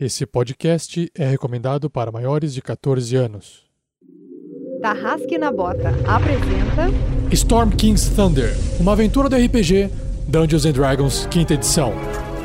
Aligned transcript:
Esse 0.00 0.24
podcast 0.24 1.10
é 1.12 1.26
recomendado 1.26 1.90
para 1.90 2.12
maiores 2.12 2.54
de 2.54 2.62
14 2.62 3.16
anos. 3.16 3.64
Tarrasque 4.80 5.36
na 5.36 5.50
Bota 5.50 5.88
apresenta 6.06 6.86
Storm 7.32 7.70
King's 7.70 8.08
Thunder, 8.10 8.54
uma 8.78 8.92
aventura 8.92 9.28
do 9.28 9.34
RPG 9.34 9.90
Dungeons 10.28 10.64
and 10.66 10.72
Dragons, 10.72 11.26
quinta 11.26 11.54
edição. 11.54 11.92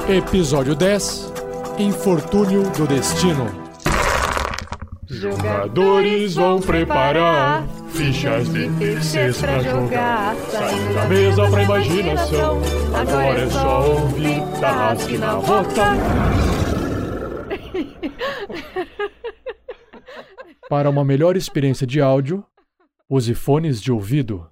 Episódio 0.09 0.73
10 0.73 1.31
Infortúnio 1.77 2.63
do 2.71 2.87
Destino. 2.87 3.45
Jogadores 5.07 6.33
vão 6.33 6.59
preparar 6.59 7.67
fichas 7.89 8.51
de 8.51 8.67
terceiros 8.79 9.39
pra 9.39 9.59
jogar. 9.61 10.35
Saindo 10.49 10.93
da 10.95 11.05
mesa 11.05 11.47
pra 11.51 11.63
imaginação. 11.63 12.61
Agora 12.95 13.39
é 13.39 13.49
só 13.51 13.91
ouvir 13.91 14.41
Tarrasque 14.59 15.19
na 15.19 15.35
Bota. 15.35 16.52
Para 20.69 20.89
uma 20.89 21.03
melhor 21.03 21.35
experiência 21.35 21.85
de 21.85 22.01
áudio, 22.01 22.43
use 23.09 23.33
fones 23.35 23.81
de 23.81 23.91
ouvido. 23.91 24.49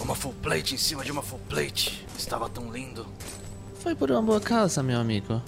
Uma 0.00 0.14
full 0.14 0.34
plate 0.42 0.74
em 0.74 0.78
cima 0.78 1.02
de 1.02 1.10
uma 1.10 1.22
full 1.22 1.40
plate. 1.48 2.06
Estava 2.16 2.48
tão 2.48 2.70
lindo. 2.70 3.06
Foi 3.76 3.94
por 3.94 4.10
uma 4.10 4.20
boa 4.22 4.40
causa, 4.40 4.82
meu 4.82 5.00
amigo. 5.00 5.42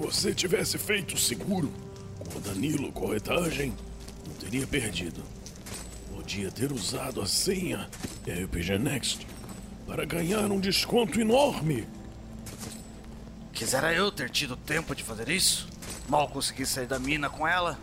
Se 0.00 0.06
você 0.06 0.34
tivesse 0.34 0.78
feito 0.78 1.18
seguro 1.18 1.70
com 2.18 2.38
a 2.38 2.40
Danilo 2.40 2.90
Corretagem, 2.90 3.74
não 4.26 4.34
teria 4.34 4.66
perdido. 4.66 5.22
Podia 6.14 6.50
ter 6.50 6.72
usado 6.72 7.20
a 7.20 7.26
senha 7.26 7.86
RPG 8.26 8.78
Next 8.78 9.26
para 9.86 10.06
ganhar 10.06 10.50
um 10.50 10.58
desconto 10.58 11.20
enorme. 11.20 11.86
Quisera 13.52 13.92
eu 13.92 14.10
ter 14.10 14.30
tido 14.30 14.56
tempo 14.56 14.94
de 14.94 15.04
fazer 15.04 15.28
isso. 15.28 15.68
Mal 16.08 16.28
consegui 16.28 16.64
sair 16.64 16.86
da 16.86 16.98
mina 16.98 17.28
com 17.28 17.46
ela. 17.46 17.78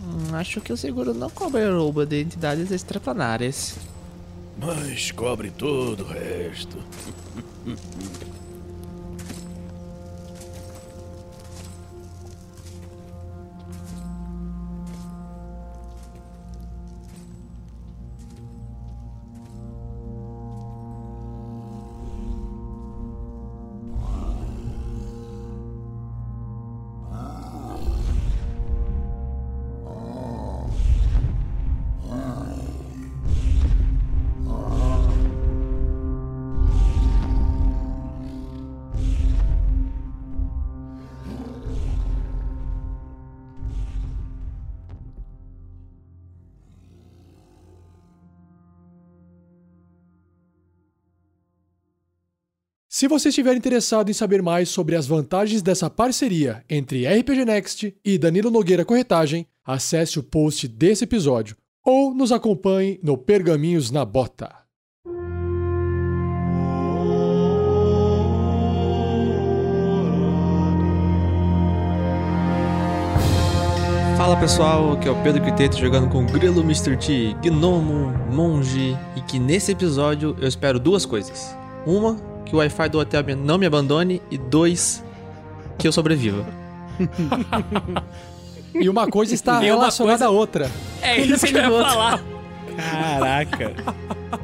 Hum, 0.00 0.34
acho 0.34 0.60
que 0.60 0.72
o 0.72 0.76
seguro 0.76 1.12
não 1.12 1.28
cobre 1.28 1.68
roubo 1.68 2.06
de 2.06 2.22
entidades 2.22 2.70
extraplanárias. 2.70 3.74
Mas 4.56 5.10
cobre 5.10 5.50
todo 5.50 6.04
o 6.04 6.06
resto. 6.06 6.78
Se 52.96 53.08
você 53.08 53.30
estiver 53.30 53.56
interessado 53.56 54.08
em 54.08 54.12
saber 54.12 54.40
mais 54.40 54.68
sobre 54.68 54.94
as 54.94 55.04
vantagens 55.04 55.62
dessa 55.62 55.90
parceria 55.90 56.64
entre 56.70 57.04
RPG 57.04 57.44
Next 57.44 57.92
e 58.04 58.16
Danilo 58.16 58.52
Nogueira 58.52 58.84
Corretagem, 58.84 59.48
acesse 59.66 60.20
o 60.20 60.22
post 60.22 60.68
desse 60.68 61.02
episódio 61.02 61.56
ou 61.84 62.14
nos 62.14 62.30
acompanhe 62.30 63.00
no 63.02 63.18
Pergaminhos 63.18 63.90
na 63.90 64.04
Bota. 64.04 64.48
Fala 74.16 74.36
pessoal, 74.38 74.92
aqui 74.92 75.08
é 75.08 75.10
o 75.10 75.20
Pedro 75.24 75.42
Quiteto 75.42 75.80
jogando 75.80 76.08
com 76.08 76.24
Grilo 76.24 76.60
Mr. 76.60 76.96
T, 76.96 77.34
Gnomo, 77.42 78.14
Monge 78.32 78.96
e 79.16 79.20
que 79.22 79.40
nesse 79.40 79.72
episódio 79.72 80.36
eu 80.40 80.46
espero 80.46 80.78
duas 80.78 81.04
coisas. 81.04 81.56
Uma, 81.84 82.33
que 82.44 82.54
o 82.54 82.58
Wi-Fi 82.58 82.88
do 82.88 82.98
hotel 82.98 83.22
não 83.36 83.56
me 83.58 83.66
abandone 83.66 84.20
e 84.30 84.36
dois, 84.38 85.02
que 85.78 85.86
eu 85.88 85.92
sobreviva. 85.92 86.44
E 88.76 88.88
uma 88.88 89.06
coisa 89.06 89.32
está 89.34 89.52
E 89.64 89.70
uma 89.70 89.78
relacionada 89.82 90.18
coisa- 90.18 90.26
à 90.26 90.30
outra. 90.30 90.70
É 91.00 91.20
isso 91.20 91.46
que 91.46 91.56
eu 91.56 91.60
ia 91.60 91.70
falar. 91.70 92.20
Caraca. 92.76 93.72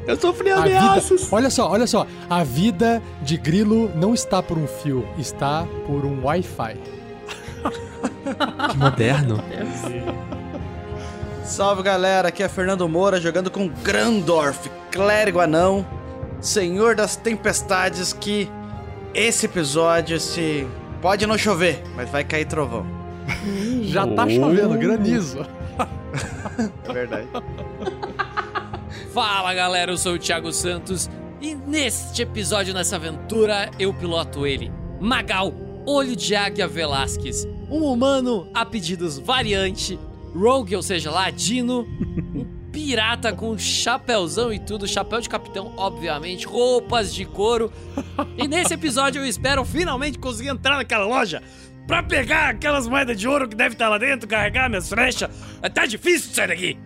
Eu 0.07 0.15
sofri 0.17 0.51
A 0.51 0.61
vida, 0.61 0.79
ameaças! 0.79 1.27
olha 1.33 1.49
só, 1.49 1.69
olha 1.69 1.85
só. 1.85 2.07
A 2.29 2.41
vida 2.41 3.03
de 3.21 3.35
Grilo 3.35 3.91
não 3.93 4.13
está 4.13 4.41
por 4.41 4.57
um 4.57 4.65
fio, 4.67 5.05
está 5.17 5.67
por 5.85 6.05
um 6.05 6.23
Wi-Fi. 6.23 6.77
Que 8.71 8.77
moderno. 8.77 9.43
Salve 11.43 11.83
galera, 11.83 12.29
aqui 12.29 12.41
é 12.41 12.47
Fernando 12.47 12.87
Moura 12.87 13.19
jogando 13.19 13.51
com 13.51 13.67
Grandorf, 13.67 14.69
clérigo 14.91 15.41
anão, 15.41 15.85
senhor 16.41 16.95
das 16.95 17.15
tempestades. 17.15 18.11
Que 18.11 18.49
esse 19.13 19.45
episódio 19.45 20.19
se 20.19 20.67
pode 21.01 21.25
não 21.25 21.37
chover, 21.37 21.81
mas 21.95 22.09
vai 22.09 22.23
cair 22.23 22.45
trovão. 22.45 22.85
Já 23.83 24.05
tá 24.07 24.27
chovendo, 24.27 24.77
granizo. 24.77 25.45
É 26.87 26.93
verdade. 26.93 27.27
Fala 29.13 29.53
galera, 29.53 29.91
eu 29.91 29.97
sou 29.97 30.15
o 30.15 30.19
Thiago 30.19 30.51
Santos 30.51 31.09
e 31.41 31.55
neste 31.55 32.21
episódio, 32.21 32.71
nessa 32.71 32.97
aventura, 32.97 33.71
eu 33.79 33.91
piloto 33.91 34.45
ele, 34.45 34.71
Magal, 34.99 35.51
Olho 35.87 36.15
de 36.15 36.35
Águia 36.35 36.67
Velasquez, 36.67 37.47
um 37.67 37.83
humano 37.83 38.47
a 38.53 38.63
pedidos 38.63 39.17
variante, 39.17 39.99
rogue, 40.35 40.75
ou 40.75 40.83
seja, 40.83 41.09
ladino, 41.09 41.81
um 42.35 42.45
pirata 42.71 43.33
com 43.33 43.57
chapéuzão 43.57 44.51
e 44.51 44.59
tudo, 44.59 44.87
chapéu 44.87 45.19
de 45.19 45.27
capitão, 45.27 45.73
obviamente, 45.77 46.45
roupas 46.45 47.13
de 47.13 47.25
couro. 47.25 47.71
E 48.37 48.47
nesse 48.47 48.73
episódio 48.73 49.21
eu 49.21 49.25
espero 49.25 49.63
finalmente 49.65 50.17
conseguir 50.17 50.49
entrar 50.49 50.77
naquela 50.77 51.05
loja 51.05 51.41
pra 51.85 52.01
pegar 52.01 52.49
aquelas 52.49 52.87
moedas 52.87 53.19
de 53.19 53.27
ouro 53.27 53.49
que 53.49 53.55
deve 53.55 53.73
estar 53.73 53.89
lá 53.89 53.97
dentro, 53.97 54.27
carregar 54.27 54.69
minhas 54.69 54.87
flechas. 54.87 55.29
Tá 55.73 55.85
difícil 55.85 56.33
sair 56.33 56.47
daqui. 56.47 56.77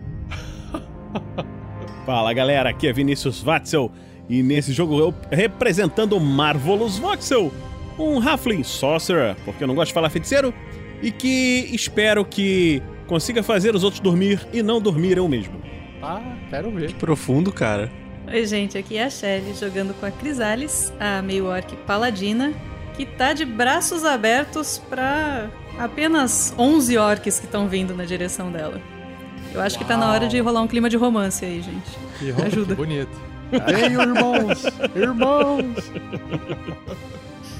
Fala 2.04 2.32
galera, 2.32 2.70
aqui 2.70 2.88
é 2.88 2.92
Vinícius 2.92 3.42
Watzel 3.42 3.90
e 4.28 4.42
nesse 4.42 4.72
jogo 4.72 4.98
eu 4.98 5.14
representando 5.30 6.16
o 6.16 6.20
Marvelous 6.20 6.98
Voxel, 6.98 7.52
um 7.98 8.20
Halfling 8.20 8.64
Sorcerer, 8.64 9.36
porque 9.44 9.62
eu 9.62 9.68
não 9.68 9.74
gosto 9.74 9.88
de 9.88 9.94
falar 9.94 10.10
feiticeiro, 10.10 10.52
e 11.00 11.10
que 11.10 11.68
espero 11.72 12.24
que 12.24 12.82
consiga 13.06 13.42
fazer 13.42 13.74
os 13.74 13.84
outros 13.84 14.00
dormir 14.00 14.46
e 14.52 14.62
não 14.62 14.80
dormir 14.80 15.16
eu 15.16 15.28
mesmo. 15.28 15.60
Ah, 16.02 16.20
quero 16.50 16.70
ver. 16.70 16.92
Profundo, 16.94 17.52
cara. 17.52 17.90
Oi, 18.28 18.44
gente, 18.46 18.76
aqui 18.76 18.96
é 18.96 19.04
a 19.04 19.10
Shelly 19.10 19.54
jogando 19.54 19.94
com 19.94 20.04
a 20.06 20.10
Crisales, 20.10 20.92
a 20.98 21.22
meio 21.22 21.46
orc 21.46 21.74
paladina, 21.86 22.52
que 22.96 23.06
tá 23.06 23.32
de 23.32 23.44
braços 23.44 24.04
abertos 24.04 24.78
pra 24.90 25.48
apenas 25.78 26.54
11 26.58 26.98
orcs 26.98 27.38
que 27.38 27.46
estão 27.46 27.68
vindo 27.68 27.94
na 27.94 28.04
direção 28.04 28.50
dela. 28.50 28.80
Eu 29.54 29.60
acho 29.60 29.78
que 29.78 29.84
tá 29.84 29.96
na 29.96 30.10
hora 30.10 30.26
de 30.28 30.38
rolar 30.40 30.62
um 30.62 30.66
clima 30.66 30.90
de 30.90 30.96
romance 30.96 31.44
aí, 31.44 31.62
gente. 31.62 31.90
Que, 32.18 32.30
Ajuda. 32.42 32.74
que 32.74 32.74
bonito. 32.74 33.16
Venham, 33.50 34.02
irmãos! 34.02 34.64
Irmãos! 34.94 35.90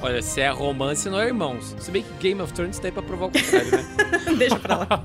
Olha, 0.01 0.21
se 0.23 0.41
é 0.41 0.51
romance, 0.51 1.09
não 1.09 1.19
é 1.19 1.27
irmãos. 1.27 1.75
Se 1.79 1.91
bem 1.91 2.03
que 2.03 2.13
Game 2.21 2.41
of 2.41 2.53
Thrones 2.53 2.79
tá 2.79 2.89
aí 2.89 2.93
pra 2.93 3.03
provar 3.03 3.27
o 3.27 3.31
contrário, 3.31 3.71
né? 3.71 3.85
Deixa 4.39 4.59
pra 4.59 4.77
lá. 4.77 5.05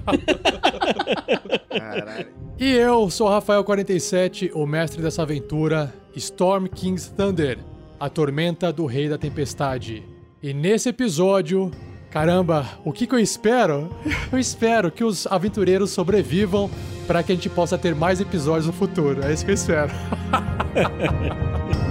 Caralho. 1.70 2.28
E 2.60 2.72
eu 2.74 3.10
sou 3.10 3.28
o 3.28 3.32
Rafael47, 3.32 4.52
o 4.54 4.68
mestre 4.68 5.02
dessa 5.02 5.24
aventura, 5.24 5.94
Storm 6.16 6.68
King's 6.68 7.08
Thunder, 7.08 7.58
a 8.00 8.08
tormenta 8.10 8.72
do 8.72 8.86
Rei 8.86 9.10
da 9.10 9.18
Tempestade. 9.18 10.04
E 10.44 10.54
nesse 10.54 10.90
episódio, 10.90 11.72
caramba, 12.12 12.68
o 12.86 12.92
que, 12.92 13.08
que 13.08 13.16
eu 13.16 13.20
espero? 13.20 13.90
Eu 14.32 14.38
espero 14.38 14.92
que 14.92 15.04
os 15.04 15.26
aventureiros 15.26 15.90
sobrevivam 15.92 16.70
para 17.08 17.24
que 17.24 17.32
a 17.32 17.36
gente 17.36 17.50
possa 17.50 17.78
ter 17.78 17.96
mais 17.96 18.22
episódios 18.22 18.68
no 18.68 18.74
futuro. 18.74 19.24
É 19.26 19.34
isso 19.34 19.44
que 19.44 19.52
eu 19.52 19.56
espero. 19.56 19.92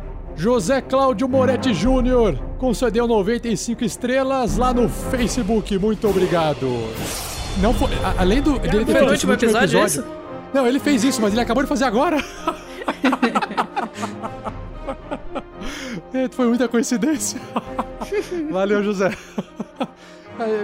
José 0.41 0.81
Cláudio 0.81 1.29
Moretti 1.29 1.71
Júnior 1.71 2.35
concedeu 2.57 3.07
95 3.07 3.83
estrelas 3.83 4.57
lá 4.57 4.73
no 4.73 4.89
Facebook. 4.89 5.77
Muito 5.77 6.07
obrigado. 6.09 6.67
Não 7.61 7.71
foi, 7.75 7.89
a- 8.03 8.15
além 8.21 8.41
do 8.41 8.57
dele 8.57 8.83
ter 8.83 8.91
feito 8.93 9.03
isso 9.03 9.11
último 9.11 9.33
episódio, 9.33 9.79
é 9.79 9.85
isso? 9.85 10.03
Não, 10.51 10.65
ele 10.65 10.79
fez 10.79 11.03
isso, 11.03 11.21
mas 11.21 11.31
ele 11.33 11.41
acabou 11.41 11.61
de 11.61 11.69
fazer 11.69 11.83
agora. 11.85 12.17
Foi 16.31 16.47
muita 16.47 16.67
coincidência. 16.67 17.39
Valeu, 18.51 18.83
José. 18.83 19.15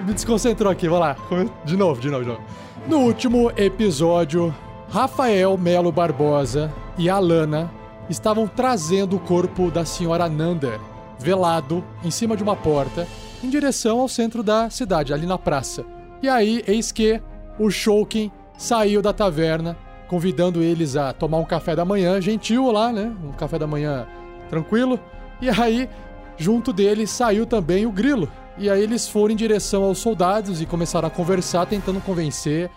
Me 0.08 0.14
desconcentrou 0.14 0.72
aqui, 0.72 0.90
vai 0.90 1.00
lá. 1.00 1.16
De 1.64 1.78
novo, 1.78 2.02
de 2.02 2.10
novo, 2.10 2.24
de 2.24 2.30
novo. 2.32 2.42
No 2.88 2.98
último 3.02 3.52
episódio, 3.56 4.54
Rafael 4.90 5.56
Melo 5.56 5.92
Barbosa 5.92 6.74
e 6.98 7.10
Alana 7.12 7.70
estavam 8.10 8.48
trazendo 8.48 9.16
o 9.16 9.20
corpo 9.20 9.70
da 9.70 9.86
senhora 9.86 10.30
Nander, 10.30 10.80
velado, 11.20 11.84
em 12.04 12.12
cima 12.12 12.38
de 12.38 12.44
uma 12.44 12.56
porta, 12.56 13.08
em 13.44 13.50
direção 13.50 14.00
ao 14.00 14.08
centro 14.08 14.42
da 14.42 14.70
cidade, 14.70 15.14
ali 15.14 15.26
na 15.26 15.38
praça. 15.38 15.86
E 16.22 16.30
aí, 16.30 16.64
eis 16.68 16.92
que 16.92 17.22
o 17.60 17.70
Shulkin 17.70 18.32
saiu 18.58 19.02
da 19.02 19.14
taverna, 19.14 19.78
convidando 20.08 20.62
eles 20.62 20.96
a 20.96 21.14
tomar 21.14 21.38
um 21.38 21.46
café 21.46 21.76
da 21.76 21.86
manhã, 21.86 22.20
gentil 22.22 22.72
lá, 22.72 22.92
né? 22.92 23.14
Um 23.24 23.32
café 23.32 23.60
da 23.60 23.68
manhã 23.68 24.08
tranquilo. 24.50 25.00
E 25.42 25.50
aí, 25.50 25.90
junto 26.38 26.72
dele 26.72 27.06
saiu 27.06 27.46
também 27.46 27.86
o 27.86 27.92
Grilo. 27.92 28.30
E 28.58 28.70
aí 28.70 28.82
eles 28.82 29.08
foram 29.08 29.34
em 29.34 29.38
direção 29.38 29.84
aos 29.84 30.00
soldados 30.00 30.62
e 30.62 30.66
começaram 30.66 31.08
a 31.08 31.12
conversar, 31.12 31.68
tentando 31.68 32.02
convencer 32.02 32.72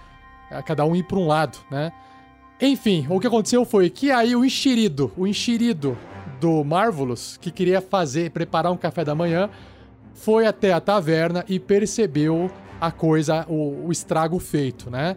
a 0.50 0.62
cada 0.62 0.85
um 0.85 0.94
ir 0.94 1.05
para 1.05 1.19
um 1.19 1.27
lado, 1.27 1.59
né? 1.71 1.93
Enfim, 2.61 3.07
o 3.09 3.19
que 3.19 3.27
aconteceu 3.27 3.65
foi 3.65 3.89
que 3.89 4.11
aí 4.11 4.37
o 4.37 4.45
enxerido, 4.45 5.11
o 5.17 5.27
enxerido 5.27 5.97
do 6.39 6.62
Marvelous, 6.62 7.39
que 7.41 7.51
queria 7.51 7.81
fazer, 7.81 8.31
preparar 8.31 8.71
um 8.71 8.77
café 8.77 9.05
da 9.05 9.15
manhã, 9.15 9.49
foi 10.12 10.47
até 10.47 10.73
a 10.73 10.81
taverna 10.81 11.45
e 11.49 11.59
percebeu 11.59 12.51
a 12.79 12.91
coisa, 12.91 13.47
o, 13.49 13.87
o 13.87 13.93
estrago 13.93 14.39
feito, 14.39 14.91
né? 14.91 15.17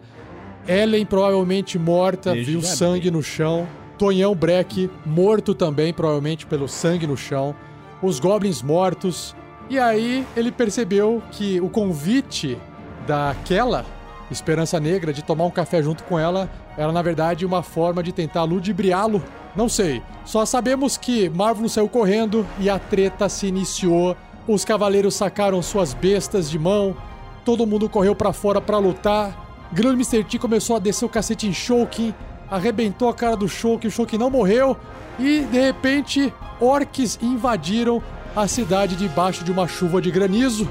Ellen 0.66 1.04
provavelmente 1.04 1.78
morta, 1.78 2.32
Veja 2.32 2.50
viu 2.50 2.60
bem. 2.60 2.68
sangue 2.70 3.10
no 3.10 3.22
chão. 3.22 3.68
Tonhão 3.98 4.34
Breck 4.34 4.90
morto 5.04 5.54
também, 5.54 5.92
provavelmente 5.92 6.46
pelo 6.46 6.66
sangue 6.66 7.06
no 7.06 7.16
chão. 7.16 7.54
Os 8.02 8.18
goblins 8.18 8.62
mortos. 8.62 9.36
E 9.68 9.78
aí 9.78 10.26
ele 10.36 10.50
percebeu 10.50 11.22
que 11.30 11.60
o 11.60 11.68
convite 11.68 12.58
daquela 13.06 13.84
Esperança 14.30 14.80
Negra 14.80 15.12
de 15.12 15.22
tomar 15.22 15.44
um 15.44 15.50
café 15.50 15.82
junto 15.82 16.02
com 16.04 16.18
ela 16.18 16.50
era 16.76 16.92
na 16.92 17.02
verdade 17.02 17.46
uma 17.46 17.62
forma 17.62 18.02
de 18.02 18.12
tentar 18.12 18.44
ludibriá-lo. 18.44 19.22
Não 19.54 19.68
sei. 19.68 20.02
Só 20.24 20.44
sabemos 20.44 20.96
que 20.96 21.28
Marvel 21.28 21.68
saiu 21.68 21.88
correndo 21.88 22.46
e 22.58 22.68
a 22.68 22.78
treta 22.78 23.28
se 23.28 23.46
iniciou. 23.46 24.16
Os 24.46 24.64
cavaleiros 24.64 25.14
sacaram 25.14 25.62
suas 25.62 25.94
bestas 25.94 26.50
de 26.50 26.58
mão. 26.58 26.96
Todo 27.44 27.66
mundo 27.66 27.88
correu 27.88 28.14
pra 28.14 28.32
fora 28.32 28.60
pra 28.60 28.78
lutar. 28.78 29.44
Grande 29.72 29.96
Mr. 29.96 30.24
T 30.24 30.38
começou 30.38 30.76
a 30.76 30.78
descer 30.78 31.04
o 31.04 31.08
cacete 31.08 31.48
em 31.48 31.52
Shulkin, 31.52 32.14
arrebentou 32.50 33.08
a 33.08 33.14
cara 33.14 33.36
do 33.36 33.48
Shulkin, 33.48 33.88
o 33.88 33.90
Shulkin 33.90 34.18
não 34.18 34.30
morreu 34.30 34.76
e 35.18 35.40
de 35.40 35.58
repente 35.58 36.32
orcs 36.60 37.18
invadiram 37.20 38.02
a 38.36 38.46
cidade 38.46 38.94
debaixo 38.94 39.44
de 39.44 39.50
uma 39.50 39.66
chuva 39.66 40.00
de 40.00 40.10
granizo. 40.10 40.70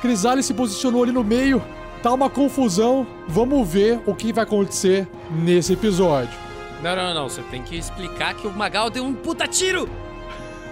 Crisales 0.00 0.46
se 0.46 0.54
posicionou 0.54 1.02
ali 1.02 1.12
no 1.12 1.24
meio, 1.24 1.62
tá 2.02 2.12
uma 2.12 2.30
confusão. 2.30 3.06
Vamos 3.28 3.68
ver 3.68 4.00
o 4.06 4.14
que 4.14 4.32
vai 4.32 4.44
acontecer 4.44 5.08
nesse 5.30 5.72
episódio. 5.72 6.38
Não, 6.82 6.94
não, 6.94 7.14
não. 7.14 7.28
Você 7.28 7.42
tem 7.42 7.62
que 7.62 7.76
explicar 7.76 8.34
que 8.34 8.46
o 8.46 8.52
Magal 8.52 8.90
deu 8.90 9.04
um 9.04 9.14
puta 9.14 9.46
tiro. 9.46 9.88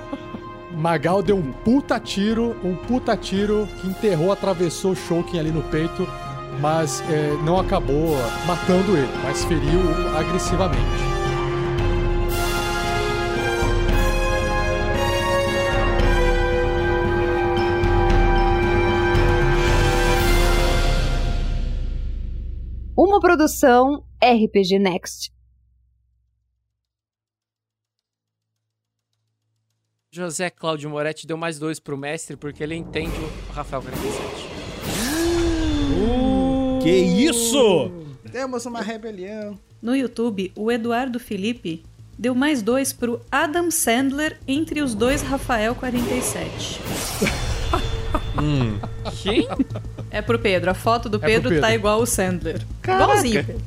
Magal 0.76 1.22
deu 1.22 1.36
um 1.36 1.52
puta 1.52 1.98
tiro, 1.98 2.56
um 2.62 2.74
puta 2.74 3.16
tiro 3.16 3.68
que 3.80 3.86
enterrou, 3.86 4.32
atravessou 4.32 4.92
o 4.92 4.96
Shulkin 4.96 5.38
ali 5.38 5.50
no 5.50 5.62
peito, 5.62 6.06
mas 6.60 7.00
é, 7.10 7.36
não 7.44 7.58
acabou 7.58 8.16
matando 8.46 8.96
ele, 8.96 9.12
mas 9.22 9.44
feriu 9.44 9.80
agressivamente. 10.16 11.13
Uma 23.14 23.20
produção 23.20 24.02
RPG 24.20 24.80
Next. 24.80 25.32
José 30.10 30.50
Cláudio 30.50 30.90
Moretti 30.90 31.24
deu 31.24 31.36
mais 31.36 31.56
dois 31.56 31.78
pro 31.78 31.96
mestre 31.96 32.36
porque 32.36 32.64
ele 32.64 32.74
entende 32.74 33.16
o 33.16 33.52
Rafael 33.52 33.82
47. 33.82 34.18
Que 36.82 36.90
isso? 36.90 37.92
Temos 38.32 38.66
uma 38.66 38.80
rebelião. 38.80 39.56
No 39.80 39.94
YouTube, 39.94 40.50
o 40.56 40.72
Eduardo 40.72 41.20
Felipe 41.20 41.84
deu 42.18 42.34
mais 42.34 42.62
dois 42.62 42.92
pro 42.92 43.20
Adam 43.30 43.70
Sandler 43.70 44.40
entre 44.48 44.82
os 44.82 44.92
dois 44.92 45.22
Rafael 45.22 45.76
47. 45.76 46.80
Quem? 49.22 49.48
É 50.10 50.20
pro 50.22 50.38
Pedro. 50.38 50.70
A 50.70 50.74
foto 50.74 51.08
do 51.08 51.18
Pedro, 51.18 51.48
Pedro. 51.50 51.60
tá 51.60 51.74
igual 51.74 52.00
o 52.00 52.06
Sandler. 52.06 52.60
Igualzinho, 52.82 53.44
Pedro. 53.44 53.62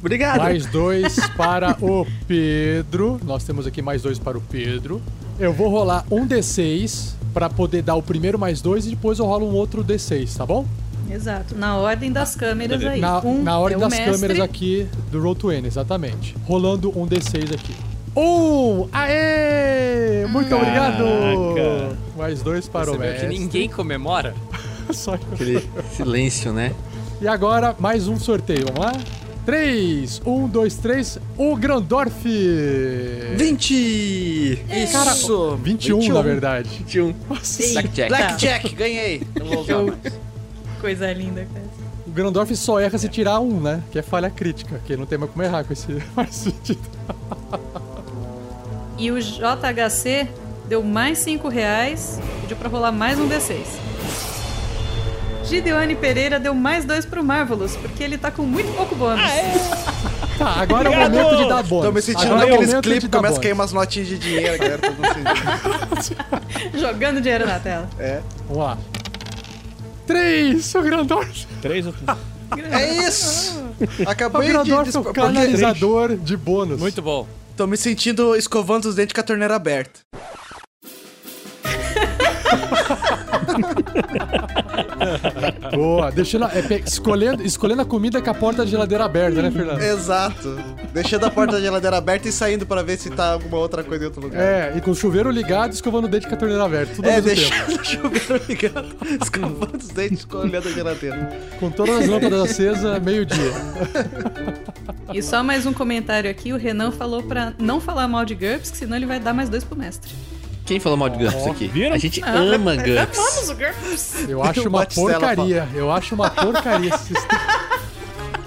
Obrigado. 0.00 0.38
Mais 0.38 0.66
dois 0.66 1.16
para 1.30 1.76
o 1.82 2.06
Pedro. 2.28 3.18
Nós 3.24 3.42
temos 3.44 3.66
aqui 3.66 3.80
mais 3.80 4.02
dois 4.02 4.18
para 4.18 4.36
o 4.36 4.40
Pedro. 4.40 5.00
Eu 5.38 5.52
vou 5.52 5.68
rolar 5.68 6.04
um 6.10 6.26
D6 6.26 7.14
para 7.32 7.48
poder 7.48 7.82
dar 7.82 7.94
o 7.94 8.02
primeiro 8.02 8.38
mais 8.38 8.60
dois 8.60 8.86
e 8.86 8.90
depois 8.90 9.18
eu 9.18 9.24
rolo 9.24 9.48
um 9.48 9.54
outro 9.54 9.82
D6, 9.82 10.36
tá 10.36 10.44
bom? 10.44 10.66
Exato. 11.10 11.56
Na 11.56 11.76
ordem 11.76 12.12
das 12.12 12.36
câmeras 12.36 12.84
aí. 12.84 13.00
Na, 13.00 13.20
Um 13.20 13.42
na 13.42 13.58
ordem 13.58 13.76
é 13.76 13.80
das 13.80 13.90
mestre, 13.90 14.12
câmeras 14.12 14.40
aqui 14.40 14.86
do 15.10 15.20
Roll 15.22 15.34
to 15.34 15.50
N, 15.52 15.66
exatamente. 15.66 16.36
Rolando 16.44 16.90
um 16.98 17.06
D6 17.06 17.54
aqui. 17.54 17.74
Um! 18.16 18.88
Aê! 18.92 20.26
Muito 20.28 20.54
obrigado! 20.54 21.04
Mais 22.16 22.42
dois 22.42 22.68
para 22.68 22.90
o 22.92 22.96
Percebeu 22.96 23.20
que 23.20 23.26
mestre. 23.26 23.38
ninguém 23.44 23.68
comemora? 23.68 24.34
Só 24.92 25.14
eu. 25.14 25.20
Aquele 25.32 25.68
silêncio, 25.96 26.52
né? 26.52 26.72
E 27.20 27.26
agora, 27.26 27.74
mais 27.78 28.06
um 28.06 28.16
sorteio. 28.16 28.66
Vamos 28.66 28.80
lá? 28.84 28.92
3, 29.44 30.22
1, 30.24 30.48
2, 30.48 30.74
3. 30.76 31.18
O 31.36 31.56
Grandorf! 31.56 32.12
20! 33.36 34.64
Cara, 34.92 35.10
Isso! 35.12 35.56
21, 35.62 36.12
na 36.12 36.22
verdade. 36.22 36.68
21. 36.78 37.14
Nossa, 37.28 37.62
Blackjack. 37.72 38.08
Blackjack, 38.08 38.74
ganhei. 38.74 39.22
Não 39.38 39.46
vou 39.46 39.60
usar 39.60 39.82
mais. 39.82 40.14
Coisa 40.80 41.12
linda, 41.12 41.46
cara. 41.52 41.66
o 42.06 42.10
Grandorf 42.10 42.54
só 42.56 42.78
erra 42.78 42.96
se 42.98 43.08
tirar 43.08 43.40
um, 43.40 43.60
né? 43.60 43.82
Que 43.90 43.98
é 43.98 44.02
falha 44.02 44.30
crítica, 44.30 44.80
que 44.86 44.96
não 44.96 45.06
tem 45.06 45.16
mais 45.18 45.30
como 45.32 45.42
errar 45.42 45.64
com 45.64 45.72
esse 45.72 45.88
mais 46.14 46.34
sentido. 46.34 46.80
E 48.98 49.10
o 49.10 49.20
JHC 49.20 50.28
deu 50.68 50.82
mais 50.82 51.18
5 51.18 51.48
reais, 51.48 52.18
pediu 52.42 52.56
pra 52.56 52.68
rolar 52.68 52.92
mais 52.92 53.18
um 53.18 53.28
D6. 53.28 53.58
Gideone 55.44 55.94
Pereira 55.94 56.40
deu 56.40 56.54
mais 56.54 56.84
dois 56.86 57.04
pro 57.04 57.22
Marvelous, 57.22 57.76
porque 57.76 58.02
ele 58.02 58.16
tá 58.16 58.30
com 58.30 58.42
muito 58.42 58.74
pouco 58.76 58.94
bônus. 58.94 59.20
Tá, 60.36 60.46
agora 60.62 60.88
é 60.88 60.90
o 60.90 60.92
Obrigado! 61.06 61.12
momento 61.12 61.42
de 61.44 61.48
dar 61.48 61.62
bônus. 61.62 61.84
Tô 61.86 61.92
me 61.92 62.02
sentindo 62.02 62.34
Agora 62.34 62.42
é 62.42 62.46
o 62.46 62.50
naqueles 62.50 62.74
de 62.74 62.80
clipes 62.80 63.04
que 63.04 63.08
começa 63.08 63.26
a 63.28 63.30
bônus. 63.36 63.38
cair 63.44 63.52
umas 63.52 63.72
notinhas 63.72 64.08
de 64.08 64.18
dinheiro, 64.18 64.58
galera. 64.58 64.80
Jogando 66.74 67.20
dinheiro 67.20 67.46
na 67.46 67.60
tela. 67.60 67.88
Vamos 68.48 68.64
lá. 68.64 68.78
3, 70.08 70.74
o 70.74 70.82
Grandorf. 70.82 71.46
Três 71.62 71.86
ou 71.86 71.94
É 72.72 73.06
isso! 73.06 73.62
O 74.04 74.10
Acabei 74.10 74.48
de. 74.48 74.52
Grandorf 74.54 74.96
é 74.96 74.98
o 74.98 75.04
canalizador 75.04 76.16
de 76.16 76.36
bônus. 76.36 76.80
Muito 76.80 77.00
bom. 77.00 77.28
Tô 77.56 77.68
me 77.68 77.76
sentindo 77.76 78.34
escovando 78.34 78.86
os 78.86 78.96
dentes 78.96 79.12
com 79.12 79.20
a 79.20 79.24
torneira 79.24 79.54
aberta. 79.54 80.00
Boa, 85.74 86.10
deixando, 86.10 86.44
a- 86.46 86.50
é, 86.52 86.82
escolhendo, 86.86 87.42
escolhendo 87.42 87.82
a 87.82 87.84
comida 87.84 88.20
com 88.22 88.30
a 88.30 88.34
porta 88.34 88.64
da 88.64 88.70
geladeira 88.70 89.04
aberta, 89.04 89.42
né, 89.42 89.50
Fernando? 89.50 89.80
Exato. 89.82 90.56
Deixando 90.92 91.24
a 91.26 91.30
porta 91.30 91.54
da 91.54 91.60
geladeira 91.60 91.96
aberta 91.96 92.28
e 92.28 92.32
saindo 92.32 92.64
pra 92.66 92.82
ver 92.82 92.98
se 92.98 93.10
tá 93.10 93.32
alguma 93.32 93.58
outra 93.58 93.82
coisa 93.82 94.04
em 94.04 94.06
outro 94.06 94.22
lugar. 94.22 94.40
É, 94.40 94.74
e 94.76 94.80
com 94.80 94.90
o 94.90 94.94
chuveiro 94.94 95.30
ligado 95.30 95.72
e 95.72 95.74
escovando 95.74 96.04
o 96.04 96.08
dente 96.08 96.26
com 96.28 96.34
a 96.34 96.38
torneira 96.38 96.64
aberta. 96.64 96.94
Tudo 96.94 97.08
É, 97.08 97.20
deixando 97.20 97.74
o 97.80 97.84
chuveiro 97.84 98.40
ligado, 98.48 98.86
escovando 99.22 99.76
os 99.76 99.88
dentes, 99.88 100.26
olhando 100.32 100.68
a 100.68 100.72
geladeira. 100.72 101.38
Com 101.58 101.70
todas 101.70 102.02
as 102.02 102.08
lâmpadas 102.08 102.40
acesas, 102.50 103.02
meio-dia. 103.02 103.52
E 105.12 105.22
só 105.22 105.42
mais 105.42 105.66
um 105.66 105.72
comentário 105.72 106.30
aqui, 106.30 106.52
o 106.52 106.56
Renan 106.56 106.90
falou 106.90 107.22
pra 107.22 107.52
não 107.58 107.80
falar 107.80 108.08
mal 108.08 108.24
de 108.24 108.34
GURPS, 108.34 108.70
que 108.70 108.76
senão 108.78 108.96
ele 108.96 109.06
vai 109.06 109.18
dar 109.20 109.34
mais 109.34 109.48
dois 109.48 109.64
pro 109.64 109.76
mestre. 109.76 110.12
Quem 110.66 110.80
falou 110.80 110.96
mal 110.96 111.10
de 111.10 111.18
GURPS 111.18 111.46
aqui? 111.46 111.68
viram? 111.68 111.94
A 111.94 111.98
gente 111.98 112.22
ama 112.22 112.74
GURPS. 112.74 113.16
Vamos, 113.16 113.50
o 113.50 113.54
GURPS! 113.54 114.28
Eu 114.28 114.42
acho 114.42 114.68
uma 114.68 114.86
porcaria. 114.86 115.68
Eu 115.74 115.92
acho 115.92 116.14
uma 116.14 116.30
porcaria 116.30 116.94
esse 116.94 117.14
sistema. 117.14 117.40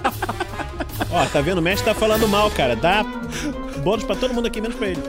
Ó, 1.10 1.24
tá 1.26 1.40
vendo? 1.40 1.58
O 1.58 1.62
mestre 1.62 1.84
tá 1.84 1.94
falando 1.94 2.26
mal, 2.26 2.50
cara. 2.50 2.74
Dá 2.74 3.04
bônus 3.84 4.04
pra 4.04 4.16
todo 4.16 4.34
mundo 4.34 4.46
aqui, 4.46 4.60
menos 4.60 4.76
pra 4.76 4.88
ele. 4.88 5.02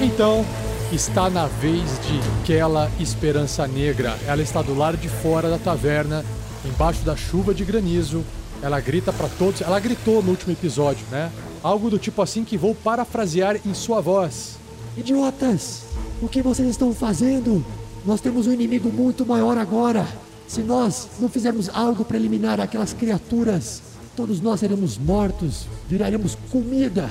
Então, 0.00 0.44
está 0.94 1.30
na 1.30 1.46
vez 1.46 1.82
de 2.06 2.44
Kela 2.44 2.90
Esperança 3.00 3.66
Negra. 3.66 4.18
Ela 4.26 4.42
está 4.42 4.60
do 4.60 4.74
lado 4.74 4.98
de 4.98 5.08
fora 5.08 5.48
da 5.48 5.56
taverna, 5.56 6.22
embaixo 6.66 7.02
da 7.02 7.16
chuva 7.16 7.54
de 7.54 7.64
granizo. 7.64 8.22
Ela 8.60 8.78
grita 8.78 9.10
para 9.10 9.28
todos. 9.38 9.62
Ela 9.62 9.80
gritou 9.80 10.22
no 10.22 10.30
último 10.30 10.52
episódio, 10.52 11.06
né? 11.10 11.32
Algo 11.62 11.88
do 11.88 11.98
tipo 11.98 12.20
assim 12.20 12.44
que 12.44 12.58
vou 12.58 12.74
parafrasear 12.74 13.58
em 13.64 13.72
sua 13.72 14.02
voz. 14.02 14.58
Idiotas! 14.94 15.84
O 16.20 16.28
que 16.28 16.42
vocês 16.42 16.68
estão 16.68 16.92
fazendo? 16.92 17.64
Nós 18.04 18.20
temos 18.20 18.46
um 18.46 18.52
inimigo 18.52 18.90
muito 18.90 19.24
maior 19.24 19.56
agora. 19.56 20.06
Se 20.46 20.60
nós 20.60 21.08
não 21.18 21.28
fizermos 21.28 21.70
algo 21.70 22.04
para 22.04 22.18
eliminar 22.18 22.60
aquelas 22.60 22.92
criaturas, 22.92 23.80
todos 24.14 24.42
nós 24.42 24.60
seremos 24.60 24.98
mortos, 24.98 25.66
viraremos 25.88 26.36
comida. 26.50 27.08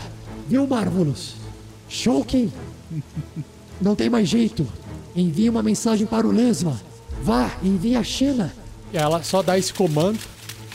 Viu, 0.48 0.68
Marvelous? 0.68 1.36
Shulkin? 1.90 2.52
Não 3.82 3.96
tem 3.96 4.10
mais 4.10 4.30
jeito. 4.30 4.68
Envie 5.16 5.50
uma 5.50 5.64
mensagem 5.64 6.06
para 6.06 6.28
o 6.28 6.32
Lesma. 6.32 6.80
Vá, 7.24 7.52
envie 7.64 7.96
a. 7.96 8.02
E 8.94 8.98
ela 8.98 9.24
só 9.24 9.42
dá 9.42 9.58
esse 9.58 9.74
comando. 9.74 10.20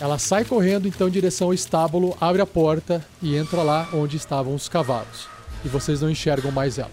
Ela 0.00 0.18
sai 0.18 0.44
correndo 0.44 0.88
então 0.88 1.08
em 1.08 1.10
direção 1.10 1.48
ao 1.48 1.54
estábulo, 1.54 2.16
abre 2.20 2.42
a 2.42 2.46
porta 2.46 3.04
e 3.22 3.34
entra 3.34 3.62
lá 3.62 3.88
onde 3.94 4.16
estavam 4.16 4.54
os 4.54 4.68
cavalos. 4.68 5.26
E 5.64 5.68
vocês 5.68 6.02
não 6.02 6.10
enxergam 6.10 6.50
mais 6.50 6.78
ela. 6.78 6.90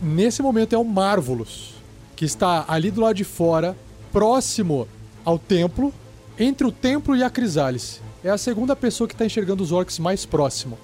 Nesse 0.00 0.40
momento 0.40 0.74
é 0.74 0.78
o 0.78 0.84
Marvelous, 0.84 1.74
que 2.14 2.24
está 2.24 2.64
ali 2.68 2.90
do 2.90 3.02
lado 3.02 3.16
de 3.16 3.24
fora, 3.24 3.76
próximo 4.12 4.88
ao 5.24 5.38
templo, 5.38 5.92
entre 6.38 6.66
o 6.66 6.72
templo 6.72 7.14
e 7.14 7.22
a 7.22 7.28
Crisales. 7.28 8.00
É 8.24 8.30
a 8.30 8.38
segunda 8.38 8.74
pessoa 8.74 9.06
que 9.06 9.14
está 9.14 9.26
enxergando 9.26 9.62
os 9.62 9.72
orcs 9.72 9.98
mais 9.98 10.24
próximo. 10.24 10.78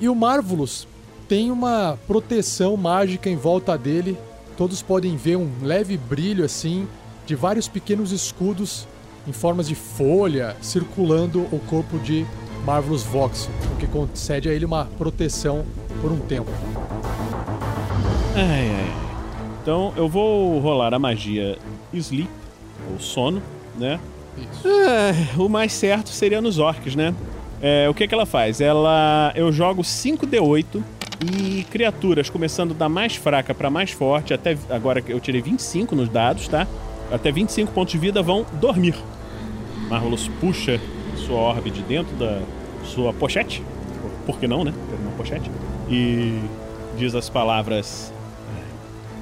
E 0.00 0.08
o 0.08 0.14
Marvelous 0.14 0.86
tem 1.28 1.50
uma 1.50 1.98
proteção 2.06 2.76
mágica 2.76 3.28
em 3.28 3.36
volta 3.36 3.76
dele. 3.76 4.16
Todos 4.56 4.82
podem 4.82 5.16
ver 5.16 5.36
um 5.36 5.50
leve 5.62 5.96
brilho 5.96 6.44
assim 6.44 6.86
de 7.26 7.34
vários 7.34 7.66
pequenos 7.66 8.12
escudos 8.12 8.86
em 9.26 9.32
formas 9.32 9.68
de 9.68 9.74
folha 9.74 10.56
circulando 10.60 11.40
o 11.50 11.58
corpo 11.66 11.98
de 11.98 12.26
Marvelous 12.64 13.02
Vox, 13.02 13.48
o 13.72 13.76
que 13.76 13.86
concede 13.86 14.48
a 14.48 14.52
ele 14.52 14.64
uma 14.64 14.86
proteção 14.98 15.64
por 16.00 16.12
um 16.12 16.18
tempo. 16.18 16.50
Ai, 18.36 18.70
ai. 18.70 18.92
Então 19.62 19.92
eu 19.96 20.08
vou 20.08 20.58
rolar 20.60 20.92
a 20.92 20.98
magia 20.98 21.58
Sleep, 21.92 22.28
ou 22.92 23.00
sono, 23.00 23.42
né? 23.78 23.98
É, 24.64 25.38
o 25.40 25.48
mais 25.48 25.72
certo 25.72 26.10
seria 26.10 26.40
nos 26.40 26.58
orcs, 26.58 26.94
né? 26.94 27.14
É, 27.62 27.88
o 27.88 27.94
que, 27.94 28.06
que 28.06 28.14
ela 28.14 28.26
faz? 28.26 28.60
Ela. 28.60 29.32
Eu 29.34 29.50
jogo 29.50 29.82
5d8 29.82 30.82
e 31.24 31.64
criaturas 31.64 32.28
começando 32.28 32.74
da 32.74 32.88
mais 32.88 33.16
fraca 33.16 33.54
pra 33.54 33.70
mais 33.70 33.90
forte, 33.90 34.34
até 34.34 34.56
agora 34.68 35.02
eu 35.06 35.18
tirei 35.18 35.40
25 35.40 35.96
nos 35.96 36.08
dados, 36.08 36.48
tá? 36.48 36.66
Até 37.10 37.32
25 37.32 37.72
pontos 37.72 37.92
de 37.92 37.98
vida 37.98 38.22
vão 38.22 38.44
dormir. 38.54 38.94
Marvelous 39.88 40.28
puxa 40.40 40.80
sua 41.16 41.38
orbe 41.38 41.70
de 41.70 41.82
dentro 41.82 42.14
da 42.16 42.40
sua 42.84 43.12
pochete. 43.12 43.62
Por 44.26 44.38
que 44.38 44.46
não, 44.46 44.64
né? 44.64 44.72
Ter 44.90 44.96
uma 44.96 45.12
pochete. 45.12 45.50
E 45.88 46.40
diz 46.96 47.14
as 47.14 47.28
palavras 47.28 48.12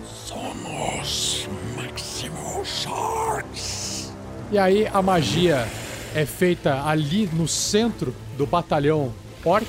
Somos 0.05 1.49
Maximus 1.77 2.69
Sharks. 2.83 4.13
E 4.51 4.59
aí 4.59 4.87
a 4.93 5.03
magia 5.03 5.67
é 6.15 6.27
feita 6.27 6.87
ali 6.87 7.29
no 7.33 7.49
centro 7.49 8.15
do 8.37 8.47
batalhão 8.47 9.13
orc. 9.45 9.67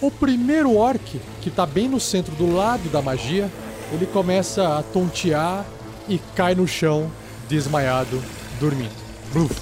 O 0.00 0.10
primeiro 0.10 0.74
orc, 0.76 1.20
que 1.40 1.50
tá 1.50 1.64
bem 1.64 1.88
no 1.88 1.98
centro 1.98 2.34
do 2.34 2.54
lado 2.54 2.88
da 2.90 3.00
magia, 3.00 3.50
ele 3.92 4.06
começa 4.06 4.78
a 4.78 4.82
tontear 4.82 5.64
e 6.08 6.18
cai 6.34 6.54
no 6.54 6.68
chão, 6.68 7.10
desmaiado, 7.48 8.22
dormindo. 8.60 8.94
Bluf. 9.32 9.54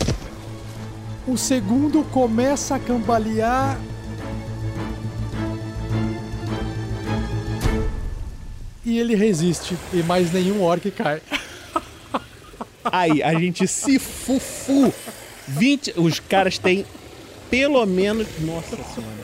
O 1.26 1.38
segundo 1.38 2.02
começa 2.04 2.74
a 2.74 2.78
cambalear. 2.78 3.78
E 8.84 8.98
ele 8.98 9.14
resiste, 9.14 9.76
e 9.92 10.02
mais 10.02 10.32
nenhum 10.32 10.62
orc 10.62 10.90
cai. 10.90 11.22
Aí, 12.84 13.22
a 13.22 13.38
gente 13.38 13.66
se 13.66 13.98
fufu. 13.98 14.92
20. 15.46 15.94
Os 15.96 16.20
caras 16.20 16.58
têm 16.58 16.84
pelo 17.50 17.84
menos. 17.86 18.26
Nossa 18.40 18.76
senhora, 18.76 19.23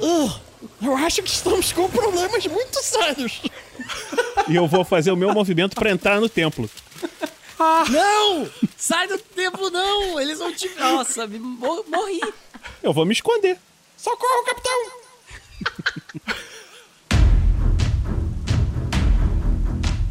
céu. 0.00 0.40
Eu 0.82 0.96
acho 0.96 1.22
que 1.22 1.30
estamos 1.30 1.72
com 1.72 1.88
problemas 1.88 2.46
muito 2.46 2.82
sérios. 2.82 3.40
E 4.48 4.54
eu 4.56 4.66
vou 4.66 4.84
fazer 4.84 5.10
o 5.10 5.16
meu 5.16 5.32
movimento 5.32 5.74
pra 5.74 5.90
entrar 5.90 6.20
no 6.20 6.28
templo. 6.28 6.68
Não! 7.90 8.48
Sai 8.76 9.06
do 9.08 9.18
templo, 9.18 9.70
não! 9.70 10.20
Eles 10.20 10.38
vão 10.38 10.52
te. 10.52 10.68
Nossa, 10.78 11.26
me 11.26 11.38
mor- 11.38 11.84
morri! 11.88 12.20
Eu 12.82 12.92
vou 12.92 13.04
me 13.06 13.12
esconder. 13.12 13.58
Socorro, 13.96 14.44
capitão! 14.44 14.90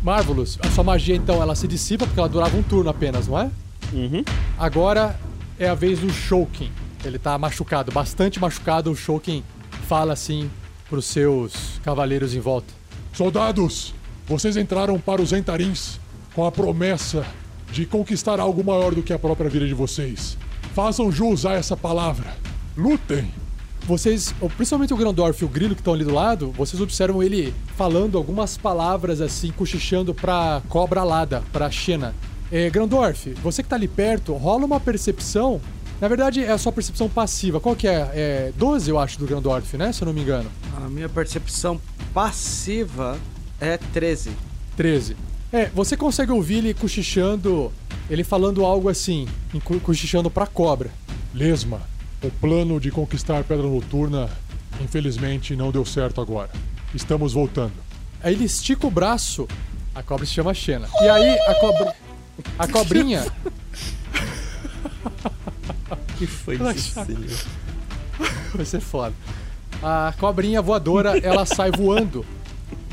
Marvelous, 0.04 0.58
a 0.62 0.70
sua 0.72 0.84
magia 0.84 1.16
então 1.16 1.42
ela 1.42 1.56
se 1.56 1.68
dissipa 1.68 2.06
porque 2.06 2.20
ela 2.20 2.30
durava 2.30 2.56
um 2.56 2.64
turno 2.64 2.90
apenas, 2.90 3.28
não 3.28 3.38
é? 3.40 3.52
Uhum. 3.92 4.24
Agora 4.58 5.20
é 5.58 5.68
a 5.68 5.74
vez 5.76 6.00
do 6.00 6.10
Shouken. 6.12 6.72
Ele 7.04 7.20
tá 7.20 7.38
machucado, 7.38 7.92
bastante 7.92 8.40
machucado. 8.40 8.92
O 8.92 8.96
Shouken 8.96 9.44
fala 9.90 10.14
assim 10.14 10.52
pros 10.88 11.06
seus 11.06 11.82
cavaleiros 11.84 12.36
em 12.36 12.40
volta. 12.40 12.72
Soldados, 13.12 13.92
vocês 14.28 14.56
entraram 14.56 15.00
para 15.00 15.20
os 15.20 15.34
Entarins 15.34 16.00
com 16.36 16.46
a 16.46 16.52
promessa 16.52 17.26
de 17.72 17.88
conquistar 17.88 18.40
algo 18.40 18.64
maior 18.64 18.94
do 18.94 19.02
que 19.02 19.12
a 19.12 19.18
própria 19.18 19.50
vida 19.50 19.68
de 19.68 19.74
vocês. 19.74 20.38
Façam 20.76 21.12
jus 21.12 21.44
a 21.44 21.54
essa 21.54 21.76
palavra. 21.76 22.36
Lutem! 22.78 23.32
Vocês, 23.88 24.32
principalmente 24.56 24.94
o 24.94 24.98
Grandorf 24.98 25.42
e 25.42 25.46
o 25.46 25.50
Grilo 25.50 25.74
que 25.74 25.82
estão 25.82 25.96
ali 25.96 26.06
do 26.06 26.14
lado, 26.14 26.52
vocês 26.52 26.80
observam 26.80 27.24
ele 27.24 27.52
falando 27.76 28.16
algumas 28.16 28.60
palavras 28.60 29.22
assim, 29.22 29.52
cochichando 29.52 30.14
pra 30.14 30.62
cobra 30.70 31.02
alada, 31.02 31.42
pra 31.52 31.72
Xena. 31.72 32.14
É, 32.52 32.70
Grandorf, 32.70 33.34
você 33.42 33.64
que 33.64 33.70
tá 33.70 33.76
ali 33.76 33.88
perto, 33.88 34.34
rola 34.34 34.66
uma 34.66 34.80
percepção. 34.80 35.60
Na 36.02 36.08
verdade, 36.08 36.44
é 36.44 36.52
a 36.52 36.58
sua 36.58 36.72
percepção 36.72 37.10
passiva. 37.10 37.60
Qual 37.60 37.76
que 37.76 37.88
é? 37.88 38.10
É 38.14 38.54
12, 38.56 38.90
eu 38.90 38.98
acho, 38.98 39.20
do 39.20 39.26
Grandorf, 39.26 39.76
né? 39.76 39.92
Se 39.92 40.02
eu 40.02 40.06
não 40.06 40.14
me 40.14 40.22
engano. 40.22 40.50
A 40.78 40.88
minha 40.88 41.10
percepção 41.10 41.80
passiva 42.14 43.18
é 43.60 43.78
13. 43.78 44.32
13. 44.78 45.18
É, 45.52 45.66
você 45.66 45.98
consegue 45.98 46.32
ouvir 46.32 46.60
ele 46.60 46.74
cochichando, 46.74 47.72
ele 48.10 48.24
falando 48.24 48.64
algo 48.64 48.88
assim, 48.88 49.28
cochichando 49.84 50.32
pra 50.32 50.48
cobra. 50.48 50.90
Lesma, 51.34 51.82
o 52.24 52.30
plano 52.30 52.80
de 52.80 52.92
conquistar 52.92 53.44
Pedra 53.44 53.68
Noturna, 53.68 54.30
infelizmente, 54.82 55.56
não 55.56 55.72
deu 55.72 55.84
certo 55.84 56.22
agora. 56.22 56.50
Estamos 56.94 57.34
voltando. 57.34 57.74
Aí 58.24 58.34
ele 58.34 58.46
estica 58.46 58.88
o 58.88 58.92
braço, 58.92 59.48
a 59.94 60.02
cobra 60.02 60.26
se 60.26 60.34
chama 60.34 60.54
Xena. 60.54 60.88
E 61.02 61.10
aí 61.10 61.40
a 61.40 61.56
cobra. 61.56 61.96
A 62.58 62.68
cobrinha. 62.68 63.26
que 66.20 66.28
foi 66.28 66.56
isso? 66.56 67.48
Vai 68.54 68.66
ser 68.66 68.80
foda. 68.82 69.16
A 69.82 70.14
cobrinha 70.20 70.62
voadora, 70.62 71.18
ela 71.20 71.46
sai 71.46 71.72
voando 71.72 72.26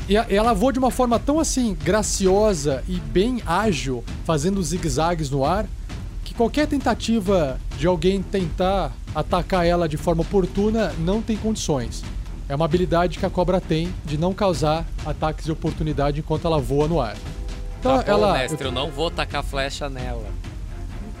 E 0.07 0.15
ela 0.15 0.53
voa 0.53 0.71
de 0.71 0.79
uma 0.79 0.89
forma 0.89 1.19
tão 1.19 1.37
assim, 1.37 1.75
graciosa 1.83 2.81
e 2.87 2.97
bem 2.97 3.41
ágil, 3.45 4.03
fazendo 4.25 4.63
zigue-zagues 4.63 5.29
no 5.29 5.43
ar, 5.43 5.65
que 6.23 6.33
qualquer 6.33 6.65
tentativa 6.67 7.59
de 7.77 7.85
alguém 7.85 8.21
tentar 8.21 8.93
atacar 9.13 9.65
ela 9.65 9.89
de 9.89 9.97
forma 9.97 10.21
oportuna 10.21 10.93
não 10.99 11.21
tem 11.21 11.35
condições. 11.35 12.03
É 12.47 12.55
uma 12.55 12.63
habilidade 12.63 13.19
que 13.19 13.25
a 13.25 13.29
cobra 13.29 13.59
tem 13.59 13.93
de 14.05 14.17
não 14.17 14.33
causar 14.33 14.85
ataques 15.05 15.43
de 15.43 15.51
oportunidade 15.51 16.21
enquanto 16.21 16.47
ela 16.47 16.59
voa 16.59 16.87
no 16.87 17.01
ar. 17.01 17.17
Então 17.79 17.97
Tá 17.97 18.03
bom, 18.03 18.09
ela. 18.09 18.33
mestre, 18.37 18.65
eu 18.65 18.71
não 18.71 18.89
vou 18.89 19.11
tacar 19.11 19.43
flecha 19.43 19.89
nela. 19.89 20.25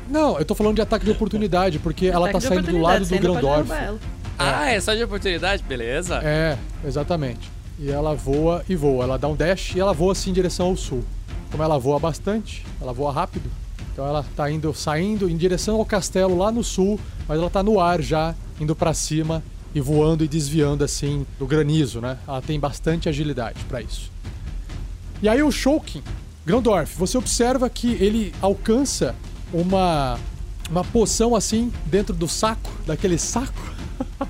Não, 0.09 0.39
eu 0.39 0.45
tô 0.45 0.55
falando 0.55 0.75
de 0.75 0.81
ataque 0.81 1.05
de 1.05 1.11
oportunidade, 1.11 1.79
porque 1.79 2.07
ela 2.07 2.31
tá 2.31 2.39
saindo 2.39 2.71
do 2.71 2.77
lado 2.79 3.05
do 3.05 3.19
Grandorf. 3.19 3.69
Ah, 4.39 4.69
é 4.69 4.79
só 4.79 4.93
de 4.93 5.03
oportunidade? 5.03 5.63
Beleza. 5.63 6.21
É, 6.23 6.57
exatamente. 6.85 7.49
E 7.79 7.89
ela 7.89 8.13
voa 8.15 8.63
e 8.69 8.75
voa. 8.75 9.03
Ela 9.03 9.17
dá 9.17 9.27
um 9.27 9.35
dash 9.35 9.75
e 9.75 9.79
ela 9.79 9.93
voa 9.93 10.11
assim 10.11 10.29
em 10.29 10.33
direção 10.33 10.67
ao 10.67 10.77
sul. 10.77 11.03
Como 11.51 11.63
ela 11.63 11.77
voa 11.77 11.99
bastante, 11.99 12.65
ela 12.81 12.93
voa 12.93 13.11
rápido. 13.11 13.49
Então 13.91 14.05
ela 14.05 14.23
tá 14.35 14.49
indo, 14.49 14.73
saindo 14.73 15.29
em 15.29 15.35
direção 15.35 15.77
ao 15.77 15.85
castelo 15.85 16.37
lá 16.37 16.51
no 16.51 16.63
sul, 16.63 16.99
mas 17.27 17.39
ela 17.39 17.49
tá 17.49 17.63
no 17.63 17.79
ar 17.79 18.01
já, 18.01 18.35
indo 18.59 18.75
pra 18.75 18.93
cima 18.93 19.43
e 19.73 19.81
voando 19.81 20.23
e 20.23 20.27
desviando 20.27 20.83
assim 20.83 21.25
do 21.39 21.47
granizo, 21.47 21.99
né? 21.99 22.17
Ela 22.27 22.41
tem 22.41 22.59
bastante 22.59 23.09
agilidade 23.09 23.63
pra 23.65 23.81
isso. 23.81 24.11
E 25.21 25.27
aí 25.27 25.41
o 25.41 25.51
Shulkin, 25.51 26.03
Grandorf, 26.45 26.95
você 26.95 27.17
observa 27.17 27.69
que 27.69 27.93
ele 27.93 28.33
alcança 28.39 29.15
uma 29.53 30.19
uma 30.69 30.83
poção 30.83 31.33
assim 31.35 31.71
dentro 31.85 32.13
do 32.13 32.27
saco, 32.27 32.69
daquele 32.85 33.17
saco. 33.17 33.53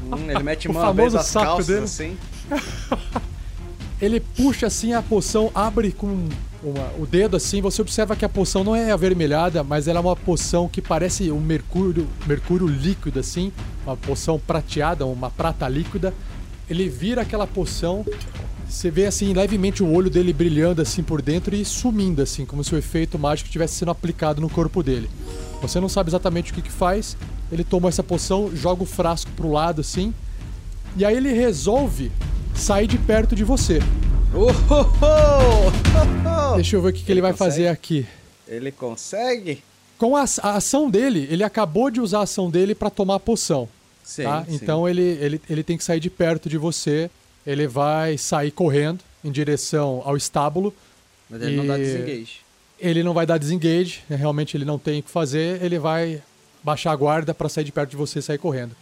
Hum, 0.04 0.30
ele 0.30 0.44
mete 0.44 0.68
uma 0.70 0.94
vez 0.94 1.16
as 1.16 1.26
saco 1.26 1.46
calças 1.48 1.68
dele. 1.68 1.84
assim. 1.86 2.18
Ele 4.00 4.20
puxa 4.20 4.68
assim 4.68 4.94
a 4.94 5.02
poção, 5.02 5.50
abre 5.56 5.92
com 5.92 6.28
uma- 6.62 6.92
o 7.00 7.06
dedo 7.08 7.36
assim. 7.36 7.62
Você 7.62 7.82
observa 7.82 8.16
que 8.16 8.24
a 8.24 8.30
poção 8.30 8.64
não 8.64 8.76
é 8.76 8.92
avermelhada, 8.92 9.64
mas 9.64 9.88
ela 9.88 9.98
é 9.98 10.02
uma 10.02 10.16
poção 10.16 10.70
que 10.70 10.84
parece 10.84 11.32
um 11.32 11.40
mercúrio, 11.40 12.08
mercúrio 12.28 12.68
líquido 12.68 13.20
assim, 13.20 13.52
uma 13.84 13.98
poção 13.98 14.38
prateada, 14.40 15.04
uma 15.08 15.32
prata 15.32 15.68
líquida. 15.68 16.14
Ele 16.70 16.88
vira 16.88 17.24
aquela 17.24 17.48
poção, 17.48 18.06
você 18.70 18.92
vê 18.92 19.06
assim 19.06 19.34
levemente 19.34 19.82
o 19.82 19.92
olho 19.92 20.10
dele 20.10 20.34
brilhando 20.34 20.82
assim 20.82 21.02
por 21.02 21.22
dentro 21.22 21.56
e 21.56 21.64
sumindo 21.64 22.22
assim, 22.22 22.46
como 22.46 22.64
se 22.64 22.76
o 22.76 22.78
efeito 22.78 23.18
mágico 23.18 23.48
estivesse 23.48 23.76
sendo 23.76 23.92
aplicado 23.92 24.42
no 24.42 24.50
corpo 24.50 24.84
dele. 24.84 25.10
Você 25.62 25.80
não 25.80 25.90
sabe 25.90 26.10
exatamente 26.10 26.52
o 26.52 26.56
que 26.56 26.62
que 26.62 26.72
faz. 26.72 27.18
Ele 27.52 27.64
toma 27.64 27.90
essa 27.90 28.04
poção, 28.04 28.54
joga 28.54 28.84
o 28.84 28.86
frasco 28.86 29.32
pro 29.32 29.52
lado 29.52 29.82
assim, 29.82 30.14
e 30.98 31.06
aí 31.06 31.16
ele 31.16 31.32
resolve 31.32 32.12
sair 32.56 32.88
de 32.88 32.98
perto 32.98 33.36
de 33.36 33.44
você. 33.44 33.80
Oh, 34.34 34.48
oh, 34.74 36.52
oh! 36.52 36.56
Deixa 36.56 36.76
eu 36.76 36.82
ver 36.82 36.90
o 36.90 36.94
que, 36.94 37.04
que 37.04 37.12
ele, 37.12 37.22
vai 37.22 37.32
consegue? 37.32 37.52
fazer 37.52 37.68
aqui. 37.70 38.06
Ele 38.48 38.72
consegue? 38.72 39.64
Com 39.98 40.16
a, 40.16 40.26
a 40.44 40.56
ação 40.56 40.90
dele, 40.90 41.28
ele 41.32 41.44
acabou 41.44 41.90
de 41.90 42.02
usar 42.02 42.20
a 42.20 42.24
ação 42.24 42.52
dele 42.52 42.76
pra 42.76 42.90
tomar 42.90 43.16
a 43.16 43.20
poção. 43.20 43.70
Sim, 44.04 44.24
tá? 44.24 44.46
sim. 44.46 44.56
Então 44.56 44.88
ele, 44.88 45.02
ele, 45.02 45.42
ele 45.50 45.64
tem 45.64 45.78
que 45.78 45.84
sair 45.84 46.00
de 46.00 46.10
perto 46.10 46.50
de 46.50 46.58
você. 46.58 47.10
Ele 47.48 47.66
vai 47.66 48.18
sair 48.18 48.52
correndo 48.52 49.00
em 49.24 49.32
direção 49.32 50.02
ao 50.04 50.18
estábulo. 50.18 50.74
Mas 51.30 51.42
ele 51.42 51.56
não 51.56 51.66
dá 51.66 51.78
desengage. 51.78 52.42
Ele 52.78 53.02
não 53.02 53.14
vai 53.14 53.26
dar 53.26 53.38
desengage, 53.38 54.04
realmente 54.10 54.58
ele 54.58 54.66
não 54.66 54.78
tem 54.78 55.00
o 55.00 55.04
que 55.04 55.10
fazer. 55.10 55.64
Ele 55.64 55.80
vai 55.80 56.22
baixar 56.62 56.92
a 56.92 56.96
guarda 56.98 57.34
pra 57.34 57.48
sair 57.48 57.64
de 57.64 57.72
perto 57.72 57.92
de 57.92 57.96
você 57.96 58.20
e 58.20 58.22
sair 58.22 58.38
correndo. 58.38 58.76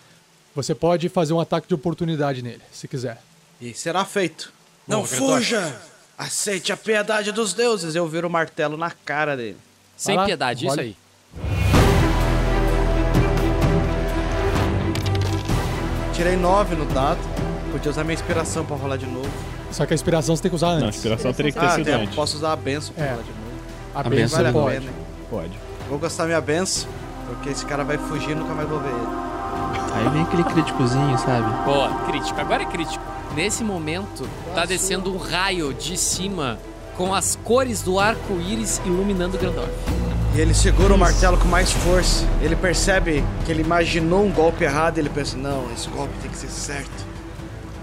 Você 0.56 0.74
pode 0.74 1.08
fazer 1.10 1.34
um 1.34 1.40
ataque 1.40 1.68
de 1.68 1.76
oportunidade 1.76 2.42
nele, 2.42 2.62
se 2.72 2.88
quiser. 2.88 3.22
E 3.62 3.72
será 3.76 4.04
feito. 4.04 4.52
Não 4.88 5.02
Bom, 5.02 5.06
fuja! 5.06 5.80
Aceite 6.18 6.72
a 6.72 6.78
piedade 6.78 7.32
dos 7.32 7.54
deuses. 7.54 7.94
Eu 7.94 8.08
viro 8.08 8.28
o 8.28 8.32
martelo 8.32 8.76
na 8.78 8.90
cara 8.90 9.38
dele. 9.38 9.58
Sem 9.96 10.16
lá, 10.16 10.26
piedade, 10.26 10.66
isso 10.66 10.80
aí. 10.80 10.96
Tirei 16.16 16.36
9 16.36 16.76
no 16.76 16.86
dado. 16.86 17.45
Podia 17.76 17.92
usar 17.92 18.04
minha 18.06 18.14
inspiração 18.14 18.64
pra 18.64 18.78
rolar 18.78 18.96
de 18.96 19.06
novo. 19.06 19.28
Só 19.70 19.86
que 19.86 19.94
a 19.94 19.96
inspiração 19.96 20.34
você 20.34 20.44
tem 20.44 20.50
que 20.50 20.56
usar 20.56 20.68
Não, 20.68 20.74
a 20.76 20.88
antes. 20.88 20.96
inspiração 20.96 21.34
teria 21.34 21.52
que 21.52 21.60
ter 21.60 21.66
Ah, 21.66 21.70
sido 21.72 21.84
tem, 21.86 21.94
antes. 21.94 22.16
posso 22.16 22.38
usar 22.38 22.54
a 22.54 22.56
benção 22.56 22.94
pra 22.96 23.04
É. 23.04 23.10
rolar 23.10 23.24
de 23.24 23.30
novo. 23.30 23.42
A, 23.94 24.00
A 24.00 24.04
benção 24.04 24.38
Vale 24.38 24.48
a 24.50 24.52
pode. 24.54 24.74
pena. 24.76 24.86
hein? 24.86 24.98
Pode. 25.30 25.52
Vou 25.90 26.00
gastar 26.00 26.26
minha 26.26 26.40
benção, 26.40 26.88
porque 27.28 27.50
esse 27.50 27.66
cara 27.66 27.84
vai 27.84 27.98
fugir 27.98 28.32
e 28.32 28.36
nunca 28.36 28.54
mais 28.54 28.70
vou 28.70 28.80
ver 28.80 28.88
ele. 28.88 29.08
Aí 29.94 30.10
vem 30.10 30.22
aquele 30.22 30.44
críticozinho, 30.46 31.18
sabe? 31.18 31.50
Boa, 31.66 31.90
crítico. 32.08 32.40
Agora 32.40 32.64
é 32.64 32.66
crítico. 32.66 33.04
Nesse 33.36 33.62
momento, 33.62 34.26
tá 34.54 34.66
descendo 34.66 35.14
um 35.14 35.18
raio 35.18 35.74
de 35.74 35.98
cima 35.98 36.58
com 36.96 37.14
as 37.14 37.36
cores 37.44 37.82
do 37.82 38.00
arco-íris 38.00 38.82
iluminando 38.86 39.36
o 39.36 39.40
Grandorf. 39.40 39.70
E 40.34 40.40
ele 40.40 40.54
segura 40.54 40.94
o 40.94 40.98
martelo 40.98 41.38
com 41.38 41.48
mais 41.50 41.72
força. 41.74 42.26
Ele 42.42 42.56
percebe 42.56 43.22
que 43.46 43.52
ele 43.52 43.62
imaginou 43.64 44.24
um 44.26 44.32
golpe 44.32 44.64
errado 44.64 44.98
e 44.98 45.02
ele 45.02 45.10
pensa: 45.10 45.36
não, 45.36 45.66
esse 45.74 45.90
golpe 45.90 46.14
tem 46.22 46.32
que 46.32 46.38
ser 46.38 46.50
certo. 46.50 47.15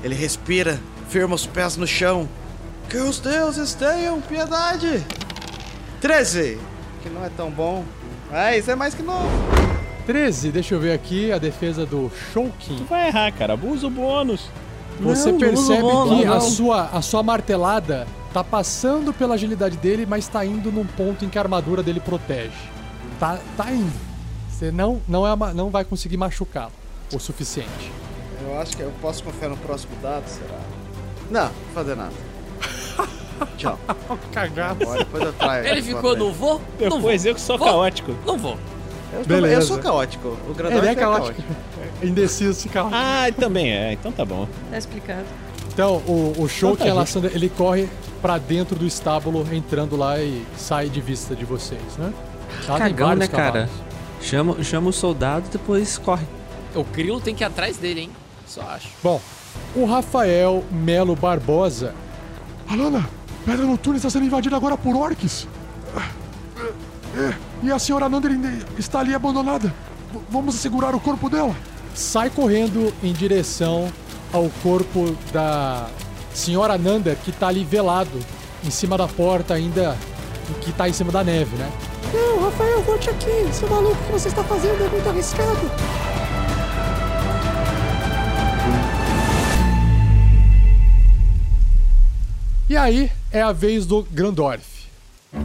Ele 0.03 0.15
respira, 0.15 0.81
firma 1.09 1.35
os 1.35 1.47
pés 1.47 1.77
no 1.77 1.87
chão. 1.87 2.29
Que 2.89 2.97
os 2.97 3.21
deuses 3.21 3.75
tenham 3.75 4.21
piedade! 4.21 5.05
13! 6.01 6.59
Que 7.03 7.09
não 7.09 7.25
é 7.25 7.31
tão 7.31 7.51
bom. 7.51 7.85
Ah, 8.31 8.57
isso 8.57 8.71
é 8.71 8.75
mais 8.75 8.95
que 8.95 9.03
novo. 9.03 9.29
13, 10.07 10.51
deixa 10.51 10.75
eu 10.75 10.81
ver 10.81 10.93
aqui 10.93 11.31
a 11.31 11.39
defesa 11.39 11.87
do 11.87 12.11
Shulkin. 12.33 12.85
Vai 12.89 13.09
errar, 13.09 13.33
cara. 13.33 13.53
Abusa 13.53 13.87
o 13.87 13.91
bônus. 13.91 14.49
Você 15.01 15.31
Não, 15.33 15.39
percebe 15.39 15.83
não, 15.83 16.19
que 16.19 16.25
não. 16.25 16.35
a 16.35 16.41
sua, 16.41 16.85
a 16.93 17.01
sua 17.01 17.23
martelada 17.23 18.07
tá 18.33 18.43
passando 18.43 19.13
pela 19.13 19.35
agilidade 19.35 19.77
dele, 19.77 20.07
mas 20.07 20.27
tá 20.27 20.45
indo 20.45 20.71
num 20.73 20.85
ponto 20.85 21.25
em 21.25 21.29
que 21.29 21.39
a 21.39 21.43
armadura 21.43 21.83
dele 21.83 22.01
protege. 22.01 22.53
Tá, 23.19 23.39
tá 23.57 23.71
indo. 23.71 23.93
Você 24.51 24.71
não, 24.71 25.01
não, 25.09 25.27
é 25.27 25.55
não 25.55 25.71
vai 25.71 25.85
conseguir 25.85 26.17
machucá-lo 26.17 26.73
o 27.13 27.19
suficiente. 27.19 27.93
Eu 28.53 28.61
acho 28.61 28.77
que 28.77 28.83
eu 28.83 28.93
posso 29.01 29.25
confiar 29.25 29.49
no 29.49 29.57
próximo 29.57 29.93
dado, 30.03 30.25
será? 30.27 30.59
Não, 31.31 31.45
não 31.45 31.49
vou 31.49 31.75
fazer 31.75 31.95
nada. 31.97 32.13
Tchau. 33.57 33.79
Cagado. 34.31 34.85
Bora, 34.85 34.99
depois 34.99 35.25
eu 35.25 35.33
traio. 35.33 35.67
Ele 35.67 35.83
ficou 35.83 36.15
no 36.15 36.31
vou? 36.33 36.61
Não 36.79 36.91
vou. 36.91 36.99
Depois 36.99 37.25
eu 37.25 37.35
que 37.35 37.41
sou 37.41 37.57
Vou. 37.57 37.67
caótico. 37.67 38.15
Não 38.27 38.37
vou. 38.37 38.59
Eu, 39.13 39.25
Beleza. 39.25 39.55
eu 39.55 39.63
sou 39.63 39.79
caótico. 39.79 40.29
O 40.49 40.55
Grandorf 40.55 40.79
Ele 40.79 40.89
é 40.89 40.93
é 40.93 40.95
caótico. 40.95 41.43
caótico. 41.43 42.07
Indeciso, 42.07 42.69
caótico. 42.69 42.95
Ah, 42.97 43.27
também 43.39 43.73
é. 43.73 43.95
Então 43.95 44.13
tá 44.13 44.25
bom. 44.25 44.47
Tá 44.71 44.77
explicado. 44.77 45.25
Então, 45.73 46.03
o, 46.07 46.35
o 46.39 46.47
Shulkin, 46.49 46.75
Então 46.83 46.87
tá, 46.89 46.93
a 46.93 46.95
Lassandra, 46.95 47.31
ele 47.35 47.49
corre 47.49 47.89
pra 48.21 48.37
dentro 48.37 48.77
do 48.77 48.87
estábulo, 48.87 49.47
entrando 49.53 49.97
lá 49.97 50.21
e 50.21 50.45
sai 50.59 50.91
de 50.91 51.01
vista 51.01 51.35
de 51.35 51.47
vocês, 51.47 51.81
né? 51.97 52.13
Ela 52.69 52.79
tem 52.79 52.95
Cagão, 52.95 53.15
né, 53.15 53.27
cara? 53.27 53.45
cavalos. 53.53 53.71
Chama, 54.21 54.63
chama 54.63 54.91
o 54.91 54.93
soldado 54.93 55.47
e 55.49 55.51
depois 55.53 55.97
corre. 55.97 56.27
O 56.75 56.85
Krilo 56.85 57.21
tem 57.21 57.35
que 57.35 57.43
ir 57.43 57.47
atrás 57.47 57.79
dele, 57.79 58.03
hein? 58.03 58.11
Só 58.53 58.61
acho. 58.63 58.89
Bom, 59.03 59.19
o 59.75 59.85
Rafael 59.87 60.63
Melo 60.71 61.17
Barbosa 61.17 61.95
Alana, 62.69 63.09
Pedra 63.47 63.65
Noturna 63.65 63.97
está 63.97 64.11
sendo 64.11 64.27
invadida 64.27 64.55
agora 64.57 64.77
por 64.77 64.95
orques. 64.95 65.49
É, 67.17 67.35
e 67.63 67.71
a 67.73 67.79
senhora 67.79 68.09
Nander 68.09 68.31
ainda 68.33 68.51
está 68.79 69.01
ali 69.01 69.15
abandonada. 69.15 69.69
V- 70.13 70.21
vamos 70.31 70.55
segurar 70.57 70.95
o 70.95 71.01
corpo 71.01 71.29
dela. 71.31 71.55
sai 71.95 72.29
correndo 72.31 72.93
em 73.03 73.13
direção 73.13 73.91
ao 74.33 74.49
corpo 74.63 75.15
da 75.33 75.87
senhora 76.35 76.77
Nander, 76.79 77.17
que 77.17 77.31
tá 77.33 77.49
ali 77.49 77.65
velado 77.65 78.19
em 78.65 78.71
cima 78.71 78.97
da 78.97 79.07
porta 79.09 79.55
ainda, 79.55 79.97
que 80.63 80.73
tá 80.73 80.89
em 80.89 80.93
cima 80.93 81.11
da 81.13 81.23
neve, 81.25 81.55
né? 81.57 81.71
Não, 82.15 82.45
Rafael, 82.45 82.83
volte 82.83 83.11
aqui. 83.11 83.49
Seu 83.53 83.69
maluco, 83.69 83.95
o 83.95 84.07
que 84.07 84.13
você 84.13 84.29
está 84.29 84.43
fazendo 84.45 84.83
é 84.85 84.89
muito 84.89 85.09
arriscado. 85.09 85.71
E 92.73 92.77
aí 92.79 93.13
é 93.31 93.43
a 93.43 93.53
vez 93.53 93.85
do 93.85 94.03
Grandorf. 94.03 94.87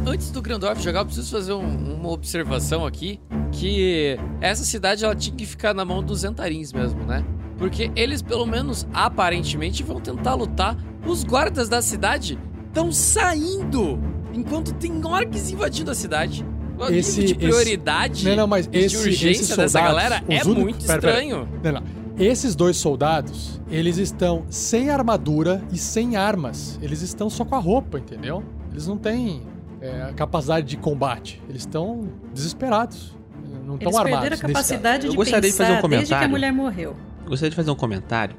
Antes 0.06 0.32
do 0.32 0.42
Grandorf 0.42 0.82
jogar, 0.82 1.02
eu 1.02 1.06
preciso 1.08 1.30
fazer 1.30 1.52
um- 1.52 1.96
uma 1.96 2.08
observação 2.10 2.86
aqui, 2.86 3.20
que 3.52 4.18
essa 4.40 4.64
cidade 4.64 5.04
ela 5.04 5.14
tinha 5.14 5.36
que 5.36 5.46
ficar 5.46 5.74
na 5.74 5.84
mão 5.84 6.02
dos 6.02 6.20
Zentarins 6.22 6.72
mesmo, 6.72 7.04
né? 7.04 7.26
Porque 7.58 7.92
eles, 7.98 8.22
pelo 8.22 8.46
menos 8.46 8.88
aparentemente, 8.94 9.84
vão 9.84 10.00
tentar 10.00 10.36
lutar. 10.36 10.78
Os 11.06 11.26
guardas 11.26 11.68
da 11.68 11.82
cidade 11.82 12.40
estão 12.70 12.94
saindo, 12.94 14.00
enquanto 14.34 14.72
tem 14.76 15.06
orcs 15.06 15.50
invadindo 15.52 15.92
a 15.92 15.96
cidade. 15.96 16.46
O 16.80 16.86
Esse- 16.86 17.20
nível 17.20 17.26
de 17.26 17.26
esse- 17.26 17.36
prioridade 17.36 18.24
Não, 18.30 18.36
não, 18.38 18.48
mas 18.48 18.70
e 18.72 18.78
esse, 18.78 18.88
de 18.90 18.98
urgência 19.10 19.48
soldados, 19.48 19.74
dessa 19.74 19.86
galera 19.86 20.24
é 20.30 20.36
únicos- 20.46 20.46
muito 20.56 20.86
pera, 20.86 21.02
pera. 21.02 21.12
estranho. 21.24 21.50
Não, 21.62 21.72
não. 21.74 21.84
Esses 22.18 22.56
dois 22.56 22.78
soldados, 22.78 23.62
eles 23.70 23.98
estão 23.98 24.46
sem 24.50 24.90
armadura 24.90 25.62
e 25.72 25.78
sem 25.78 26.16
armas. 26.16 26.80
Eles 26.82 27.02
estão 27.04 27.30
só 27.30 27.46
com 27.46 27.54
a 27.56 27.60
roupa, 27.60 28.00
entendeu? 28.00 28.44
Eles 28.72 28.88
não 28.88 28.98
têm 28.98 29.44
é, 29.80 30.12
capacidade 30.16 30.66
de 30.66 30.78
combate. 30.78 31.42
Eles 31.48 31.62
estão 31.62 32.10
desesperados. 32.34 33.16
Não 33.64 33.76
estão 33.76 33.90
Eles 33.90 33.96
armados. 33.96 34.12
perderam 34.30 34.36
a 34.36 34.40
capacidade 34.40 35.06
Eu 35.06 35.12
de 35.12 35.18
gostaria 35.18 35.52
de 35.52 35.56
fazer 35.56 35.74
um 35.74 35.74
desde 35.74 35.88
que 36.08 36.14
a 36.14 36.18
comentário. 36.18 36.30
mulher 36.30 36.52
morreu. 36.52 36.96
Gostaria 37.26 37.50
de 37.52 37.56
fazer 37.56 37.70
um 37.70 37.76
comentário. 37.76 38.36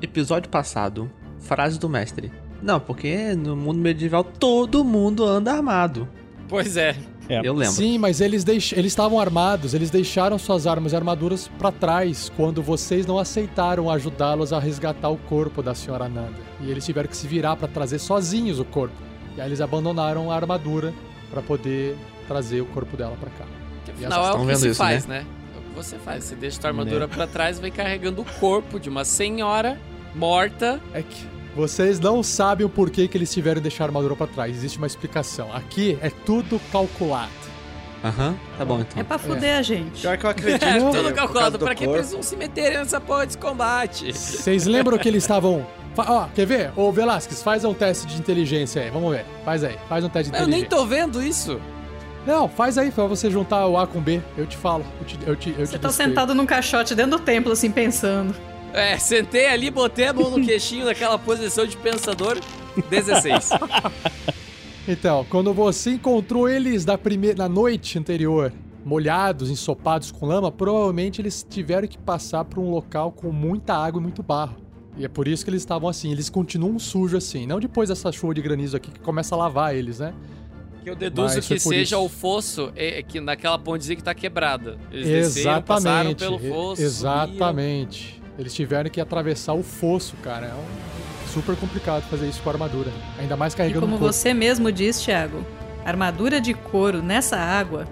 Episódio 0.00 0.50
passado, 0.50 1.08
frase 1.38 1.78
do 1.78 1.88
mestre. 1.88 2.32
Não, 2.60 2.80
porque 2.80 3.34
no 3.36 3.54
mundo 3.54 3.78
medieval 3.78 4.24
todo 4.24 4.82
mundo 4.84 5.24
anda 5.24 5.52
armado. 5.52 6.08
Pois 6.52 6.76
é. 6.76 6.94
É. 7.30 7.40
Eu 7.42 7.54
lembro. 7.54 7.72
Sim, 7.72 7.96
mas 7.96 8.20
eles 8.20 8.44
deix... 8.44 8.72
eles 8.72 8.92
estavam 8.92 9.18
armados, 9.18 9.72
eles 9.72 9.88
deixaram 9.88 10.38
suas 10.38 10.66
armas 10.66 10.92
e 10.92 10.96
armaduras 10.96 11.48
pra 11.58 11.72
trás 11.72 12.30
quando 12.36 12.62
vocês 12.62 13.06
não 13.06 13.18
aceitaram 13.18 13.88
ajudá-los 13.90 14.52
a 14.52 14.58
resgatar 14.58 15.08
o 15.08 15.16
corpo 15.16 15.62
da 15.62 15.74
senhora 15.74 16.10
Nanda. 16.10 16.34
E 16.60 16.70
eles 16.70 16.84
tiveram 16.84 17.08
que 17.08 17.16
se 17.16 17.26
virar 17.26 17.56
pra 17.56 17.66
trazer 17.66 17.98
sozinhos 17.98 18.60
o 18.60 18.66
corpo. 18.66 18.94
E 19.34 19.40
aí 19.40 19.48
eles 19.48 19.62
abandonaram 19.62 20.30
a 20.30 20.34
armadura 20.36 20.92
pra 21.30 21.40
poder 21.40 21.96
trazer 22.28 22.60
o 22.60 22.66
corpo 22.66 22.98
dela 22.98 23.16
pra 23.18 23.30
cá. 23.30 23.46
Que 23.86 23.90
E 23.92 24.04
afinal 24.04 24.18
é 24.20 24.22
o 24.22 24.26
estão 24.26 24.40
que 24.42 24.46
vendo 24.48 24.58
se 24.58 24.68
isso, 24.68 24.78
faz, 24.78 25.06
né? 25.06 25.24
É 25.54 25.58
o 25.58 25.62
que 25.70 25.74
você 25.74 25.96
faz. 25.96 26.24
Você 26.24 26.34
deixa 26.34 26.60
tua 26.60 26.68
armadura 26.68 27.06
Né. 27.06 27.14
pra 27.14 27.26
trás 27.26 27.56
e 27.56 27.62
vai 27.62 27.70
carregando 27.70 28.20
o 28.20 28.26
corpo 28.38 28.78
de 28.78 28.90
uma 28.90 29.06
senhora 29.06 29.80
morta. 30.14 30.78
É 30.92 31.00
que 31.00 31.31
vocês 31.54 32.00
não 32.00 32.22
sabem 32.22 32.64
o 32.66 32.68
porquê 32.68 33.06
que 33.08 33.16
eles 33.16 33.32
tiveram 33.32 33.56
que 33.56 33.62
deixar 33.68 33.84
a 33.84 33.86
armadura 33.88 34.16
pra 34.16 34.26
trás. 34.26 34.56
Existe 34.56 34.78
uma 34.78 34.86
explicação. 34.86 35.52
Aqui 35.54 35.98
é 36.00 36.10
tudo 36.10 36.60
calculado. 36.70 37.30
Aham, 38.04 38.34
tá 38.58 38.64
bom 38.64 38.80
então. 38.80 39.00
É 39.00 39.04
pra 39.04 39.16
fuder 39.18 39.58
a 39.58 39.62
gente. 39.62 40.00
Pior 40.00 40.16
que 40.18 40.26
eu 40.26 40.30
acredito. 40.30 40.64
É, 40.64 40.78
tudo 40.78 41.12
calculado. 41.14 41.58
Pra 41.58 41.74
que 41.74 41.84
eles 41.84 42.10
vão 42.12 42.22
se 42.22 42.36
meterem 42.36 42.78
nessa 42.78 43.00
porra 43.00 43.26
desse 43.26 43.38
combate? 43.38 44.12
Vocês 44.12 44.66
lembram 44.66 44.98
que 44.98 45.06
eles 45.08 45.22
estavam. 45.22 45.64
Ó, 45.96 46.26
quer 46.34 46.46
ver? 46.46 46.72
Ô 46.74 46.90
Velasquez, 46.90 47.42
faz 47.42 47.64
um 47.64 47.74
teste 47.74 48.06
de 48.06 48.16
inteligência 48.18 48.82
aí. 48.82 48.90
Vamos 48.90 49.12
ver. 49.14 49.24
Faz 49.44 49.62
aí. 49.62 49.76
Faz 49.88 50.02
um 50.04 50.08
teste 50.08 50.32
de 50.32 50.36
Eu 50.38 50.48
nem 50.48 50.62
inteligência. 50.62 50.76
tô 50.78 50.86
vendo 50.86 51.22
isso. 51.22 51.60
Não, 52.26 52.48
faz 52.48 52.78
aí, 52.78 52.90
pra 52.90 53.04
você 53.06 53.30
juntar 53.30 53.66
o 53.66 53.76
A 53.76 53.86
com 53.86 54.00
B. 54.00 54.20
Eu 54.38 54.46
te 54.46 54.56
falo. 54.56 54.84
Eu 55.00 55.06
te, 55.06 55.18
eu 55.26 55.36
te, 55.36 55.50
eu 55.50 55.66
Você 55.66 55.76
te 55.76 55.80
tá 55.80 55.88
descrevo. 55.88 56.10
sentado 56.10 56.34
num 56.34 56.46
caixote 56.46 56.94
dentro 56.94 57.18
do 57.18 57.22
templo, 57.22 57.52
assim, 57.52 57.70
pensando. 57.70 58.34
É, 58.72 58.98
sentei 58.98 59.46
ali, 59.46 59.70
botei 59.70 60.06
a 60.06 60.12
mão 60.12 60.30
no 60.30 60.44
queixinho 60.44 60.86
naquela 60.86 61.18
posição 61.18 61.66
de 61.66 61.76
pensador. 61.76 62.38
16. 62.88 63.50
Então, 64.88 65.24
quando 65.28 65.52
você 65.52 65.92
encontrou 65.92 66.48
eles 66.48 66.84
da 66.84 66.98
primeira, 66.98 67.36
na 67.36 67.48
noite 67.48 67.98
anterior, 67.98 68.52
molhados, 68.84 69.50
ensopados 69.50 70.10
com 70.10 70.26
lama, 70.26 70.50
provavelmente 70.50 71.20
eles 71.20 71.46
tiveram 71.48 71.86
que 71.86 71.98
passar 71.98 72.44
por 72.44 72.58
um 72.58 72.70
local 72.70 73.12
com 73.12 73.30
muita 73.30 73.74
água 73.74 74.00
e 74.00 74.02
muito 74.02 74.22
barro. 74.22 74.56
E 74.96 75.04
é 75.04 75.08
por 75.08 75.28
isso 75.28 75.44
que 75.44 75.50
eles 75.50 75.62
estavam 75.62 75.88
assim. 75.88 76.10
Eles 76.10 76.28
continuam 76.28 76.78
sujos 76.78 77.24
assim. 77.24 77.46
Não 77.46 77.60
depois 77.60 77.88
dessa 77.88 78.10
chuva 78.10 78.34
de 78.34 78.42
granizo 78.42 78.76
aqui 78.76 78.90
que 78.90 79.00
começa 79.00 79.34
a 79.34 79.38
lavar 79.38 79.74
eles, 79.74 80.00
né? 80.00 80.12
Que 80.82 80.90
eu 80.90 80.96
deduzo 80.96 81.36
Mas 81.36 81.46
que 81.46 81.58
seja 81.60 81.96
isso. 81.96 82.04
o 82.04 82.08
fosso 82.08 82.72
é, 82.74 82.98
é 82.98 83.02
que 83.02 83.20
naquela 83.20 83.58
pontezinha 83.58 83.96
que 83.96 84.02
tá 84.02 84.14
quebrada. 84.14 84.78
Eles 84.90 85.06
desceram, 85.06 85.62
passaram 85.62 86.10
Exatamente. 86.10 86.40
pelo 86.40 86.54
fosso. 86.54 86.82
Exatamente. 86.82 88.21
Eles 88.42 88.52
tiveram 88.54 88.90
que 88.90 89.00
atravessar 89.00 89.52
o 89.54 89.62
fosso, 89.62 90.16
cara. 90.16 90.46
É 90.46 90.52
um- 90.54 91.32
super 91.32 91.56
complicado 91.56 92.02
fazer 92.10 92.26
isso 92.28 92.42
com 92.42 92.50
a 92.50 92.52
armadura. 92.52 92.90
Ainda 93.18 93.36
mais 93.36 93.54
E 93.54 93.56
carregando 93.56 93.82
como 93.82 93.94
um 93.94 93.98
corpo. 93.98 94.12
você 94.12 94.34
mesmo 94.34 94.70
diz, 94.72 95.00
Thiago, 95.00 95.46
armadura 95.84 96.40
de 96.40 96.52
couro 96.52 97.00
nessa 97.00 97.36
água. 97.36 97.86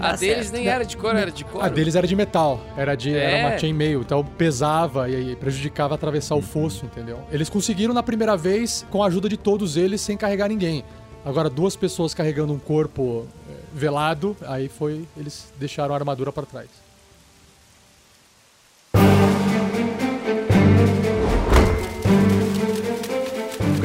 A 0.00 0.16
deles 0.16 0.46
certo. 0.48 0.52
nem 0.52 0.66
era 0.68 0.84
de 0.84 0.96
couro, 0.96 1.16
era 1.18 1.30
de 1.30 1.44
couro. 1.44 1.64
A 1.66 1.68
deles 1.68 1.94
era 1.94 2.06
de 2.06 2.16
metal, 2.16 2.60
era 2.76 2.94
de 2.94 3.14
É. 3.14 3.40
era 3.40 3.48
uma 3.48 3.58
chainmail, 3.58 4.00
então 4.00 4.24
pesava 4.24 5.08
e 5.08 5.14
aí 5.16 5.36
prejudicava 5.36 5.94
atravessar 5.94 6.34
o 6.34 6.42
fosso, 6.42 6.84
entendeu? 6.86 7.20
Eles 7.30 7.48
conseguiram 7.48 7.92
na 7.94 8.02
primeira 8.02 8.36
vez 8.36 8.86
com 8.90 9.02
a 9.02 9.06
ajuda 9.06 9.28
de 9.28 9.36
todos 9.36 9.76
eles 9.76 10.00
sem 10.00 10.16
carregar 10.16 10.48
ninguém. 10.48 10.84
Agora 11.24 11.48
duas 11.50 11.74
pessoas 11.76 12.12
carregando 12.14 12.52
um 12.52 12.58
corpo 12.58 13.26
eh, 13.50 13.52
velado, 13.74 14.36
aí 14.46 14.68
foi 14.68 15.04
eles 15.16 15.52
deixaram 15.58 15.94
a 15.94 15.98
armadura 15.98 16.32
para 16.32 16.44
trás. 16.46 16.68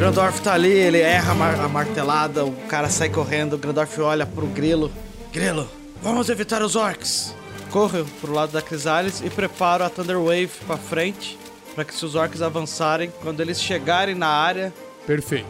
Grandorf 0.03 0.41
tá 0.41 0.53
ali, 0.53 0.67
ele 0.69 0.99
erra 0.99 1.31
a, 1.31 1.35
mar- 1.35 1.59
a 1.61 1.67
martelada, 1.69 2.43
o 2.43 2.51
cara 2.67 2.89
sai 2.89 3.07
correndo, 3.07 3.53
o 3.53 3.57
Grandorf 3.57 4.01
olha 4.01 4.25
pro 4.25 4.45
Grilo. 4.47 4.91
Grilo, 5.31 5.65
vamos 6.01 6.27
evitar 6.27 6.61
os 6.61 6.75
orcs. 6.75 7.33
Corre 7.71 8.03
pro 8.19 8.33
lado 8.33 8.51
da 8.51 8.61
Crisales 8.61 9.21
e 9.23 9.29
prepara 9.29 9.85
a 9.85 9.89
Thunder 9.89 10.19
Wave 10.19 10.49
pra 10.67 10.75
frente, 10.75 11.39
para 11.73 11.85
que 11.85 11.95
se 11.95 12.03
os 12.03 12.15
orcs 12.15 12.41
avançarem, 12.41 13.13
quando 13.21 13.39
eles 13.39 13.61
chegarem 13.61 14.13
na 14.13 14.27
área, 14.27 14.73
Perfeito. 15.07 15.47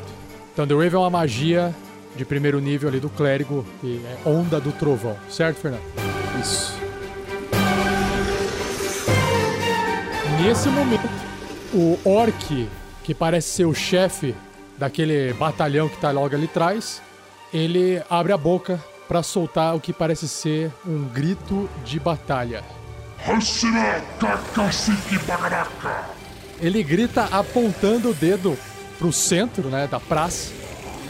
Thunderwave 0.56 0.94
é 0.94 1.00
uma 1.00 1.10
magia 1.10 1.74
de 2.16 2.24
primeiro 2.24 2.60
nível 2.60 2.90
ali 2.90 3.00
do 3.00 3.10
clérigo, 3.10 3.66
que 3.82 4.00
é 4.06 4.30
onda 4.30 4.60
do 4.60 4.72
trovão, 4.72 5.18
certo, 5.32 5.62
Fernando? 5.62 5.82
isso. 6.40 6.76
Nesse 10.40 10.70
momento, 10.70 11.10
o 11.74 11.98
orc, 12.06 12.68
que 13.04 13.14
parece 13.14 13.50
ser 13.50 13.66
o 13.66 13.74
chefe 13.74 14.36
daquele 14.78 15.34
batalhão 15.34 15.90
que 15.90 15.98
tá 15.98 16.12
logo 16.12 16.36
ali 16.36 16.46
atrás, 16.46 17.02
ele 17.54 18.02
abre 18.10 18.34
a 18.34 18.38
boca 18.38 18.84
pra 19.08 19.22
soltar 19.22 19.76
o 19.76 19.80
que 19.80 19.94
parece 19.94 20.28
ser 20.28 20.72
um 20.86 21.04
grito 21.06 21.70
de 21.86 22.00
batalha. 22.00 22.64
Ele 26.60 26.84
grita 26.84 27.26
apontando 27.32 28.10
o 28.10 28.14
dedo 28.14 28.58
pro 28.98 29.14
centro, 29.14 29.70
né, 29.70 29.88
da 29.88 30.00
praça. 30.00 30.52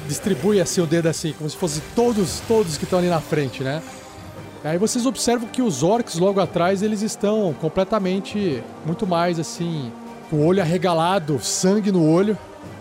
Distribui 0.08 0.60
assim 0.60 0.82
o 0.82 0.86
dedo 0.86 1.08
assim, 1.08 1.34
como 1.34 1.50
se 1.50 1.56
fosse 1.56 1.82
todos, 1.96 2.42
todos 2.48 2.78
que 2.78 2.84
estão 2.84 3.00
ali 3.00 3.08
na 3.08 3.22
frente, 3.22 3.64
né? 3.64 3.82
Aí 4.64 4.78
vocês 4.78 5.06
observam 5.06 5.48
que 5.48 5.62
os 5.62 5.84
orcs 5.84 6.18
logo 6.18 6.40
atrás, 6.40 6.82
eles 6.82 7.02
estão 7.02 7.54
completamente, 7.54 8.64
muito 8.86 9.06
mais 9.06 9.40
assim, 9.40 9.92
com 10.34 10.38
o 10.40 10.46
olho 10.48 10.64
arregalado, 10.64 11.40
sangue 11.40 11.92
no 11.92 12.04
olho. 12.10 12.36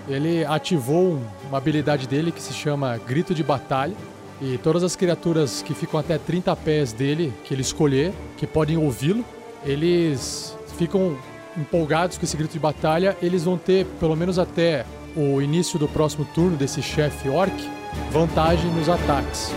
Ele 0.09 0.43
ativou 0.43 1.13
um- 1.17 1.23
uma 1.51 1.59
habilidade 1.59 2.09
dele 2.09 2.33
que 2.33 2.41
se 2.41 2.55
chama 2.55 2.99
Grito 3.07 3.35
de 3.35 3.43
Batalha. 3.43 3.93
E 4.41 4.57
todas 4.57 4.83
as 4.83 4.97
criaturas 4.97 5.61
que 5.61 5.75
ficam 5.75 6.01
até 6.01 6.17
30 6.17 6.57
pés 6.57 6.95
dele, 6.95 7.31
que 7.45 7.53
ele 7.53 7.61
escolher, 7.61 8.11
que 8.39 8.47
podem 8.47 8.79
ouvi-lo, 8.79 9.23
eles 9.67 10.57
ficam 10.79 11.15
empolgados 11.55 12.17
com 12.17 12.25
esse 12.25 12.39
grito 12.39 12.53
de 12.55 12.59
batalha. 12.59 13.15
Eles 13.21 13.45
vão 13.45 13.59
ter, 13.59 13.85
pelo 14.01 14.17
menos 14.17 14.39
até 14.39 14.87
o 15.15 15.43
início 15.43 15.79
do 15.79 15.87
próximo 15.87 16.25
turno 16.35 16.57
desse 16.57 16.81
chefe 16.81 17.29
orc, 17.29 17.53
vantagem 18.11 18.71
nos 18.73 18.89
ataques. 18.89 19.53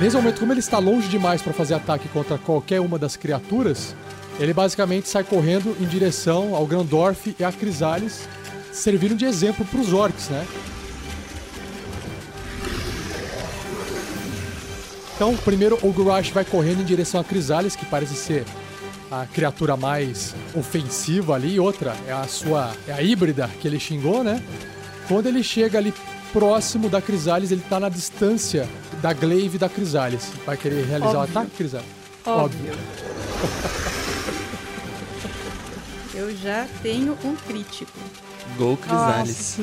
Nesse 0.00 0.16
momento, 0.16 0.40
como 0.40 0.50
ele 0.50 0.60
está 0.60 0.78
longe 0.78 1.08
demais 1.08 1.42
para 1.42 1.52
fazer 1.52 1.74
ataque 1.74 2.08
contra 2.08 2.38
qualquer 2.38 2.80
uma 2.80 2.98
das 2.98 3.16
criaturas, 3.16 3.94
ele 4.38 4.54
basicamente 4.54 5.06
sai 5.06 5.22
correndo 5.22 5.76
em 5.78 5.84
direção 5.84 6.54
ao 6.54 6.66
Grandorf 6.66 7.36
e 7.38 7.44
a 7.44 7.52
Crisales, 7.52 8.26
servindo 8.72 9.14
de 9.14 9.26
exemplo 9.26 9.62
para 9.62 9.78
os 9.78 9.92
orcs, 9.92 10.30
né? 10.30 10.46
Então, 15.14 15.36
primeiro 15.36 15.78
o 15.82 15.92
Gurash 15.92 16.30
vai 16.30 16.46
correndo 16.46 16.80
em 16.80 16.84
direção 16.84 17.20
a 17.20 17.24
Crisales, 17.24 17.76
que 17.76 17.84
parece 17.84 18.14
ser 18.14 18.46
a 19.10 19.26
criatura 19.26 19.76
mais 19.76 20.34
ofensiva 20.54 21.34
ali, 21.34 21.56
e 21.56 21.60
outra 21.60 21.94
é 22.08 22.12
a 22.12 22.26
sua 22.26 22.72
é 22.88 22.92
a 22.94 23.02
híbrida 23.02 23.50
que 23.60 23.68
ele 23.68 23.78
xingou, 23.78 24.24
né? 24.24 24.42
Quando 25.06 25.26
ele 25.26 25.42
chega 25.42 25.76
ali 25.76 25.92
próximo 26.32 26.88
da 26.88 27.02
Crisales, 27.02 27.50
ele 27.50 27.62
tá 27.68 27.78
na 27.78 27.90
distância 27.90 28.66
da 29.00 29.12
Glaive 29.12 29.58
da 29.58 29.68
Crisales. 29.68 30.30
Vai 30.46 30.56
querer 30.56 30.84
realizar 30.86 31.12
o 31.18 31.20
Óbvio. 31.20 31.38
ataque, 31.38 31.56
Crisales? 31.56 31.86
Óbvio. 32.26 32.72
Eu 36.14 36.36
já 36.36 36.66
tenho 36.82 37.16
um 37.24 37.34
crítico. 37.36 37.92
Gol 38.58 38.76
Crisales. 38.76 39.56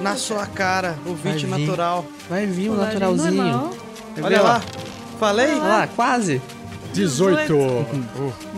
Na 0.00 0.16
sua 0.16 0.46
cara, 0.46 0.96
o 1.06 1.14
Vai 1.14 1.32
20 1.34 1.46
vir. 1.46 1.58
natural. 1.58 2.04
Vai 2.28 2.46
vir 2.46 2.70
o 2.70 2.74
naturalzinho. 2.76 3.42
normal. 3.42 3.74
Olha 4.22 4.42
lá. 4.42 4.62
Falei? 5.18 5.50
Olha 5.52 5.62
lá, 5.62 5.86
quase. 5.88 6.40
18. 6.92 7.52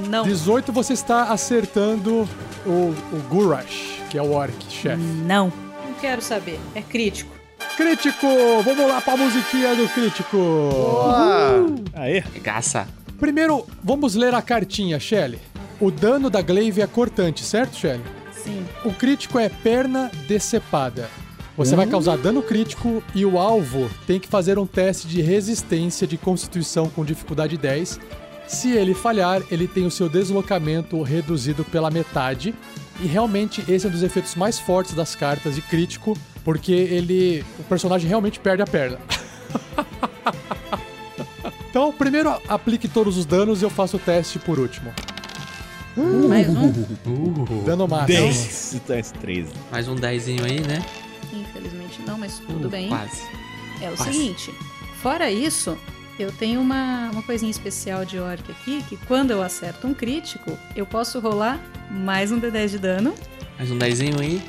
Não. 0.09 0.23
18 0.25 0.73
você 0.73 0.93
está 0.93 1.25
acertando 1.25 2.29
o, 2.65 2.71
o 2.71 3.23
Gurash, 3.29 4.01
que 4.09 4.17
é 4.17 4.23
o 4.23 4.31
orc, 4.33 4.55
chefe. 4.71 5.03
Não. 5.03 5.53
Não 5.85 5.95
quero 6.01 6.23
saber. 6.23 6.61
É 6.75 6.83
crítico. 6.83 7.40
Crítico! 7.81 8.27
Vamos 8.63 8.87
lá 8.87 9.01
pra 9.01 9.17
musiquinha 9.17 9.75
do 9.75 9.89
crítico! 9.89 10.37
Boa. 10.37 11.65
Aê. 11.95 12.23
Gaça. 12.43 12.87
Primeiro, 13.19 13.67
vamos 13.83 14.15
ler 14.15 14.35
a 14.35 14.43
cartinha, 14.43 15.01
Shelly. 15.01 15.39
O 15.81 15.91
dano 15.91 16.29
da 16.29 16.43
Glaive 16.43 16.83
é 16.83 16.87
cortante, 16.87 17.43
certo, 17.43 17.75
Shelly? 17.79 18.05
Sim. 18.35 18.67
O 18.85 18.93
crítico 18.93 19.39
é 19.39 19.49
perna 19.49 20.11
decepada. 20.29 21.09
Você 21.57 21.75
vai 21.75 21.87
causar 21.87 22.19
dano 22.19 22.43
crítico 22.43 23.03
e 23.15 23.25
o 23.25 23.39
alvo 23.39 23.91
tem 24.07 24.21
que 24.21 24.29
fazer 24.29 24.59
um 24.59 24.67
teste 24.67 25.09
de 25.09 25.23
resistência 25.23 26.07
de 26.07 26.19
constituição 26.19 26.91
com 26.91 27.03
dificuldade 27.03 27.57
10. 27.57 27.99
Se 28.47 28.73
ele 28.73 28.93
falhar, 28.93 29.43
ele 29.51 29.67
tem 29.67 29.87
o 29.87 29.91
seu 29.91 30.07
deslocamento 30.07 31.01
reduzido 31.01 31.65
pela 31.65 31.91
metade. 31.91 32.55
E 33.01 33.07
realmente 33.07 33.65
esse 33.67 33.87
é 33.87 33.89
um 33.89 33.93
dos 33.93 34.03
efeitos 34.03 34.35
mais 34.35 34.59
fortes 34.59 34.93
das 34.93 35.15
cartas 35.15 35.55
de 35.55 35.63
crítico, 35.63 36.15
porque 36.45 36.73
ele. 36.73 37.45
o 37.59 37.63
personagem 37.65 38.09
realmente 38.09 38.39
perde 38.41 38.63
a 38.63 38.67
perna. 38.67 38.99
Então, 41.71 41.93
primeiro 41.93 42.31
aplique 42.49 42.89
todos 42.89 43.17
os 43.17 43.25
danos 43.25 43.63
e 43.63 43.65
eu 43.65 43.71
faço 43.71 43.97
o 43.97 44.01
teste 44.01 44.39
por 44.41 44.59
último. 44.59 44.93
Mais 46.29 46.49
um? 46.49 46.69
Uh, 46.69 47.63
Dano 47.65 47.87
máximo. 47.87 48.07
10. 48.27 48.75
Então 48.75 48.97
é 48.97 49.03
13. 49.03 49.53
mais 49.71 49.87
um 49.89 49.95
dezinho 49.95 50.45
aí, 50.45 50.61
né? 50.61 50.85
Infelizmente 51.33 52.01
não, 52.07 52.19
mas 52.19 52.39
tudo 52.41 52.67
Uh, 52.67 52.71
bem. 52.71 52.89
Quase. 52.89 53.23
É 53.81 53.91
o 53.91 53.97
Quase. 53.97 54.13
seguinte, 54.13 54.55
fora 55.03 55.31
isso, 55.31 55.77
eu 56.19 56.33
tenho 56.33 56.61
uma, 56.61 57.11
uma 57.13 57.23
coisinha 57.23 57.51
especial 57.51 58.05
de 58.05 58.19
orc 58.19 58.51
aqui, 58.51 58.83
que 58.89 58.97
quando 59.07 59.31
eu 59.31 59.43
acerto 59.43 59.87
um 59.87 59.95
crítico, 59.95 60.57
eu 60.75 60.87
posso 60.87 61.19
rolar 61.21 61.61
mais 61.91 62.33
um 62.33 62.41
D10 62.41 62.69
de 62.71 62.79
dano, 62.79 63.15
Mais 63.59 63.71
um 63.71 63.79
dezinho 63.79 64.19
aí. 64.21 64.43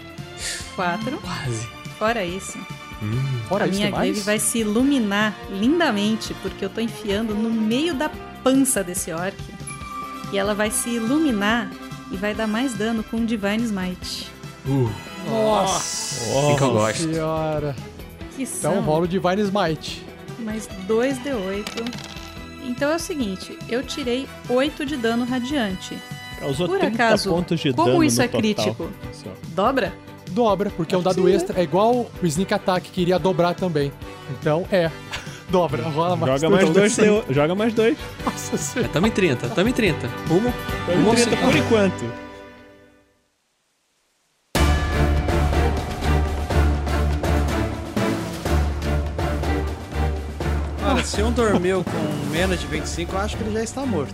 4. 0.75 1.17
Quase. 1.17 1.67
Fora 2.01 2.25
isso, 2.25 2.57
Fora 3.47 3.65
a 3.65 3.67
isso, 3.67 3.77
minha 3.77 3.91
glaive 3.91 4.21
vai 4.21 4.39
se 4.39 4.57
iluminar 4.57 5.35
lindamente, 5.51 6.33
porque 6.41 6.65
eu 6.65 6.69
tô 6.69 6.81
enfiando 6.81 7.35
no 7.35 7.47
meio 7.51 7.93
da 7.93 8.09
pança 8.43 8.83
desse 8.83 9.11
orc. 9.11 9.37
E 10.33 10.37
ela 10.39 10.55
vai 10.55 10.71
se 10.71 10.89
iluminar 10.89 11.69
e 12.11 12.17
vai 12.17 12.33
dar 12.33 12.47
mais 12.47 12.73
dano 12.73 13.03
com 13.03 13.23
Divine 13.23 13.61
Smite. 13.65 14.31
Uh, 14.65 14.89
Nossa 15.29 16.39
assim 16.39 16.55
que 16.55 16.63
eu 16.63 16.71
gosto. 16.71 17.03
senhora. 17.13 17.75
Que 18.35 18.43
Então 18.43 18.81
rola 18.81 19.03
o 19.03 19.07
Divine 19.07 19.41
Smite. 19.43 20.03
mais 20.39 20.67
2d8. 20.87 21.85
Então 22.63 22.89
é 22.89 22.95
o 22.95 22.99
seguinte, 22.99 23.59
eu 23.69 23.83
tirei 23.83 24.27
8 24.49 24.87
de 24.87 24.97
dano 24.97 25.23
radiante. 25.23 25.95
Causou 26.39 26.67
Por 26.67 26.79
30 26.79 26.95
acaso, 26.95 27.29
pontos 27.29 27.59
de 27.59 27.71
como 27.73 27.91
dano 27.91 28.03
isso 28.03 28.17
no 28.17 28.23
é 28.23 28.27
total. 28.27 28.41
crítico? 28.41 28.89
Dobra? 29.49 29.93
Dobra, 30.31 30.69
porque 30.69 30.95
é 30.95 30.97
um 30.97 31.01
dado 31.01 31.23
sim, 31.27 31.33
extra. 31.33 31.59
É 31.59 31.63
igual 31.63 31.93
o 32.21 32.25
Sneak 32.25 32.53
Attack, 32.53 32.89
que 32.89 33.01
iria 33.01 33.19
dobrar 33.19 33.53
também. 33.53 33.91
Então, 34.39 34.65
é. 34.71 34.89
Dobra, 35.49 35.83
rola 35.83 36.15
mais 36.15 36.39
Joga 36.41 36.55
mais 36.55 36.69
dois. 36.69 36.97
Leo. 36.97 37.23
Joga 37.29 37.53
mais 37.55 37.73
dois. 37.73 37.97
Nossa 38.23 38.55
senhora. 38.57 38.89
É, 38.89 38.93
tamo 38.93 39.07
em 39.07 39.11
30, 39.11 39.49
tamo 39.49 39.69
em 39.69 39.73
30. 39.73 40.07
Rumo. 40.29 40.53
Tamo 40.85 40.97
rumo 41.03 41.13
30 41.15 41.29
ao 41.31 41.37
por 41.37 41.53
50. 41.53 41.57
enquanto. 41.57 42.31
Olha, 50.83 51.03
se 51.03 51.21
um 51.21 51.31
dormiu 51.31 51.83
com 51.83 52.29
menos 52.31 52.59
de 52.59 52.67
25, 52.67 53.15
eu 53.15 53.19
acho 53.19 53.37
que 53.37 53.43
ele 53.43 53.53
já 53.53 53.63
está 53.63 53.85
morto. 53.85 54.13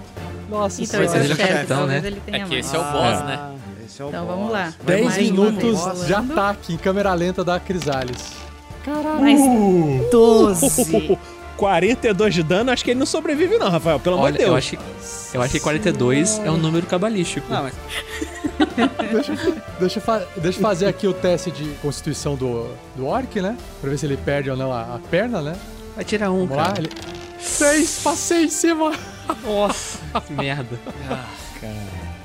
Nossa 0.50 0.82
Então 0.82 1.00
senhora. 1.02 1.20
é 1.20 1.24
ele 1.24 1.30
o 1.30 1.34
é 1.34 1.36
chefe, 1.36 1.54
capitão, 1.54 1.78
talvez 1.80 2.04
né? 2.04 2.08
ele 2.10 2.22
É 2.28 2.40
que 2.46 2.56
esse 2.56 2.76
é 2.76 2.80
o 2.80 2.84
boss, 2.84 3.26
né? 3.26 3.56
Esse 3.88 4.02
é 4.02 4.06
o 4.06 4.10
Então 4.10 4.26
boss. 4.26 4.36
vamos 4.36 4.52
lá. 4.52 4.74
Vai 4.84 4.96
10 4.98 5.06
mais 5.06 5.30
uma 5.32 5.52
minutos 5.52 6.06
de 6.06 6.14
ataque 6.14 6.74
em 6.74 6.78
câmera 6.78 7.14
lenta 7.14 7.44
da 7.44 7.60
Crisales. 7.60 8.34
Caralho. 8.84 9.22
Mais 9.22 9.40
12. 10.12 11.18
42 11.58 12.34
de 12.36 12.44
dano, 12.44 12.72
acho 12.72 12.84
que 12.84 12.92
ele 12.92 13.00
não 13.00 13.06
sobrevive 13.06 13.58
não, 13.58 13.70
Rafael. 13.70 14.00
Pelo 14.00 14.18
amor 14.18 14.32
de 14.32 14.38
Deus. 14.40 14.50
eu 14.50 14.56
acho, 14.56 14.72
que- 14.78 14.80
eu 15.38 15.42
acho 15.42 15.52
que 15.54 15.60
42 15.60 16.40
é 16.44 16.52
um 16.52 16.58
número 16.58 16.86
cabalístico. 16.86 17.52
Não, 17.52 17.64
mas 17.64 17.74
Deixa, 19.12 19.34
deixa, 19.36 20.28
deixa 20.38 20.60
eu 20.60 20.62
fazer 20.62 20.86
aqui 20.88 21.08
o 21.08 21.14
teste 21.14 21.50
de 21.52 21.64
constituição 21.82 22.36
do, 22.36 22.68
do 22.96 23.06
Orc, 23.08 23.40
né? 23.42 23.56
Pra 23.82 23.90
ver 23.90 23.98
se 23.98 24.06
ele 24.06 24.18
perde 24.18 24.50
ou 24.50 24.58
não 24.58 24.72
a, 24.72 24.82
a 24.96 25.00
perna, 25.10 25.42
né? 25.42 25.56
Vai 25.96 26.04
tirar 26.06 26.32
um, 26.32 26.42
Vamos 26.46 26.58
lá. 26.58 26.66
cara. 26.68 26.80
Ele... 26.80 26.90
Seis, 27.40 28.02
passei 28.04 28.46
em 28.46 28.50
cima. 28.50 28.92
Nossa, 29.44 30.00
que 30.26 30.34
merda. 30.34 30.78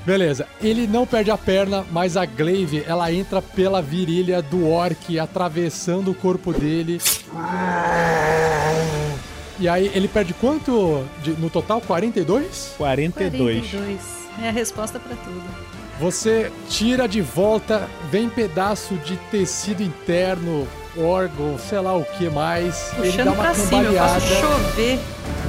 Beleza, 0.05 0.45
ele 0.61 0.85
não 0.85 1.05
perde 1.05 1.31
a 1.31 1.37
perna, 1.37 1.85
mas 1.91 2.17
a 2.17 2.25
glaive 2.25 2.83
ela 2.85 3.11
entra 3.11 3.41
pela 3.41 3.81
virilha 3.81 4.41
do 4.41 4.67
orc, 4.69 5.17
atravessando 5.17 6.11
o 6.11 6.15
corpo 6.15 6.51
dele. 6.51 6.99
E 9.59 9.69
aí 9.69 9.89
ele 9.93 10.07
perde 10.09 10.33
quanto 10.33 11.05
de- 11.21 11.31
no 11.33 11.49
total? 11.49 11.79
42? 11.79 12.73
42. 12.77 13.59
42. 13.69 13.99
É 14.43 14.49
a 14.49 14.51
resposta 14.51 14.99
pra 14.99 15.15
tudo. 15.15 15.41
Você 15.99 16.51
tira 16.67 17.07
de 17.07 17.21
volta, 17.21 17.87
vem 18.11 18.27
pedaço 18.27 18.95
de 19.05 19.15
tecido 19.31 19.83
interno, 19.83 20.67
órgão, 20.97 21.57
sei 21.57 21.79
lá 21.79 21.95
o 21.95 22.03
que 22.03 22.29
mais. 22.29 22.91
ele 22.97 23.03
dá 23.03 23.11
Puxando 23.11 23.27
uma 23.27 23.43
pra 23.43 23.53
cima, 23.53 23.83
eu 23.83 23.93
faço 23.93 24.27
chover. 24.35 24.99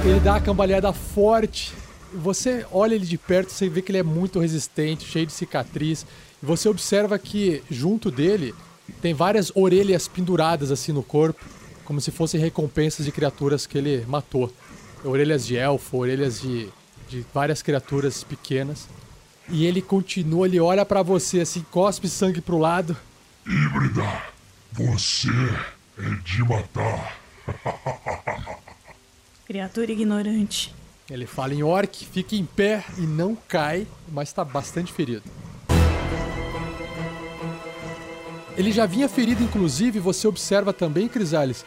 Ele 0.05 0.19
dá 0.19 0.33
uma 0.33 0.41
cambaleada 0.41 0.93
forte. 0.93 1.73
Você 2.15 2.65
olha 2.71 2.95
ele 2.95 3.05
de 3.05 3.17
perto, 3.17 3.51
você 3.51 3.67
vê 3.67 3.81
que 3.81 3.91
ele 3.91 3.99
é 3.99 4.03
muito 4.03 4.39
resistente, 4.39 5.05
cheio 5.05 5.25
de 5.25 5.33
cicatriz. 5.33 6.05
E 6.41 6.45
você 6.45 6.69
observa 6.69 7.19
que 7.19 7.61
junto 7.69 8.09
dele 8.09 8.53
tem 9.01 9.13
várias 9.13 9.51
orelhas 9.55 10.07
penduradas 10.07 10.71
assim 10.71 10.91
no 10.91 11.03
corpo, 11.03 11.43
como 11.83 11.99
se 11.99 12.11
fossem 12.11 12.39
recompensas 12.39 13.05
de 13.05 13.11
criaturas 13.11 13.65
que 13.67 13.77
ele 13.77 14.05
matou. 14.07 14.51
Orelhas 15.03 15.45
de 15.45 15.55
elfo, 15.55 15.97
orelhas 15.97 16.41
de, 16.41 16.69
de 17.09 17.25
várias 17.33 17.61
criaturas 17.61 18.23
pequenas. 18.23 18.87
E 19.49 19.65
ele 19.65 19.81
continua, 19.81 20.47
ele 20.47 20.59
olha 20.59 20.85
pra 20.85 21.03
você 21.03 21.41
assim, 21.41 21.63
cospe 21.69 22.07
sangue 22.07 22.41
pro 22.41 22.57
lado. 22.57 22.95
Híbrida, 23.45 24.23
você 24.71 25.29
é 25.99 26.09
de 26.23 26.43
matar. 26.43 27.19
Criatura 29.45 29.91
ignorante. 29.91 30.73
Ele 31.09 31.27
fala 31.27 31.53
em 31.53 31.61
orc, 31.61 32.03
fica 32.05 32.35
em 32.35 32.45
pé 32.45 32.83
e 32.97 33.01
não 33.01 33.37
cai, 33.47 33.85
mas 34.11 34.29
está 34.29 34.43
bastante 34.43 34.91
ferido. 34.91 35.21
Ele 38.57 38.71
já 38.71 38.85
vinha 38.85 39.07
ferido, 39.07 39.43
inclusive, 39.43 39.99
você 39.99 40.27
observa 40.27 40.71
também, 40.73 41.07
Crisales, 41.07 41.65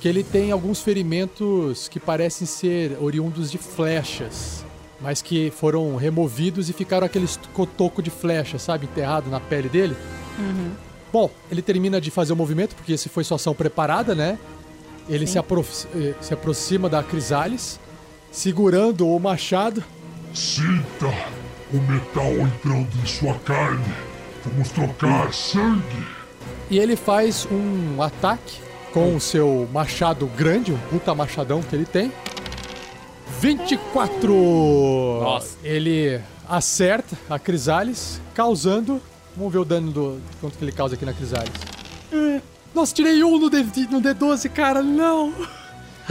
que 0.00 0.08
ele 0.08 0.22
tem 0.22 0.50
alguns 0.50 0.80
ferimentos 0.80 1.88
que 1.88 2.00
parecem 2.00 2.46
ser 2.46 2.96
oriundos 3.00 3.50
de 3.50 3.58
flechas, 3.58 4.64
mas 5.00 5.20
que 5.20 5.50
foram 5.50 5.96
removidos 5.96 6.70
e 6.70 6.72
ficaram 6.72 7.04
aquele 7.04 7.28
cotoco 7.52 8.00
de 8.02 8.10
flecha, 8.10 8.58
sabe, 8.58 8.86
enterrado 8.86 9.28
na 9.28 9.40
pele 9.40 9.68
dele. 9.68 9.96
Bom, 11.12 11.28
ele 11.50 11.60
termina 11.60 12.00
de 12.00 12.10
fazer 12.10 12.32
o 12.32 12.36
movimento, 12.36 12.74
porque 12.76 12.92
esse 12.92 13.08
foi 13.08 13.24
sua 13.24 13.34
ação 13.34 13.52
preparada, 13.52 14.14
né? 14.14 14.38
Ele 15.08 15.26
se, 15.26 15.36
apro- 15.38 15.66
eh, 15.96 16.14
se 16.20 16.32
aproxima 16.32 16.88
da 16.88 17.02
Crisales, 17.02 17.80
segurando 18.30 19.08
o 19.08 19.18
machado. 19.18 19.82
Sinta 20.34 21.12
o 21.72 21.76
metal 21.76 22.32
entrando 22.32 22.88
em 23.02 23.06
sua 23.06 23.34
carne. 23.40 23.84
Vamos 24.44 24.70
trocar 24.70 25.32
sangue. 25.32 26.06
E 26.70 26.78
ele 26.78 26.96
faz 26.96 27.46
um 27.50 28.00
ataque 28.00 28.58
com 28.92 29.16
o 29.16 29.20
seu 29.20 29.68
machado 29.72 30.26
grande, 30.26 30.72
um 30.72 30.78
puta 30.90 31.14
machadão 31.14 31.62
que 31.62 31.74
ele 31.74 31.84
tem. 31.84 32.12
24! 33.40 35.20
Nossa. 35.20 35.56
Ele 35.62 36.20
acerta 36.48 37.16
a 37.28 37.38
Crisales, 37.38 38.20
causando. 38.34 39.00
Vamos 39.36 39.52
ver 39.52 39.58
o 39.58 39.64
dano 39.64 39.90
do. 39.90 40.20
quanto 40.40 40.58
que 40.58 40.64
ele 40.64 40.72
causa 40.72 40.94
aqui 40.94 41.04
na 41.04 41.12
Crisales. 41.12 41.52
É, 42.12 42.40
Nossa, 42.74 42.94
tirei 42.94 43.22
um 43.22 43.38
no, 43.38 43.48
D, 43.48 43.62
no 43.90 44.00
D12, 44.00 44.50
cara, 44.50 44.82
não! 44.82 45.32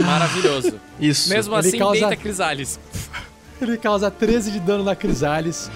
Maravilhoso. 0.04 0.74
Isso. 1.00 1.28
Mesmo 1.30 1.54
Ele 1.56 1.68
assim, 1.68 1.78
causa- 1.78 2.00
deita 2.00 2.16
Crisales. 2.16 2.78
Ele 3.60 3.76
causa 3.76 4.10
13 4.10 4.50
de 4.52 4.60
dano 4.60 4.82
na 4.84 4.96
Crisales. 4.96 5.70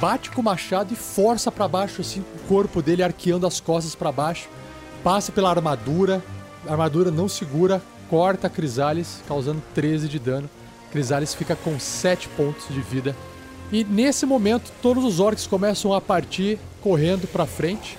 Bate 0.00 0.30
com 0.30 0.40
o 0.40 0.44
machado 0.44 0.92
e 0.92 0.96
força 0.96 1.50
pra 1.50 1.66
baixo 1.68 2.00
assim 2.02 2.20
o 2.20 2.38
corpo 2.48 2.82
dele, 2.82 3.02
arqueando 3.02 3.46
as 3.46 3.60
costas 3.60 3.94
pra 3.94 4.10
baixo. 4.12 4.48
Passa 5.02 5.32
pela 5.32 5.50
armadura. 5.50 6.22
A 6.66 6.72
armadura 6.72 7.10
não 7.10 7.28
segura, 7.28 7.80
corta 8.10 8.46
a 8.46 8.50
Crisales, 8.50 9.20
causando 9.28 9.62
13 9.74 10.08
de 10.08 10.18
dano. 10.18 10.50
Crisales 10.90 11.34
fica 11.34 11.54
com 11.54 11.78
7 11.78 12.28
pontos 12.30 12.66
de 12.68 12.80
vida. 12.80 13.14
E 13.72 13.84
nesse 13.84 14.24
momento, 14.26 14.72
todos 14.82 15.04
os 15.04 15.20
orcs 15.20 15.46
começam 15.46 15.92
a 15.92 16.00
partir 16.00 16.58
correndo 16.80 17.26
pra 17.26 17.46
frente. 17.46 17.98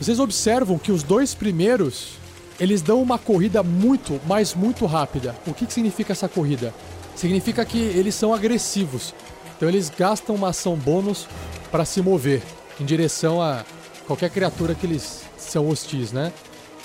Vocês 0.00 0.18
observam 0.18 0.78
que 0.78 0.90
os 0.92 1.02
dois 1.02 1.34
primeiros, 1.34 2.12
eles 2.58 2.82
dão 2.82 3.02
uma 3.02 3.18
corrida 3.18 3.62
muito, 3.62 4.20
mas 4.26 4.54
muito 4.54 4.86
rápida. 4.86 5.34
O 5.46 5.52
que, 5.52 5.66
que 5.66 5.72
significa 5.72 6.12
essa 6.12 6.28
corrida? 6.28 6.72
Significa 7.16 7.64
que 7.64 7.78
eles 7.78 8.14
são 8.14 8.32
agressivos. 8.32 9.14
Então 9.56 9.68
eles 9.68 9.90
gastam 9.90 10.34
uma 10.34 10.48
ação 10.48 10.76
bônus 10.76 11.26
para 11.70 11.84
se 11.84 12.00
mover 12.00 12.42
em 12.80 12.84
direção 12.84 13.40
a 13.40 13.64
qualquer 14.06 14.30
criatura 14.30 14.74
que 14.74 14.86
eles 14.86 15.22
são 15.36 15.68
hostis, 15.68 16.12
né? 16.12 16.32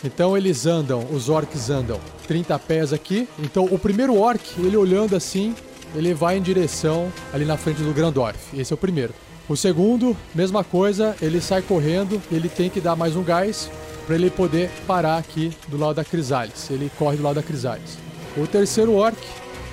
Então 0.03 0.37
eles 0.37 0.65
andam, 0.65 1.05
os 1.11 1.29
orcs 1.29 1.69
andam 1.69 1.99
30 2.27 2.57
pés 2.59 2.93
aqui. 2.93 3.27
Então 3.39 3.65
o 3.65 3.77
primeiro 3.77 4.17
orc, 4.17 4.41
ele 4.59 4.77
olhando 4.77 5.15
assim, 5.15 5.55
ele 5.93 6.13
vai 6.13 6.37
em 6.37 6.41
direção 6.41 7.11
ali 7.33 7.45
na 7.45 7.57
frente 7.57 7.81
do 7.81 7.93
Grandorf. 7.93 8.57
Esse 8.57 8.71
é 8.71 8.75
o 8.75 8.77
primeiro. 8.77 9.13
O 9.47 9.57
segundo, 9.57 10.15
mesma 10.33 10.63
coisa, 10.63 11.15
ele 11.21 11.41
sai 11.41 11.63
correndo, 11.63 12.21
ele 12.31 12.47
tem 12.47 12.69
que 12.69 12.79
dar 12.79 12.95
mais 12.95 13.15
um 13.15 13.23
gás 13.23 13.69
para 14.09 14.15
ele 14.15 14.31
poder 14.31 14.71
parar 14.87 15.19
aqui 15.19 15.55
do 15.67 15.77
lado 15.77 15.93
da 15.93 16.03
Crisales. 16.03 16.67
Ele 16.71 16.91
corre 16.97 17.15
do 17.15 17.21
lado 17.21 17.35
da 17.35 17.43
Crisales. 17.43 17.95
O 18.35 18.47
terceiro 18.47 18.95
orc 18.95 19.15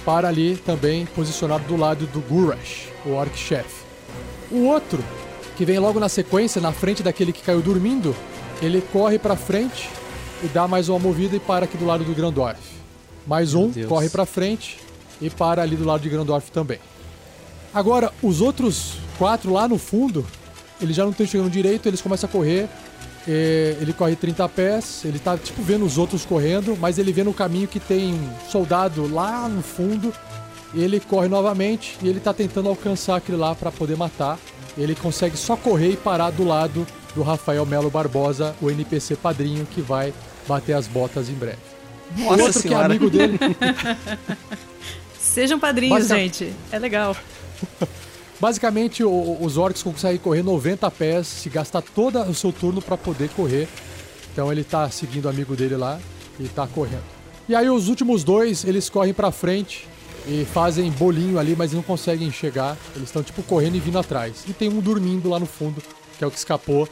para 0.05 0.29
ali 0.29 0.59
também 0.59 1.07
posicionado 1.07 1.64
do 1.64 1.75
lado 1.75 2.07
do 2.09 2.20
Gurash, 2.20 2.88
o 3.07 3.12
orc 3.12 3.35
chefe. 3.35 3.83
O 4.51 4.66
outro, 4.66 5.03
que 5.57 5.64
vem 5.64 5.79
logo 5.79 5.99
na 5.99 6.11
sequência, 6.11 6.61
na 6.61 6.70
frente 6.70 7.03
daquele 7.03 7.33
que 7.33 7.40
caiu 7.40 7.62
dormindo, 7.62 8.14
ele 8.61 8.83
corre 8.92 9.18
para 9.18 9.37
frente 9.37 9.88
e 10.44 10.49
dá 10.49 10.68
mais 10.68 10.90
uma 10.90 10.99
movida 10.99 11.35
e 11.35 11.40
para 11.40 11.64
aqui 11.64 11.79
do 11.79 11.87
lado 11.87 12.05
do 12.05 12.14
Grandorf. 12.14 12.61
Mais 13.27 13.55
um, 13.55 13.72
corre 13.88 14.11
para 14.11 14.27
frente 14.27 14.79
e 15.18 15.31
para 15.31 15.62
ali 15.62 15.77
do 15.77 15.85
lado 15.87 16.03
de 16.03 16.11
Grandorf 16.11 16.51
também. 16.51 16.79
Agora, 17.72 18.12
os 18.22 18.42
outros 18.42 18.99
quatro 19.16 19.51
lá 19.51 19.66
no 19.66 19.79
fundo, 19.79 20.27
eles 20.79 20.94
já 20.94 21.05
não 21.05 21.12
estão 21.12 21.27
chegando 21.27 21.49
direito, 21.49 21.88
eles 21.88 22.03
começam 22.03 22.29
a 22.29 22.31
correr. 22.31 22.68
É, 23.28 23.76
ele 23.80 23.92
corre 23.92 24.14
30 24.14 24.48
pés, 24.48 25.02
ele 25.04 25.18
tá 25.18 25.36
tipo 25.36 25.60
vendo 25.62 25.84
os 25.84 25.98
outros 25.98 26.24
correndo, 26.24 26.76
mas 26.80 26.96
ele 26.98 27.12
vê 27.12 27.24
no 27.24 27.34
caminho 27.34 27.66
que 27.66 27.80
tem 27.80 28.14
um 28.14 28.30
soldado 28.50 29.12
lá 29.12 29.48
no 29.48 29.62
fundo. 29.62 30.12
Ele 30.74 31.00
corre 31.00 31.26
novamente 31.28 31.96
e 32.02 32.08
ele 32.08 32.20
tá 32.20 32.32
tentando 32.32 32.68
alcançar 32.68 33.16
aquele 33.16 33.36
lá 33.38 33.54
para 33.54 33.72
poder 33.72 33.96
matar. 33.96 34.38
Ele 34.78 34.94
consegue 34.94 35.36
só 35.36 35.56
correr 35.56 35.92
e 35.92 35.96
parar 35.96 36.30
do 36.30 36.44
lado 36.44 36.86
do 37.14 37.22
Rafael 37.22 37.64
Melo 37.64 37.90
Barbosa, 37.90 38.54
o 38.60 38.70
NPC 38.70 39.16
padrinho 39.16 39.66
que 39.66 39.80
vai 39.80 40.12
bater 40.46 40.74
as 40.74 40.86
botas 40.86 41.28
em 41.28 41.34
breve. 41.34 41.56
Nossa 42.18 42.42
Outro 42.42 42.52
que 42.52 42.58
é 42.68 42.70
senhora. 42.70 42.84
amigo 42.86 43.10
dele. 43.10 43.38
Sejam 45.18 45.58
padrinhos, 45.58 45.98
Basica- 46.08 46.14
gente. 46.16 46.52
É 46.70 46.78
legal. 46.78 47.16
Basicamente, 48.38 49.03
o- 49.03 49.38
os 49.40 49.57
orcs 49.57 49.83
conseguem 49.83 50.18
correr 50.18 50.42
90 50.42 50.90
pés, 50.90 51.27
se 51.27 51.49
gastar 51.49 51.83
todo 51.83 52.20
o 52.22 52.35
seu 52.35 52.53
turno 52.53 52.83
para 52.83 52.96
poder 52.96 53.31
correr. 53.31 53.66
Então 54.33 54.53
ele 54.53 54.62
tá 54.62 54.90
seguindo 54.90 55.25
o 55.25 55.29
amigo 55.29 55.57
dele 55.57 55.77
lá 55.77 55.99
e 56.38 56.44
tá 56.49 56.66
correndo. 56.66 57.05
E 57.49 57.55
aí 57.55 57.70
os 57.70 57.88
últimos 57.88 58.22
dois, 58.25 58.64
eles 58.64 58.90
correm 58.90 59.14
pra 59.14 59.31
frente 59.33 59.88
e 60.29 60.44
fazem 60.44 60.90
bolinho 60.90 61.38
ali, 61.38 61.55
mas 61.57 61.72
não 61.72 61.83
conseguem 61.83 62.31
chegar. 62.31 62.77
Eles 62.94 63.09
estão 63.09 63.22
tipo 63.22 63.42
correndo 63.44 63.77
e 63.77 63.81
vindo 63.81 63.99
atrás. 63.99 64.44
E 64.46 64.53
tem 64.53 64.68
um 64.68 64.81
dormindo 64.81 65.31
lá 65.31 65.38
no 65.38 65.46
fundo, 65.46 65.83
que 66.18 66.22
é 66.25 66.27
o 66.27 66.31
que 66.31 66.37
escapou 66.38 66.87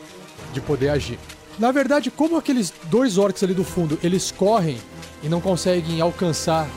de 0.53 0.61
poder 0.61 0.89
agir. 0.89 1.19
Na 1.59 1.71
verdade, 1.71 2.11
como 2.11 2.37
aqueles 2.37 2.73
dois 2.85 3.19
orcs 3.19 3.43
ali 3.43 3.53
do 3.55 3.65
fundo, 3.65 3.99
eles 4.03 4.31
correm 4.33 4.79
e 5.23 5.29
não 5.29 5.41
conseguem 5.41 6.01
alcançar 6.01 6.69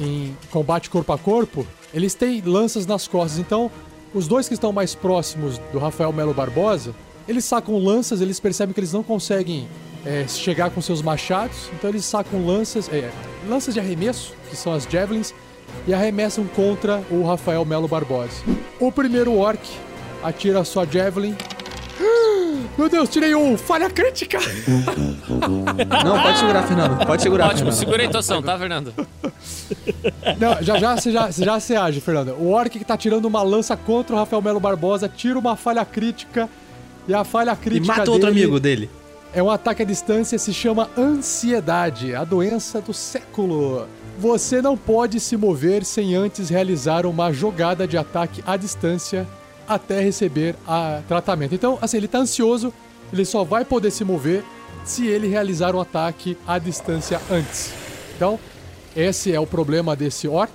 em 0.00 0.36
combate 0.50 0.88
corpo 0.90 1.12
a 1.12 1.18
corpo, 1.18 1.66
eles 1.92 2.14
têm 2.14 2.40
lanças 2.40 2.86
nas 2.86 3.06
costas. 3.06 3.38
Então, 3.38 3.70
os 4.14 4.28
dois 4.28 4.46
que 4.46 4.54
estão 4.54 4.72
mais 4.72 4.94
próximos 4.94 5.58
do 5.72 5.78
Rafael 5.78 6.12
Melo 6.12 6.32
Barbosa, 6.32 6.94
eles 7.26 7.44
sacam 7.44 7.78
lanças, 7.78 8.20
eles 8.20 8.38
percebem 8.38 8.72
que 8.72 8.80
eles 8.80 8.92
não 8.92 9.02
conseguem 9.02 9.68
é, 10.06 10.26
chegar 10.28 10.70
com 10.70 10.80
seus 10.80 11.02
machados, 11.02 11.68
então 11.72 11.90
eles 11.90 12.04
sacam 12.04 12.46
lanças, 12.46 12.88
é, 12.88 13.10
lanças 13.48 13.74
de 13.74 13.80
arremesso, 13.80 14.32
que 14.48 14.56
são 14.56 14.72
as 14.72 14.84
javelins, 14.84 15.34
e 15.86 15.92
arremessam 15.92 16.46
contra 16.46 17.02
o 17.10 17.24
Rafael 17.24 17.64
Melo 17.64 17.88
Barbosa. 17.88 18.42
O 18.78 18.92
primeiro 18.92 19.36
orc 19.36 19.60
atira 20.22 20.60
a 20.60 20.64
sua 20.64 20.86
javelin. 20.86 21.34
Meu 22.78 22.88
Deus, 22.88 23.08
tirei 23.08 23.34
um! 23.34 23.56
Falha 23.56 23.88
crítica! 23.90 24.38
Não, 26.04 26.22
pode 26.22 26.38
segurar, 26.38 26.62
Fernando. 26.62 27.06
Pode 27.06 27.22
segurar, 27.22 27.44
Ótimo, 27.46 27.58
Fernando. 27.58 27.78
segura 27.78 28.02
a 28.02 28.06
intuação, 28.06 28.42
tá, 28.42 28.58
Fernando? 28.58 28.92
Não, 30.38 30.62
já 30.62 30.78
já 30.78 30.96
você 30.96 31.10
já, 31.12 31.30
já 31.30 31.60
se 31.60 31.74
age, 31.76 32.00
Fernanda. 32.00 32.34
O 32.34 32.50
orc 32.50 32.78
que 32.78 32.84
tá 32.84 32.96
tirando 32.96 33.24
uma 33.26 33.42
lança 33.42 33.76
contra 33.76 34.14
o 34.14 34.18
Rafael 34.18 34.42
Melo 34.42 34.60
Barbosa 34.60 35.08
tira 35.08 35.38
uma 35.38 35.56
falha 35.56 35.84
crítica. 35.84 36.48
E 37.06 37.12
a 37.14 37.22
falha 37.24 37.52
E 37.52 37.56
crítica 37.56 37.96
mata 37.98 38.10
outro 38.10 38.28
amigo 38.28 38.58
dele. 38.58 38.88
é 39.32 39.42
um 39.42 39.50
ataque 39.50 39.82
à 39.82 39.84
distância, 39.84 40.38
se 40.38 40.54
chama 40.54 40.88
ansiedade, 40.96 42.14
a 42.14 42.24
doença 42.24 42.80
do 42.80 42.94
século. 42.94 43.86
Você 44.18 44.62
não 44.62 44.76
pode 44.76 45.20
se 45.20 45.36
mover 45.36 45.84
sem 45.84 46.14
antes 46.14 46.48
realizar 46.48 47.04
uma 47.04 47.32
jogada 47.32 47.86
de 47.86 47.98
ataque 47.98 48.42
à 48.46 48.56
distância 48.56 49.26
até 49.68 50.00
receber 50.00 50.54
a 50.66 51.00
tratamento. 51.08 51.54
Então, 51.54 51.78
assim, 51.80 51.96
ele 51.96 52.08
tá 52.08 52.18
ansioso, 52.18 52.72
ele 53.12 53.24
só 53.24 53.44
vai 53.44 53.64
poder 53.64 53.90
se 53.90 54.04
mover 54.04 54.44
se 54.84 55.06
ele 55.06 55.28
realizar 55.28 55.74
um 55.74 55.80
ataque 55.80 56.36
à 56.46 56.58
distância 56.58 57.20
antes. 57.30 57.72
Então, 58.16 58.38
esse 58.94 59.32
é 59.32 59.40
o 59.40 59.46
problema 59.46 59.96
desse 59.96 60.28
orc. 60.28 60.52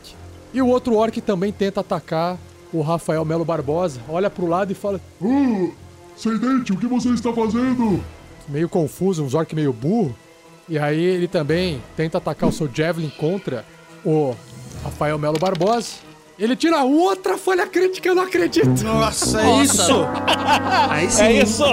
E 0.54 0.62
o 0.62 0.68
outro 0.68 0.96
orc 0.96 1.20
também 1.22 1.52
tenta 1.52 1.82
atacar 1.82 2.38
o 2.72 2.82
Rafael 2.82 3.26
Melo 3.26 3.46
Barbosa. 3.46 4.00
Olha 4.08 4.30
pro 4.30 4.48
lado 4.48 4.72
e 4.72 4.76
fala: 4.76 5.00
Uh, 5.22 5.74
Seidente, 6.16 6.72
o 6.72 6.78
que 6.78 6.88
você 6.88 7.10
está 7.10 7.32
fazendo? 7.34 8.04
meio 8.50 8.68
confuso, 8.68 9.24
um 9.24 9.30
Zork 9.30 9.56
meio 9.56 9.72
burro. 9.72 10.16
E 10.68 10.78
aí 10.78 11.02
ele 11.02 11.28
também 11.28 11.82
tenta 11.96 12.18
atacar 12.18 12.50
o 12.50 12.52
seu 12.52 12.70
Javelin 12.72 13.10
contra 13.10 13.66
o 14.04 14.36
Rafael 14.84 15.18
Melo 15.18 15.40
Barbosa. 15.40 16.09
Ele 16.40 16.56
tira 16.56 16.84
outra 16.84 17.38
falha 17.38 17.68
crítica, 17.68 18.08
eu 18.08 18.16
não 18.16 18.24
acredito! 18.24 18.82
Nossa, 18.84 19.42
é 19.42 19.44
Nossa. 19.44 19.64
isso! 19.84 19.94
Aí 20.90 21.10
sim. 21.12 21.22
É 21.24 21.32
isso! 21.44 21.64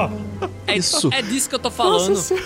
É, 0.66 0.76
Isso. 0.76 1.08
é 1.12 1.22
disso 1.22 1.48
que 1.48 1.54
eu 1.54 1.58
tô 1.58 1.68
Nossa 1.68 1.76
falando. 1.82 2.16
Senhora. 2.16 2.44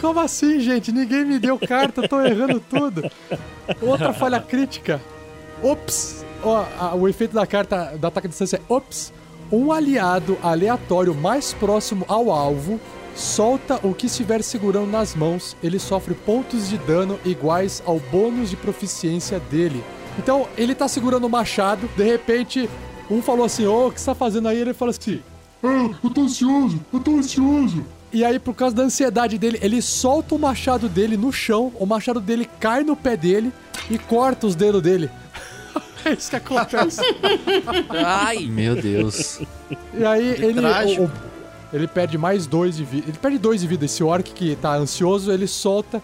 Como 0.00 0.20
assim, 0.20 0.60
gente? 0.60 0.92
Ninguém 0.92 1.24
me 1.24 1.38
deu 1.38 1.58
carta, 1.58 2.02
eu 2.02 2.08
tô 2.08 2.20
errando 2.20 2.60
tudo. 2.60 3.10
Outra 3.80 4.12
falha 4.12 4.38
crítica. 4.40 5.00
Ops! 5.62 6.24
Ó, 6.44 6.64
a- 6.78 6.94
o 6.94 7.08
efeito 7.08 7.34
da 7.34 7.46
carta 7.46 7.94
da 7.98 8.08
ataque 8.08 8.26
à 8.26 8.30
distância 8.30 8.56
é 8.58 8.72
Ops! 8.72 9.12
Um 9.50 9.72
aliado 9.72 10.36
aleatório 10.42 11.14
mais 11.14 11.52
próximo 11.54 12.04
ao 12.08 12.30
alvo 12.30 12.78
solta 13.14 13.78
o 13.82 13.94
que 13.94 14.06
estiver 14.06 14.42
segurando 14.42 14.90
nas 14.90 15.14
mãos. 15.14 15.56
Ele 15.62 15.78
sofre 15.78 16.14
pontos 16.14 16.68
de 16.68 16.78
dano 16.78 17.18
iguais 17.24 17.82
ao 17.86 17.98
bônus 17.98 18.50
de 18.50 18.56
proficiência 18.56 19.40
dele. 19.50 19.82
Então, 20.18 20.46
ele 20.56 20.74
tá 20.74 20.86
segurando 20.88 21.24
o 21.26 21.30
machado, 21.30 21.88
de 21.96 22.04
repente, 22.04 22.68
um 23.10 23.22
falou 23.22 23.44
assim: 23.46 23.66
Ô, 23.66 23.88
o 23.88 23.92
que 23.92 24.00
você 24.00 24.06
tá 24.06 24.14
fazendo 24.14 24.48
aí? 24.48 24.58
Ele 24.58 24.74
fala 24.74 24.90
assim: 24.90 25.20
Ah, 25.62 25.90
eu 26.02 26.10
tô 26.10 26.22
ansioso, 26.22 26.80
eu 26.92 27.00
tô 27.00 27.12
ansioso. 27.16 27.84
e 28.12 28.24
aí, 28.24 28.38
por 28.38 28.54
causa 28.54 28.76
da 28.76 28.82
ansiedade 28.82 29.38
dele, 29.38 29.58
ele 29.62 29.80
solta 29.80 30.34
o 30.34 30.38
machado 30.38 30.88
dele 30.88 31.16
no 31.16 31.32
chão, 31.32 31.72
o 31.78 31.86
machado 31.86 32.20
dele 32.20 32.48
cai 32.60 32.82
no 32.84 32.94
pé 32.94 33.16
dele 33.16 33.50
e 33.90 33.96
corta 33.98 34.46
os 34.46 34.54
dedos 34.54 34.82
dele. 34.82 35.08
é 36.04 36.12
isso 36.12 36.28
que 36.30 36.36
acontece. 36.36 37.00
Ai, 38.04 38.46
Meu 38.46 38.74
Deus. 38.76 39.40
e 39.94 40.04
aí, 40.04 40.28
ele, 40.28 40.60
o- 40.60 41.04
o- 41.04 41.10
ele 41.72 41.86
perde 41.88 42.18
mais 42.18 42.46
dois 42.46 42.76
de 42.76 42.84
vida. 42.84 43.04
Ele 43.08 43.16
perde 43.18 43.38
dois 43.38 43.60
de 43.62 43.66
vida. 43.66 43.86
Esse 43.86 44.04
orc 44.04 44.30
que 44.32 44.54
tá 44.56 44.74
ansioso, 44.74 45.32
ele 45.32 45.46
solta. 45.46 46.02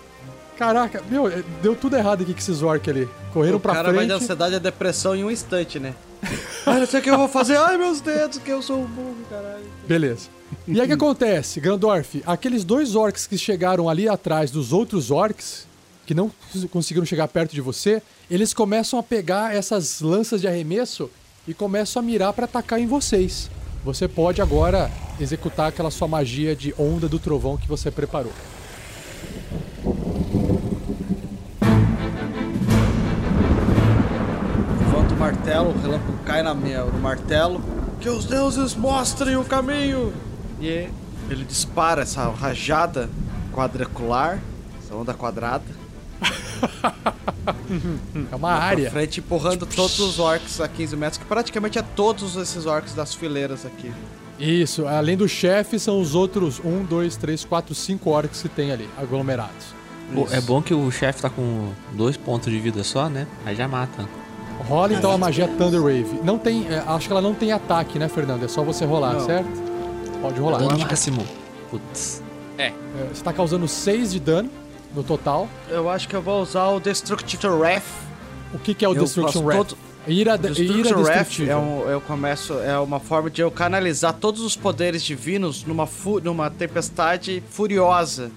Caraca, 0.59 1.03
meu, 1.09 1.29
é, 1.29 1.43
deu 1.63 1.77
tudo 1.77 1.97
errado 1.97 2.23
aqui 2.23 2.33
com 2.33 2.39
esses 2.41 2.63
orc 2.63 2.91
ali. 2.91 3.09
Correram 3.33 3.59
O 3.59 3.61
pra 3.61 3.75
cara 3.75 3.93
vai 3.93 4.05
de 4.05 4.11
frente. 4.11 4.23
ansiedade 4.25 4.55
a 4.57 4.59
depressão 4.59 5.15
em 5.15 5.23
um 5.23 5.31
instante, 5.31 5.79
né? 5.79 5.95
Ai, 6.67 6.81
não 6.81 6.87
sei 6.87 6.99
o 6.99 7.03
que 7.03 7.11
eu 7.11 7.17
vou 7.17 7.29
fazer. 7.29 7.57
Ai, 7.57 7.77
meus 7.79 8.01
dedos, 8.01 8.39
que 8.39 8.51
eu 8.51 8.61
sou 8.61 8.81
um 8.81 8.85
burro, 8.87 9.17
caralho. 9.31 9.65
Beleza. 9.87 10.29
E 10.67 10.81
aí 10.81 10.85
o 10.87 10.89
que 10.89 10.95
acontece, 10.95 11.61
Grandorf? 11.61 12.23
Aqueles 12.27 12.65
dois 12.65 12.97
orcs 12.97 13.27
que 13.27 13.39
chegaram 13.39 13.89
ali 13.89 14.09
atrás 14.09 14.51
dos 14.51 14.73
outros 14.73 15.13
orcs, 15.13 15.67
que 16.05 16.13
não 16.13 16.31
conseguiram 16.71 17.07
chegar 17.07 17.29
perto 17.29 17.55
de 17.55 17.61
você, 17.61 18.03
eles 18.29 18.53
começam 18.53 18.99
a 18.99 19.03
pegar 19.03 19.55
essas 19.55 20.01
lanças 20.01 20.41
de 20.41 20.49
arremesso 20.49 21.09
e 21.47 21.55
começam 21.55 22.01
a 22.01 22.05
mirar 22.05 22.33
pra 22.33 22.47
atacar 22.47 22.81
em 22.81 22.87
vocês. 22.87 23.49
Você 23.85 24.09
pode 24.09 24.43
agora 24.43 24.91
executar 25.21 25.69
aquela 25.69 25.91
sua 25.91 26.09
magia 26.09 26.57
de 26.57 26.75
onda 26.77 27.09
do 27.09 27.19
trovão 27.21 27.57
que 27.57 27.69
você 27.69 27.91
preparou. 27.93 28.33
Martelo, 35.19 35.71
o 35.71 35.81
relâmpago 35.81 36.19
cai 36.25 36.43
na 36.43 36.55
minha, 36.55 36.85
no 36.85 36.99
martelo. 37.01 37.61
Que 38.01 38.09
os 38.09 38.25
deuses 38.25 38.75
mostrem 38.75 39.37
o 39.37 39.45
caminho! 39.45 40.13
E 40.61 40.89
ele 41.29 41.45
dispara 41.45 42.03
essa 42.03 42.29
rajada 42.31 43.11
quadricular, 43.53 44.39
essa 44.83 44.95
onda 44.95 45.13
quadrada, 45.13 45.65
É 48.31 48.35
uma 48.35 48.49
pra 48.57 48.65
área. 48.65 48.91
frente, 48.91 49.21
empurrando 49.21 49.65
todos 49.67 49.99
os 50.01 50.19
orcs 50.19 50.61
a 50.61 50.69
15 50.69 50.97
metros, 50.97 51.19
que 51.19 51.25
praticamente 51.25 51.79
é 51.79 51.83
todos 51.83 52.37
esses 52.37 52.67
orcs 52.67 52.95
das 52.95 53.15
fileiras 53.15 53.65
aqui. 53.65 53.93
Isso, 54.39 54.87
além 54.87 55.17
do 55.17 55.29
chefe, 55.29 55.79
são 55.79 56.01
os 56.01 56.15
outros 56.15 56.61
um, 56.65 56.85
dois, 56.85 57.17
três, 57.17 57.45
quatro, 57.45 57.75
cinco 57.75 58.11
orcs 58.11 58.43
que 58.43 58.49
tem 58.49 58.71
ali, 58.71 58.89
aglomerados. 58.97 59.75
Pô, 60.15 60.27
é 60.31 60.41
bom 60.41 60.63
que 60.63 60.73
o 60.73 60.91
chefe 60.91 61.21
tá 61.23 61.29
com 61.29 61.71
dois 61.93 62.17
pontos 62.17 62.51
de 62.51 62.59
vida 62.59 62.83
só, 62.85 63.09
né? 63.09 63.27
Aí 63.45 63.55
já 63.55 63.69
mata. 63.69 64.09
Rola 64.67 64.93
então 64.95 65.11
a 65.13 65.19
magia 65.19 65.47
Thunder 65.49 65.81
Wave. 65.81 66.21
Não 66.23 66.39
tem, 66.39 66.67
é, 66.69 66.83
acho 66.87 67.07
que 67.07 67.13
ela 67.13 67.23
não 67.23 67.35
tem 67.35 67.53
ataque, 67.53 67.99
né, 67.99 68.09
Fernando? 68.09 68.45
É 68.45 68.49
só 68.49 68.63
você 68.63 68.85
rolar, 68.85 69.15
Não. 69.15 69.21
certo? 69.27 69.49
Pode 70.21 70.39
rolar. 70.41 70.59
Dano 70.59 70.79
máximo. 70.79 71.25
Putz. 71.71 72.23
É, 72.59 72.73
você 73.13 73.23
tá 73.23 73.33
causando 73.33 73.69
6 73.69 74.13
de 74.13 74.21
dano 74.21 74.51
no 74.95 75.03
total. 75.05 75.49
Eu 75.69 75.89
acho 75.89 76.09
que 76.09 76.17
eu 76.17 76.21
vou 76.23 76.43
usar 76.43 76.69
o 76.69 76.81
Destructive 76.81 77.47
Wrath. 77.47 77.83
O 78.53 78.59
que, 78.59 78.75
que 78.75 78.85
é 78.85 78.89
o 78.89 78.95
Eu 78.95 79.05
Destruction 79.05 79.33
faço 79.41 79.45
Wrath? 79.47 79.69
todo- 79.69 79.79
Ira, 80.07 80.39
de, 80.39 80.49
ira 80.63 80.75
Destruction 80.75 81.03
Wrath 81.03 81.41
é 81.41 81.57
um, 81.57 81.81
eu 81.91 82.01
começo 82.01 82.55
é 82.61 82.79
uma 82.79 82.99
forma 82.99 83.29
de 83.29 83.43
eu 83.43 83.51
canalizar 83.51 84.15
todos 84.15 84.41
os 84.41 84.57
poderes 84.57 85.03
divinos 85.03 85.65
numa 85.65 85.87
fu- 85.87 86.19
numa 86.21 86.49
tempestade 86.49 87.43
furiosa, 87.51 88.31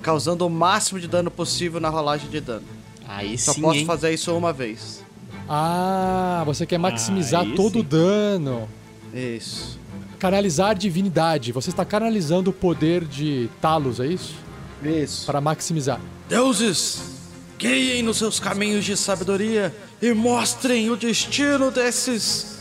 causando 0.00 0.46
o 0.46 0.50
máximo 0.50 0.98
de 0.98 1.06
dano 1.06 1.30
possível 1.30 1.80
na 1.80 1.90
rolagem 1.90 2.30
de 2.30 2.40
dano. 2.40 2.62
Aí 3.06 3.36
Só 3.36 3.52
sim, 3.52 3.60
posso 3.60 3.76
hein? 3.78 3.84
fazer 3.86 4.12
isso 4.14 4.34
uma 4.34 4.52
vez. 4.54 5.04
Ah, 5.48 6.42
você 6.44 6.66
quer 6.66 6.78
maximizar 6.78 7.42
Aí 7.42 7.54
todo 7.54 7.74
sim. 7.74 7.80
o 7.80 7.82
dano. 7.82 8.68
Isso. 9.14 9.78
Canalizar 10.18 10.74
divinidade. 10.74 11.52
Você 11.52 11.70
está 11.70 11.84
canalizando 11.84 12.50
o 12.50 12.52
poder 12.52 13.04
de 13.04 13.48
Talos, 13.60 14.00
é 14.00 14.06
isso? 14.06 14.34
Isso. 14.82 15.26
Para 15.26 15.40
maximizar. 15.40 16.00
Deuses, 16.28 17.00
guiem 17.58 18.02
nos 18.02 18.18
seus 18.18 18.38
caminhos 18.38 18.84
de 18.84 18.96
sabedoria 18.96 19.74
e 20.02 20.12
mostrem 20.12 20.90
o 20.90 20.96
destino 20.96 21.70
desses 21.70 22.58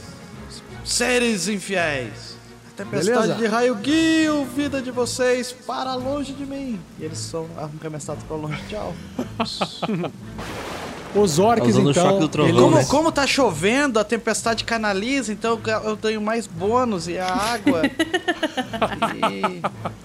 Seres 0.86 1.50
infiéis. 1.50 2.38
A 2.72 2.78
tempestade 2.78 3.20
Beleza. 3.28 3.36
de 3.36 3.46
raio 3.48 3.76
guia 3.76 4.32
a 4.32 4.46
vida 4.46 4.82
de 4.82 4.90
vocês 4.90 5.52
para 5.52 5.94
longe 5.96 6.32
de 6.32 6.46
mim. 6.46 6.80
E 6.98 7.04
eles 7.04 7.18
são 7.18 7.46
arrancam 7.58 7.90
minha 7.90 7.98
estátua 7.98 8.24
pra 8.26 8.38
longe. 8.38 8.58
Tchau. 8.70 8.94
Os 11.16 11.40
orcs, 11.40 11.70
Usando 11.70 11.88
o 11.88 11.92
então. 11.92 12.06
choque 12.06 12.20
do 12.20 12.28
trovão, 12.30 12.50
eles- 12.52 12.62
Como, 12.62 12.76
né? 12.78 12.86
como 12.86 13.12
tá 13.12 13.26
chovendo, 13.26 14.00
a 14.00 14.04
tempestade 14.04 14.64
canaliza, 14.64 15.32
então 15.34 15.60
eu 15.84 15.98
tenho 15.98 16.22
mais 16.22 16.46
bônus 16.46 17.08
e 17.08 17.18
a 17.18 17.28
água. 17.34 17.82
E- 17.86 19.62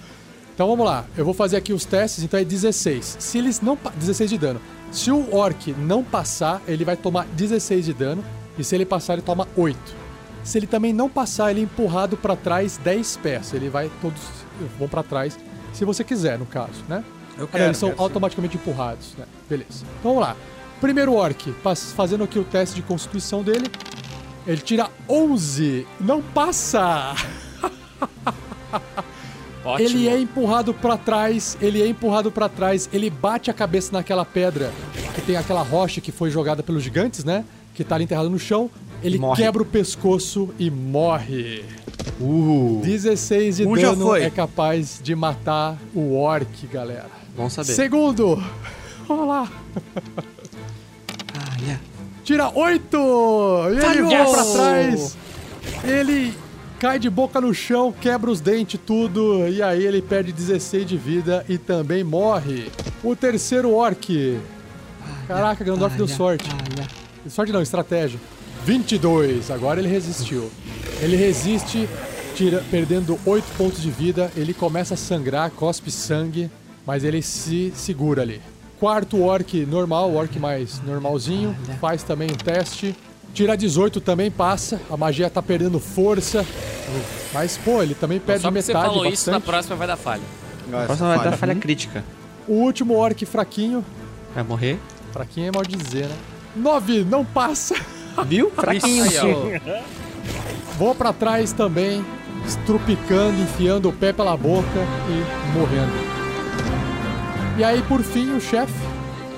Então 0.55 0.67
vamos 0.67 0.85
lá, 0.85 1.05
eu 1.17 1.25
vou 1.25 1.33
fazer 1.33 1.57
aqui 1.57 1.73
os 1.73 1.83
testes, 1.83 2.23
então 2.23 2.39
é 2.39 2.43
16. 2.43 3.17
Se 3.19 3.39
eles 3.39 3.59
não. 3.59 3.75
pa- 3.75 3.91
16 3.95 4.29
de 4.29 4.37
dano. 4.37 4.61
Se 4.91 5.09
o 5.09 5.35
orc 5.35 5.73
não 5.79 6.03
passar, 6.03 6.61
ele 6.67 6.85
vai 6.85 6.95
tomar 6.95 7.25
16 7.25 7.85
de 7.85 7.93
dano. 7.93 8.23
E 8.55 8.63
se 8.63 8.75
ele 8.75 8.85
passar, 8.85 9.13
ele 9.13 9.23
toma 9.23 9.47
8. 9.57 9.79
Se 10.43 10.59
ele 10.59 10.67
também 10.67 10.93
não 10.93 11.09
passar, 11.09 11.49
ele 11.49 11.61
é 11.61 11.63
empurrado 11.63 12.15
pra 12.15 12.35
trás 12.35 12.77
10 12.77 13.17
pés. 13.17 13.51
Ele 13.51 13.67
vai 13.67 13.89
todos 13.99 14.21
vão 14.77 14.87
pra 14.87 15.01
trás, 15.01 15.35
se 15.73 15.83
você 15.85 16.03
quiser, 16.03 16.37
no 16.37 16.45
caso, 16.45 16.83
né? 16.87 17.03
Eu 17.35 17.49
Ah, 17.51 17.57
não, 17.57 17.65
eles 17.65 17.77
são 17.77 17.91
automaticamente 17.97 18.55
empurrados, 18.55 19.15
né? 19.17 19.25
Beleza. 19.49 19.83
Então 19.99 20.13
vamos 20.13 20.21
lá. 20.21 20.35
Primeiro 20.83 21.13
orc, 21.13 21.53
fazendo 21.95 22.25
aqui 22.25 22.37
o 22.37 22.43
teste 22.43 22.75
de 22.75 22.81
constituição 22.81 23.41
dele. 23.41 23.71
Ele 24.45 24.59
tira 24.59 24.89
11. 25.07 25.87
Não 25.97 26.21
passa! 26.21 27.15
Ótimo. 29.63 29.87
Ele 29.87 30.09
é 30.09 30.19
empurrado 30.19 30.73
pra 30.73 30.97
trás, 30.97 31.57
ele 31.61 31.81
é 31.81 31.87
empurrado 31.87 32.29
pra 32.29 32.49
trás, 32.49 32.89
ele 32.91 33.09
bate 33.09 33.49
a 33.49 33.53
cabeça 33.53 33.93
naquela 33.93 34.25
pedra 34.25 34.73
que 35.15 35.21
tem 35.21 35.37
aquela 35.37 35.61
rocha 35.63 36.01
que 36.01 36.11
foi 36.11 36.29
jogada 36.29 36.61
pelos 36.61 36.83
gigantes, 36.83 37.23
né? 37.23 37.45
Que 37.73 37.81
tá 37.85 37.95
ali 37.95 38.03
enterrado 38.03 38.29
no 38.29 38.37
chão. 38.37 38.69
Ele 39.01 39.17
Morre. 39.17 39.41
quebra 39.41 39.63
o 39.63 39.65
pescoço 39.65 40.53
e 40.59 40.69
morre. 40.69 41.63
Uh, 42.19 42.81
16 42.83 43.55
de 43.55 43.65
Um 43.65 43.75
dano 43.75 44.13
é 44.17 44.29
capaz 44.29 44.99
de 45.01 45.15
matar 45.15 45.77
o 45.95 46.13
orc, 46.17 46.67
galera. 46.67 47.09
bom 47.37 47.49
saber. 47.49 47.71
Segundo. 47.71 48.43
Vamos 49.07 49.27
lá. 49.31 49.49
Tira 52.23 52.49
8! 52.49 52.97
E 53.73 53.85
ele 53.85 54.01
voa 54.03 54.31
pra 54.31 54.45
trás. 54.45 55.17
Ele 55.83 56.33
cai 56.79 56.97
de 56.97 57.09
boca 57.09 57.41
no 57.41 57.53
chão, 57.53 57.91
quebra 57.91 58.31
os 58.31 58.39
dentes, 58.39 58.79
tudo. 58.85 59.47
E 59.47 59.61
aí 59.61 59.85
ele 59.85 60.01
perde 60.01 60.31
16 60.31 60.85
de 60.85 60.97
vida 60.97 61.45
e 61.49 61.57
também 61.57 62.03
morre. 62.03 62.71
O 63.03 63.15
terceiro 63.15 63.73
orc. 63.73 64.39
Caraca, 65.27 65.63
Grandorf 65.63 65.97
deu 65.97 66.07
sorte. 66.07 66.49
Sorte 67.27 67.51
não, 67.51 67.61
estratégia. 67.61 68.19
22. 68.65 69.51
Agora 69.51 69.79
ele 69.79 69.89
resistiu. 69.89 70.49
Ele 71.01 71.17
resiste, 71.17 71.87
tira, 72.35 72.63
perdendo 72.71 73.19
8 73.25 73.45
pontos 73.57 73.81
de 73.81 73.91
vida. 73.91 74.31
Ele 74.35 74.53
começa 74.53 74.93
a 74.93 74.97
sangrar, 74.97 75.51
cospe 75.51 75.91
sangue, 75.91 76.49
mas 76.85 77.03
ele 77.03 77.21
se 77.21 77.73
segura 77.75 78.21
ali. 78.21 78.41
Quarto 78.79 79.21
orc 79.21 79.65
normal, 79.65 80.13
orc 80.13 80.37
mais 80.39 80.81
normalzinho, 80.85 81.55
faz 81.79 82.03
também 82.03 82.29
um 82.31 82.35
teste. 82.35 82.95
Tira 83.33 83.55
18 83.57 83.99
também 84.01 84.29
passa. 84.29 84.79
A 84.89 84.97
magia 84.97 85.29
tá 85.29 85.41
perdendo 85.41 85.79
força. 85.79 86.45
Mas, 87.33 87.57
pô, 87.57 87.81
ele 87.81 87.95
também 87.95 88.19
perde 88.19 88.41
Só 88.43 88.51
metade 88.51 88.65
você 88.67 88.73
falou 88.73 88.95
bastante. 88.99 89.13
isso, 89.13 89.31
na 89.31 89.39
próxima 89.39 89.75
vai 89.75 89.87
dar 89.87 89.97
falha. 89.97 90.21
Nossa, 90.69 90.85
Próxima 90.85 91.15
vai 91.15 91.25
dar 91.31 91.37
falha. 91.37 91.55
crítica. 91.55 92.03
O 92.47 92.53
último 92.53 92.93
orc 92.95 93.25
fraquinho. 93.25 93.83
Vai 94.35 94.43
morrer? 94.43 94.79
Fraquinho 95.11 95.47
é 95.47 95.51
mal 95.51 95.63
dizer, 95.63 96.07
né? 96.07 96.15
9, 96.55 97.03
não 97.05 97.23
passa. 97.25 97.75
Viu? 98.27 98.51
Fraquinho. 98.51 99.03
Aí, 99.03 99.17
ó. 99.19 99.71
Voa 100.77 100.93
pra 100.93 101.11
trás 101.13 101.51
também, 101.53 102.05
estrupicando, 102.45 103.41
enfiando 103.41 103.89
o 103.89 103.93
pé 103.93 104.13
pela 104.13 104.35
boca 104.37 104.67
e 105.09 105.57
morrendo. 105.57 106.22
E 107.57 107.63
aí, 107.63 107.81
por 107.83 108.01
fim, 108.01 108.35
o 108.35 108.41
chefe 108.41 108.73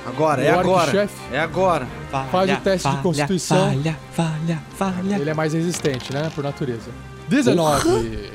Agora, 0.06 0.42
é 0.44 0.54
O 0.54 0.58
orc 0.60 0.70
agora. 0.70 1.10
É 1.32 1.40
agora. 1.40 1.88
Faz 2.32 2.52
o 2.52 2.58
teste 2.58 2.90
de 2.90 2.98
constituição. 2.98 3.58
Falha, 3.72 3.98
falha, 4.14 4.62
falha. 4.78 5.16
ele 5.16 5.30
é 5.30 5.34
mais 5.34 5.54
resistente, 5.54 6.14
né? 6.14 6.32
Por 6.34 6.44
natureza. 6.44 6.92
19. 7.28 8.32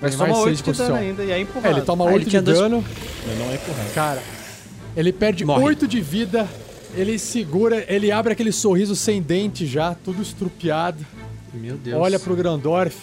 Mas 0.00 0.16
Tem 0.16 0.18
toma 0.18 0.32
mais 0.32 0.44
8 0.44 0.44
seis 0.44 0.58
de 0.58 0.72
de 0.72 0.78
dano 0.78 0.94
ainda, 0.94 1.24
e 1.24 1.30
é 1.32 1.40
empurrado. 1.40 1.66
É, 1.66 1.70
ele 1.70 1.80
toma 1.82 2.04
Ah, 2.04 2.08
ele 2.08 2.14
8 2.18 2.30
de 2.30 2.40
dois- 2.40 2.58
dano. 2.58 2.84
Mas 3.26 3.38
não 3.38 3.50
é 3.50 3.54
empurrado. 3.54 3.90
Cara, 3.94 4.22
ele 4.96 5.12
perde 5.12 5.44
Morre. 5.44 5.64
8 5.64 5.86
de 5.88 6.00
vida. 6.00 6.48
Ele 6.94 7.18
segura, 7.18 7.84
ele 7.88 8.12
abre 8.12 8.32
aquele 8.32 8.52
sorriso 8.52 8.94
sem 8.94 9.20
dente 9.22 9.66
já, 9.66 9.94
tudo 9.94 10.22
estrupiado. 10.22 11.04
Meu 11.52 11.76
Deus. 11.76 12.00
Olha 12.00 12.18
pro 12.20 12.36
Grandorf. 12.36 12.96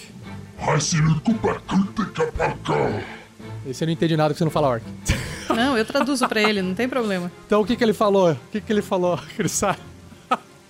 E 3.65 3.73
você 3.73 3.85
não 3.85 3.93
entende 3.93 4.15
nada 4.15 4.33
que 4.33 4.37
você 4.37 4.43
não 4.43 4.51
fala 4.51 4.67
orc. 4.69 4.83
Não, 5.55 5.77
eu 5.77 5.85
traduzo 5.85 6.27
pra 6.27 6.41
ele, 6.41 6.61
não 6.61 6.73
tem 6.73 6.87
problema. 6.87 7.31
Então 7.45 7.61
o 7.61 7.65
que 7.65 7.75
que 7.75 7.83
ele 7.83 7.93
falou? 7.93 8.31
O 8.31 8.37
que 8.51 8.61
que 8.61 8.71
ele 8.71 8.81
falou, 8.81 9.17
Crisar? 9.35 9.77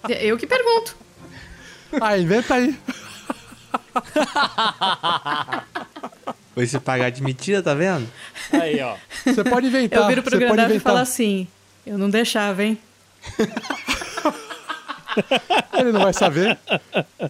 Eu 0.08 0.38
que 0.38 0.48
pergunto. 0.48 0.96
Ah, 2.00 2.18
inventa 2.18 2.56
aí. 2.56 2.78
Foi 6.54 6.66
se 6.66 6.80
pagar 6.80 7.10
de 7.10 7.22
mentira, 7.22 7.62
tá 7.62 7.74
vendo? 7.74 8.08
Aí, 8.52 8.80
ó. 8.82 8.96
Você 9.26 9.44
pode 9.44 9.68
inventar. 9.68 10.00
Eu 10.00 10.08
viro 10.08 10.22
pro 10.22 10.32
você 10.32 10.46
pode 10.46 10.56
Grandorf 10.56 10.76
e 10.76 10.80
falo 10.80 11.00
assim: 11.00 11.48
eu 11.86 11.98
não 11.98 12.10
deixava, 12.10 12.64
hein? 12.64 12.78
Ele 15.74 15.92
não 15.92 16.02
vai 16.02 16.14
saber. 16.14 16.58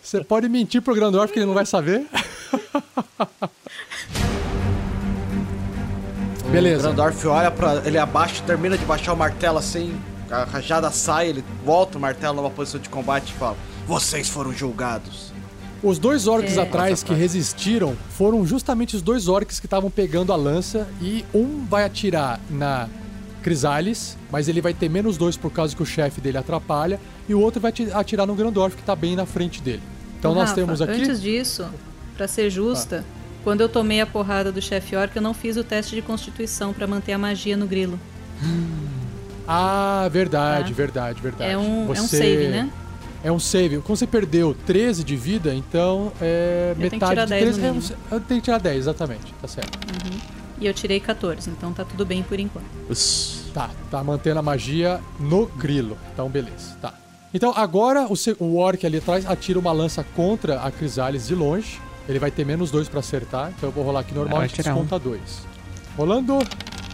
Você 0.02 0.24
pode 0.24 0.50
mentir 0.50 0.82
pro 0.82 0.94
Grandorf 0.94 1.32
que 1.32 1.40
ele 1.40 1.46
não 1.46 1.54
vai 1.54 1.66
saber. 1.66 2.06
O 6.50 6.52
Beleza. 6.52 6.84
Grandorf 6.84 7.28
olha 7.28 7.52
pra. 7.52 7.82
Ele 7.86 7.98
abaixa, 7.98 8.42
termina 8.46 8.78
de 8.78 8.86
baixar 8.86 9.14
o 9.14 9.18
martelo 9.18 9.58
assim. 9.58 9.96
A 10.32 10.44
rajada 10.46 10.90
sai, 10.92 11.28
ele 11.30 11.44
volta 11.66 11.98
o 11.98 12.02
martelo 12.02 12.36
numa 12.36 12.50
posição 12.50 12.80
de 12.80 12.90
combate 12.90 13.30
e 13.30 13.34
fala: 13.34 13.56
Vocês 13.88 14.28
foram 14.30 14.52
julgados. 14.52 15.32
Os 15.82 15.98
dois 15.98 16.28
orcs 16.28 16.58
É. 16.58 16.62
atrás 16.62 17.04
que 17.04 17.14
resistiram 17.14 17.96
foram 18.10 18.46
justamente 18.46 18.96
os 18.96 19.02
dois 19.02 19.28
orcs 19.28 19.60
que 19.60 19.66
estavam 19.66 19.90
pegando 19.90 20.34
a 20.34 20.36
lança 20.36 20.88
e 21.02 21.24
um 21.34 21.66
vai 21.70 21.86
atirar 21.86 22.40
na 22.50 22.90
Crisales, 23.42 24.18
mas 24.30 24.50
ele 24.50 24.60
vai 24.60 24.74
ter 24.74 24.90
menos 24.90 25.16
dois 25.18 25.38
por 25.38 25.50
causa 25.52 25.74
que 25.74 25.82
o 25.82 25.86
chefe 25.86 26.20
dele 26.20 26.38
atrapalha, 26.38 27.00
e 27.30 27.34
o 27.34 27.40
outro 27.40 27.62
vai 27.62 27.70
ati- 27.70 27.90
atirar 27.94 28.28
no 28.28 28.36
Grandorf 28.36 28.76
que 28.76 28.84
tá 28.84 28.94
bem 28.94 29.16
na 29.16 29.26
frente 29.26 29.62
dele. 29.62 29.82
Então 30.20 30.32
Ô, 30.32 30.36
nós 30.36 30.50
Rafa, 30.50 30.56
temos 30.56 30.82
aqui. 30.82 31.02
Antes 31.04 31.22
disso, 31.22 31.66
pra 32.18 32.28
ser 32.28 32.50
justa, 32.50 33.06
quando 33.44 33.62
eu 33.62 33.70
tomei 33.70 34.02
a 34.02 34.06
porrada 34.06 34.52
do 34.52 34.62
chefe 34.62 34.96
orc, 34.96 35.16
eu 35.16 35.22
não 35.22 35.34
fiz 35.34 35.58
o 35.58 35.64
teste 35.64 35.96
de 35.96 36.02
constituição 36.02 36.74
pra 36.74 36.86
manter 36.88 37.14
a 37.14 37.18
magia 37.18 37.56
no 37.58 37.66
grilo. 37.68 38.00
Ah, 39.52 40.08
verdade, 40.12 40.70
Tá. 40.70 40.76
verdade, 40.78 41.22
verdade. 41.22 41.52
É 41.52 41.58
um, 41.58 41.88
é 41.88 42.00
um 42.00 42.06
Você- 42.06 42.18
save, 42.18 42.48
né? 42.50 42.70
É 43.24 43.32
um 43.32 43.40
save. 43.40 43.80
Quando 43.80 43.98
você 43.98 44.06
perdeu 44.06 44.56
13 44.66 45.04
de 45.04 45.16
vida, 45.16 45.54
então 45.56 46.12
é 46.22 46.70
Eu 46.70 46.76
tenho 46.76 46.90
que 46.92 46.96
metade 46.98 47.12
tirar 47.12 47.24
de 47.26 47.30
10 47.32 47.42
13. 47.44 47.60
no 47.60 47.66
é, 47.66 47.70
mínimo. 47.72 47.82
você- 47.88 47.96
eu 48.12 48.20
tenho 48.20 48.40
que 48.42 48.46
tirar 48.46 48.60
10, 48.60 48.78
exatamente. 48.78 49.34
Tá 49.42 49.48
certo. 49.48 49.80
E 50.62 50.68
eu 50.68 50.74
tirei 50.74 51.00
14, 51.00 51.50
então 51.50 51.74
tá 51.74 51.84
tudo 51.84 52.06
bem 52.06 52.22
por 52.22 52.40
enquanto. 52.40 52.66
Tá, 53.52 53.72
tá 53.90 54.04
mantendo 54.04 54.38
a 54.40 54.44
magia 54.44 55.00
no 55.20 55.48
grilo. 55.48 55.98
Então, 56.14 56.30
beleza. 56.30 56.76
Tá. 56.80 56.94
Então, 57.34 57.52
agora 57.56 58.06
o, 58.08 58.14
o 58.44 58.56
orc 58.58 58.86
ali 58.86 58.98
atrás 59.00 59.26
atira 59.26 59.58
uma 59.58 59.72
lança 59.72 60.06
contra 60.16 60.62
a 60.62 60.70
Crisales 60.70 61.28
de 61.28 61.34
longe. 61.34 61.82
Ele 62.10 62.20
vai 62.20 62.32
ter 62.32 62.44
menos 62.44 62.72
dois 62.72 62.90
pra 62.90 63.00
acertar. 63.00 63.54
Então, 63.56 63.70
eu 63.70 63.72
vou 63.72 63.84
rolar 63.84 64.00
aqui 64.02 64.14
normal 64.14 64.40
vai 64.40 64.48
e 64.48 64.50
tirar 64.50 64.74
desconta 64.74 64.98
dois. 64.98 65.48
Rolando 65.96 66.40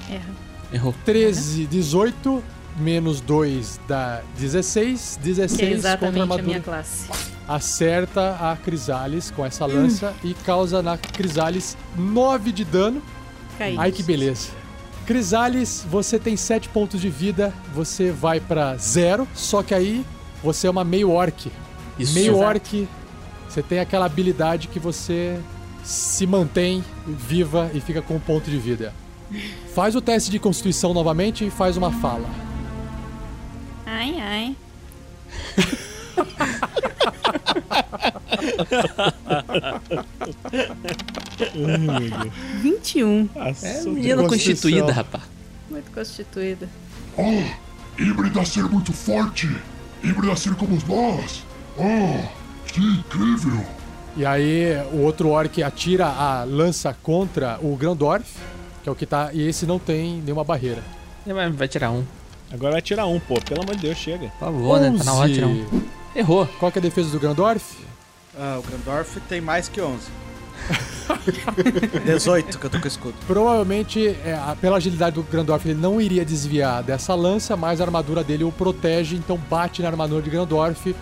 Erra. 0.10 0.46
Errou. 0.74 0.94
13, 1.06 1.66
18, 1.68 2.44
menos 2.78 3.22
2 3.22 3.80
dá 3.88 4.22
16. 4.38 5.20
Que 5.22 5.30
é 5.30 5.34
16 5.34 5.58
contra 5.58 5.68
a 5.68 5.74
exatamente 5.74 6.44
minha 6.44 6.60
classe. 6.60 7.10
Acerta 7.48 8.32
a 8.42 8.58
Crisales 8.58 9.32
com 9.32 9.46
essa 9.46 9.66
lança 9.66 10.14
e 10.24 10.34
causa 10.34 10.82
na 10.82 10.98
Crisales 10.98 11.78
9 11.96 12.52
de 12.52 12.66
dano. 12.66 13.02
Caí. 13.58 13.76
Ai 13.78 13.92
que 13.92 14.04
beleza. 14.04 14.50
Crisales, 15.06 15.86
você 15.90 16.18
tem 16.18 16.36
7 16.36 16.68
pontos 16.70 17.00
de 17.00 17.10
vida, 17.10 17.54
você 17.74 18.12
vai 18.12 18.40
pra 18.40 18.76
zero, 18.76 19.28
só 19.36 19.62
que 19.62 19.74
aí 19.74 20.04
você 20.44 20.66
é 20.66 20.70
uma 20.70 20.84
meio 20.84 21.12
orc. 21.12 21.52
Isso. 21.98 22.14
meio 22.16 22.34
Exato. 22.34 22.44
orc, 22.44 22.88
você 23.56 23.64
tem 23.64 23.80
aquela 23.80 24.06
habilidade 24.06 24.68
que 24.68 24.80
você 24.80 25.40
se 25.82 26.28
mantém 26.28 26.84
viva 27.08 27.72
e 27.74 27.80
fica 27.80 28.02
com 28.02 28.16
um 28.16 28.20
ponto 28.20 28.52
de 28.52 28.58
vida. 28.58 28.94
Faz 29.74 29.96
o 29.96 30.02
teste 30.02 30.30
de 30.30 30.40
constituição 30.40 30.94
novamente 30.94 31.46
e 31.46 31.50
faz 31.50 31.78
uma 31.78 31.90
fala. 31.90 32.30
Ai, 33.86 34.20
ai. 34.20 34.56
Vinte 42.62 43.00
e 43.00 43.04
um. 43.06 43.30
É 43.38 43.84
menina 43.86 44.28
constituída, 44.28 44.92
rapaz. 44.92 45.24
Muito 45.70 45.90
constituída. 45.92 46.68
Oh, 47.16 47.42
híbrida 47.98 48.44
ser 48.44 48.64
muito 48.64 48.92
forte. 48.92 49.50
Híbrida 50.04 50.36
ser 50.36 50.56
como 50.56 50.78
nós. 50.86 51.46
Oh, 51.78 52.45
que 52.76 52.82
incrível. 52.82 53.66
E 54.18 54.26
aí 54.26 54.76
o 54.92 55.02
outro 55.02 55.30
orc 55.30 55.64
atira 55.64 56.08
a 56.08 56.44
lança 56.44 56.96
contra 57.02 57.58
o 57.62 57.76
Grandorf, 57.76 58.38
que 58.84 58.90
é 58.90 58.92
o 58.92 58.96
que 58.96 59.06
tá. 59.06 59.30
E 59.34 59.48
esse 59.48 59.66
não 59.66 59.80
tem 59.80 60.22
nenhuma 60.22 60.44
barreira. 60.44 60.84
Vai 61.26 61.50
vai 61.50 61.68
tirar 61.68 61.92
um. 61.92 62.04
Agora 62.52 62.74
vai 62.74 62.82
tirar 62.82 63.08
um, 63.08 63.20
pô. 63.20 63.36
Pelo 63.42 63.64
amor 63.64 63.76
de 63.76 63.84
Deus, 63.84 63.98
chega. 63.98 64.28
Por 64.28 64.40
favor, 64.40 64.80
né? 64.80 64.94
Tá 64.98 65.04
na 65.06 65.14
hora 65.14 65.28
de 65.28 65.36
tirar 65.36 65.48
um. 65.48 65.62
11. 65.62 65.86
Errou. 66.16 66.48
Qual 66.60 66.72
que 66.72 66.80
é 66.80 66.82
a 66.82 66.84
defesa 66.84 67.10
do 67.10 67.20
Grandorf? 67.20 67.78
Ah, 68.38 68.60
o 68.60 68.62
Grandorf 68.62 69.20
tem 69.22 69.40
mais 69.40 69.70
que 69.70 69.82
11. 69.82 70.08
18 72.06 72.60
que 72.60 72.66
eu 72.66 72.70
tô 72.70 72.80
com 72.80 72.88
escudo. 72.88 73.16
Provavelmente, 73.26 74.08
é, 74.08 74.38
pela 74.60 74.78
agilidade 74.78 75.16
do 75.16 75.24
Grandorf, 75.24 75.66
ele 75.68 75.80
não 75.80 76.00
iria 76.00 76.26
desviar 76.26 76.84
dessa 76.84 77.14
lança, 77.16 77.56
mas 77.56 77.80
a 77.80 77.86
armadura 77.86 78.24
dele 78.24 78.44
o 78.44 78.52
protege, 78.52 79.16
então 79.16 79.38
bate 79.50 79.82
na 79.82 79.90
armadura 79.90 80.22
de 80.22 80.30
Grandorf 80.30 80.96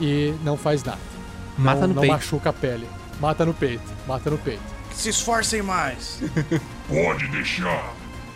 e 0.00 0.34
não 0.42 0.56
faz 0.56 0.82
nada. 0.82 1.13
Mata 1.56 1.80
não, 1.82 1.88
no 1.88 1.94
não 1.94 2.00
peito. 2.02 2.12
machuca 2.12 2.50
a 2.50 2.52
pele. 2.52 2.88
Mata 3.20 3.44
no 3.44 3.54
peito. 3.54 3.82
Mata 4.06 4.30
no 4.30 4.38
peito. 4.38 4.62
Se 4.92 5.08
esforcem 5.08 5.62
mais. 5.62 6.20
Pode 6.88 7.28
deixar. 7.28 7.92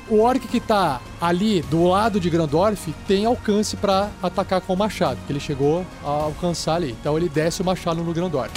O 0.08 0.20
orc 0.20 0.40
que 0.48 0.58
tá 0.58 1.00
ali 1.20 1.60
do 1.62 1.84
lado 1.84 2.18
de 2.18 2.30
Grandorf 2.30 2.94
tem 3.06 3.26
alcance 3.26 3.76
pra 3.76 4.08
atacar 4.22 4.60
com 4.62 4.72
o 4.72 4.76
machado, 4.76 5.18
que 5.26 5.32
ele 5.32 5.40
chegou 5.40 5.84
a 6.02 6.08
alcançar 6.08 6.76
ali. 6.76 6.96
Então 6.98 7.16
ele 7.16 7.28
desce 7.28 7.60
o 7.60 7.64
machado 7.64 8.02
no 8.02 8.12
Grandorf. 8.14 8.52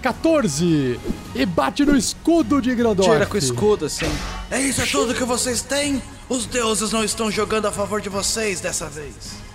14! 0.00 0.98
E 1.34 1.44
bate 1.46 1.84
no 1.84 1.96
escudo 1.96 2.62
de 2.62 2.74
Grandorf. 2.74 3.10
Tira 3.10 3.26
com 3.26 3.34
o 3.34 3.38
escudo, 3.38 3.86
assim. 3.86 4.06
É 4.50 4.60
isso, 4.60 4.80
é 4.80 4.86
tudo 4.86 5.14
que 5.14 5.24
vocês 5.24 5.60
têm? 5.62 6.00
Os 6.28 6.46
deuses 6.46 6.92
não 6.92 7.04
estão 7.04 7.30
jogando 7.30 7.66
a 7.66 7.72
favor 7.72 8.00
de 8.00 8.08
vocês 8.08 8.60
dessa 8.60 8.88
vez. 8.88 9.45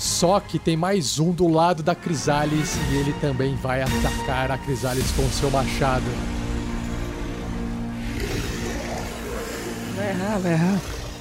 Só 0.00 0.40
que 0.40 0.58
tem 0.58 0.78
mais 0.78 1.18
um 1.18 1.30
do 1.30 1.46
lado 1.46 1.82
da 1.82 1.94
Crisalis 1.94 2.74
e 2.90 2.96
ele 2.96 3.12
também 3.20 3.54
vai 3.56 3.82
atacar 3.82 4.50
a 4.50 4.56
Crisalis 4.56 5.10
com 5.10 5.28
seu 5.28 5.50
machado. 5.50 6.06
Vai 9.94 10.08
errar, 10.08 10.38
vai 10.38 10.52
errar. 10.52 10.80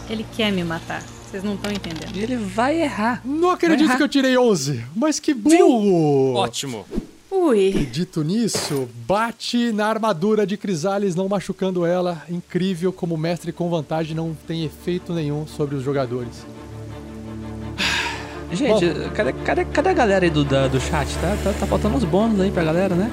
Ele 0.09 0.25
quer 0.33 0.53
me 0.53 0.63
matar. 0.63 1.03
Vocês 1.03 1.43
não 1.43 1.55
estão 1.55 1.69
entendendo. 1.69 2.15
Ele 2.15 2.37
vai 2.37 2.81
errar. 2.81 3.21
Não 3.25 3.51
acredito 3.51 3.85
Vai 3.89 3.97
que 3.97 4.03
eu 4.03 4.07
tirei 4.07 4.37
11, 4.37 4.85
mas 4.95 5.19
que 5.19 5.33
burro! 5.33 6.35
Ótimo. 6.35 6.85
Ui. 7.29 7.85
Dito 7.91 8.23
nisso, 8.23 8.87
bate 9.05 9.73
na 9.73 9.87
armadura 9.87 10.47
de 10.47 10.55
Crisalis, 10.55 11.15
não 11.15 11.27
machucando 11.27 11.85
ela. 11.85 12.23
Incrível 12.29 12.93
como 12.93 13.15
o 13.15 13.17
mestre 13.17 13.51
com 13.51 13.69
vantagem 13.69 14.15
não 14.15 14.33
tem 14.47 14.63
efeito 14.63 15.13
nenhum 15.13 15.45
sobre 15.45 15.75
os 15.75 15.83
jogadores. 15.83 16.45
Gente, 18.51 18.85
cadê, 19.13 19.33
cadê, 19.33 19.65
cadê 19.65 19.89
a 19.89 19.93
galera 19.93 20.25
aí 20.25 20.31
do, 20.31 20.43
da- 20.43 20.67
do 20.67 20.79
chat? 20.79 21.07
Tá, 21.19 21.37
tá, 21.43 21.53
tá 21.59 21.67
faltando 21.67 21.95
uns 21.95 22.03
bônus 22.03 22.39
aí 22.39 22.49
pra 22.51 22.63
galera, 22.63 22.95
né? 22.95 23.11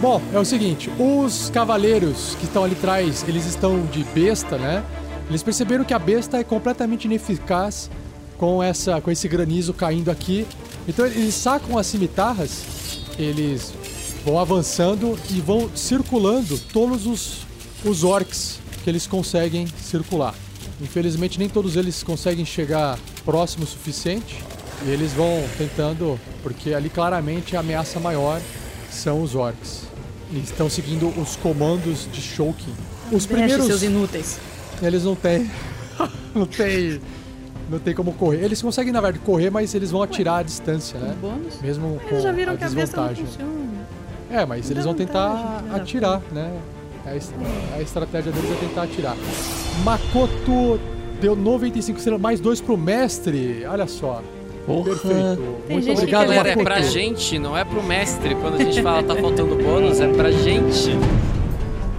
Bom, 0.00 0.20
é 0.34 0.38
o 0.38 0.44
seguinte, 0.44 0.90
os 0.98 1.48
cavaleiros 1.50 2.36
que 2.38 2.44
estão 2.44 2.64
ali 2.64 2.74
atrás, 2.74 3.24
eles 3.26 3.46
estão 3.46 3.80
de 3.86 4.04
besta, 4.04 4.58
né? 4.58 4.84
Eles 5.28 5.42
perceberam 5.42 5.84
que 5.84 5.94
a 5.94 5.98
besta 5.98 6.36
é 6.36 6.44
completamente 6.44 7.06
ineficaz 7.06 7.90
com 8.36 8.62
essa 8.62 9.00
com 9.00 9.10
esse 9.10 9.26
granizo 9.26 9.72
caindo 9.72 10.10
aqui. 10.10 10.46
Então 10.86 11.06
eles 11.06 11.34
sacam 11.34 11.78
as 11.78 11.86
cimitarras, 11.86 12.62
eles 13.18 13.72
vão 14.24 14.38
avançando 14.38 15.18
e 15.30 15.40
vão 15.40 15.70
circulando 15.74 16.58
todos 16.72 17.06
os, 17.06 17.46
os 17.84 18.04
orcs 18.04 18.60
que 18.84 18.90
eles 18.90 19.06
conseguem 19.06 19.66
circular. 19.82 20.34
Infelizmente 20.80 21.38
nem 21.38 21.48
todos 21.48 21.76
eles 21.76 22.02
conseguem 22.02 22.44
chegar 22.44 22.98
próximo 23.24 23.64
o 23.64 23.66
suficiente 23.66 24.42
e 24.84 24.90
eles 24.90 25.12
vão 25.12 25.42
tentando, 25.56 26.18
porque 26.42 26.74
ali 26.74 26.90
claramente 26.90 27.56
a 27.56 27.60
ameaça 27.60 27.98
maior 27.98 28.40
são 28.90 29.22
os 29.22 29.34
orcs. 29.34 29.84
E 30.30 30.38
estão 30.38 30.68
seguindo 30.68 31.08
os 31.20 31.36
comandos 31.36 32.06
de 32.12 32.20
Shulkin. 32.20 32.74
Os 33.06 33.24
Deixe 33.24 33.28
primeiros 33.28 33.66
seus 33.66 33.82
inúteis. 33.82 34.38
eles 34.82 35.04
não 35.04 35.14
têm 35.14 35.48
não 36.34 36.46
tem 36.46 37.00
não 37.70 37.78
tem 37.78 37.94
como 37.94 38.12
correr. 38.12 38.44
Eles 38.44 38.60
conseguem 38.60 38.92
na 38.92 39.00
verdade 39.00 39.24
correr, 39.24 39.50
mas 39.50 39.74
eles 39.74 39.90
vão 39.90 40.02
atirar 40.02 40.40
à 40.40 40.42
distância, 40.42 40.98
né? 40.98 41.16
Bônus? 41.20 41.60
Mesmo 41.60 41.98
com 42.00 42.08
Eles 42.10 42.22
já 42.22 42.32
viram 42.32 42.52
a 42.52 42.56
que 42.56 42.64
a 42.64 42.68
besta 42.68 43.00
não 43.00 43.08
desvantagem. 43.08 43.26
funciona. 43.26 43.66
É, 44.30 44.44
mas 44.44 44.70
eles 44.70 44.84
vão 44.84 44.94
tentar 44.94 45.64
atirar, 45.72 46.20
né? 46.32 46.52
A, 47.06 47.14
est- 47.16 47.32
a 47.76 47.80
estratégia 47.80 48.32
deles 48.32 48.50
é 48.50 48.54
tentar 48.66 48.82
atirar. 48.82 49.16
Makoto 49.84 50.80
deu 51.20 51.36
95 51.36 51.98
estrelas, 51.98 52.20
mais 52.20 52.40
dois 52.40 52.60
pro 52.60 52.76
mestre. 52.76 53.64
Olha 53.66 53.86
só. 53.86 54.22
Porra. 54.66 54.90
Perfeito. 54.90 55.36
Tem 55.66 55.76
Muito 55.76 55.84
gente 55.86 55.98
obrigado, 55.98 56.22
Galera, 56.22 56.48
é 56.48 56.56
Makoto. 56.56 56.64
pra 56.64 56.80
gente, 56.82 57.38
não 57.38 57.56
é 57.56 57.64
pro 57.64 57.82
mestre. 57.82 58.34
Quando 58.34 58.54
a 58.54 58.64
gente 58.64 58.82
fala 58.82 59.02
tá 59.02 59.14
faltando 59.14 59.54
bônus, 59.56 60.00
é 60.00 60.08
pra 60.08 60.30
gente. 60.32 60.90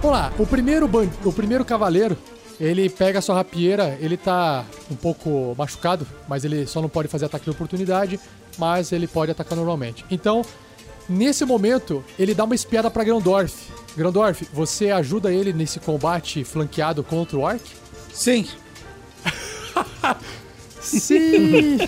Vamos 0.02 0.16
lá, 0.16 0.32
o 0.38 0.46
primeiro, 0.46 0.88
o 1.24 1.32
primeiro 1.32 1.64
cavaleiro, 1.64 2.16
ele 2.60 2.88
pega 2.88 3.18
a 3.18 3.22
sua 3.22 3.34
rapieira, 3.36 3.96
ele 4.00 4.16
tá 4.16 4.64
um 4.90 4.94
pouco 4.94 5.54
machucado, 5.58 6.06
mas 6.28 6.44
ele 6.44 6.66
só 6.66 6.80
não 6.82 6.88
pode 6.88 7.08
fazer 7.08 7.24
ataque 7.24 7.44
de 7.46 7.50
oportunidade, 7.50 8.20
mas 8.58 8.92
ele 8.92 9.08
pode 9.08 9.32
atacar 9.32 9.56
normalmente. 9.56 10.04
Então, 10.10 10.42
nesse 11.08 11.44
momento, 11.44 12.04
ele 12.18 12.34
dá 12.34 12.44
uma 12.44 12.54
espiada 12.54 12.90
pra 12.90 13.04
Grandorf. 13.04 13.54
Grandorf, 13.96 14.46
você 14.52 14.90
ajuda 14.90 15.32
ele 15.32 15.52
nesse 15.52 15.80
combate 15.80 16.44
flanqueado 16.44 17.02
contra 17.02 17.36
o 17.36 17.40
Orc? 17.40 17.60
Sim. 18.12 18.46
Sim! 20.80 21.78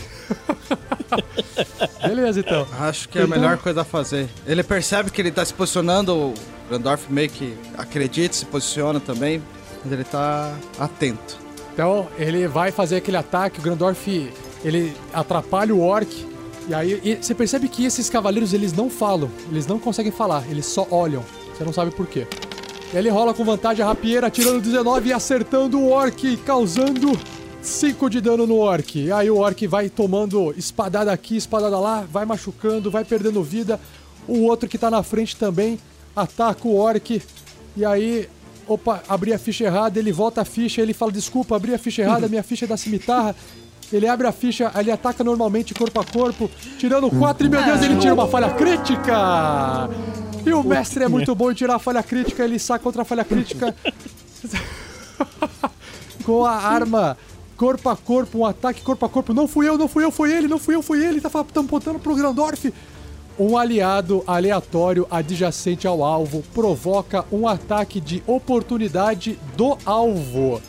Beleza, 2.07 2.41
então. 2.41 2.67
Acho 2.81 3.09
que 3.09 3.19
é 3.19 3.23
a 3.23 3.25
Então- 3.25 3.37
melhor 3.39 3.59
coisa 3.59 3.83
a 3.83 3.85
fazer. 3.85 4.29
Ele 4.47 4.63
percebe 4.63 5.11
que 5.11 5.21
ele 5.21 5.31
tá 5.31 5.45
se 5.45 5.55
posicionando, 5.55 6.15
o 6.15 6.35
Grandorf 6.69 7.11
meio 7.11 7.29
que 7.31 7.57
acredita, 7.77 8.35
se 8.35 8.45
posiciona 8.47 9.01
também, 9.01 9.43
mas 9.83 9.93
ele 9.93 10.05
tá 10.05 10.55
atento. 10.79 11.39
Então, 11.73 12.09
ele 12.19 12.47
vai 12.47 12.71
fazer 12.73 12.97
aquele 12.97 13.17
ataque, 13.17 13.59
o 13.59 13.63
Grandorf, 13.63 14.31
ele 14.65 14.95
atrapalha 15.13 15.75
o 15.75 15.81
Orc. 15.81 16.29
E 16.71 16.75
aí, 16.75 17.01
e 17.03 17.17
você 17.17 17.35
percebe 17.35 17.69
que 17.69 17.85
esses 17.85 18.09
cavaleiros, 18.09 18.55
eles 18.55 18.73
não 18.73 18.89
falam, 18.89 19.29
eles 19.51 19.67
não 19.67 19.77
conseguem 19.77 20.13
falar, 20.13 20.49
eles 20.49 20.67
só 20.67 20.87
olham. 20.89 21.25
Você 21.53 21.65
não 21.65 21.73
sabe 21.73 21.91
por 21.91 22.07
quê. 22.07 22.29
E 22.95 22.97
ele 22.97 23.09
rola 23.09 23.35
com 23.35 23.45
vantagem 23.45 23.85
a 23.85 23.89
rapieira, 23.89 24.29
atirando 24.29 24.61
19 24.61 25.09
e 25.09 25.13
acertando 25.13 25.81
o 25.81 25.91
Orc, 25.91 26.37
causando 26.47 27.19
5 27.61 28.09
de 28.09 28.21
dano 28.21 28.47
no 28.47 28.59
Orc. 28.59 29.01
E 29.01 29.11
aí 29.11 29.29
o 29.29 29.39
Orc 29.39 29.67
vai 29.67 29.89
tomando 29.89 30.55
espadada 30.57 31.11
aqui, 31.11 31.37
espadada 31.37 31.77
lá, 31.77 32.07
vai 32.09 32.25
machucando, 32.25 32.89
vai 32.89 33.05
perdendo 33.05 33.43
vida. 33.43 33.81
O 34.29 34.45
outro 34.45 34.69
que 34.69 34.79
tá 34.79 34.89
na 34.89 35.03
frente 35.03 35.35
também 35.35 35.77
ataca 36.15 36.69
o 36.69 36.77
Orc. 36.77 37.21
E 37.77 37.85
aí, 37.85 38.29
opa, 38.69 39.03
abri 39.09 39.33
a 39.33 39.41
ficha 39.41 39.65
errada, 39.65 39.99
ele 39.99 40.13
volta 40.13 40.43
a 40.43 40.45
ficha, 40.45 40.81
ele 40.81 40.95
fala, 40.95 41.11
desculpa, 41.11 41.57
abri 41.57 41.75
a 41.75 41.79
ficha 41.79 42.03
errada, 42.03 42.29
minha 42.31 42.45
ficha 42.45 42.65
é 42.65 42.69
da 42.69 42.77
cimitarra. 42.77 43.35
Ele 43.93 44.07
abre 44.07 44.27
a 44.27 44.33
ficha, 44.33 44.71
ele 44.77 44.91
ataca 44.91 45.25
normalmente 45.25 45.75
corpo 45.75 46.01
a 46.01 46.05
corpo, 46.05 46.51
tirando 46.79 47.11
4 47.11 47.47
e 47.47 47.51
meu 47.51 47.63
Deus, 47.63 47.83
ele 47.83 47.97
tira 47.97 48.15
uma 48.15 48.29
falha 48.29 48.51
crítica! 48.51 49.91
E 50.47 50.53
o 50.53 50.63
mestre 50.63 51.05
é 51.05 51.09
muito 51.09 51.35
bom 51.35 51.51
em 51.51 51.55
tirar 51.55 51.75
a 51.75 51.79
falha 51.79 52.03
crítica, 52.03 52.45
ele 52.45 52.59
saca 52.59 52.87
outra 52.87 53.05
falha 53.05 53.25
crítica 53.25 53.75
com 56.25 56.47
a 56.47 56.57
arma 56.57 57.17
corpo 57.61 57.91
a 57.91 57.97
corpo, 57.97 58.39
um 58.39 58.47
ataque 58.47 58.81
corpo 58.81 59.05
a 59.05 59.09
corpo. 59.09 59.35
Não 59.35 59.47
fui 59.47 59.69
eu, 59.69 59.77
não 59.77 59.87
fui 59.87 60.03
eu, 60.03 60.11
foi 60.11 60.33
ele, 60.33 60.49
não 60.49 60.59
fui 60.59 60.75
eu, 60.75 60.81
foi 60.81 61.05
ele. 61.05 61.21
Tá 61.21 61.29
botando 61.69 61.99
pro 61.99 62.15
Grandorf. 62.15 62.73
Um 63.39 63.57
aliado 63.59 64.25
aleatório 64.27 65.07
adjacente 65.11 65.87
ao 65.87 66.03
alvo 66.03 66.43
provoca 66.55 67.25
um 67.31 67.47
ataque 67.47 68.01
de 68.01 68.23
oportunidade 68.27 69.39
do 69.59 69.77
alvo, 69.85 70.61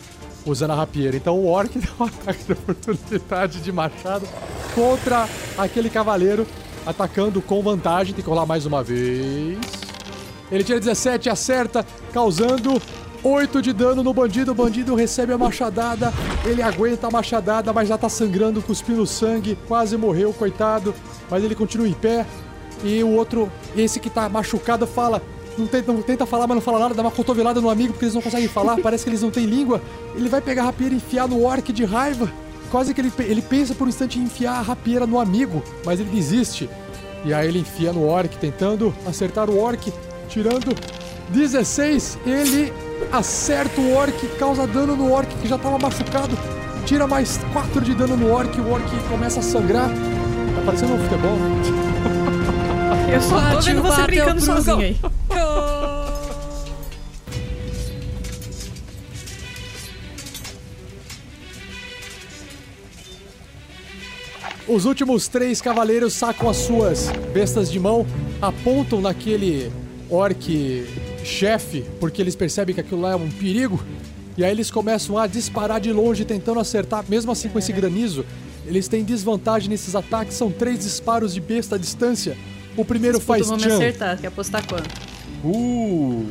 usando 0.45 0.71
a 0.71 0.75
rapieira. 0.75 1.15
Então 1.15 1.37
o 1.37 1.47
orc 1.47 1.71
dá 1.79 1.89
um 1.99 2.03
ataque 2.05 2.43
de 2.43 2.51
oportunidade 2.53 3.61
de 3.61 3.71
machado 3.71 4.27
contra 4.73 5.27
aquele 5.57 5.89
cavaleiro, 5.89 6.45
atacando 6.85 7.41
com 7.41 7.61
vantagem. 7.61 8.13
Tem 8.13 8.23
que 8.23 8.29
rolar 8.29 8.45
mais 8.45 8.65
uma 8.65 8.83
vez. 8.83 9.59
Ele 10.51 10.63
tira 10.63 10.79
17, 10.79 11.29
acerta, 11.29 11.85
causando 12.11 12.81
8 13.23 13.61
de 13.61 13.71
dano 13.71 14.03
no 14.03 14.13
bandido. 14.13 14.51
O 14.51 14.55
bandido 14.55 14.95
recebe 14.95 15.31
a 15.31 15.37
machadada. 15.37 16.11
Ele 16.45 16.61
aguenta 16.61 17.07
a 17.07 17.11
machadada, 17.11 17.71
mas 17.71 17.87
já 17.87 17.97
tá 17.97 18.09
sangrando, 18.09 18.61
cuspindo 18.61 19.05
sangue. 19.05 19.57
Quase 19.67 19.95
morreu, 19.95 20.33
coitado. 20.33 20.93
Mas 21.29 21.43
ele 21.43 21.55
continua 21.55 21.87
em 21.87 21.93
pé. 21.93 22.25
E 22.83 23.03
o 23.03 23.09
outro, 23.09 23.51
esse 23.75 23.99
que 23.99 24.09
tá 24.09 24.27
machucado, 24.27 24.87
fala. 24.87 25.21
Não 25.57 25.67
tenta, 25.67 25.91
não 25.91 26.01
tenta 26.01 26.25
falar, 26.25 26.47
mas 26.47 26.55
não 26.55 26.61
fala 26.61 26.79
nada, 26.79 26.93
dá 26.93 27.01
uma 27.01 27.11
cotovelada 27.11 27.59
no 27.59 27.69
amigo 27.69 27.93
porque 27.93 28.05
eles 28.05 28.15
não 28.15 28.21
conseguem 28.21 28.47
falar, 28.47 28.77
parece 28.81 29.03
que 29.03 29.09
eles 29.09 29.21
não 29.21 29.31
têm 29.31 29.45
língua. 29.45 29.81
Ele 30.15 30.29
vai 30.29 30.41
pegar 30.41 30.63
a 30.63 30.65
rapieira 30.65 30.93
e 30.93 30.97
enfiar 30.97 31.27
no 31.27 31.43
orc 31.43 31.71
de 31.71 31.83
raiva. 31.83 32.31
Quase 32.69 32.93
que 32.93 33.01
ele, 33.01 33.11
ele 33.19 33.41
pensa 33.41 33.75
por 33.75 33.85
um 33.85 33.89
instante 33.89 34.17
em 34.17 34.23
enfiar 34.23 34.53
a 34.53 34.61
rapieira 34.61 35.05
no 35.05 35.19
amigo, 35.19 35.61
mas 35.85 35.99
ele 35.99 36.09
desiste. 36.09 36.69
E 37.25 37.33
aí 37.33 37.47
ele 37.47 37.59
enfia 37.59 37.93
no 37.93 38.07
orc, 38.07 38.35
tentando 38.37 38.93
acertar 39.05 39.49
o 39.49 39.59
orc, 39.59 39.91
tirando 40.29 40.75
16. 41.29 42.17
Ele 42.25 42.73
acerta 43.11 43.79
o 43.79 43.93
orc, 43.93 44.27
causa 44.39 44.65
dano 44.65 44.95
no 44.95 45.11
orc 45.11 45.29
que 45.35 45.47
já 45.47 45.55
estava 45.57 45.77
machucado. 45.77 46.37
Tira 46.85 47.05
mais 47.05 47.39
4 47.53 47.81
de 47.81 47.93
dano 47.93 48.17
no 48.17 48.31
orc, 48.31 48.59
o 48.59 48.71
orc 48.71 48.89
começa 49.09 49.39
a 49.39 49.43
sangrar. 49.43 49.89
Tá 49.89 50.61
parecendo 50.65 50.93
um 50.93 50.99
futebol. 50.99 51.37
Eu 53.09 53.21
só 53.21 53.51
tô 53.51 53.61
vendo 53.61 53.81
você 53.81 54.01
bateu 54.01 54.05
brincando 54.05 54.41
sozinho 54.41 54.79
aí. 54.79 54.97
Os 64.67 64.85
últimos 64.85 65.27
três 65.27 65.59
cavaleiros 65.59 66.13
sacam 66.13 66.49
as 66.49 66.57
suas 66.57 67.09
bestas 67.33 67.69
de 67.69 67.79
mão, 67.79 68.05
apontam 68.41 69.01
naquele 69.01 69.71
orc 70.09 70.85
chefe, 71.25 71.83
porque 71.99 72.21
eles 72.21 72.35
percebem 72.35 72.73
que 72.73 72.81
aquilo 72.81 73.01
lá 73.01 73.11
é 73.11 73.15
um 73.15 73.29
perigo, 73.29 73.83
e 74.37 74.45
aí 74.45 74.51
eles 74.51 74.71
começam 74.71 75.17
a 75.17 75.27
disparar 75.27 75.81
de 75.81 75.91
longe, 75.91 76.23
tentando 76.23 76.59
acertar, 76.59 77.03
mesmo 77.09 77.31
assim 77.31 77.49
com 77.49 77.59
esse 77.59 77.73
granizo. 77.73 78.25
Eles 78.65 78.87
têm 78.87 79.03
desvantagem 79.03 79.69
nesses 79.69 79.93
ataques, 79.93 80.35
são 80.35 80.49
três 80.49 80.79
disparos 80.79 81.33
de 81.33 81.41
besta 81.41 81.75
à 81.75 81.77
distância. 81.77 82.37
O 82.75 82.85
primeiro 82.85 83.19
faz 83.19 83.47
jump. 83.47 83.65
acertar, 83.65 84.17
quer 84.19 84.27
apostar 84.27 84.65
quanto? 84.65 84.89
Uh. 85.43 86.27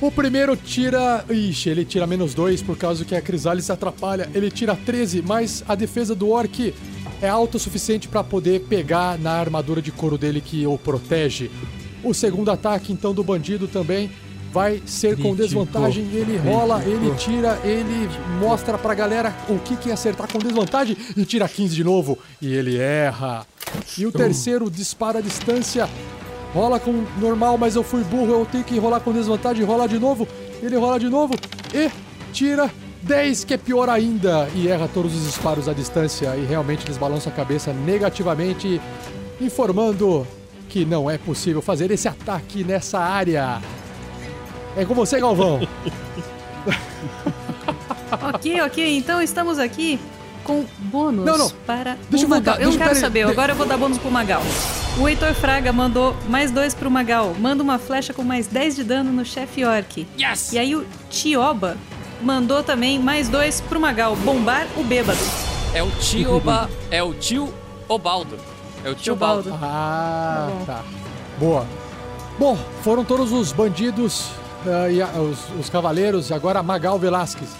O 0.00 0.10
primeiro 0.10 0.56
tira. 0.56 1.24
Ixi, 1.28 1.68
ele 1.68 1.84
tira 1.84 2.06
menos 2.06 2.34
2 2.34 2.62
por 2.62 2.76
causa 2.76 3.04
que 3.04 3.14
a 3.14 3.20
Crisalis 3.20 3.66
se 3.66 3.72
atrapalha. 3.72 4.28
Ele 4.34 4.50
tira 4.50 4.74
13, 4.74 5.22
mas 5.22 5.62
a 5.68 5.74
defesa 5.74 6.14
do 6.14 6.30
Orc 6.30 6.74
é 7.20 7.28
alta 7.28 7.56
o 7.56 7.60
suficiente 7.60 8.08
para 8.08 8.24
poder 8.24 8.62
pegar 8.62 9.18
na 9.18 9.32
armadura 9.32 9.80
de 9.80 9.92
couro 9.92 10.18
dele 10.18 10.40
que 10.40 10.66
o 10.66 10.76
protege. 10.78 11.50
O 12.02 12.12
segundo 12.12 12.50
ataque, 12.50 12.92
então, 12.92 13.14
do 13.14 13.22
bandido 13.22 13.66
também 13.66 14.10
vai 14.54 14.80
ser 14.86 15.20
com 15.20 15.34
desvantagem. 15.34 16.04
Ele 16.12 16.36
rola, 16.36 16.80
ele 16.84 17.12
tira, 17.16 17.58
ele 17.64 18.08
mostra 18.38 18.78
pra 18.78 18.94
galera 18.94 19.34
o 19.48 19.58
que, 19.58 19.74
que 19.74 19.90
é 19.90 19.92
acertar 19.92 20.30
com 20.30 20.38
desvantagem 20.38 20.96
e 21.16 21.24
tira 21.24 21.48
15 21.48 21.74
de 21.74 21.82
novo. 21.82 22.16
E 22.40 22.54
ele 22.54 22.78
erra. 22.78 23.44
E 23.98 24.06
o 24.06 24.12
terceiro 24.12 24.70
dispara 24.70 25.18
a 25.18 25.22
distância. 25.22 25.90
Rola 26.54 26.78
com 26.78 27.04
normal, 27.18 27.58
mas 27.58 27.74
eu 27.74 27.82
fui 27.82 28.04
burro, 28.04 28.30
eu 28.30 28.46
tenho 28.46 28.62
que 28.62 28.78
rolar 28.78 29.00
com 29.00 29.12
desvantagem, 29.12 29.64
rola 29.64 29.88
de 29.88 29.98
novo. 29.98 30.28
Ele 30.62 30.76
rola 30.76 31.00
de 31.00 31.08
novo 31.08 31.34
e 31.74 31.90
tira 32.32 32.70
10, 33.02 33.42
que 33.42 33.54
é 33.54 33.56
pior 33.56 33.88
ainda, 33.88 34.48
e 34.54 34.68
erra 34.68 34.86
todos 34.86 35.16
os 35.16 35.24
disparos 35.24 35.68
à 35.68 35.72
distância. 35.72 36.36
E 36.36 36.44
realmente 36.44 36.86
eles 36.86 36.96
balançam 36.96 37.32
a 37.32 37.34
cabeça 37.34 37.72
negativamente, 37.72 38.80
informando 39.40 40.24
que 40.68 40.84
não 40.84 41.10
é 41.10 41.18
possível 41.18 41.60
fazer 41.60 41.90
esse 41.90 42.06
ataque 42.06 42.62
nessa 42.62 43.00
área. 43.00 43.60
É 44.76 44.84
com 44.84 44.94
você, 44.94 45.20
Galvão. 45.20 45.60
ok, 48.34 48.60
ok, 48.62 48.96
então 48.98 49.20
estamos 49.22 49.58
aqui 49.58 49.98
com 50.42 50.64
bônus 50.78 51.24
Não, 51.24 51.38
não. 51.38 51.50
para 51.66 51.96
Deixa 52.10 52.26
o 52.26 52.26
eu 52.26 52.34
voltar, 52.34 52.50
Magal. 52.52 52.54
Eu 52.56 52.70
deixa- 52.70 52.84
quero 52.84 53.00
saber, 53.00 53.24
de- 53.26 53.32
agora 53.32 53.52
eu 53.52 53.56
vou 53.56 53.66
dar 53.66 53.76
bônus 53.78 53.98
pro 53.98 54.10
Magal. 54.10 54.42
O 54.98 55.08
Heitor 55.08 55.32
Fraga 55.34 55.72
mandou 55.72 56.14
mais 56.28 56.50
dois 56.50 56.74
pro 56.74 56.90
Magal. 56.90 57.34
Manda 57.38 57.62
uma 57.62 57.78
flecha 57.78 58.12
com 58.12 58.22
mais 58.22 58.46
10 58.46 58.76
de 58.76 58.84
dano 58.84 59.10
no 59.10 59.24
chefe 59.24 59.64
orc. 59.64 60.06
Yes! 60.20 60.52
E 60.52 60.58
aí 60.58 60.76
o 60.76 60.86
Tioba 61.10 61.76
mandou 62.22 62.62
também 62.62 62.98
mais 62.98 63.28
dois 63.28 63.60
pro 63.60 63.80
Magal. 63.80 64.14
Bombar 64.16 64.66
o 64.76 64.84
bêbado. 64.84 65.18
É 65.72 65.82
o 65.82 65.90
tio 65.92 66.36
Oba... 66.36 66.70
É 66.90 67.02
o 67.02 67.12
tio 67.14 67.52
Obaldo. 67.88 68.38
É 68.84 68.90
o 68.90 68.94
tio 68.94 69.14
Obaldo. 69.14 69.44
Tiobaldo. 69.44 69.64
Ah, 69.64 70.50
Tá 70.66 70.74
tá. 70.74 70.82
Boa. 71.38 71.66
Bom, 72.38 72.56
foram 72.82 73.02
todos 73.04 73.32
os 73.32 73.50
bandidos 73.50 74.28
ah, 74.66 74.90
e 74.90 75.00
a- 75.02 75.08
os, 75.20 75.38
os 75.58 75.70
cavaleiros, 75.70 76.30
e 76.30 76.34
agora 76.34 76.62
Magal 76.62 76.98
Velasquez. 76.98 77.50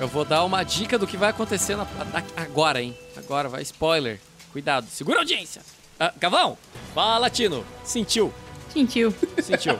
Eu 0.00 0.08
vou 0.08 0.24
dar 0.24 0.44
uma 0.44 0.62
dica 0.64 0.98
do 0.98 1.06
que 1.06 1.16
vai 1.16 1.30
acontecer 1.30 1.76
na- 1.76 1.84
na- 1.84 2.22
agora, 2.36 2.82
hein? 2.82 2.96
Agora 3.16 3.48
vai 3.48 3.62
spoiler. 3.62 4.20
Cuidado, 4.52 4.86
segura 4.90 5.18
a 5.18 5.20
audiência. 5.20 5.62
Ah, 5.98 6.12
Gavão, 6.18 6.58
fala, 6.94 7.30
Tino. 7.30 7.64
Sentiu, 7.84 8.32
Sentiu. 8.72 9.14
sentiu. 9.42 9.78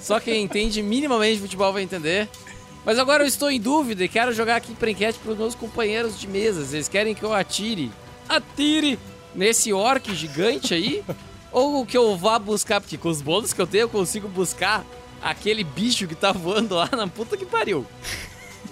Só 0.00 0.20
quem 0.20 0.42
entende 0.44 0.82
minimamente 0.82 1.36
de 1.36 1.42
futebol 1.42 1.72
vai 1.72 1.82
entender. 1.82 2.28
Mas 2.84 2.98
agora 2.98 3.22
eu 3.24 3.26
estou 3.28 3.50
em 3.50 3.60
dúvida 3.60 4.04
e 4.04 4.08
quero 4.08 4.32
jogar 4.32 4.56
aqui 4.56 4.72
pra 4.74 4.90
enquete 4.90 5.18
pros 5.18 5.36
meus 5.36 5.54
companheiros 5.54 6.18
de 6.18 6.26
mesas. 6.26 6.72
Eles 6.72 6.88
querem 6.88 7.14
que 7.14 7.22
eu 7.22 7.34
atire, 7.34 7.90
atire 8.28 8.98
nesse 9.34 9.72
orc 9.72 10.14
gigante 10.14 10.72
aí? 10.72 11.04
Ou 11.52 11.84
que 11.86 11.96
eu 11.96 12.16
vá 12.16 12.38
buscar, 12.38 12.80
porque 12.80 12.96
com 12.98 13.08
os 13.08 13.20
bônus 13.22 13.52
que 13.52 13.60
eu 13.60 13.66
tenho 13.66 13.82
eu 13.82 13.88
consigo 13.88 14.28
buscar 14.28 14.84
aquele 15.22 15.64
bicho 15.64 16.06
que 16.06 16.14
tá 16.14 16.32
voando 16.32 16.74
lá 16.74 16.88
na 16.92 17.06
puta 17.08 17.36
que 17.36 17.46
pariu. 17.46 17.84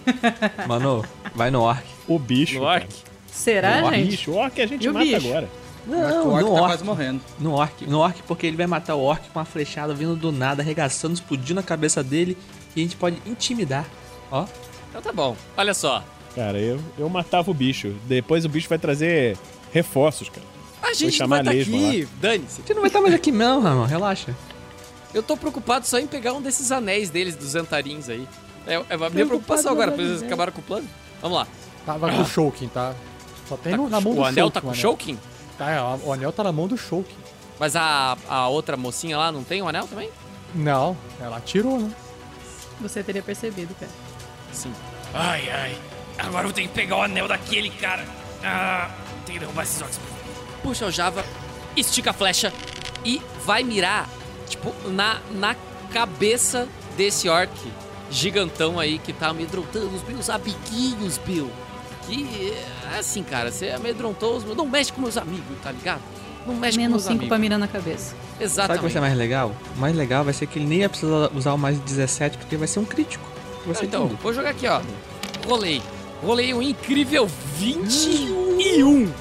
Mano, 0.67 1.05
vai 1.35 1.51
no 1.51 1.63
orc. 1.63 1.83
O 2.07 2.19
bicho. 2.19 2.57
No 2.59 2.65
orc. 2.65 2.87
Será, 3.27 3.85
O 3.87 3.91
gente? 3.93 4.11
bicho. 4.11 4.31
O 4.31 4.37
orc 4.37 4.61
a 4.61 4.67
gente 4.67 4.85
E 4.85 4.89
o 4.89 4.93
mata 4.95 5.05
bicho? 5.05 5.27
agora. 5.29 5.49
Mas 5.87 5.99
o 5.99 6.09
Não, 6.09 6.29
orc 6.33 6.43
no 6.45 6.49
tá 6.49 6.53
orc. 6.55 6.67
quase 6.69 6.85
morrendo. 6.85 7.21
No 7.39 7.53
orc. 7.53 7.87
No 7.87 7.99
orc, 7.99 8.23
porque 8.23 8.47
ele 8.47 8.57
vai 8.57 8.67
matar 8.67 8.95
o 8.95 9.03
orc 9.03 9.29
com 9.29 9.39
uma 9.39 9.45
flechada 9.45 9.95
vindo 9.95 10.17
do 10.17 10.33
nada, 10.33 10.63
arregaçando, 10.63 11.15
explodindo 11.15 11.61
a 11.61 11.63
cabeça 11.63 12.03
dele. 12.03 12.37
E 12.75 12.81
a 12.81 12.83
gente 12.83 12.97
pode 12.97 13.17
intimidar. 13.27 13.87
Ó. 14.31 14.47
Então 14.91 15.01
tá 15.03 15.13
bom. 15.13 15.37
Olha 15.57 15.75
só. 15.75 16.03
Cara, 16.35 16.59
eu, 16.59 16.79
eu 16.99 17.09
matava 17.09 17.51
o 17.51 17.55
bicho. 17.55 17.95
Depois 18.05 18.45
o 18.45 18.49
bicho 18.49 18.69
vai 18.69 18.79
trazer 18.79 19.37
reforços, 19.73 20.29
cara. 20.29 20.47
A 20.89 20.93
gente 20.95 21.19
não 21.21 21.29
vai 21.29 21.39
a 21.39 21.43
estar 21.43 21.53
lesma 21.53 21.77
aqui. 21.89 22.09
Dane-se. 22.21 22.63
Você 22.63 22.75
não 22.75 22.81
vai 22.81 22.89
estar 22.89 23.01
mais 23.01 23.15
aqui 23.15 23.33
não, 23.33 23.61
Ramon. 23.61 23.85
Relaxa. 23.85 24.35
Eu 25.15 25.23
tô 25.23 25.37
preocupado 25.37 25.87
só 25.87 25.99
em 25.99 26.07
pegar 26.07 26.33
um 26.35 26.43
desses 26.43 26.71
anéis 26.73 27.11
deles, 27.11 27.35
dos 27.37 27.55
Antarins 27.55 28.09
aí. 28.09 28.27
É, 28.67 28.75
é 28.75 28.95
a 28.95 29.11
minha 29.11 29.27
preocupação 29.27 29.73
agora, 29.73 29.93
porque 29.93 30.03
eles 30.03 30.23
acabaram 30.23 30.53
com 30.53 30.61
o 30.61 30.65
plano. 30.65 30.89
Vamos 31.23 31.39
lá. 31.39 31.47
Tava 31.85 32.11
com 32.11 32.21
o 32.23 32.27
Shulkin, 32.27 32.69
tá? 32.69 32.95
Só 33.49 33.57
tem 33.57 33.73
Tá 33.73 33.79
no- 33.79 33.89
na 33.89 34.01
mão 34.01 34.15
do 34.15 34.21
o 34.21 34.25
anel 34.25 34.45
Shulkin, 34.47 34.55
tá 34.55 34.61
com 34.61 34.69
o. 34.69 34.75
Shulkin? 34.75 35.19
Tá, 35.57 35.71
é, 35.71 35.81
o 35.81 36.13
anel 36.13 36.33
tá 36.33 36.43
na 36.45 36.53
mão 36.53 36.67
do 36.67 36.77
Shulkin. 36.77 37.15
Mas 37.59 37.75
a, 37.77 38.17
a 38.29 38.49
outra 38.49 38.77
mocinha 38.77 39.17
lá 39.17 39.31
não 39.33 39.43
tem 39.45 39.63
o 39.63 39.69
anel 39.69 39.87
também? 39.87 40.11
Não, 40.55 40.97
ela 41.21 41.41
tirou, 41.41 41.79
né? 41.81 41.91
Você 42.81 43.03
teria 43.03 43.23
percebido, 43.23 43.75
cara. 43.79 43.91
Sim. 44.53 44.73
Ai, 45.15 45.49
ai. 45.51 45.79
Agora 46.19 46.47
eu 46.49 46.53
tenho 46.53 46.69
que 46.69 46.75
pegar 46.75 46.97
o 46.97 47.03
anel 47.03 47.27
daquele 47.29 47.71
cara. 47.71 48.05
Ah, 48.45 48.91
tem 49.25 49.35
que 49.35 49.39
derrubar 49.41 49.63
esses 49.63 49.81
orcs. 49.81 49.99
Puxa 50.67 50.85
o 50.87 50.91
Java, 50.91 51.25
estica 51.77 52.11
a 52.11 52.13
flecha 52.13 52.53
e 53.05 53.23
vai 53.45 53.63
mirar, 53.63 54.09
tipo, 54.49 54.75
na, 54.89 55.21
na 55.31 55.55
cabeça 55.93 56.67
desse 56.97 57.29
orc 57.29 57.53
gigantão 58.11 58.81
aí 58.81 58.99
que 58.99 59.13
tá 59.13 59.29
amedrontando 59.29 59.95
os 59.95 60.03
meus 60.03 60.29
amiguinhos, 60.29 61.19
Bill. 61.19 61.49
Que 62.09 62.53
é 62.93 62.99
assim, 62.99 63.23
cara, 63.23 63.53
você 63.53 63.71
amedrontou 63.71 64.37
os 64.37 64.43
meus. 64.43 64.57
Não 64.57 64.67
mexe 64.67 64.93
com 64.93 65.01
meus 65.01 65.17
amigos, 65.17 65.57
tá 65.63 65.71
ligado? 65.71 66.01
Não 66.45 66.55
mexe 66.57 66.79
Menos 66.79 67.05
com 67.05 67.11
meus 67.11 67.21
5 67.21 67.29
pra 67.29 67.39
mirar 67.39 67.61
na 67.61 67.69
cabeça. 67.69 68.07
Sabe 68.11 68.17
o 68.35 68.39
que 68.39 68.43
Exatamente. 68.45 68.83
vai 68.83 68.91
ser 68.91 69.01
mais 69.01 69.17
legal? 69.17 69.55
O 69.77 69.79
mais 69.79 69.95
legal 69.95 70.25
vai 70.25 70.35
ser 70.35 70.49
que 70.49 70.59
ele 70.59 70.67
nem 70.67 70.79
ia 70.81 70.89
precisar 70.89 71.31
usar 71.33 71.53
o 71.53 71.59
mais 71.59 71.79
17, 71.79 72.39
porque 72.39 72.57
vai 72.57 72.67
ser 72.67 72.81
um 72.81 72.85
crítico. 72.85 73.25
Vai 73.65 73.77
ser 73.77 73.85
Então, 73.87 74.09
tudo. 74.09 74.19
vou 74.21 74.33
jogar 74.35 74.51
aqui, 74.51 74.67
ó. 74.67 74.81
Rolei. 75.47 75.81
Rolei 76.25 76.53
um 76.53 76.61
incrível 76.61 77.29
21. 77.57 79.13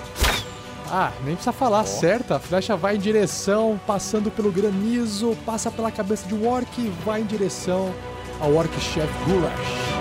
Ah, 0.89 1.11
nem 1.23 1.35
precisa 1.35 1.51
falar, 1.51 1.85
certa. 1.85 2.35
A 2.35 2.39
flecha 2.39 2.75
vai 2.75 2.95
em 2.95 2.99
direção, 2.99 3.79
passando 3.87 4.29
pelo 4.29 4.51
granizo, 4.51 5.35
passa 5.45 5.71
pela 5.71 5.91
cabeça 5.91 6.27
de 6.27 6.33
um 6.35 6.47
orc 6.47 6.79
e 6.79 6.89
vai 7.03 7.21
em 7.21 7.25
direção 7.25 7.93
ao 8.39 8.53
orc 8.53 8.71
chef 8.79 9.11
Gulash. 9.25 9.95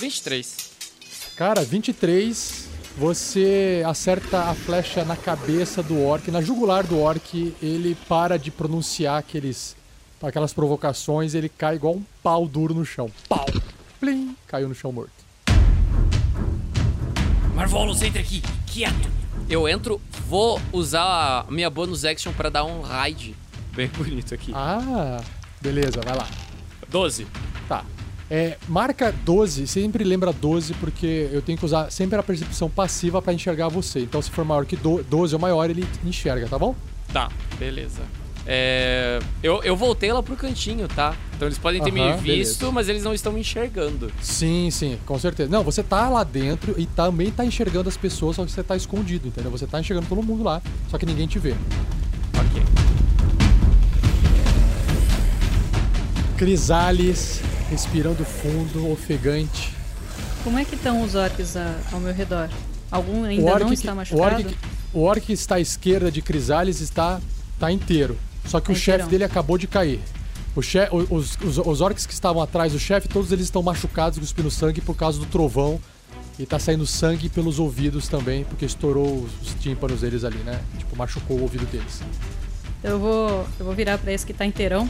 23. 0.00 0.70
Cara, 1.36 1.62
23, 1.62 2.68
você 2.96 3.82
acerta 3.86 4.44
a 4.44 4.54
flecha 4.54 5.04
na 5.04 5.16
cabeça 5.16 5.82
do 5.82 6.02
orc, 6.02 6.30
na 6.30 6.40
jugular 6.40 6.86
do 6.86 6.98
orc, 6.98 7.54
ele 7.62 7.94
para 8.08 8.38
de 8.38 8.50
pronunciar 8.50 9.18
aqueles, 9.18 9.76
aquelas 10.22 10.52
provocações, 10.52 11.34
ele 11.34 11.48
cai 11.48 11.76
igual 11.76 11.94
um 11.94 12.04
pau 12.22 12.46
duro 12.48 12.74
no 12.74 12.84
chão. 12.84 13.10
Pau! 13.28 13.46
Plim! 13.98 14.34
Caiu 14.46 14.68
no 14.68 14.74
chão 14.74 14.90
morto. 14.90 15.19
Marvolos, 17.60 18.00
entre 18.00 18.18
aqui. 18.22 18.42
Quieto. 18.66 19.10
Eu 19.46 19.68
entro, 19.68 20.00
vou 20.26 20.58
usar 20.72 21.44
a 21.46 21.50
minha 21.50 21.68
bonus 21.68 22.06
action 22.06 22.32
pra 22.32 22.48
dar 22.48 22.64
um 22.64 22.80
raid 22.80 23.36
bem 23.74 23.86
bonito 23.88 24.32
aqui. 24.32 24.50
Ah, 24.54 25.20
beleza, 25.60 26.00
vai 26.02 26.16
lá. 26.16 26.26
12. 26.88 27.26
Tá. 27.68 27.84
É, 28.30 28.56
marca 28.66 29.12
12, 29.12 29.66
sempre 29.66 30.02
lembra 30.04 30.32
12, 30.32 30.72
porque 30.72 31.28
eu 31.30 31.42
tenho 31.42 31.58
que 31.58 31.64
usar 31.66 31.90
sempre 31.90 32.18
a 32.18 32.22
percepção 32.22 32.70
passiva 32.70 33.20
pra 33.20 33.34
enxergar 33.34 33.68
você. 33.68 34.00
Então, 34.00 34.22
se 34.22 34.30
for 34.30 34.42
maior 34.42 34.64
que 34.64 34.74
do- 34.76 35.02
12 35.02 35.34
ou 35.34 35.40
maior, 35.40 35.68
ele 35.68 35.86
enxerga, 36.02 36.48
tá 36.48 36.58
bom? 36.58 36.74
Tá, 37.12 37.28
beleza. 37.58 38.00
É, 38.46 39.20
eu, 39.42 39.62
eu 39.62 39.76
voltei 39.76 40.12
lá 40.12 40.22
pro 40.22 40.34
cantinho, 40.34 40.88
tá? 40.88 41.14
Então 41.36 41.46
eles 41.46 41.58
podem 41.58 41.82
ter 41.82 41.92
me 41.92 42.00
visto, 42.14 42.22
beleza. 42.60 42.72
mas 42.72 42.88
eles 42.88 43.02
não 43.04 43.12
estão 43.14 43.32
me 43.32 43.40
enxergando. 43.40 44.10
Sim, 44.20 44.70
sim, 44.70 44.98
com 45.06 45.18
certeza. 45.18 45.50
Não, 45.50 45.62
você 45.62 45.82
tá 45.82 46.08
lá 46.08 46.24
dentro 46.24 46.74
e 46.78 46.86
também 46.86 47.30
tá 47.30 47.44
enxergando 47.44 47.88
as 47.88 47.96
pessoas, 47.96 48.36
só 48.36 48.44
que 48.44 48.50
você 48.50 48.62
tá 48.62 48.74
escondido, 48.76 49.28
entendeu? 49.28 49.50
Você 49.50 49.66
tá 49.66 49.78
enxergando 49.78 50.06
todo 50.08 50.22
mundo 50.22 50.42
lá, 50.42 50.60
só 50.90 50.98
que 50.98 51.06
ninguém 51.06 51.26
te 51.26 51.38
vê. 51.38 51.54
Ok. 52.34 52.62
Crisales, 56.36 57.40
respirando 57.70 58.24
fundo, 58.24 58.90
ofegante, 58.90 59.74
Como 60.42 60.58
é 60.58 60.64
que 60.64 60.74
estão 60.74 61.02
os 61.02 61.14
orcs 61.14 61.54
a- 61.54 61.76
ao 61.92 62.00
meu 62.00 62.14
redor? 62.14 62.48
Algum 62.90 63.20
O 63.20 63.24
ainda 63.26 63.44
orc, 63.52 63.60
não 63.60 63.68
que- 63.68 63.74
está 63.74 63.92
o, 63.92 63.96
machucado? 63.96 64.36
orc, 64.46 64.56
o 64.94 65.00
orc 65.02 65.26
que 65.26 65.32
está 65.34 65.56
à 65.56 65.60
esquerda 65.60 66.10
de 66.10 66.22
Crisales 66.22 66.80
está, 66.80 67.20
tá 67.58 67.70
inteiro. 67.70 68.16
Só 68.46 68.60
que 68.60 68.72
o 68.72 68.74
chefe 68.74 69.08
dele 69.08 69.24
acabou 69.24 69.56
de 69.58 69.66
cair. 69.66 70.00
O 70.56 70.62
che, 70.62 70.78
o- 70.90 71.14
os, 71.16 71.36
os, 71.44 71.58
os 71.58 71.80
orcs 71.80 72.06
que 72.06 72.12
estavam 72.12 72.42
atrás 72.42 72.72
do 72.72 72.78
chefe, 72.78 73.06
todos 73.08 73.30
eles 73.32 73.44
estão 73.44 73.62
machucados, 73.62 74.18
cuspindo 74.18 74.50
sangue 74.50 74.80
por 74.80 74.94
causa 74.96 75.18
do 75.18 75.26
trovão. 75.26 75.80
E 76.38 76.46
tá 76.46 76.58
saindo 76.58 76.86
sangue 76.86 77.28
pelos 77.28 77.58
ouvidos 77.58 78.08
também, 78.08 78.44
porque 78.44 78.64
estourou 78.64 79.24
os, 79.24 79.48
os 79.48 79.54
tímpanos 79.60 80.00
deles 80.00 80.24
ali, 80.24 80.38
né? 80.38 80.58
Tipo, 80.78 80.96
machucou 80.96 81.36
o 81.38 81.42
ouvido 81.42 81.66
deles. 81.66 82.00
Eu 82.82 82.98
vou, 82.98 83.46
eu 83.58 83.64
vou 83.66 83.74
virar 83.74 83.98
pra 83.98 84.10
esse 84.10 84.24
que 84.24 84.32
tá 84.32 84.46
inteirão. 84.46 84.88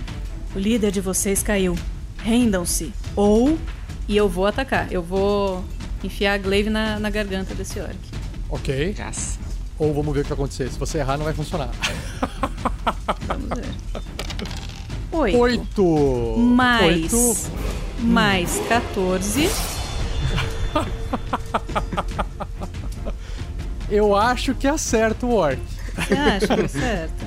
O 0.55 0.59
líder 0.59 0.93
de 0.93 1.01
vocês 1.01 1.43
caiu. 1.43 1.77
Rendam-se. 2.23 2.93
Ou. 3.17 3.59
E 4.07 4.17
eu 4.17 4.29
vou 4.29 4.47
atacar. 4.47 4.93
Eu 4.93 5.03
vou 5.03 5.65
enfiar 6.05 6.35
a 6.35 6.39
glaive 6.39 6.71
na, 6.71 7.01
na 7.01 7.11
garganta 7.11 7.53
desse 7.55 7.81
orc. 7.81 7.97
Ok. 8.49 8.95
Ou 9.81 9.93
vamos 9.95 10.15
ver 10.15 10.21
o 10.21 10.23
que 10.23 10.29
vai 10.29 10.37
acontecer. 10.39 10.71
Se 10.71 10.79
você 10.79 10.99
errar, 10.99 11.17
não 11.17 11.25
vai 11.25 11.33
funcionar. 11.35 11.71
Vamos 13.27 13.49
ver. 13.49 13.65
Oito. 15.13 15.39
Oito. 15.41 16.37
Mais. 16.39 17.13
Oito. 17.13 17.37
Mais 18.01 18.61
14. 18.69 19.51
Eu 23.91 24.15
acho 24.15 24.55
que 24.55 24.67
acerta 24.69 25.27
o 25.27 25.35
orc. 25.35 25.59
Você 25.97 26.15
acha 26.15 26.47
que 26.57 26.65
acerta? 26.65 27.27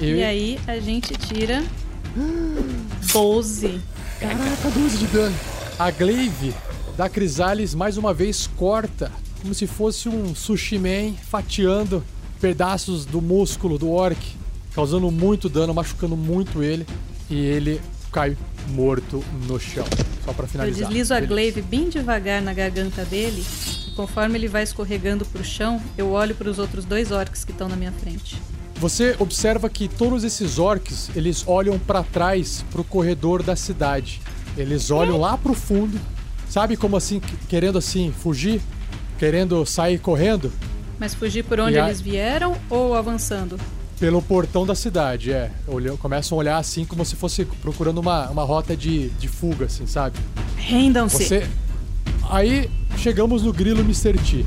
Eu- 0.00 0.16
E 0.18 0.22
aí 0.22 0.60
a 0.66 0.78
gente 0.78 1.14
tira 1.16 1.62
12. 3.12 3.80
Caraca, 4.20 4.70
12 4.72 4.98
de 4.98 5.06
dano. 5.08 5.36
A 5.78 5.90
glaive 5.90 6.54
da 6.96 7.08
Crisales 7.08 7.74
mais 7.74 7.96
uma 7.96 8.14
vez 8.14 8.46
corta, 8.56 9.10
como 9.44 9.52
se 9.54 9.66
fosse 9.66 10.08
um 10.08 10.34
sushi 10.34 10.78
man 10.78 11.12
fatiando 11.28 12.02
pedaços 12.40 13.04
do 13.04 13.20
músculo 13.20 13.76
do 13.78 13.90
orc, 13.90 14.18
causando 14.74 15.10
muito 15.10 15.50
dano, 15.50 15.74
machucando 15.74 16.16
muito 16.16 16.62
ele, 16.62 16.86
e 17.28 17.34
ele 17.36 17.78
cai 18.10 18.38
morto 18.70 19.22
no 19.46 19.60
chão. 19.60 19.84
Só 20.24 20.30
Eu 20.38 20.46
finalizar. 20.48 20.88
deslizo 20.88 21.12
a 21.12 21.20
glaive 21.20 21.60
bem 21.60 21.90
devagar 21.90 22.40
na 22.40 22.54
garganta 22.54 23.04
dele. 23.04 23.44
E 23.86 23.90
conforme 23.90 24.38
ele 24.38 24.48
vai 24.48 24.62
escorregando 24.62 25.26
pro 25.26 25.44
chão, 25.44 25.78
eu 25.98 26.12
olho 26.12 26.34
para 26.34 26.48
os 26.48 26.58
outros 26.58 26.86
dois 26.86 27.10
orcs 27.12 27.44
que 27.44 27.52
estão 27.52 27.68
na 27.68 27.76
minha 27.76 27.92
frente. 27.92 28.40
Você 28.76 29.14
observa 29.18 29.68
que 29.68 29.88
todos 29.88 30.24
esses 30.24 30.58
orcs, 30.58 31.10
eles 31.14 31.44
olham 31.46 31.78
pra 31.78 32.02
trás 32.02 32.64
pro 32.72 32.82
corredor 32.82 33.42
da 33.42 33.54
cidade. 33.54 34.22
Eles 34.56 34.90
olham 34.90 35.20
lá 35.20 35.36
pro 35.36 35.52
fundo, 35.52 36.00
sabe 36.48 36.78
como 36.78 36.96
assim, 36.96 37.20
que- 37.20 37.36
querendo 37.46 37.76
assim 37.76 38.10
fugir, 38.10 38.62
querendo 39.18 39.64
sair 39.66 39.98
correndo 39.98 40.52
Mas 40.98 41.14
fugir 41.14 41.44
por 41.44 41.60
onde 41.60 41.78
a- 41.78 41.86
eles 41.86 42.00
vieram 42.00 42.56
ou 42.70 42.94
avançando? 42.94 43.58
pelo 43.98 44.20
portão 44.20 44.66
da 44.66 44.74
cidade, 44.74 45.32
é. 45.32 45.50
Olham, 45.68 45.96
começam 45.96 46.36
a 46.36 46.38
olhar 46.40 46.56
assim 46.58 46.84
como 46.84 47.04
se 47.04 47.14
fosse 47.16 47.44
procurando 47.44 47.98
uma, 47.98 48.28
uma 48.28 48.42
rota 48.42 48.76
de, 48.76 49.08
de 49.10 49.28
fuga, 49.28 49.66
assim, 49.66 49.86
sabe? 49.86 50.18
Rendam-se. 50.56 51.24
Você. 51.24 51.46
Aí 52.28 52.68
chegamos 52.98 53.42
no 53.44 53.52
grilo 53.52 53.80
Mr. 53.80 54.14
T. 54.18 54.44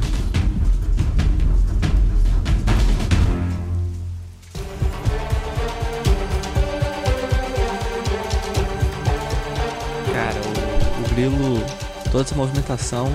Cara, 10.14 10.36
o, 10.42 11.06
o 11.06 11.10
grilo, 11.16 11.64
toda 12.12 12.24
essa 12.24 12.36
movimentação, 12.36 13.08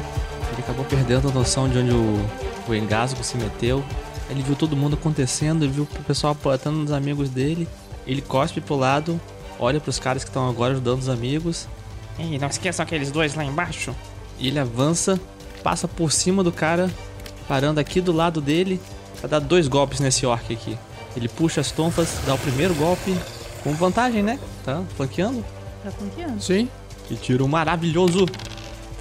acabou 0.63 0.85
perdendo 0.85 1.29
a 1.29 1.33
noção 1.33 1.69
de 1.69 1.79
onde 1.79 1.93
o, 1.93 2.29
o 2.69 2.75
engasgo 2.75 3.23
se 3.23 3.37
meteu. 3.37 3.85
Ele 4.31 4.43
viu 4.43 4.57
todo 4.57 4.77
mundo 4.77 4.95
acontecendo, 4.95 5.65
ele 5.65 5.73
viu 5.73 5.85
o 5.85 6.05
pessoal 6.05 6.33
apontando 6.33 6.79
nos 6.79 6.93
amigos 6.93 7.29
dele. 7.29 7.69
Ele 8.07 8.23
cospe 8.23 8.61
pro 8.61 8.77
lado, 8.77 9.21
olha 9.59 9.81
pros 9.81 9.99
caras 9.99 10.25
que 10.25 10.31
estão 10.31 10.49
agora 10.49 10.73
ajudando 10.73 11.01
os 11.01 11.09
amigos. 11.09 11.69
Ei, 12.19 12.39
não 12.39 12.49
esqueçam 12.49 12.83
aqueles 12.83 13.11
dois 13.11 13.35
lá 13.35 13.45
embaixo. 13.45 13.95
E 14.39 14.49
ele 14.49 14.59
avança, 14.59 15.21
passa 15.63 15.87
por 15.87 16.11
cima 16.11 16.43
do 16.43 16.51
cara, 16.51 16.91
parando 17.47 17.79
aqui 17.79 18.01
do 18.01 18.13
lado 18.13 18.41
dele, 18.41 18.81
pra 19.21 19.29
dar 19.29 19.39
dois 19.39 19.69
golpes 19.69 20.01
nesse 20.01 20.25
orc 20.25 20.53
aqui. 20.53 20.79
Ele 21.17 21.29
puxa 21.29 21.61
as 21.61 21.71
tonfas, 21.71 22.19
dá 22.27 22.35
o 22.35 22.39
primeiro 22.39 22.75
golpe, 22.75 23.15
com 23.63 23.75
vantagem, 23.75 24.23
né? 24.23 24.39
Tá 24.65 24.83
flanqueando. 24.97 25.45
Tá 25.85 25.91
confiando. 25.93 26.41
Sim. 26.41 26.69
E 27.11 27.15
tira 27.17 27.45
um 27.45 27.49
maravilhoso 27.49 28.27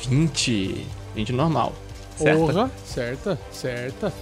20. 0.09 0.85
20 1.15 1.33
normal. 1.33 1.73
Certo? 2.17 2.39
Porra, 2.39 2.71
certa, 2.85 3.39
certa. 3.51 4.13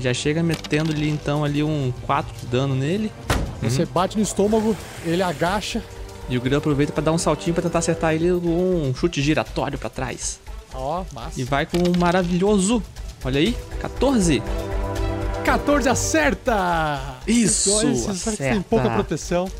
Já 0.00 0.14
chega 0.14 0.42
metendo 0.42 0.92
ali 0.92 1.08
então 1.08 1.44
ali 1.44 1.62
um 1.62 1.92
4 2.06 2.32
de 2.40 2.46
dano 2.46 2.74
nele. 2.74 3.12
Você 3.60 3.84
bate 3.84 4.16
no 4.16 4.22
estômago, 4.22 4.76
ele 5.04 5.22
agacha. 5.22 5.82
E 6.28 6.36
o 6.36 6.40
grilo 6.40 6.58
aproveita 6.58 6.92
pra 6.92 7.02
dar 7.02 7.12
um 7.12 7.18
saltinho 7.18 7.54
pra 7.54 7.62
tentar 7.62 7.80
acertar 7.80 8.14
ele 8.14 8.28
com 8.40 8.88
um 8.88 8.94
chute 8.94 9.20
giratório 9.20 9.78
pra 9.78 9.88
trás. 9.88 10.38
Ó, 10.74 11.04
massa. 11.12 11.40
E 11.40 11.44
vai 11.44 11.66
com 11.66 11.78
um 11.78 11.98
maravilhoso. 11.98 12.82
Olha 13.24 13.40
aí, 13.40 13.56
14. 13.80 14.42
14 15.44 15.88
acerta! 15.88 17.16
Isso, 17.26 17.80
têm 17.80 17.90
acerta. 17.90 18.64
pouca 18.68 18.90
proteção. 18.90 19.50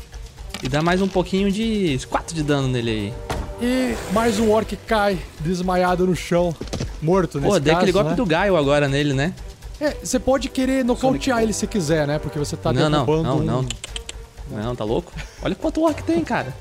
E 0.61 0.69
dá 0.69 0.81
mais 0.81 1.01
um 1.01 1.07
pouquinho 1.07 1.51
de 1.51 1.99
4 2.09 2.35
de 2.35 2.43
dano 2.43 2.67
nele 2.67 2.91
aí. 2.91 3.13
E 3.61 3.93
mais 4.13 4.39
um 4.39 4.51
orc 4.51 4.73
cai, 4.87 5.19
desmaiado 5.41 6.07
no 6.07 6.15
chão, 6.15 6.55
morto 7.01 7.39
nesse 7.39 7.51
Pô, 7.51 7.59
dei 7.59 7.73
aquele 7.73 7.91
golpe 7.91 8.11
né? 8.11 8.15
do 8.15 8.25
Gaio 8.25 8.55
agora 8.55 8.87
nele, 8.87 9.13
né? 9.13 9.33
É, 9.81 9.91
você 10.01 10.17
pode 10.17 10.47
querer 10.47 10.85
nocautear 10.85 11.43
ele 11.43 11.51
se 11.51 11.67
quiser, 11.67 12.07
né? 12.07 12.19
Porque 12.19 12.39
você 12.39 12.55
tá 12.55 12.71
não, 12.71 12.89
não, 12.89 13.05
derrubando 13.05 13.23
não, 13.23 13.37
um... 13.37 13.43
não. 13.43 14.63
Não, 14.63 14.75
tá 14.75 14.85
louco? 14.85 15.11
Olha 15.43 15.55
quanto 15.55 15.83
orc 15.83 16.01
tem, 16.03 16.23
cara. 16.23 16.55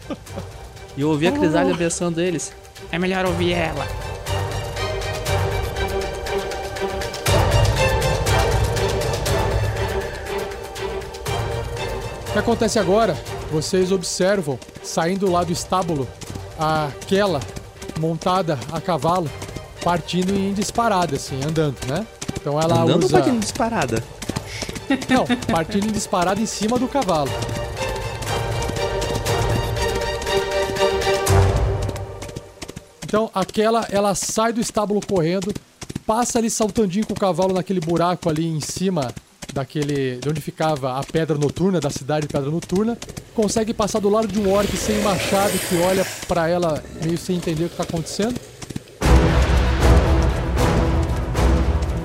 E 0.97 1.01
eu 1.01 1.11
ouvi 1.11 1.29
a 1.29 1.33
Crisália 1.33 1.73
abençoando 1.73 2.21
eles. 2.21 2.53
É 2.91 2.99
melhor 2.99 3.25
ouvir 3.25 3.53
ela. 3.53 3.87
O 12.29 12.33
que 12.33 12.39
acontece 12.39 12.79
agora? 12.79 13.17
Vocês 13.51 13.91
observam, 13.93 14.59
saindo 14.83 15.31
lá 15.31 15.45
do 15.45 15.53
estábulo, 15.53 16.07
aquela 16.59 17.41
montada 17.99 18.59
a 18.73 18.81
cavalo, 18.81 19.31
partindo 19.83 20.35
em 20.35 20.53
disparada, 20.53 21.17
assim, 21.17 21.41
andando, 21.45 21.77
né? 21.87 22.07
Então 22.41 22.61
ela 22.61 22.83
Andando 22.83 23.03
ou 23.03 23.07
usa... 23.07 23.19
partindo 23.19 23.41
disparada? 23.41 24.03
Não, 25.09 25.27
partindo 25.47 25.87
em 25.87 25.93
disparada 25.93 26.41
em 26.41 26.47
cima 26.47 26.79
do 26.79 26.89
cavalo. 26.89 27.31
Então 33.05 33.31
aquela, 33.35 33.87
ela 33.91 34.15
sai 34.15 34.53
do 34.53 34.61
estábulo 34.61 35.01
correndo, 35.07 35.53
passa 36.07 36.39
ali 36.39 36.51
saltandinho 36.51 37.07
com 37.07 37.15
o 37.15 37.19
cavalo 37.19 37.55
naquele 37.55 37.81
buraco 37.81 38.29
ali 38.29 38.47
em 38.47 38.61
cima 38.61 39.13
daquele 39.59 40.19
de 40.19 40.29
onde 40.29 40.41
ficava 40.41 40.99
a 40.99 41.05
pedra 41.05 41.37
noturna 41.37 41.81
da 41.81 41.91
cidade 41.91 42.27
de 42.27 42.33
pedra 42.33 42.49
noturna, 42.49 42.97
consegue 43.35 43.75
passar 43.75 43.99
do 43.99 44.09
lado 44.09 44.29
de 44.29 44.39
um 44.39 44.53
orc 44.53 44.75
sem 44.77 45.01
machado 45.03 45.53
que 45.59 45.77
olha 45.79 46.07
pra 46.29 46.49
ela 46.49 46.83
meio 47.05 47.19
sem 47.19 47.37
entender 47.37 47.65
o 47.65 47.69
que 47.69 47.77
tá 47.77 47.83
acontecendo. 47.83 48.39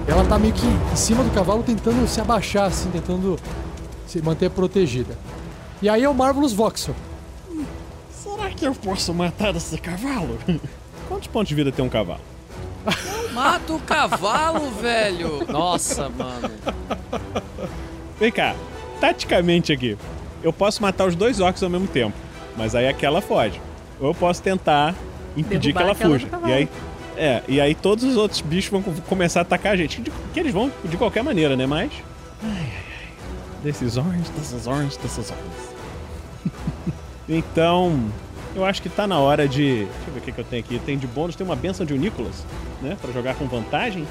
Ela 0.08 0.26
tá 0.26 0.40
meio 0.40 0.54
que 0.54 0.66
em 0.66 0.96
cima 0.96 1.24
do 1.24 1.30
cavalo 1.30 1.64
tentando 1.64 2.08
se 2.08 2.20
abaixar 2.20 2.66
assim, 2.66 2.90
tentando 2.90 3.40
se 4.08 4.22
manter 4.22 4.50
protegida. 4.50 5.18
E 5.82 5.88
aí 5.88 6.04
é 6.04 6.10
o 6.10 6.14
Marvelous 6.14 6.54
Voxel. 6.54 6.96
Será 8.12 8.50
que 8.50 8.66
eu 8.66 8.74
posso 8.74 9.14
matar 9.14 9.56
esse 9.56 9.78
cavalo? 9.78 10.40
Quantos 11.08 11.28
pontos 11.28 11.50
de 11.50 11.56
vida 11.56 11.72
tem 11.72 11.86
um 11.86 11.90
cavalo? 11.90 12.22
Mata 13.32 13.74
o 13.74 13.80
cavalo, 13.80 14.72
velho! 14.72 15.46
Nossa, 15.52 16.10
mano. 16.10 16.52
Vem 18.20 18.32
cá, 18.32 18.56
taticamente 19.02 19.72
aqui, 19.72 19.98
eu 20.44 20.54
posso 20.54 20.82
matar 20.82 21.06
os 21.08 21.16
dois 21.16 21.40
orcs 21.40 21.62
ao 21.64 21.70
mesmo 21.70 21.88
tempo, 21.88 22.16
mas 22.58 22.76
aí 22.76 22.88
aquela 22.88 23.22
foge. 23.22 23.60
Ou 24.00 24.08
eu 24.10 24.14
posso 24.16 24.42
tentar 24.42 24.96
impedir 25.36 25.74
Derrubar 25.74 25.96
que 25.96 26.04
ela 26.04 26.12
fuja. 26.20 26.28
E 26.48 26.52
aí, 26.54 26.70
é, 27.18 27.44
e 27.48 27.62
aí 27.62 27.76
todos 27.76 28.04
os 28.04 28.16
outros 28.18 28.42
bichos 28.42 28.72
vão 28.72 28.82
co- 28.82 28.92
começar 29.08 29.40
a 29.40 29.44
atacar 29.44 29.74
a 29.74 29.76
gente. 29.76 30.02
De- 30.02 30.12
Que 30.34 30.40
eles 30.40 30.54
vão 30.54 30.72
de 30.84 30.98
qualquer 30.98 31.24
maneira, 31.24 31.56
né? 31.56 31.66
Mas. 31.66 31.92
Ai, 32.44 32.50
ai, 32.50 32.58
ai. 32.66 33.08
Decisões, 33.64 34.30
decisões, 34.30 34.98
decisões. 34.98 35.40
então, 37.30 38.00
eu 38.56 38.66
acho 38.66 38.82
que 38.82 38.90
tá 38.90 39.08
na 39.08 39.20
hora 39.20 39.48
de. 39.48 39.86
Deixa 39.86 40.08
eu 40.08 40.14
ver 40.14 40.20
o 40.20 40.24
que, 40.24 40.32
que 40.32 40.40
eu 40.42 40.46
tenho 40.46 40.64
aqui. 40.64 40.80
Tem 40.80 40.98
de 40.98 41.08
bônus, 41.08 41.36
tem 41.36 41.46
uma 41.46 41.56
benção 41.56 41.86
de 41.86 41.98
Nicolas, 41.98 42.46
né? 42.82 42.98
Pra 43.02 43.12
jogar 43.12 43.36
com 43.36 43.46
vantagem. 43.48 44.06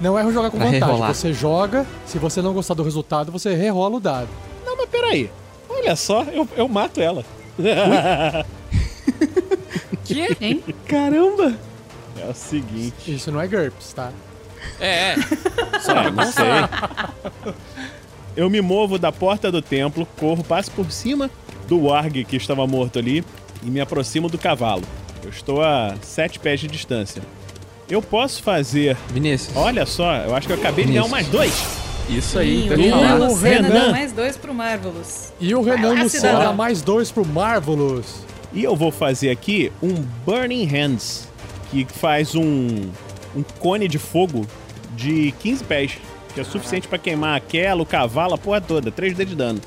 Não 0.00 0.18
é 0.18 0.22
jogar 0.32 0.50
com 0.50 0.56
Pra 0.58 0.66
vantagem. 0.66 0.86
rerolar. 0.88 1.14
Você 1.14 1.32
joga, 1.32 1.86
se 2.06 2.18
você 2.18 2.40
não 2.40 2.52
gostar 2.52 2.74
do 2.74 2.82
resultado, 2.82 3.32
você 3.32 3.54
rerola 3.54 3.96
o 3.96 4.00
dado. 4.00 4.28
Não, 4.64 4.76
mas 4.76 4.88
peraí. 4.88 5.30
Olha 5.68 5.96
só, 5.96 6.22
eu, 6.24 6.48
eu 6.56 6.68
mato 6.68 7.00
ela. 7.00 7.24
Que? 10.04 10.36
Hein? 10.40 10.64
Caramba! 10.86 11.54
É 12.18 12.26
o 12.30 12.34
seguinte. 12.34 13.14
Isso 13.14 13.30
não 13.30 13.40
é 13.40 13.46
GURPS, 13.46 13.92
tá? 13.92 14.10
É, 14.80 15.10
é. 15.12 15.16
Só 15.80 15.92
É, 15.92 16.04
não 16.10 16.14
constar. 16.24 17.14
Eu 18.36 18.48
me 18.48 18.60
movo 18.60 18.98
da 18.98 19.12
porta 19.12 19.50
do 19.52 19.60
templo, 19.60 20.06
corro, 20.18 20.42
passo 20.42 20.70
por 20.70 20.90
cima 20.90 21.30
do 21.66 21.84
warg 21.84 22.24
que 22.24 22.36
estava 22.36 22.66
morto 22.66 22.98
ali 22.98 23.24
e 23.62 23.66
me 23.70 23.80
aproximo 23.80 24.28
do 24.28 24.38
cavalo. 24.38 24.82
Eu 25.22 25.30
estou 25.30 25.62
a 25.62 25.94
sete 26.00 26.38
pés 26.38 26.60
de 26.60 26.68
distância. 26.68 27.22
Eu 27.90 28.02
posso 28.02 28.42
fazer. 28.42 28.96
Vinícius. 29.12 29.56
Olha 29.56 29.86
só, 29.86 30.14
eu 30.16 30.34
acho 30.34 30.46
que 30.46 30.52
eu 30.52 30.58
acabei 30.58 30.84
de 30.84 30.92
ganhar 30.92 31.04
um 31.04 31.08
mais 31.08 31.26
dois. 31.28 31.52
Isso 32.08 32.38
aí, 32.38 32.62
Sim, 32.62 32.68
tá 32.68 32.74
o. 32.74 32.78
Renan 32.78 33.14
Lucena 33.26 33.68
Renan. 33.68 33.84
dá 33.86 33.90
mais 33.90 34.12
dois 34.12 34.36
pro 34.36 34.54
Marvelous. 34.54 35.32
E 35.40 35.54
o 35.54 35.62
Renan 35.62 35.94
lá, 35.94 36.02
Lucena 36.02 36.38
dá 36.38 36.52
mais 36.52 36.82
dois 36.82 37.10
pro 37.10 37.24
Marvelous. 37.26 38.24
E 38.52 38.64
eu 38.64 38.74
vou 38.74 38.90
fazer 38.90 39.30
aqui 39.30 39.70
um 39.82 39.92
Burning 40.24 40.64
Hands, 40.64 41.28
que 41.70 41.84
faz 41.86 42.34
um, 42.34 42.90
um 43.36 43.42
cone 43.58 43.86
de 43.88 43.98
fogo 43.98 44.46
de 44.96 45.32
15 45.40 45.64
pés, 45.64 45.98
que 46.34 46.40
é 46.40 46.44
suficiente 46.44 46.88
pra 46.88 46.96
queimar 46.98 47.36
aquela, 47.36 47.82
o 47.82 47.86
cavalo, 47.86 48.34
a 48.34 48.38
porra 48.38 48.60
toda, 48.60 48.90
3 48.90 49.14
d 49.14 49.24
de 49.26 49.34
dano. 49.34 49.60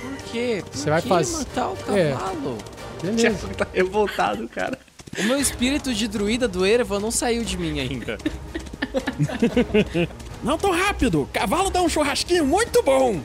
Por 0.00 0.16
quê? 0.32 0.62
Por 0.64 0.76
Você 0.78 0.90
vai 0.90 1.02
que 1.02 1.08
fazer- 1.08 1.38
matar 1.38 1.68
o 1.70 1.76
É. 1.96 2.12
cavalo? 2.12 2.58
Beleza. 3.02 3.48
Tá 3.56 3.66
revoltado, 3.74 4.48
cara. 4.48 4.78
O 5.18 5.22
meu 5.24 5.38
espírito 5.40 5.92
de 5.94 6.06
druida 6.08 6.46
do 6.46 6.64
Erevan 6.66 7.00
não 7.00 7.10
saiu 7.10 7.44
de 7.44 7.56
mim 7.58 7.80
ainda. 7.80 8.18
Não 10.42 10.56
tão 10.56 10.70
rápido! 10.70 11.28
Cavalo 11.32 11.68
dá 11.68 11.82
um 11.82 11.88
churrasquinho 11.88 12.46
muito 12.46 12.80
bom! 12.82 13.20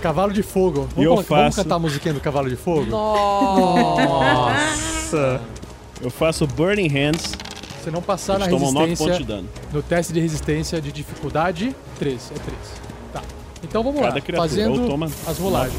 Cavalo 0.00 0.32
de 0.32 0.42
Fogo. 0.42 0.88
E 0.96 1.02
eu 1.02 1.10
Vamos, 1.16 1.26
vamos 1.26 1.44
faço- 1.46 1.56
cantar 1.62 1.74
a 1.76 1.78
musiquinha 1.78 2.14
do 2.14 2.20
Cavalo 2.20 2.48
de 2.48 2.56
Fogo? 2.56 2.84
Nossa. 4.06 4.10
Eu 6.00 6.10
faço 6.10 6.46
Burning 6.46 6.88
Hands, 6.88 7.32
Se 7.82 7.90
não 7.90 8.00
passar 8.02 8.38
na 8.38 8.46
eles 8.46 8.56
tomam 8.58 8.72
9 8.72 8.96
pontos 8.96 9.04
de 9.04 9.10
resistência, 9.12 9.36
dano. 9.36 9.48
no 9.72 9.82
teste 9.82 10.12
de 10.12 10.20
resistência 10.20 10.80
de 10.80 10.92
dificuldade, 10.92 11.74
3. 11.98 12.30
É 12.30 12.34
3. 12.34 12.56
Tá. 13.12 13.22
Então 13.62 13.82
vamos 13.82 14.00
Cada 14.00 14.14
lá, 14.14 14.20
criatura. 14.20 14.48
fazendo 14.48 14.82
as 15.26 15.38
9 15.38 15.42
rolagens. 15.42 15.76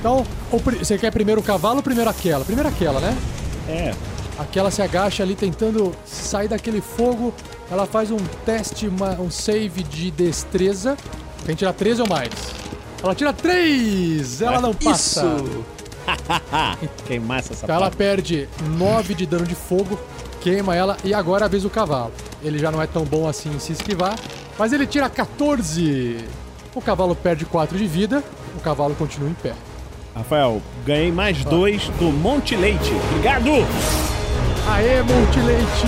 Então, 0.00 0.24
o 0.52 0.58
você 0.58 0.98
quer 0.98 1.10
primeiro 1.10 1.40
o 1.40 1.44
cavalo 1.44 1.76
ou 1.78 1.82
primeiro 1.82 2.08
aquela? 2.10 2.44
Primeiro 2.44 2.68
aquela, 2.68 3.00
né? 3.00 3.16
É, 3.68 3.94
Aquela 4.38 4.70
se 4.70 4.82
agacha 4.82 5.22
ali 5.22 5.34
tentando 5.34 5.92
sair 6.04 6.46
daquele 6.48 6.82
fogo. 6.82 7.32
Ela 7.70 7.86
faz 7.86 8.10
um 8.10 8.18
teste, 8.44 8.86
uma- 8.86 9.18
um 9.18 9.30
save 9.30 9.82
de 9.82 10.10
destreza. 10.10 10.94
Tem 11.46 11.54
que 11.54 11.60
tirar 11.60 11.72
13 11.72 12.02
ou 12.02 12.08
mais. 12.08 12.28
Ela 13.02 13.14
tira 13.14 13.32
3! 13.32 14.42
Ela 14.42 14.60
não 14.60 14.74
passa. 14.74 15.24
Isso. 15.24 15.64
queimar 17.06 17.38
essa 17.38 17.54
Então 17.54 17.74
ela 17.74 17.90
perde 17.90 18.48
9 18.76 19.14
de 19.14 19.24
dano 19.26 19.44
de 19.44 19.54
fogo, 19.54 19.98
queima 20.40 20.76
ela 20.76 20.96
e 21.02 21.12
agora 21.14 21.46
a 21.46 21.48
vez 21.48 21.62
do 21.64 21.70
cavalo. 21.70 22.12
Ele 22.42 22.58
já 22.58 22.70
não 22.70 22.80
é 22.80 22.86
tão 22.86 23.04
bom 23.04 23.26
assim 23.26 23.48
em 23.50 23.58
se 23.58 23.72
esquivar, 23.72 24.16
mas 24.58 24.72
ele 24.72 24.86
tira 24.86 25.08
14. 25.08 26.18
O 26.74 26.80
cavalo 26.82 27.16
perde 27.16 27.44
4 27.46 27.76
de 27.78 27.86
vida, 27.86 28.22
o 28.56 28.60
cavalo 28.60 28.94
continua 28.94 29.30
em 29.30 29.34
pé. 29.34 29.54
Rafael, 30.16 30.62
ganhei 30.86 31.12
mais 31.12 31.44
dois 31.44 31.90
do 31.98 32.10
Monte 32.10 32.56
Leite. 32.56 32.90
Obrigado! 33.10 33.50
Aê, 34.66 35.02
Multileite! 35.02 35.86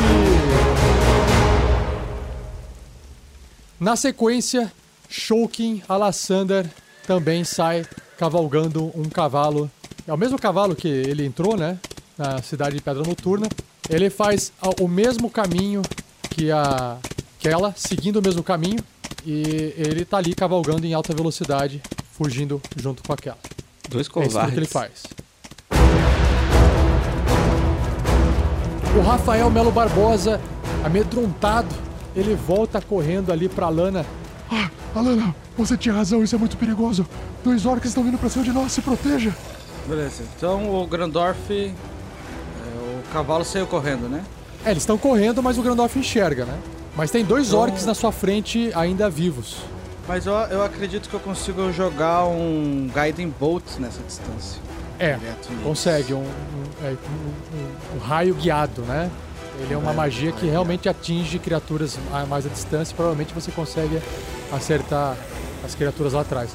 Na 3.81 3.97
sequência, 3.97 4.70
Shulkin 5.09 5.83
Alassander 5.89 6.66
também 7.07 7.43
sai 7.43 7.87
cavalgando 8.18 8.93
um 8.95 9.05
cavalo. 9.05 9.70
É 10.07 10.12
o 10.12 10.18
mesmo 10.18 10.39
cavalo 10.39 10.76
que 10.76 10.89
ele 10.89 11.24
entrou, 11.24 11.57
né? 11.57 11.79
Na 12.18 12.43
cidade 12.43 12.76
de 12.76 12.83
Pedra 12.83 13.03
Noturna. 13.03 13.49
Ele 13.89 14.11
faz 14.11 14.53
o 14.79 14.87
mesmo 14.87 15.31
caminho 15.31 15.81
que 16.29 16.51
a 16.51 16.99
que 17.39 17.49
ela, 17.49 17.72
seguindo 17.74 18.16
o 18.16 18.22
mesmo 18.22 18.43
caminho. 18.43 18.85
E 19.24 19.72
ele 19.79 20.05
tá 20.05 20.18
ali 20.18 20.35
cavalgando 20.35 20.87
em 20.87 20.93
alta 20.93 21.14
velocidade, 21.14 21.81
fugindo 22.12 22.61
junto 22.76 23.03
com 23.03 23.14
aquela. 23.14 23.39
Dois 23.89 24.01
É 24.01 24.01
isso 24.03 24.11
covardes. 24.11 24.53
que 24.55 24.59
ele 24.61 24.66
faz. 24.66 25.03
O 28.97 29.01
Rafael 29.01 29.51
Melo 29.51 29.70
Barbosa, 29.70 30.41
amedrontado, 30.84 31.74
ele 32.16 32.34
volta 32.34 32.80
correndo 32.80 33.30
ali 33.32 33.49
pra 33.49 33.68
Lana. 33.68 34.05
Ah, 34.51 34.68
Alana, 34.95 35.34
você 35.57 35.76
tinha 35.76 35.95
razão, 35.95 36.22
isso 36.22 36.34
é 36.34 36.39
muito 36.39 36.57
perigoso. 36.57 37.07
Dois 37.45 37.64
orcs 37.66 37.89
estão 37.91 38.03
vindo 38.03 38.18
pra 38.18 38.28
cima 38.28 38.45
de 38.45 38.53
nós, 38.53 38.72
se 38.72 38.80
proteja. 38.82 39.34
Beleza. 39.86 40.22
Então 40.36 40.82
o 40.82 40.86
Grandorf. 40.86 41.39
é, 41.51 41.72
o 42.99 43.12
cavalo 43.12 43.45
saiu 43.45 43.66
correndo, 43.66 44.09
né? 44.09 44.22
É, 44.64 44.70
eles 44.70 44.82
estão 44.82 44.99
correndo, 44.99 45.43
mas 45.43 45.57
o 45.59 45.62
Grandorf 45.62 45.97
enxerga, 45.99 46.45
né? 46.45 46.59
Mas 46.97 47.11
tem 47.12 47.24
dois 47.24 47.49
Então- 47.49 47.61
orcs 47.61 47.86
na 47.86 47.95
sua 47.95 48.11
frente 48.11 48.72
ainda 48.74 49.09
vivos. 49.09 49.59
Mas 50.09 50.25
eu, 50.27 50.33
eu 50.33 50.63
acredito 50.65 51.07
que 51.09 51.15
eu 51.15 51.21
consigo 51.21 51.71
jogar 51.71 52.25
um 52.25 52.89
Guiding 52.95 53.29
Bolt 53.39 53.63
nessa 53.79 54.01
distância. 54.03 54.59
É, 54.99 55.17
consegue, 55.63 56.15
um, 56.15 56.21
um- 56.21 56.25
é, 56.83 56.91
um- 56.91 57.59
um- 57.59 57.97
um 57.97 57.99
raio 58.01 58.35
guiado, 58.35 58.81
né? 58.83 59.11
Ele 59.61 59.75
é 59.75 59.77
uma 59.77 59.91
É, 59.91 59.95
magia 59.95 60.33
que 60.33 60.41
raio 60.41 60.51
realmente 60.53 60.89
atinge 60.89 61.39
criaturas 61.39 61.99
a 62.13 62.25
mais 62.25 62.47
à 62.47 62.49
distância 62.49 62.93
e 62.93 62.97
provavelmente 62.97 63.35
você 63.35 63.51
consegue 63.53 64.01
acertar 64.51 65.15
as 65.65 65.75
criaturas 65.75 66.15
lá 66.15 66.23
atrás. 66.23 66.51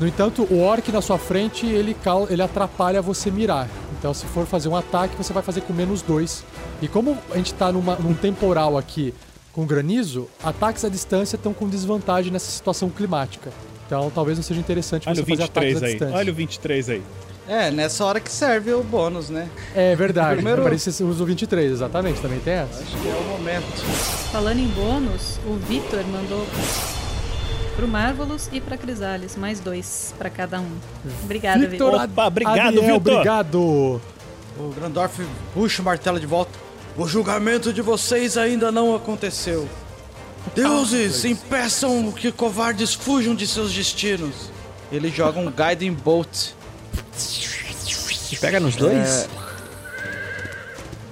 No 0.00 0.08
entanto, 0.08 0.42
o 0.50 0.60
orc 0.62 0.90
na 0.90 1.00
sua 1.02 1.18
frente, 1.18 1.66
ele, 1.66 1.94
cau- 1.94 2.26
ele 2.30 2.42
atrapalha 2.42 3.00
você 3.02 3.30
mirar. 3.30 3.68
Então, 3.98 4.12
se 4.14 4.24
for 4.26 4.44
fazer 4.46 4.68
um 4.68 4.74
ataque, 4.76 5.14
você 5.16 5.32
vai 5.32 5.42
fazer 5.42 5.60
com 5.60 5.72
menos 5.72 6.00
dois. 6.02 6.42
E 6.82 6.88
como 6.88 7.16
a 7.30 7.36
gente 7.36 7.54
tá 7.54 7.70
numa- 7.70 7.96
num 7.96 8.14
temporal 8.14 8.76
aqui 8.78 9.14
com 9.54 9.64
granizo, 9.64 10.28
ataques 10.42 10.84
à 10.84 10.88
distância 10.88 11.36
estão 11.36 11.54
com 11.54 11.68
desvantagem 11.68 12.32
nessa 12.32 12.50
situação 12.50 12.90
climática. 12.90 13.50
Então, 13.86 14.10
talvez 14.12 14.36
não 14.38 14.42
seja 14.42 14.58
interessante 14.60 15.08
Olha 15.08 15.14
você 15.16 15.24
fazer 15.24 15.42
ataques 15.44 15.74
23 15.74 15.82
à 15.82 15.86
aí. 15.86 15.92
distância. 15.92 16.16
Olha 16.16 16.32
o 16.32 16.34
23 16.34 16.90
aí. 16.90 17.02
É, 17.46 17.70
nessa 17.70 18.04
hora 18.06 18.18
que 18.20 18.30
serve 18.32 18.72
o 18.72 18.82
bônus, 18.82 19.28
né? 19.28 19.48
É 19.74 19.94
verdade. 19.94 20.36
Primeiro- 20.36 20.62
Parece 20.62 20.84
que 20.90 20.92
você 20.96 21.04
usa 21.04 21.22
o 21.22 21.26
23, 21.26 21.72
exatamente. 21.72 22.20
Também 22.20 22.40
tem 22.40 22.54
essa. 22.54 22.82
Acho 22.82 22.96
que 22.96 23.08
é 23.08 23.14
o 23.14 23.22
momento. 23.24 23.66
Falando 24.32 24.58
em 24.58 24.66
bônus, 24.68 25.38
o 25.46 25.54
Vitor 25.68 26.02
mandou 26.06 26.46
pro 27.76 27.86
Marvelous 27.86 28.48
e 28.52 28.60
pra 28.62 28.78
Crisales, 28.78 29.36
mais 29.36 29.60
dois 29.60 30.14
pra 30.18 30.30
cada 30.30 30.58
um. 30.60 30.70
Obrigada, 31.22 31.66
Vitor. 31.68 31.94
Opa, 32.02 32.26
obrigado, 32.26 32.80
Vitor. 32.80 32.94
Obrigado. 32.94 33.58
O 34.56 34.72
Grandorf 34.74 35.22
puxa 35.52 35.82
o 35.82 35.84
martelo 35.84 36.18
de 36.18 36.26
volta. 36.26 36.58
O 36.96 37.06
julgamento 37.08 37.72
de 37.72 37.82
vocês 37.82 38.36
ainda 38.36 38.70
não 38.70 38.94
aconteceu. 38.94 39.68
Deuses, 40.54 41.24
impeçam 41.24 42.12
que 42.12 42.30
covardes 42.30 42.94
fujam 42.94 43.34
de 43.34 43.46
seus 43.46 43.72
destinos. 43.72 44.50
Ele 44.92 45.10
joga 45.10 45.40
um 45.40 45.50
Guiding 45.50 45.92
Bolt. 45.92 46.50
Pega 48.40 48.60
nos 48.60 48.76
dois? 48.76 49.28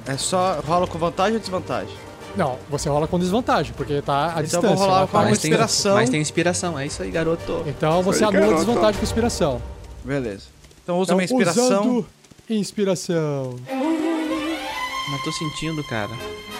É 0.07 0.17
só. 0.17 0.61
rola 0.67 0.87
com 0.87 0.99
vantagem 0.99 1.35
ou 1.35 1.41
desvantagem? 1.41 1.95
Não, 2.37 2.59
você 2.69 2.89
rola 2.89 3.07
com 3.07 3.19
desvantagem, 3.19 3.73
porque 3.77 4.01
tá 4.03 4.27
à 4.29 4.31
Então 4.31 4.43
distância. 4.43 4.69
vou 4.69 4.79
rolar 4.79 5.07
com 5.07 5.19
tá 5.19 5.25
Mas 5.25 5.39
tem, 5.39 5.51
inspiração. 5.51 5.95
mas 5.95 6.11
tem 6.11 6.21
inspiração. 6.21 6.79
É 6.79 6.87
isso 6.87 7.03
aí, 7.03 7.11
garoto. 7.11 7.63
Então 7.67 8.03
você 8.03 8.25
anula 8.25 8.39
a 8.39 8.41
garoto. 8.49 8.65
desvantagem 8.65 8.99
com 9.01 9.05
inspiração. 9.05 9.63
Beleza. 10.05 10.45
Então 10.83 10.99
usa 10.99 11.09
Então, 11.13 11.17
uma 11.19 11.25
inspiração. 11.25 11.65
Usando 11.83 12.07
inspiração. 12.49 13.57
Mas 15.13 15.23
tô 15.23 15.31
sentindo, 15.33 15.85
cara, 15.85 16.11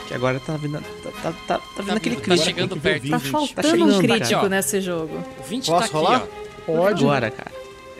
que 0.07 0.15
agora 0.15 0.39
tá 0.39 0.57
vindo, 0.59 0.79
tá, 1.03 1.11
tá, 1.23 1.33
tá, 1.49 1.59
tá 1.59 1.63
vindo 1.79 1.87
Tá 1.89 1.95
aquele 1.95 2.17
tá 2.17 2.23
crítico. 2.23 2.45
chegando 2.45 2.69
tem 2.77 2.79
que 2.79 2.89
ver 3.01 3.01
perto. 3.01 3.07
o 3.07 3.11
Tá 3.11 3.39
faltando 3.39 3.69
chegando, 3.71 3.89
um 3.89 4.01
cara. 4.07 4.19
crítico 4.21 4.45
ó. 4.45 4.49
nesse 4.49 4.81
jogo. 4.83 5.25
O 5.39 5.43
20 5.43 5.67
Posso 5.67 5.79
tá 5.79 5.85
aqui, 5.87 5.95
rolar? 5.95 6.23
ó. 6.23 6.63
Pode. 6.67 7.03
Agora, 7.05 7.31
cara. 7.31 7.51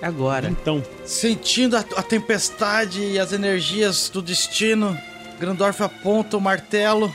É 0.03 0.07
agora. 0.07 0.49
Então, 0.51 0.83
Sentindo 1.07 1.77
a, 1.77 1.81
a 1.97 2.03
tempestade 2.03 3.01
e 3.03 3.19
as 3.19 3.33
energias 3.33 4.09
do 4.11 4.21
destino, 4.21 4.97
Grandorf 5.41 5.81
aponta 5.83 6.37
o 6.37 6.41
martelo, 6.41 7.13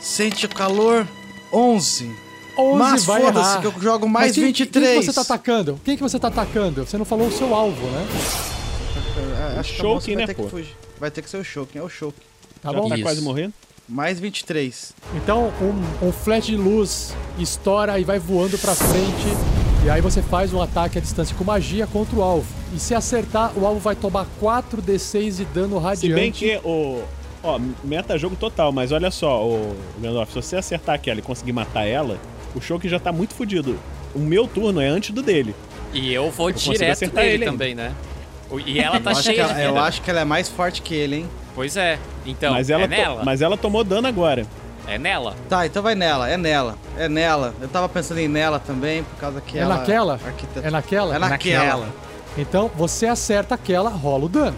sente 0.00 0.46
o 0.46 0.48
calor. 0.48 1.06
11. 1.52 2.10
11 2.58 2.78
Mas 2.78 3.04
vai 3.04 3.22
foda-se 3.22 3.50
errar. 3.50 3.60
que 3.60 3.66
eu 3.66 3.74
jogo 3.80 4.08
mais 4.08 4.28
Mas 4.28 4.34
quem, 4.36 4.44
23. 4.46 4.86
Quem 4.92 5.00
que 5.00 5.06
você 5.06 5.12
tá 5.12 5.20
atacando? 5.22 5.80
Quem 5.84 5.96
que 5.96 6.02
você 6.02 6.18
tá 6.18 6.28
atacando? 6.28 6.84
Você 6.86 6.98
não 6.98 7.04
falou 7.04 7.28
o 7.28 7.32
seu 7.32 7.54
alvo, 7.54 7.86
né? 7.88 8.06
É, 9.54 9.58
Acho 9.60 9.70
que 9.74 9.78
a 9.80 9.82
Shulkin, 9.82 9.94
moça 9.94 10.06
vai 10.06 10.16
né, 10.16 10.26
ter 10.26 10.34
que 10.34 10.42
pô? 10.42 10.48
fugir. 10.48 10.76
Vai 10.98 11.10
ter 11.10 11.22
que 11.22 11.30
ser 11.30 11.36
o 11.38 11.44
Shulkin, 11.44 11.78
é 11.78 11.82
o 11.82 11.88
Shulkin. 11.88 12.20
Tá 12.62 12.72
já 12.72 12.78
bom? 12.78 12.88
tá 12.88 12.94
Isso. 12.94 13.02
quase 13.04 13.20
morrendo. 13.22 13.52
Mais 13.88 14.20
23. 14.20 14.92
Então, 15.16 15.52
um, 15.60 16.06
um 16.08 16.12
flash 16.12 16.46
de 16.46 16.56
luz 16.56 17.14
estoura 17.38 17.98
e 17.98 18.04
vai 18.04 18.18
voando 18.18 18.56
pra 18.58 18.74
frente. 18.74 19.26
E 19.84 19.90
aí 19.90 20.00
você 20.00 20.22
faz 20.22 20.52
um 20.52 20.60
ataque 20.62 20.98
à 20.98 21.00
distância 21.00 21.34
com 21.36 21.42
magia 21.42 21.86
contra 21.86 22.14
o 22.16 22.22
alvo. 22.22 22.46
E 22.74 22.78
se 22.78 22.94
acertar, 22.94 23.52
o 23.58 23.66
alvo 23.66 23.80
vai 23.80 23.96
tomar 23.96 24.26
4d6 24.40 25.36
de 25.38 25.44
dano 25.46 25.78
Se 25.78 25.82
radiante. 25.84 26.14
bem 26.14 26.30
que 26.32 26.56
o. 26.64 27.02
Ó, 27.42 27.58
meta 27.82 28.18
jogo 28.18 28.36
total, 28.36 28.70
mas 28.70 28.92
olha 28.92 29.10
só, 29.10 29.42
o 29.46 29.74
Gandalf, 30.00 30.28
se 30.28 30.34
você 30.34 30.56
acertar 30.56 30.94
aquela 30.94 31.20
e 31.20 31.22
conseguir 31.22 31.52
matar 31.54 31.86
ela, 31.86 32.18
o 32.54 32.60
Shulk 32.60 32.86
já 32.86 33.00
tá 33.00 33.10
muito 33.10 33.34
fudido. 33.34 33.78
O 34.14 34.18
meu 34.18 34.46
turno 34.46 34.78
é 34.80 34.86
antes 34.88 35.10
do 35.10 35.22
dele. 35.22 35.54
E 35.92 36.12
eu 36.12 36.30
vou 36.30 36.52
consigo 36.52 36.74
direto 36.74 36.92
acertar 36.92 37.24
nele 37.24 37.46
também, 37.46 37.74
né? 37.74 37.94
E 38.66 38.78
ela 38.82 39.00
tá 39.00 39.10
eu 39.12 39.16
acho 39.16 39.22
cheia 39.22 39.34
que 39.36 39.42
de 39.42 39.50
ela- 39.50 39.54
vida. 39.54 39.78
Eu 39.78 39.78
acho 39.78 40.02
que 40.02 40.10
ela 40.10 40.20
é 40.20 40.24
mais 40.24 40.48
forte 40.50 40.82
que 40.82 40.94
ele, 40.94 41.16
hein? 41.16 41.28
Pois 41.54 41.76
é. 41.76 41.98
Então, 42.26 42.52
mas, 42.52 42.70
ela 42.70 42.84
é 42.84 42.86
nela. 42.88 43.22
mas 43.24 43.40
ela 43.42 43.56
tomou 43.56 43.82
dano 43.84 44.06
agora. 44.08 44.46
É 44.86 44.98
nela. 44.98 45.34
Tá, 45.48 45.66
então 45.66 45.82
vai 45.82 45.94
nela, 45.94 46.28
é 46.28 46.36
nela, 46.36 46.76
é 46.96 47.08
nela. 47.08 47.54
Eu 47.60 47.68
tava 47.68 47.88
pensando 47.88 48.18
em 48.18 48.28
nela 48.28 48.58
também, 48.58 49.02
por 49.04 49.16
causa 49.20 49.40
que 49.40 49.56
É 49.58 49.62
ela... 49.62 49.76
naquela? 49.76 50.14
arquiteta- 50.14 50.66
É 50.66 50.70
naquela? 50.70 51.14
É 51.14 51.18
naquela. 51.18 51.88
Então 52.36 52.70
você 52.76 53.06
acerta 53.06 53.54
aquela, 53.54 53.90
rola 53.90 54.24
o 54.24 54.28
dano. 54.28 54.56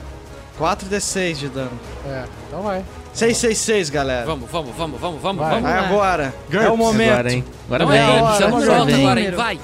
4d6 0.59 1.35
de 1.35 1.49
dano. 1.49 1.71
É, 2.07 2.25
então 2.47 2.63
vai. 2.63 2.85
666, 3.13 3.91
galera. 3.91 4.25
Vamos, 4.25 4.51
vamos, 4.51 4.75
vamos, 4.77 5.01
vamos, 5.01 5.21
vamos, 5.21 5.41
Vai. 5.43 5.51
vamos. 5.55 5.71
Vai 5.71 5.79
agora. 5.85 6.35
GURPS. 6.51 6.67
É 6.67 6.71
o 6.71 6.77
momento. 6.77 7.11
Agora, 7.13 7.33
hein? 7.33 7.45
Agora 7.67 7.85
É 7.85 7.87
vem. 7.87 8.23
hora. 8.23 8.39
chama 8.39 8.57
o 8.57 8.61
Só 8.61 8.67
Jota 8.67 8.85
vem. 8.87 8.95
agora 9.05 9.21
aí, 9.21 9.31
vai. 9.33 9.61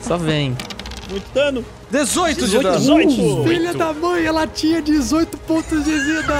Só 0.00 0.16
vem. 0.16 0.56
Muito 1.10 1.34
dano. 1.34 1.64
18 1.90 2.46
de 2.48 2.58
dano. 2.60 2.78
18. 2.78 3.44
Filha 3.48 3.74
da 3.74 3.92
mãe, 3.92 4.24
ela 4.24 4.46
tinha 4.46 4.80
18 4.80 5.31
pontos 5.52 5.84
de 5.84 5.98
vida. 5.98 6.34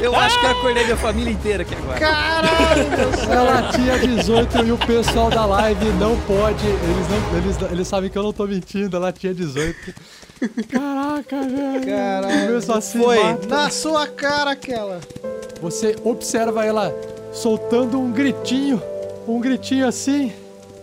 Eu 0.00 0.14
acho 0.14 0.38
que 0.38 0.46
eu 0.46 0.50
acordei 0.50 0.84
minha 0.84 0.96
família 0.96 1.32
inteira 1.32 1.62
aqui 1.62 1.74
agora. 1.74 1.98
Ela 3.28 3.72
tinha 3.72 3.98
18 3.98 4.64
e 4.66 4.72
o 4.72 4.78
pessoal 4.78 5.30
da 5.30 5.44
live 5.46 5.86
não 5.98 6.16
pode. 6.20 6.64
Eles, 6.64 7.08
não, 7.08 7.38
eles, 7.38 7.72
eles 7.72 7.88
sabem 7.88 8.08
que 8.08 8.16
eu 8.16 8.22
não 8.22 8.32
tô 8.32 8.46
mentindo, 8.46 8.96
ela 8.96 9.12
tinha 9.12 9.34
18. 9.34 9.94
Caraca, 10.70 11.42
velho. 11.42 11.86
Caralho. 11.86 12.56
Assim, 12.76 13.02
Foi 13.02 13.22
mata. 13.22 13.46
na 13.48 13.70
sua 13.70 14.06
cara 14.06 14.52
aquela. 14.52 15.00
Você 15.60 15.96
observa 16.04 16.64
ela 16.64 16.94
soltando 17.32 17.98
um 17.98 18.12
gritinho. 18.12 18.80
Um 19.26 19.40
gritinho 19.40 19.88
assim. 19.88 20.32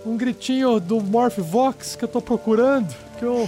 Um 0.05 0.17
gritinho 0.17 0.82
do 0.82 0.99
Morph 0.99 1.38
Vox 1.38 1.95
que 1.95 2.03
eu 2.03 2.09
tô 2.09 2.21
procurando. 2.21 2.93
Que 3.17 3.24
eu. 3.24 3.47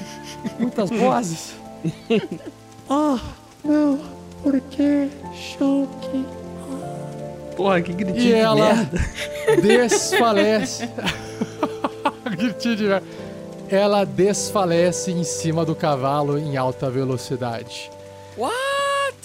Muitas 0.60 0.90
vozes. 0.90 1.65
Ah, 2.88 3.20
não, 3.64 4.00
por 4.44 4.62
que 4.62 5.10
choque? 5.34 6.24
Porra, 7.58 7.82
que 7.82 7.94
gritinho 7.94 8.26
E 8.26 8.28
de 8.28 8.34
ela 8.34 8.76
merda. 8.76 9.00
desfalece. 9.62 10.90
Gritinho 12.30 12.76
de 12.76 12.84
merda. 12.84 13.08
Ela 13.70 14.06
desfalece 14.06 15.12
em 15.12 15.24
cima 15.24 15.66
do 15.66 15.74
cavalo 15.74 16.38
em 16.38 16.56
alta 16.58 16.92
velocidade. 16.92 17.90
What? 18.38 19.18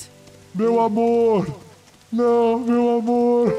Meu 0.54 0.80
amor! 0.80 1.46
Não, 2.10 2.58
meu 2.58 2.98
amor! 2.98 3.54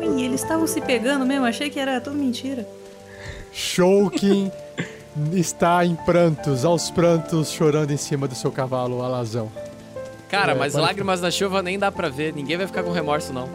Ui, 0.00 0.22
eles 0.24 0.42
estavam 0.42 0.66
se 0.66 0.80
pegando 0.80 1.24
mesmo, 1.24 1.46
achei 1.46 1.70
que 1.70 1.78
era 1.78 2.00
tudo 2.00 2.16
mentira. 2.16 2.66
Shoukin 3.52 4.50
está 5.32 5.84
em 5.84 5.94
prantos, 5.94 6.64
aos 6.64 6.90
prantos, 6.90 7.50
chorando 7.50 7.90
em 7.92 7.96
cima 7.96 8.28
do 8.28 8.34
seu 8.34 8.52
cavalo 8.52 9.02
alazão. 9.02 9.50
Cara, 10.28 10.52
É, 10.52 10.54
mas 10.54 10.72
pode- 10.74 10.84
lágrimas 10.84 11.20
na 11.20 11.30
chuva 11.30 11.62
nem 11.62 11.78
dá 11.78 11.90
pra 11.90 12.08
ver. 12.08 12.34
Ninguém 12.34 12.56
vai 12.56 12.66
ficar 12.66 12.82
com 12.82 12.92
remorso, 12.92 13.32
não. 13.32 13.48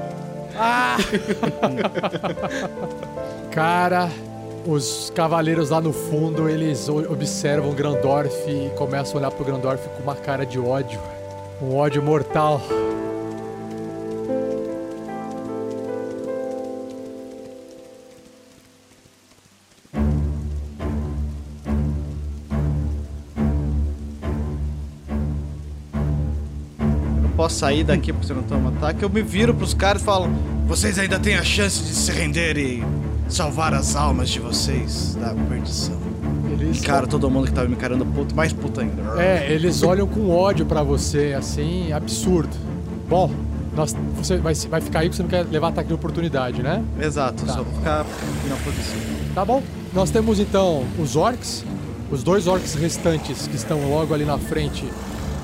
Cara, 3.51 4.09
os 4.65 5.11
cavaleiros 5.15 5.69
lá 5.69 5.79
no 5.81 5.93
fundo, 5.93 6.49
eles 6.49 6.87
observam 6.89 7.69
o 7.69 7.73
Grandorf 7.73 8.33
e 8.49 8.71
começam 8.77 9.15
a 9.15 9.17
olhar 9.19 9.31
pro 9.31 9.45
Grandorf 9.45 9.87
com 9.89 10.03
uma 10.03 10.15
cara 10.15 10.45
de 10.45 10.59
ódio. 10.59 10.99
Um 11.61 11.75
ódio 11.75 12.01
mortal. 12.01 12.61
Sair 27.53 27.83
daqui 27.83 28.11
porque 28.11 28.27
você 28.27 28.33
não 28.33 28.43
toma 28.43 28.69
ataque. 28.69 29.03
Eu 29.03 29.09
me 29.09 29.21
viro 29.21 29.53
pros 29.53 29.73
caras 29.73 30.01
e 30.01 30.05
falo: 30.05 30.29
Vocês 30.65 30.97
ainda 30.99 31.19
têm 31.19 31.35
a 31.35 31.43
chance 31.43 31.81
de 31.83 31.93
se 31.93 32.11
render 32.11 32.57
e 32.57 32.83
salvar 33.29 33.73
as 33.73 33.95
almas 33.95 34.29
de 34.29 34.39
vocês 34.39 35.15
da 35.15 35.33
perdição. 35.49 35.97
Eles, 36.51 36.81
Cara, 36.81 37.07
todo 37.07 37.29
mundo 37.29 37.45
que 37.47 37.53
tava 37.53 37.67
me 37.67 37.73
encarando 37.75 38.05
puto, 38.05 38.35
mais 38.35 38.53
puto 38.53 38.79
ainda. 38.79 39.01
é, 39.21 39.51
eles 39.51 39.81
olham 39.83 40.07
com 40.07 40.29
ódio 40.29 40.65
pra 40.65 40.83
você, 40.83 41.33
assim, 41.37 41.91
absurdo. 41.91 42.55
Bom, 43.09 43.31
nós, 43.75 43.95
você 44.15 44.37
vai, 44.37 44.53
vai 44.53 44.81
ficar 44.81 44.99
aí 44.99 45.07
porque 45.09 45.17
você 45.17 45.23
não 45.23 45.29
quer 45.29 45.45
levar 45.51 45.69
ataque 45.69 45.87
de 45.87 45.93
oportunidade, 45.95 46.61
né? 46.61 46.83
Exato, 47.01 47.43
Tá. 47.45 47.53
só 47.53 47.63
vou 47.63 47.73
ficar 47.73 48.05
na 48.47 48.55
posição. 48.57 48.97
Tá 49.33 49.43
bom. 49.43 49.63
Nós 49.93 50.09
temos 50.11 50.39
então 50.39 50.83
os 50.99 51.15
orcs, 51.15 51.63
os 52.11 52.21
dois 52.23 52.45
orcs 52.47 52.75
restantes 52.75 53.47
que 53.47 53.55
estão 53.55 53.89
logo 53.89 54.13
ali 54.13 54.25
na 54.25 54.37
frente. 54.37 54.85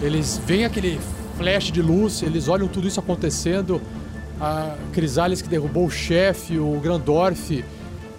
Eles 0.01 0.39
veem 0.45 0.63
aquele 0.65 0.99
flash 1.39 1.71
de 1.71 1.81
luz, 1.81 2.21
eles 2.21 2.49
olham 2.49 2.67
tudo 2.67 2.85
isso 2.85 2.99
acontecendo. 2.99 3.81
A 4.41 4.75
Crisales 4.91 5.41
que 5.41 5.47
derrubou 5.47 5.85
o 5.85 5.89
chefe, 5.89 6.59
o 6.59 6.77
Grandorf. 6.81 7.63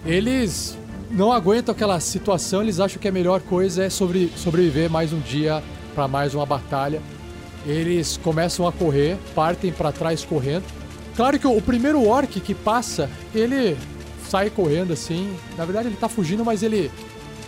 Eles 0.03 0.75
não 1.11 1.31
aguentam 1.31 1.71
aquela 1.71 1.99
situação, 1.99 2.63
eles 2.63 2.79
acham 2.79 2.99
que 2.99 3.07
a 3.07 3.11
melhor 3.11 3.39
coisa 3.41 3.83
é 3.83 3.89
sobre, 3.91 4.31
sobreviver 4.35 4.89
mais 4.89 5.13
um 5.13 5.19
dia 5.19 5.61
para 5.93 6.07
mais 6.07 6.33
uma 6.33 6.47
batalha. 6.47 6.99
Eles 7.63 8.17
começam 8.17 8.67
a 8.67 8.71
correr, 8.71 9.17
partem 9.35 9.71
para 9.71 9.91
trás 9.91 10.25
correndo. 10.25 10.63
Claro 11.15 11.37
que 11.37 11.45
o, 11.45 11.55
o 11.55 11.61
primeiro 11.61 12.03
orc 12.07 12.39
que 12.39 12.55
passa, 12.55 13.07
ele 13.35 13.77
sai 14.27 14.49
correndo 14.49 14.93
assim. 14.93 15.31
Na 15.55 15.63
verdade, 15.65 15.89
ele 15.89 15.97
tá 15.97 16.09
fugindo, 16.09 16.43
mas 16.43 16.63
ele 16.63 16.89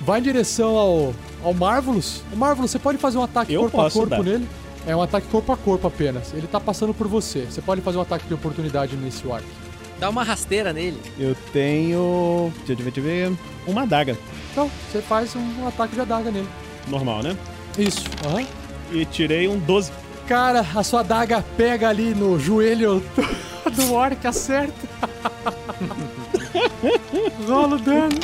vai 0.02 0.20
em 0.20 0.24
direção 0.24 0.78
ao, 0.78 1.16
ao 1.44 1.54
Marvelous. 1.54 2.22
O 2.32 2.36
Marvelous, 2.36 2.70
você 2.70 2.78
pode 2.78 3.00
fazer 3.00 3.18
um 3.18 3.24
ataque 3.24 3.54
Eu 3.54 3.62
corpo 3.62 3.82
a 3.82 3.90
corpo 3.90 4.10
dar. 4.10 4.24
nele. 4.24 4.48
É 4.86 4.96
um 4.96 5.02
ataque 5.02 5.28
corpo 5.28 5.52
a 5.52 5.58
corpo 5.58 5.88
apenas. 5.88 6.34
Ele 6.34 6.48
tá 6.48 6.60
passando 6.60 6.94
por 6.94 7.08
você. 7.08 7.42
Você 7.42 7.62
pode 7.62 7.82
fazer 7.82 7.98
um 7.98 8.02
ataque 8.02 8.28
de 8.28 8.34
oportunidade 8.34 8.96
nesse 8.98 9.26
orc. 9.26 9.46
Dá 10.00 10.10
uma 10.10 10.24
rasteira 10.24 10.74
nele. 10.74 11.00
Eu 11.18 11.36
tenho. 11.54 12.52
Deixa 12.66 12.74
eu 12.74 12.78
ver, 12.78 12.92
deixa 12.92 13.00
eu 13.00 13.04
ver. 13.04 13.38
Uma 13.66 13.84
adaga. 13.84 14.18
Então, 14.52 14.70
você 14.92 15.02
faz 15.02 15.36
um, 15.36 15.68
ataque 15.68 15.96
de 15.96 16.02
adaga 16.02 16.30
nele. 16.30 16.50
Normal, 16.88 17.24
né? 17.24 17.38
Isso. 17.78 18.04
aham. 18.26 18.46
E 18.92 19.06
tirei 19.06 19.48
um 19.48 19.58
12. 19.58 19.92
Cara, 20.28 20.66
a 20.76 20.84
sua 20.84 21.00
adaga 21.00 21.44
pega 21.56 21.90
ali 21.90 22.14
no 22.14 22.38
joelho 22.40 23.02
do, 23.16 23.72
do 23.72 23.94
orc, 23.94 24.26
acerta. 24.28 24.74
Rola 27.48 27.76
o 27.76 27.80
dano. 27.80 28.20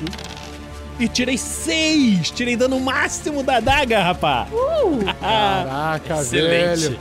E 0.99 1.07
tirei 1.07 1.37
6! 1.37 2.31
Tirei 2.31 2.55
dano 2.57 2.79
máximo 2.79 3.41
da 3.41 3.57
adaga, 3.57 4.01
rapá! 4.03 4.47
Caraca, 5.19 6.15
Excelente. 6.21 6.81
velho. 6.81 6.99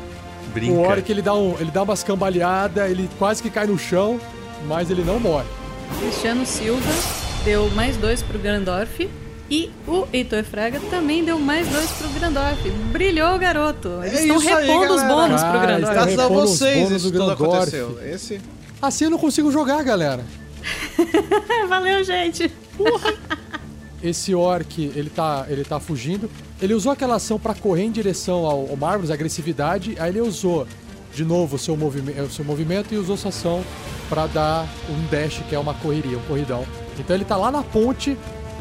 Brinca. 0.54 0.72
O 0.72 0.80
orc 0.82 1.10
ele 1.10 1.20
dá, 1.22 1.34
um, 1.34 1.56
ele 1.60 1.70
dá 1.70 1.82
umas 1.82 2.02
cambaleadas, 2.02 2.90
ele 2.90 3.08
quase 3.18 3.42
que 3.42 3.50
cai 3.50 3.66
no 3.66 3.78
chão, 3.78 4.20
mas 4.66 4.90
ele 4.90 5.02
não 5.02 5.18
morre. 5.20 5.46
Cristiano 6.00 6.46
Silva 6.46 6.90
deu 7.44 7.68
mais 7.70 7.96
dois 7.96 8.22
pro 8.22 8.38
Grandorf. 8.38 9.08
E 9.50 9.70
o 9.86 10.06
Heitor 10.12 10.44
Fraga 10.44 10.78
também 10.90 11.24
deu 11.24 11.38
mais 11.38 11.66
dois 11.68 11.90
pro 11.92 12.06
Grandorf. 12.10 12.70
Brilhou 12.92 13.34
o 13.34 13.38
garoto. 13.38 13.88
Eles 14.02 14.20
É 14.20 14.22
estão 14.22 14.36
isso 14.36 14.48
aí, 14.54 14.66
repondo 14.66 14.94
os 14.94 15.02
bônus 15.02 15.42
pro 15.42 15.52
Cara, 15.52 15.66
Grandorf. 15.66 15.82
está- 15.82 15.92
Graças 15.94 16.18
a 16.18 16.22
repondo 16.22 16.42
os 16.44 16.50
vocês 16.50 16.82
bônus 16.84 17.02
isso 17.02 17.10
do 17.10 17.18
tudo 17.18 17.30
aconteceu. 17.32 17.98
Esse. 18.04 18.40
Assim 18.80 19.04
eu 19.04 19.10
não 19.10 19.16
consigo 19.18 19.50
jogar, 19.50 19.82
galera. 19.82 20.22
Valeu, 21.68 22.04
gente. 22.04 22.52
Esse 24.02 24.34
orc, 24.34 24.78
ele 24.94 25.10
tá, 25.10 25.44
ele 25.48 25.64
tá 25.64 25.80
fugindo. 25.80 26.30
Ele 26.62 26.74
usou 26.74 26.92
aquela 26.92 27.16
ação 27.16 27.38
pra 27.38 27.54
correr 27.54 27.82
em 27.84 27.90
direção 27.90 28.46
ao, 28.46 28.70
ao 28.70 28.76
Marvelous, 28.76 29.10
agressividade. 29.10 29.96
Aí 29.98 30.10
ele 30.10 30.20
usou 30.20 30.66
de 31.14 31.24
novo 31.24 31.56
o 31.56 31.58
seu, 31.58 31.76
movime 31.76 32.12
seu 32.30 32.44
movimento 32.44 32.94
e 32.94 32.96
usou 32.98 33.14
essa 33.16 33.28
ação 33.28 33.64
pra 34.08 34.26
dar 34.26 34.68
um 34.88 35.06
dash, 35.10 35.42
que 35.48 35.54
é 35.54 35.58
uma 35.58 35.74
correria, 35.74 36.16
um 36.18 36.22
corridão. 36.22 36.64
Então 36.98 37.14
ele 37.16 37.24
tá 37.24 37.36
lá 37.36 37.50
na 37.50 37.62
ponte, 37.62 38.16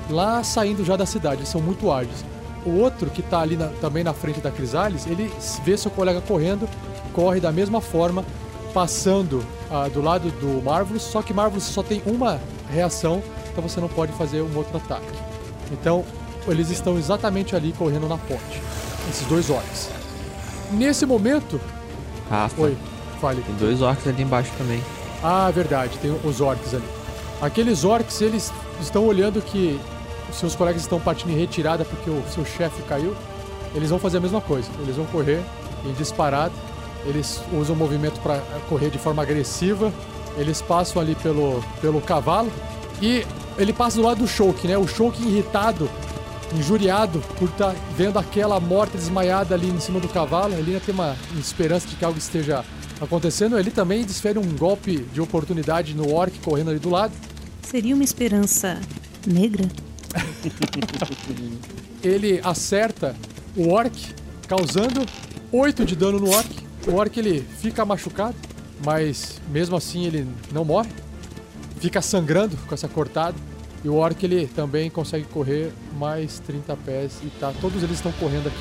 lá 0.09 0.43
saindo 0.43 0.83
já 0.83 0.95
da 0.95 1.05
cidade. 1.05 1.41
Eles 1.41 1.49
são 1.49 1.61
muito 1.61 1.91
ágeis. 1.91 2.25
O 2.65 2.71
outro, 2.79 3.09
que 3.09 3.21
tá 3.21 3.39
ali 3.41 3.55
na- 3.55 3.67
também 3.79 4.03
na 4.03 4.13
frente 4.13 4.39
da 4.41 4.49
Crisales, 4.51 5.05
ele 5.05 5.31
vê 5.63 5.77
seu 5.77 5.91
colega 5.91 6.19
correndo, 6.19 6.67
corre 7.13 7.39
da 7.39 7.51
mesma 7.51 7.79
forma, 7.79 8.25
passando 8.73 9.43
ah, 9.71 9.87
do 9.87 10.01
lado 10.01 10.29
do 10.31 10.61
Marvelous, 10.63 11.03
só 11.03 11.21
que 11.21 11.33
Marvelous 11.33 11.63
só 11.65 11.81
tem 11.83 12.01
uma 12.05 12.39
reação, 12.71 13.21
então 13.51 13.61
você 13.61 13.79
não 13.79 13.87
pode 13.87 14.11
fazer 14.13 14.41
um 14.41 14.55
outro 14.57 14.77
ataque. 14.77 15.26
Então, 15.71 16.03
eles 16.47 16.69
estão 16.69 16.97
exatamente 16.97 17.55
ali 17.55 17.73
correndo 17.73 18.07
na 18.07 18.17
ponte. 18.17 18.61
Esses 19.09 19.27
dois 19.27 19.49
orcs. 19.49 19.89
Nesse 20.71 21.05
momento. 21.05 21.59
Rafa, 22.29 22.61
Oi, 22.61 22.77
fale. 23.21 23.41
tem 23.41 23.55
dois 23.55 23.81
orcs 23.81 24.07
ali 24.07 24.23
embaixo 24.23 24.51
também. 24.57 24.81
Ah, 25.23 25.49
verdade, 25.51 25.97
tem 25.99 26.15
os 26.23 26.41
orcs 26.41 26.73
ali. 26.73 26.83
Aqueles 27.41 27.83
orcs, 27.83 28.21
eles 28.21 28.51
estão 28.81 29.05
olhando 29.05 29.41
que 29.41 29.79
seus 30.33 30.55
colegas 30.55 30.81
estão 30.81 30.99
partindo 30.99 31.31
em 31.31 31.37
retirada 31.37 31.85
porque 31.85 32.09
o 32.09 32.23
seu 32.33 32.45
chefe 32.45 32.81
caiu. 32.83 33.15
Eles 33.75 33.89
vão 33.89 33.99
fazer 33.99 34.17
a 34.17 34.21
mesma 34.21 34.41
coisa. 34.41 34.69
Eles 34.79 34.95
vão 34.95 35.05
correr 35.05 35.41
em 35.85 35.93
disparada. 35.93 36.53
Eles 37.05 37.41
usam 37.53 37.75
o 37.75 37.79
movimento 37.79 38.19
para 38.21 38.39
correr 38.67 38.89
de 38.89 38.97
forma 38.97 39.21
agressiva. 39.21 39.91
Eles 40.37 40.61
passam 40.61 41.01
ali 41.01 41.15
pelo, 41.15 41.63
pelo 41.79 42.01
cavalo. 42.01 42.51
E 43.01 43.25
ele 43.57 43.73
passa 43.73 43.97
do 43.97 44.03
lado 44.03 44.19
do 44.19 44.27
Shulk, 44.27 44.67
né? 44.67 44.77
O 44.77 44.87
Shulk 44.87 45.21
irritado 45.21 45.89
injuriado 46.55 47.19
por 47.37 47.49
estar 47.49 47.75
vendo 47.95 48.17
aquela 48.17 48.59
morta 48.59 48.97
desmaiada 48.97 49.53
ali 49.53 49.69
em 49.69 49.79
cima 49.79 49.99
do 49.99 50.07
cavalo. 50.07 50.53
Ele 50.53 50.71
ainda 50.71 50.79
tem 50.79 50.93
uma 50.93 51.15
esperança 51.37 51.87
de 51.87 51.95
que 51.95 52.05
algo 52.05 52.17
esteja 52.17 52.63
acontecendo. 53.01 53.57
Ele 53.57 53.71
também 53.71 54.05
desfere 54.05 54.39
um 54.39 54.55
golpe 54.55 54.97
de 54.97 55.19
oportunidade 55.19 55.93
no 55.93 56.13
orc 56.13 56.37
correndo 56.39 56.69
ali 56.69 56.79
do 56.79 56.89
lado. 56.89 57.13
Seria 57.61 57.93
uma 57.93 58.03
esperança 58.03 58.79
negra? 59.25 59.67
Ele 62.01 62.39
acerta 62.43 63.15
o 63.55 63.69
orc, 63.69 64.15
causando 64.47 65.05
8 65.51 65.83
de 65.83 65.95
dano 65.95 66.19
no 66.19 66.29
orc. 66.29 66.49
O 66.87 66.93
orc 66.93 67.19
ele 67.19 67.45
fica 67.59 67.83
machucado, 67.83 68.35
mas 68.85 69.41
mesmo 69.51 69.75
assim 69.75 70.05
ele 70.05 70.25
não 70.53 70.63
morre. 70.63 70.89
Fica 71.87 72.01
sangrando 72.01 72.57
com 72.67 72.73
essa 72.73 72.85
cortada. 72.89 73.37
E 73.81 73.87
o 73.87 73.95
orc 73.95 74.21
ele 74.21 74.45
também 74.45 74.89
consegue 74.89 75.23
correr 75.23 75.71
mais 75.97 76.37
30 76.39 76.75
pés 76.85 77.21
e 77.23 77.29
tá, 77.39 77.53
todos 77.61 77.81
eles 77.81 77.95
estão 77.95 78.11
correndo 78.11 78.47
aqui. 78.47 78.57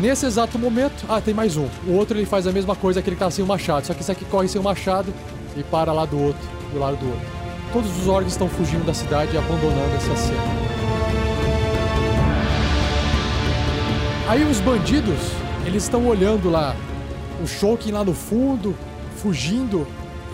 Nesse 0.00 0.26
exato 0.26 0.56
momento, 0.60 1.04
ah, 1.08 1.20
tem 1.20 1.34
mais 1.34 1.56
um. 1.56 1.66
O 1.88 1.94
outro 1.94 2.16
ele 2.16 2.24
faz 2.24 2.46
a 2.46 2.52
mesma 2.52 2.76
coisa 2.76 3.02
que 3.02 3.10
ele 3.10 3.16
tá 3.16 3.28
sem 3.32 3.44
o 3.44 3.48
machado, 3.48 3.84
só 3.84 3.94
que 3.94 4.00
esse 4.00 4.12
aqui 4.12 4.24
corre 4.26 4.46
sem 4.46 4.60
o 4.60 4.62
machado 4.64 5.12
e 5.56 5.64
para 5.64 5.92
lá 5.92 6.04
do 6.04 6.22
outro, 6.22 6.48
do 6.72 6.78
lado 6.78 6.96
do 6.98 7.06
outro. 7.06 7.26
Todos 7.72 7.98
os 7.98 8.06
orcs 8.06 8.30
estão 8.30 8.48
fugindo 8.48 8.86
da 8.86 8.94
cidade 8.94 9.34
e 9.34 9.38
abandonando 9.38 9.96
essa 9.96 10.14
cena. 10.14 10.42
Aí 14.28 14.44
os 14.44 14.60
bandidos, 14.60 15.18
eles 15.66 15.82
estão 15.82 16.06
olhando 16.06 16.48
lá 16.48 16.76
o 17.42 17.46
Shulkin 17.48 17.90
lá 17.90 18.04
no 18.04 18.14
fundo, 18.14 18.72
fugindo. 19.16 19.84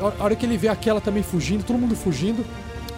A 0.01 0.25
hora 0.25 0.37
que 0.37 0.45
ele 0.45 0.57
vê 0.57 0.69
aquela 0.69 1.01
também 1.01 1.23
fugindo, 1.23 1.65
todo 1.65 1.79
mundo 1.79 1.95
fugindo, 1.95 2.45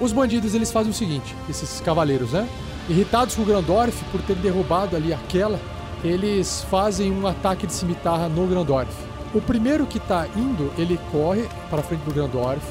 os 0.00 0.12
bandidos 0.12 0.54
eles 0.54 0.70
fazem 0.70 0.90
o 0.90 0.94
seguinte, 0.94 1.34
esses 1.48 1.80
cavaleiros, 1.80 2.32
né? 2.32 2.48
Irritados 2.88 3.34
com 3.34 3.42
o 3.42 3.44
Grandorf 3.44 4.04
por 4.12 4.20
ter 4.22 4.36
derrubado 4.36 4.96
ali 4.96 5.12
aquela, 5.12 5.58
eles 6.04 6.64
fazem 6.70 7.10
um 7.10 7.26
ataque 7.26 7.66
de 7.66 7.72
cimitarra 7.72 8.28
no 8.28 8.46
Grandorf. 8.46 8.92
O 9.34 9.40
primeiro 9.40 9.86
que 9.86 9.98
tá 9.98 10.26
indo, 10.36 10.72
ele 10.78 10.98
corre 11.10 11.48
para 11.68 11.82
frente 11.82 12.02
do 12.02 12.12
Grandorf, 12.12 12.62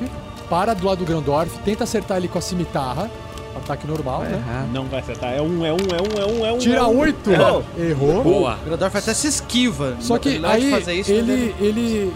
para 0.50 0.74
do 0.74 0.86
lado 0.86 1.00
do 1.00 1.06
Grandorf, 1.06 1.58
tenta 1.60 1.84
acertar 1.84 2.18
ele 2.18 2.28
com 2.28 2.38
a 2.38 2.42
cimitarra, 2.42 3.10
ataque 3.56 3.88
normal, 3.88 4.22
né? 4.22 4.44
Não 4.72 4.86
vai 4.86 5.00
acertar. 5.00 5.34
É 5.34 5.42
um, 5.42 5.66
é 5.66 5.72
um, 5.72 5.76
é 5.76 6.02
um, 6.02 6.22
é 6.22 6.26
um, 6.26 6.46
é 6.46 6.54
um. 6.54 6.58
Tira 6.58 6.80
é 6.80 6.84
um. 6.84 6.98
oito, 6.98 7.32
Errou. 7.78 8.24
Boa. 8.24 8.56
O 8.62 8.66
Grandorf 8.66 8.98
até 8.98 9.14
se 9.14 9.28
esquiva. 9.28 9.98
Só 10.00 10.18
que 10.18 10.40
aí 10.44 10.72
fazer 10.72 10.94
isso, 10.94 11.12
ele, 11.12 11.56
ele, 11.60 12.14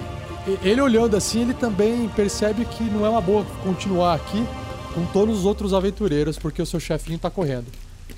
ele 0.64 0.82
olhando 0.82 1.16
assim, 1.18 1.42
ele 1.42 1.54
também 1.54 2.08
percebe 2.16 2.66
que 2.66 2.84
não 2.84 3.06
é 3.06 3.10
uma 3.10 3.22
boa 3.22 3.46
continuar 3.64 4.16
aqui 4.16 4.44
com 4.94 5.06
todos 5.08 5.40
os 5.40 5.46
outros 5.46 5.74
aventureiros, 5.74 6.38
porque 6.38 6.62
o 6.62 6.66
seu 6.66 6.80
chefinho 6.80 7.18
tá 7.20 7.30
correndo. 7.30 7.66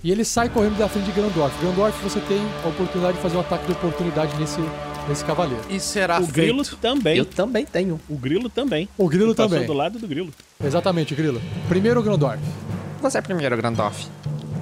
E 0.03 0.11
ele 0.11 0.23
sai 0.25 0.49
correndo 0.49 0.77
da 0.77 0.87
frente 0.89 1.05
de 1.05 1.11
Grandorf. 1.11 1.55
Grandorf, 1.59 2.01
você 2.01 2.19
tem 2.21 2.41
a 2.63 2.67
oportunidade 2.69 3.17
de 3.17 3.21
fazer 3.23 3.37
um 3.37 3.41
ataque 3.41 3.65
de 3.67 3.71
oportunidade 3.73 4.35
nesse, 4.39 4.59
nesse 5.07 5.23
cavaleiro. 5.23 5.61
E 5.69 5.79
será 5.79 6.19
O 6.19 6.25
grilo 6.25 6.63
feito. 6.63 6.79
também. 6.81 7.17
Eu 7.17 7.25
também 7.25 7.65
tenho. 7.65 7.99
O 8.09 8.17
grilo 8.17 8.49
também. 8.49 8.89
O 8.97 9.07
grilo 9.07 9.27
Ele 9.27 9.35
passou 9.35 9.49
também. 9.51 9.67
do 9.67 9.73
lado 9.73 9.99
do 9.99 10.07
grilo. 10.07 10.31
Exatamente, 10.63 11.13
Grilo. 11.13 11.39
Primeiro 11.67 11.99
o 11.99 12.03
Grandorf. 12.03 12.39
Você 13.01 13.17
é 13.17 13.21
primeiro, 13.21 13.55
Grandoff. 13.57 14.07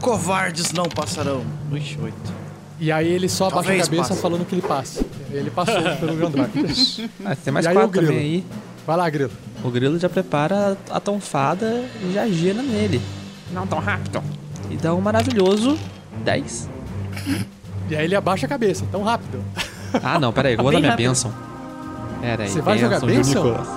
Covardes 0.02 0.72
não 0.74 0.86
passarão. 0.86 1.44
Ixi, 1.74 1.98
oito. 2.02 2.34
E 2.80 2.92
aí 2.92 3.08
ele 3.08 3.28
só 3.28 3.48
abaixa 3.48 3.74
a 3.74 3.78
cabeça 3.78 4.10
passe. 4.10 4.22
falando 4.22 4.46
que 4.46 4.56
ele 4.56 4.62
passa. 4.62 5.06
Ele 5.32 5.50
passou 5.52 5.82
pelo 6.00 6.16
Grandorf. 6.16 7.10
Ah, 7.26 7.36
tem 7.36 7.54
mais 7.54 7.66
E 7.66 7.70
aí 7.70 7.76
o 7.76 7.80
quatro 7.80 7.92
grilo? 7.92 8.08
também 8.14 8.26
aí. 8.26 8.46
Vai 8.88 8.98
lá, 8.98 9.10
Grilo. 9.10 9.32
O 9.64 9.70
grilo 9.70 10.00
já 10.00 10.10
prepara 10.10 10.78
a 10.90 11.00
tonfada 11.00 11.84
e 12.02 12.14
já 12.14 12.26
gira 12.28 12.62
nele. 12.62 13.02
Não 13.52 13.68
tão 13.68 13.80
rápido. 13.80 14.24
E 14.72 14.78
dá 14.78 14.94
um 14.96 15.02
maravilhoso 15.02 15.78
10. 16.24 16.70
E 17.90 17.96
aí 17.96 18.06
ele 18.06 18.16
abaixa 18.16 18.46
a 18.46 18.50
cabeça, 18.50 18.86
tão 18.92 19.04
rápido. 19.04 19.44
Ah, 20.02 20.18
não, 20.20 20.32
peraí, 20.32 20.54
eu 20.54 20.64
vou 20.64 20.72
dar 20.72 20.80
minha 20.80 20.92
rápido. 20.92 21.08
benção. 21.08 21.34
Pera 22.22 22.44
aí, 22.44 22.50
Você 22.50 22.62
vai 22.62 22.78
jogar 22.78 23.00
João 23.00 23.12
bênção? 23.12 23.44
Nicolas. 23.44 23.68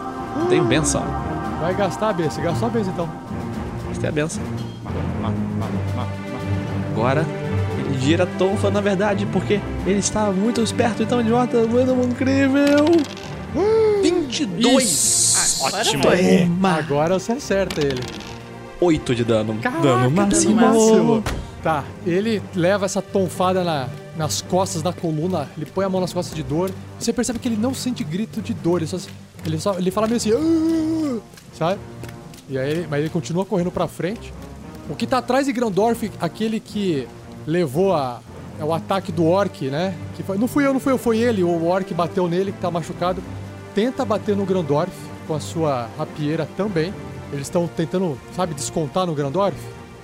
Tenho 0.49 0.65
benção. 0.65 1.05
Vai 1.61 1.75
gastar 1.75 2.09
a 2.11 2.13
benção. 2.13 2.43
Gastou 2.45 2.69
a 2.69 2.71
benção 2.71 2.93
então. 2.93 3.11
Gostei 3.89 4.09
a 4.09 4.13
benção. 4.13 4.43
Agora, 6.93 7.27
gira 8.03 8.25
a 8.25 8.27
tonfa, 8.27 8.71
na 8.71 8.81
verdade, 8.81 9.27
porque 9.27 9.61
ele 9.87 9.99
está 9.99 10.31
muito 10.31 10.61
esperto, 10.61 11.03
então 11.03 11.21
idiota, 11.21 11.59
muito 11.67 11.93
incrível. 12.13 12.87
22! 14.03 15.61
Ótimo. 15.63 16.03
Toma. 16.03 16.71
Agora 16.77 17.19
você 17.19 17.33
acerta 17.33 17.81
ele. 17.81 18.03
8 18.81 19.15
de 19.15 19.25
dano. 19.25 19.59
Caraca, 19.63 19.83
dano 19.83 20.11
máximo. 20.11 20.55
máximo. 20.57 21.25
Tá, 21.63 21.85
ele 22.05 22.43
leva 22.57 22.87
essa 22.87 23.01
tonfada 23.01 23.63
na- 23.63 23.89
nas 24.17 24.43
costas 24.43 24.83
da 24.83 24.93
coluna, 24.93 25.49
ele 25.57 25.65
põe 25.65 25.85
a 25.85 25.89
mão 25.89 26.01
nas 26.01 26.13
costas 26.13 26.35
de 26.35 26.43
dor. 26.43 26.71
Você 26.99 27.13
percebe 27.13 27.39
que 27.39 27.47
ele 27.47 27.57
não 27.57 27.73
sente 27.73 28.03
grito 28.03 28.43
de 28.43 28.53
dor, 28.53 28.79
ele 28.79 28.89
só, 28.89 28.97
ele 29.47 29.61
só 29.61 29.75
ele 29.79 29.91
fala 29.93 30.09
meio 30.09 30.17
assim, 30.17 30.33
"Ah", 30.33 31.21
sabe? 31.57 31.81
E 32.51 32.59
aí, 32.59 32.85
mas 32.91 33.01
ele 33.01 33.09
continua 33.11 33.45
correndo 33.45 33.71
pra 33.71 33.87
frente. 33.87 34.33
O 34.91 34.97
que 34.97 35.07
tá 35.07 35.19
atrás 35.19 35.47
de 35.47 35.53
Grandorf, 35.53 36.11
aquele 36.21 36.59
que 36.59 37.07
levou 37.47 37.95
a, 37.95 38.21
é 38.59 38.65
o 38.65 38.73
ataque 38.73 39.11
do 39.11 39.27
orc, 39.27 39.69
né? 39.69 39.95
Que 40.15 40.23
foi, 40.23 40.39
não 40.39 40.47
fui 40.47 40.67
eu, 40.67 40.73
não 40.73 40.81
fui 40.81 40.93
eu, 40.93 40.99
foi 40.99 41.19
ele. 41.19 41.43
O 41.43 41.67
orc 41.67 41.93
bateu 41.95 42.29
nele, 42.29 42.53
que 42.53 42.61
tá 42.61 42.71
machucado. 42.71 43.23
Tenta 43.75 44.05
bater 44.05 44.37
no 44.37 44.45
Grandorf 44.45 44.93
com 45.27 45.35
a 45.35 45.41
sua 45.41 45.89
rapieira 45.99 46.49
também. 46.57 46.93
Eles 47.33 47.47
estão 47.47 47.67
tentando, 47.67 48.19
sabe, 48.37 48.55
descontar 48.55 49.07
no 49.07 49.15
Grandorf. 49.15 49.57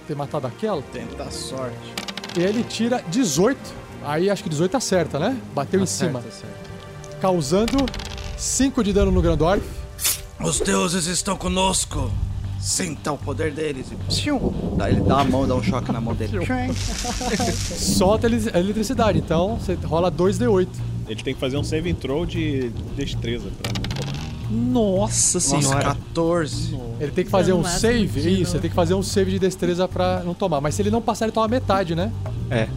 Ter 0.06 0.16
matado 0.16 0.46
aquela. 0.46 0.82
Tenta 0.82 1.24
a 1.24 1.30
sorte. 1.30 1.94
E 2.36 2.42
ele 2.42 2.64
tira 2.64 3.02
18. 3.08 3.58
Aí 4.04 4.30
acho 4.30 4.42
que 4.42 4.48
18 4.48 4.76
acerta, 4.76 5.18
né? 5.18 5.36
Bateu 5.54 5.82
em 5.82 5.86
cima. 5.86 6.22
Causando 7.20 7.84
5 8.36 8.82
de 8.82 8.92
dano 8.92 9.10
no 9.10 9.20
Grandorf. 9.20 9.62
Os 10.40 10.60
deuses 10.60 11.06
estão 11.06 11.36
conosco. 11.36 12.10
Sinta 12.68 13.12
o 13.12 13.16
poder 13.16 13.50
deles. 13.50 13.86
E 13.90 13.94
psiu. 14.08 14.52
Daí 14.76 14.92
ele 14.92 15.00
dá 15.00 15.20
a 15.20 15.24
mão, 15.24 15.48
dá 15.48 15.54
um 15.54 15.62
choque 15.62 15.90
na 15.90 16.02
mão 16.02 16.14
dele. 16.14 16.38
Solta 17.78 18.26
a 18.26 18.30
ele- 18.30 18.50
a 18.52 18.58
eletricidade. 18.58 19.18
Então 19.18 19.56
você 19.56 19.72
rola 19.86 20.10
2d8. 20.12 20.68
Ele 21.08 21.22
tem 21.22 21.32
que 21.32 21.40
fazer 21.40 21.56
um 21.56 21.64
save 21.64 21.94
throw 21.94 22.26
de 22.26 22.68
destreza 22.94 23.46
pra 23.62 23.72
não 23.72 23.82
tomar. 23.88 24.18
Nossa 24.50 25.38
Nossa, 25.38 25.40
senhora. 25.40 25.82
14. 26.12 26.78
Ele 27.00 27.10
tem 27.12 27.24
que 27.24 27.30
fazer 27.30 27.54
um 27.54 27.64
save. 27.64 28.18
Isso, 28.20 28.28
novo. 28.40 28.52
ele 28.56 28.60
tem 28.60 28.68
que 28.70 28.76
fazer 28.76 28.92
um 28.94 29.02
save 29.02 29.30
de 29.30 29.38
destreza 29.38 29.88
pra 29.88 30.22
não 30.22 30.34
tomar. 30.34 30.60
Mas 30.60 30.74
se 30.74 30.82
ele 30.82 30.90
não 30.90 31.00
passar, 31.00 31.24
ele 31.24 31.32
toma 31.32 31.48
metade, 31.48 31.94
né? 31.94 32.12
É. 32.50 32.68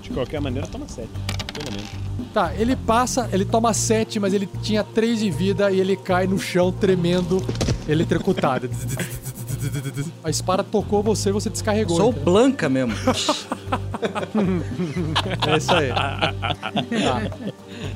De 0.00 0.08
qualquer 0.10 0.40
maneira, 0.40 0.66
toma 0.68 0.88
7. 0.88 1.06
Pelo 1.52 1.70
menos. 1.70 1.86
Tá, 2.32 2.52
ele 2.58 2.74
passa, 2.76 3.28
ele 3.32 3.44
toma 3.44 3.74
7, 3.74 4.18
mas 4.20 4.32
ele 4.32 4.48
tinha 4.62 4.82
3 4.82 5.20
de 5.20 5.30
vida 5.30 5.70
e 5.70 5.80
ele 5.80 5.96
cai 5.96 6.26
no 6.26 6.38
chão 6.38 6.70
tremendo, 6.72 7.42
eletrocutado. 7.88 8.68
A 10.22 10.30
espada 10.30 10.62
tocou 10.62 11.02
você 11.02 11.32
você 11.32 11.50
descarregou. 11.50 11.96
Sou 11.96 12.10
entendeu? 12.10 12.24
Blanca 12.24 12.68
mesmo. 12.68 12.94
É 15.46 15.56
isso 15.56 15.72
aí. 15.72 15.88
Tá. 15.88 16.34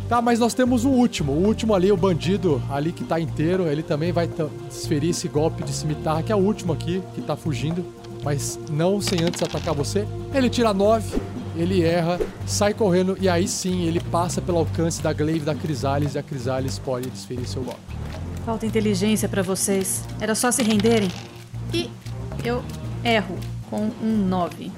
Tá, 0.08 0.22
mas 0.22 0.38
nós 0.38 0.54
temos 0.54 0.84
um 0.84 0.90
último. 0.90 1.32
O 1.32 1.46
último 1.46 1.74
ali, 1.74 1.92
o 1.92 1.96
bandido 1.96 2.60
ali 2.70 2.92
que 2.92 3.04
tá 3.04 3.20
inteiro, 3.20 3.68
ele 3.68 3.82
também 3.82 4.12
vai 4.12 4.28
desferir 4.68 5.10
esse 5.10 5.28
golpe 5.28 5.62
de 5.62 5.72
cimitarra, 5.72 6.22
que 6.22 6.32
é 6.32 6.34
o 6.34 6.38
último 6.38 6.72
aqui, 6.72 7.02
que 7.14 7.20
tá 7.22 7.36
fugindo, 7.36 7.84
mas 8.24 8.58
não 8.70 9.00
sem 9.00 9.22
antes 9.22 9.42
atacar 9.42 9.74
você. 9.74 10.06
Ele 10.34 10.50
tira 10.50 10.74
9, 10.74 11.20
ele 11.56 11.82
erra, 11.82 12.18
sai 12.46 12.74
correndo 12.74 13.16
e 13.20 13.28
aí 13.28 13.46
sim 13.46 13.84
ele 13.84 14.00
passa 14.00 14.40
pelo 14.40 14.58
alcance 14.58 15.02
da 15.02 15.12
glaive 15.12 15.44
da 15.44 15.54
Crisales 15.54 16.14
e 16.14 16.18
a 16.18 16.22
Crisales 16.22 16.78
pode 16.78 17.08
desferir 17.10 17.46
seu 17.46 17.62
golpe. 17.62 17.99
Falta 18.51 18.66
inteligência 18.66 19.28
pra 19.28 19.43
vocês. 19.44 20.02
Era 20.20 20.35
só 20.35 20.51
se 20.51 20.60
renderem. 20.64 21.09
E 21.72 21.89
eu 22.43 22.64
erro 23.05 23.39
com 23.70 23.89
um 24.02 24.27
9. 24.27 24.72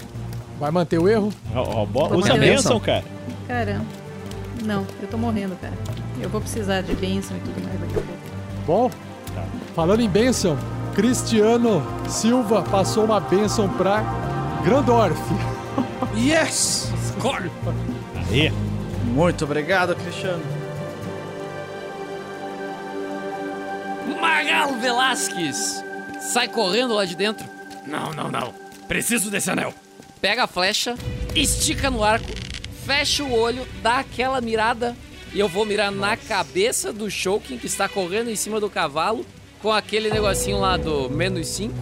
Vai 0.61 0.71
manter 0.71 0.99
o 0.99 1.09
erro? 1.09 1.33
Bo- 1.91 2.07
Vou 2.11 2.19
Usa 2.19 2.35
a 2.35 2.37
benção. 2.37 2.79
cara. 2.79 3.03
Caramba. 3.49 3.87
Não, 4.63 4.87
eu 5.01 5.09
tô 5.09 5.17
morrendo, 5.17 5.57
cara. 5.59 5.73
Eu 6.21 6.29
vou 6.29 6.39
precisar 6.43 6.83
de 6.83 6.95
bênção 6.95 7.35
e 7.35 7.41
tudo 7.41 7.65
mais 7.67 7.81
daqui 7.81 7.93
a 7.97 8.03
pouco. 8.03 8.21
Bom, 8.67 8.91
falando 9.75 10.01
em 10.01 10.09
bênção, 10.11 10.59
Cristiano 10.95 11.83
Silva 12.11 12.61
passou 12.61 13.07
uma 13.07 13.21
bênção 13.21 13.71
pra 13.71 14.03
Grandorf. 14.63 15.19
Yes! 16.15 16.93
Score. 17.17 17.51
Aí. 18.31 18.53
Muito 19.15 19.47
obrigado, 19.47 19.97
Cristiano. 19.97 20.43
Magalo 24.23 24.79
Velasquez. 24.79 25.85
Sai 26.21 26.47
correndo 26.47 26.95
lá 26.95 27.05
de 27.05 27.17
dentro. 27.17 27.45
Não, 27.85 28.13
não, 28.13 28.31
não. 28.31 28.55
Preciso 28.87 29.29
desse 29.31 29.51
anel. 29.51 29.75
Pega 30.21 30.45
a 30.45 30.47
flecha, 30.47 30.95
estica 31.35 31.91
no 31.91 32.05
arco, 32.05 32.31
fecha 32.87 33.25
o 33.25 33.33
olho, 33.37 33.67
dá 33.83 33.99
aquela 33.99 34.41
mirada. 34.41 34.97
E 35.35 35.41
eu 35.41 35.49
vou 35.49 35.67
mirar 35.67 35.91
na 35.91 36.17
cabeça 36.17 36.93
do 36.93 37.11
Shouken 37.11 37.59
que 37.59 37.67
está 37.67 37.89
correndo 37.89 38.31
em 38.31 38.37
cima 38.37 38.61
do 38.61 38.71
cavalo 38.71 39.27
com 39.61 39.73
aquele 39.73 40.09
negocinho 40.11 40.61
lá 40.61 40.77
do 40.77 41.11
menos 41.11 41.49
5 41.49 41.75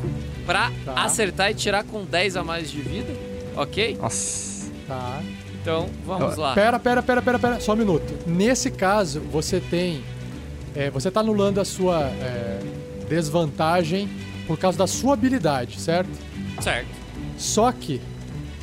pra 0.46 0.72
Tá. 0.84 0.94
acertar 1.04 1.50
e 1.50 1.54
tirar 1.54 1.84
com 1.84 2.04
10 2.04 2.36
a 2.36 2.42
mais 2.44 2.70
de 2.70 2.80
vida. 2.80 3.12
ok? 3.54 3.98
Nossa. 4.00 4.70
Tá. 4.88 5.20
Então, 5.60 5.90
vamos 6.06 6.36
lá. 6.38 6.54
Pera, 6.54 6.78
pera, 6.78 7.02
pera, 7.02 7.20
pera, 7.20 7.38
pera, 7.38 7.60
só 7.60 7.74
um 7.74 7.76
minuto. 7.76 8.14
Nesse 8.26 8.70
caso, 8.70 9.20
você 9.20 9.60
tem. 9.60 10.02
É, 10.74 10.90
você 10.90 11.10
tá 11.10 11.20
anulando 11.20 11.60
a 11.60 11.64
sua 11.64 12.00
é, 12.04 12.60
desvantagem 13.08 14.08
por 14.46 14.58
causa 14.58 14.78
da 14.78 14.86
sua 14.86 15.14
habilidade, 15.14 15.80
certo? 15.80 16.10
Certo. 16.60 16.88
Só 17.36 17.70
que 17.72 18.00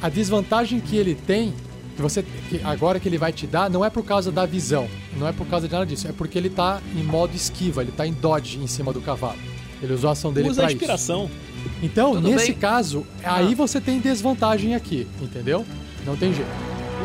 a 0.01 0.09
desvantagem 0.09 0.79
que 0.79 0.95
ele 0.95 1.15
tem, 1.15 1.53
que 1.95 2.01
você 2.01 2.23
que 2.23 2.61
agora 2.63 2.99
que 2.99 3.07
ele 3.09 3.17
vai 3.17 3.31
te 3.31 3.47
dar, 3.47 3.69
não 3.69 3.83
é 3.83 3.89
por 3.89 4.03
causa 4.03 4.31
da 4.31 4.45
visão, 4.45 4.87
não 5.17 5.27
é 5.27 5.31
por 5.31 5.47
causa 5.47 5.67
de 5.67 5.73
nada 5.73 5.85
disso, 5.85 6.07
é 6.07 6.11
porque 6.11 6.37
ele 6.37 6.49
tá 6.49 6.81
em 6.95 7.03
modo 7.03 7.35
esquiva, 7.35 7.81
ele 7.81 7.91
tá 7.91 8.05
em 8.05 8.13
dodge 8.13 8.57
em 8.59 8.67
cima 8.67 8.93
do 8.93 9.01
cavalo. 9.01 9.39
Ele 9.81 9.93
usou 9.93 10.09
a 10.09 10.13
ação 10.13 10.33
dele 10.33 10.49
Usa 10.49 10.61
a 10.61 10.63
pra 10.63 10.71
isso. 10.71 10.75
inspiração. 10.77 11.29
Então, 11.83 12.13
Tudo 12.13 12.29
nesse 12.29 12.47
bem. 12.51 12.57
caso, 12.59 13.05
aí 13.23 13.53
você 13.53 13.79
tem 13.79 13.99
desvantagem 13.99 14.73
aqui, 14.73 15.07
entendeu? 15.21 15.65
Não 16.05 16.15
tem 16.15 16.33
jeito. 16.33 16.49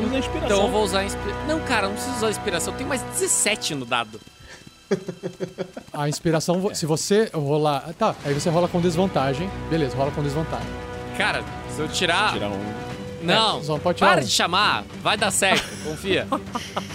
Usa 0.07 0.15
a 0.15 0.19
inspiração. 0.19 0.47
Então 0.57 0.67
eu 0.67 0.73
vou 0.73 0.85
usar 0.85 1.01
a 1.01 1.05
inspiração. 1.05 1.47
Não, 1.47 1.61
cara, 1.61 1.87
não 1.89 1.95
preciso 1.95 2.17
usar 2.17 2.27
a 2.29 2.31
inspiração. 2.31 2.73
Eu 2.73 2.77
tenho 2.79 2.89
mais 2.89 3.03
17 3.03 3.75
no 3.75 3.85
dado. 3.85 4.19
A 5.93 6.09
inspiração, 6.09 6.61
vo- 6.61 6.75
se 6.75 6.87
você 6.87 7.31
rolar. 7.33 7.93
Tá, 7.99 8.15
aí 8.25 8.33
você 8.35 8.49
rola 8.51 8.69
com 8.69 8.81
desvantagem. 8.81 9.49
Beleza, 9.71 9.97
rola 9.97 10.11
com 10.11 10.23
desvantagem. 10.23 10.67
Cara, 11.17 11.43
se 11.75 11.81
eu 11.81 11.89
tirar. 11.89 12.33
Tirar 12.33 12.49
um. 12.51 12.93
Não, 13.23 13.61
É, 13.61 13.63
só 13.63 13.79
pode 13.79 13.99
tirar 13.99 14.13
para 14.13 14.21
um. 14.23 14.25
de 14.25 14.31
chamar. 14.31 14.85
Vai 15.03 15.17
dar 15.17 15.31
certo, 15.31 15.65
confia. 15.85 16.27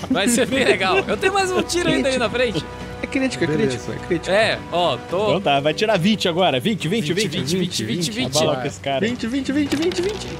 Vai 0.09 0.27
ser 0.27 0.45
bem 0.47 0.65
legal. 0.65 0.97
Eu 0.99 1.15
tenho 1.15 1.33
mais 1.33 1.51
um 1.51 1.61
tiro 1.61 1.89
ainda 1.89 2.09
aí 2.09 2.17
na 2.17 2.29
frente. 2.29 2.65
É 3.01 3.05
crítico, 3.07 3.43
é 3.43 3.47
crítico, 3.47 3.91
é 3.93 3.95
crítico. 4.07 4.31
É, 4.35 4.59
ó, 4.71 4.97
tô. 5.09 5.27
Então 5.27 5.41
tá, 5.41 5.59
vai 5.59 5.73
tirar 5.73 5.97
20 5.97 6.27
agora. 6.27 6.59
20, 6.59 6.87
20, 6.87 7.13
20. 7.13 7.27
20, 7.29 7.55
20, 7.57 7.83
20, 7.85 8.11
20. 8.11 8.35
Abala 8.37 8.53
Vai. 8.53 8.61
com 8.63 8.67
esse 8.67 8.79
cara. 8.79 8.99
20, 9.07 9.27
20, 9.27 9.51
20, 9.53 9.75
20, 9.75 10.01
20. 10.01 10.27
Viu? 10.27 10.37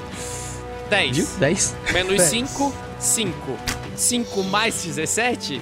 10. 0.90 1.28
10. 1.38 1.76
Menos 1.94 2.18
Dez. 2.18 2.22
5, 2.24 2.74
5. 3.00 3.36
5 3.96 4.44
mais 4.46 4.84
17, 4.84 5.62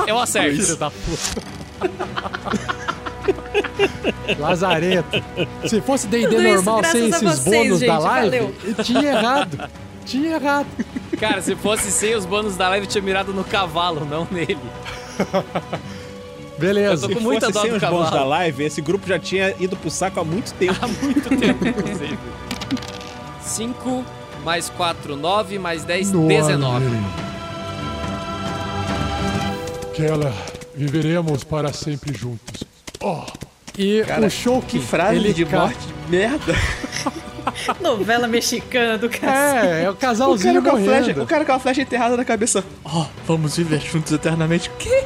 eu 0.00 0.04
Filho 0.06 0.18
acerto. 0.20 0.76
da 0.76 0.90
puta. 0.90 1.42
Lazarento. 4.38 5.22
Se 5.66 5.80
fosse 5.80 6.06
D&D 6.06 6.38
normal 6.38 6.84
sem 6.84 7.08
esses 7.08 7.20
vocês, 7.22 7.44
bônus 7.44 7.80
da 7.80 7.86
gente, 7.94 8.02
live, 8.02 8.38
valeu. 8.38 8.54
tinha 8.84 9.02
errado. 9.10 9.70
Tinha 10.04 10.34
errado. 10.34 10.66
Cara, 11.18 11.42
se 11.42 11.54
fosse 11.56 11.90
sem 11.90 12.14
os 12.14 12.24
bônus 12.24 12.56
da 12.56 12.68
live, 12.68 12.86
eu 12.86 12.90
tinha 12.90 13.02
mirado 13.02 13.32
no 13.32 13.44
cavalo, 13.44 14.04
não 14.04 14.26
nele. 14.30 14.58
Beleza. 16.58 17.06
Eu 17.06 17.08
tô 17.08 17.08
Se 17.08 17.14
com 17.14 17.20
muita 17.20 17.46
fosse 17.46 17.52
dó 17.54 17.60
sem 17.62 17.70
os 17.72 17.78
bons 17.80 17.80
cavalo. 18.04 18.10
da 18.10 18.24
live, 18.24 18.64
esse 18.64 18.80
grupo 18.80 19.06
já 19.06 19.18
tinha 19.18 19.54
ido 19.58 19.76
pro 19.76 19.90
saco 19.90 20.20
há 20.20 20.24
muito 20.24 20.52
tempo. 20.54 20.76
Há 20.82 20.88
muito 20.88 21.28
tempo, 21.28 21.66
inclusive. 21.68 22.18
5 23.42 24.04
mais 24.44 24.68
4, 24.70 25.16
9, 25.16 25.58
mais 25.58 25.84
10, 25.84 26.10
19. 26.12 26.86
Keller, 29.94 30.32
viveremos 30.74 31.44
para 31.44 31.72
sempre 31.72 32.16
juntos. 32.16 32.64
Oh, 33.00 33.22
E 33.78 34.02
Cara, 34.06 34.26
o 34.26 34.30
show 34.30 34.60
Que 34.62 34.78
frase 34.78 35.16
ele 35.16 35.32
de 35.32 35.44
ca- 35.44 35.60
morte 35.60 35.78
de 35.86 36.10
merda. 36.10 36.54
Novela 37.80 38.28
mexicana 38.28 38.98
do 38.98 39.08
cacete. 39.08 39.66
É, 39.66 39.84
é 39.84 39.88
o 39.90 39.92
O 39.92 39.96
casalzinho 39.96 40.62
cara, 40.62 40.70
com 40.76 40.76
a 40.76 40.84
flecha, 40.84 41.00
morrendo. 41.00 41.22
o 41.22 41.26
cara 41.26 41.44
com 41.44 41.52
a 41.52 41.58
flecha 41.58 41.80
enterrada 41.82 42.16
na 42.16 42.24
cabeça. 42.24 42.64
Ó, 42.84 43.06
vamos 43.26 43.56
viver 43.56 43.80
juntos 43.80 44.12
eternamente. 44.12 44.68
O 44.68 44.72
quê? 44.78 45.04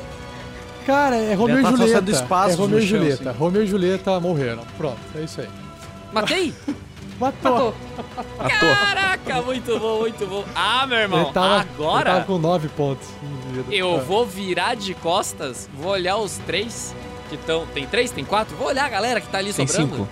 Cara, 0.86 1.16
é 1.16 1.34
Romeu 1.34 1.60
e 1.60 1.62
Julieta. 1.62 1.78
fazendo 1.92 2.10
espaços 2.10 2.54
É 2.54 2.56
Romeu 2.56 2.78
e 2.78 2.82
Julieta. 2.86 3.30
assim. 3.30 3.38
Romeu 3.38 3.62
e 3.62 3.66
Julieta 3.66 4.20
morreram. 4.20 4.62
Pronto, 4.76 4.98
é 5.16 5.20
isso 5.22 5.40
aí. 5.40 5.48
Matei? 6.12 6.52
Matou. 7.24 7.74
Matou. 8.38 8.68
Caraca, 8.76 9.42
muito 9.42 9.78
bom, 9.78 9.98
muito 10.00 10.26
bom. 10.26 10.44
Ah, 10.54 10.86
meu 10.86 10.98
irmão, 10.98 11.22
Ele 11.22 11.32
tava, 11.32 11.60
ele 11.62 11.68
agora 11.74 12.12
tava 12.12 12.24
com 12.26 12.38
nove 12.38 12.68
pontos 12.68 13.08
de 13.50 13.62
vida. 13.62 13.74
eu 13.74 13.96
Ah. 13.96 14.00
vou 14.02 14.26
virar 14.26 14.74
de 14.74 14.92
costas, 14.94 15.68
vou 15.74 15.92
olhar 15.92 16.16
os 16.18 16.36
três 16.38 16.94
que 17.30 17.36
estão. 17.36 17.66
Tem 17.68 17.86
três? 17.86 18.10
Tem 18.10 18.24
quatro? 18.24 18.54
Vou 18.56 18.68
olhar 18.68 18.84
a 18.84 18.88
galera 18.88 19.20
que 19.20 19.28
tá 19.28 19.38
ali 19.38 19.52
Tem 19.54 19.66
sobrando. 19.66 19.96
cinco. 19.96 20.08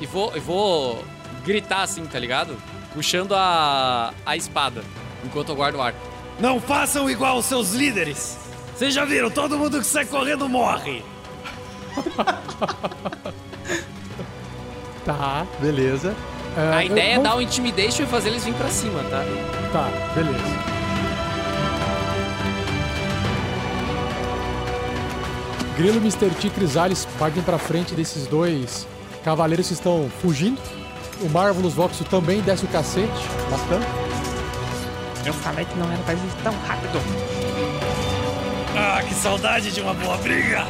E 0.00 0.06
vou, 0.06 0.32
e 0.36 0.40
vou 0.40 1.04
gritar 1.44 1.82
assim, 1.82 2.04
tá 2.06 2.18
ligado? 2.18 2.56
Puxando 2.92 3.32
a, 3.34 4.12
a 4.24 4.36
espada, 4.36 4.82
enquanto 5.24 5.50
eu 5.50 5.54
guardo 5.56 5.76
o 5.76 5.82
arco. 5.82 5.98
Não 6.40 6.60
façam 6.60 7.08
igual 7.08 7.38
os 7.38 7.44
seus 7.46 7.72
líderes. 7.72 8.36
Vocês 8.76 8.92
já 8.92 9.04
viram, 9.04 9.30
todo 9.30 9.56
mundo 9.56 9.78
que 9.78 9.86
sai 9.86 10.04
correndo 10.04 10.48
morre. 10.48 11.02
Tá, 15.04 15.46
beleza. 15.60 16.16
É, 16.56 16.60
A 16.76 16.84
eu- 16.84 16.90
ideia 16.92 17.06
é 17.08 17.16
vamos- 17.16 17.28
dar 17.30 17.36
um 17.36 17.40
intimidation 17.40 18.02
e 18.04 18.06
fazer 18.06 18.30
eles 18.30 18.44
vir 18.44 18.54
pra 18.54 18.68
cima, 18.68 19.00
tá? 19.10 19.22
Tá, 19.72 19.88
beleza. 20.14 20.76
Grilo, 25.76 25.98
Mr. 25.98 26.30
T 26.30 26.46
e 26.46 26.50
Crisales 26.50 27.06
partem 27.18 27.42
pra 27.42 27.58
frente 27.58 27.94
desses 27.94 28.26
dois 28.26 28.86
cavaleiros 29.22 29.68
que 29.68 29.74
estão 29.74 30.08
fugindo. 30.22 30.58
O 31.20 31.28
Marvelous 31.28 31.74
Voxel 31.74 32.06
também 32.06 32.40
desce 32.40 32.64
o 32.64 32.68
cacete, 32.68 33.10
bastante. 33.50 33.86
Eu 35.24 35.34
falei 35.34 35.64
que 35.64 35.76
não 35.78 35.90
era 35.90 36.02
pra 36.02 36.14
ir 36.14 36.18
tão 36.42 36.54
rápido. 36.66 36.98
Ah, 38.78 39.02
que 39.02 39.14
saudade 39.14 39.70
de 39.72 39.80
uma 39.80 39.92
boa 39.94 40.16
briga. 40.18 40.64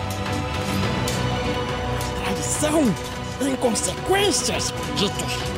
Traição! 2.24 2.82
Inconsequências, 3.40 4.72
ditos! 4.96 5.55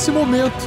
Nesse 0.00 0.12
momento, 0.12 0.66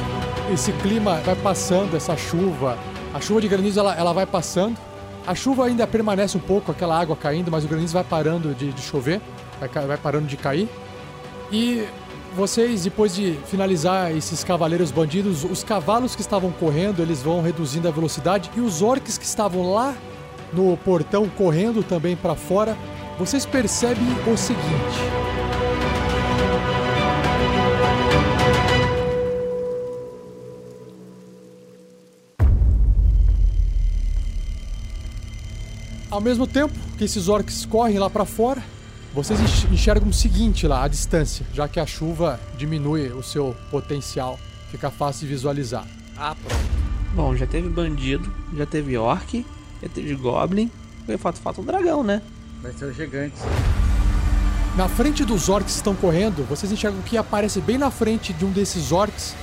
esse 0.52 0.70
clima 0.74 1.16
vai 1.16 1.34
passando, 1.34 1.96
essa 1.96 2.16
chuva, 2.16 2.78
a 3.12 3.20
chuva 3.20 3.40
de 3.40 3.48
granizo 3.48 3.80
ela, 3.80 3.92
ela 3.96 4.12
vai 4.12 4.24
passando. 4.24 4.78
A 5.26 5.34
chuva 5.34 5.66
ainda 5.66 5.88
permanece 5.88 6.36
um 6.36 6.40
pouco, 6.40 6.70
aquela 6.70 6.96
água 6.96 7.16
caindo, 7.16 7.50
mas 7.50 7.64
o 7.64 7.66
granizo 7.66 7.94
vai 7.94 8.04
parando 8.04 8.54
de, 8.54 8.70
de 8.70 8.80
chover, 8.80 9.20
vai, 9.58 9.86
vai 9.86 9.96
parando 9.96 10.28
de 10.28 10.36
cair. 10.36 10.68
E 11.50 11.84
vocês, 12.36 12.84
depois 12.84 13.12
de 13.12 13.36
finalizar 13.46 14.12
esses 14.16 14.44
cavaleiros 14.44 14.92
bandidos, 14.92 15.42
os 15.42 15.64
cavalos 15.64 16.14
que 16.14 16.20
estavam 16.20 16.52
correndo, 16.52 17.02
eles 17.02 17.20
vão 17.20 17.42
reduzindo 17.42 17.88
a 17.88 17.90
velocidade 17.90 18.48
e 18.54 18.60
os 18.60 18.82
orcs 18.82 19.18
que 19.18 19.24
estavam 19.24 19.72
lá 19.72 19.96
no 20.52 20.76
portão 20.76 21.28
correndo 21.28 21.82
também 21.82 22.14
para 22.14 22.36
fora, 22.36 22.76
vocês 23.18 23.44
percebem 23.44 24.06
o 24.32 24.36
seguinte. 24.36 25.23
Ao 36.14 36.20
mesmo 36.20 36.46
tempo 36.46 36.72
que 36.96 37.02
esses 37.02 37.26
orcs 37.28 37.66
correm 37.66 37.98
lá 37.98 38.08
pra 38.08 38.24
fora, 38.24 38.62
vocês 39.12 39.40
enx- 39.40 39.64
enxergam 39.72 40.08
o 40.10 40.12
seguinte 40.12 40.64
lá, 40.64 40.84
a 40.84 40.86
distância, 40.88 41.44
já 41.52 41.66
que 41.66 41.80
a 41.80 41.86
chuva 41.86 42.38
diminui 42.56 43.08
o 43.08 43.20
seu 43.20 43.56
potencial, 43.68 44.38
fica 44.70 44.92
fácil 44.92 45.22
de 45.26 45.34
visualizar. 45.34 45.84
Ah, 46.16 46.36
pronto. 46.40 46.62
Bom, 47.16 47.34
já 47.34 47.48
teve 47.48 47.68
bandido, 47.68 48.32
já 48.56 48.64
teve 48.64 48.96
orc, 48.96 49.44
já 49.82 49.88
teve 49.88 50.14
goblin. 50.14 50.70
E 51.08 51.18
falta, 51.18 51.40
falta 51.40 51.60
um 51.60 51.64
dragão, 51.64 52.04
né? 52.04 52.22
Vai 52.62 52.72
ser 52.72 52.84
os 52.84 52.96
gigantes. 52.96 53.40
Na 54.76 54.86
frente 54.88 55.24
dos 55.24 55.48
orcs 55.48 55.72
que 55.72 55.78
estão 55.78 55.96
correndo, 55.96 56.46
vocês 56.48 56.70
enxergam 56.70 57.02
que 57.02 57.16
aparece 57.16 57.60
bem 57.60 57.76
na 57.76 57.90
frente 57.90 58.32
de 58.32 58.44
um 58.44 58.52
desses 58.52 58.92
orcs 58.92 59.34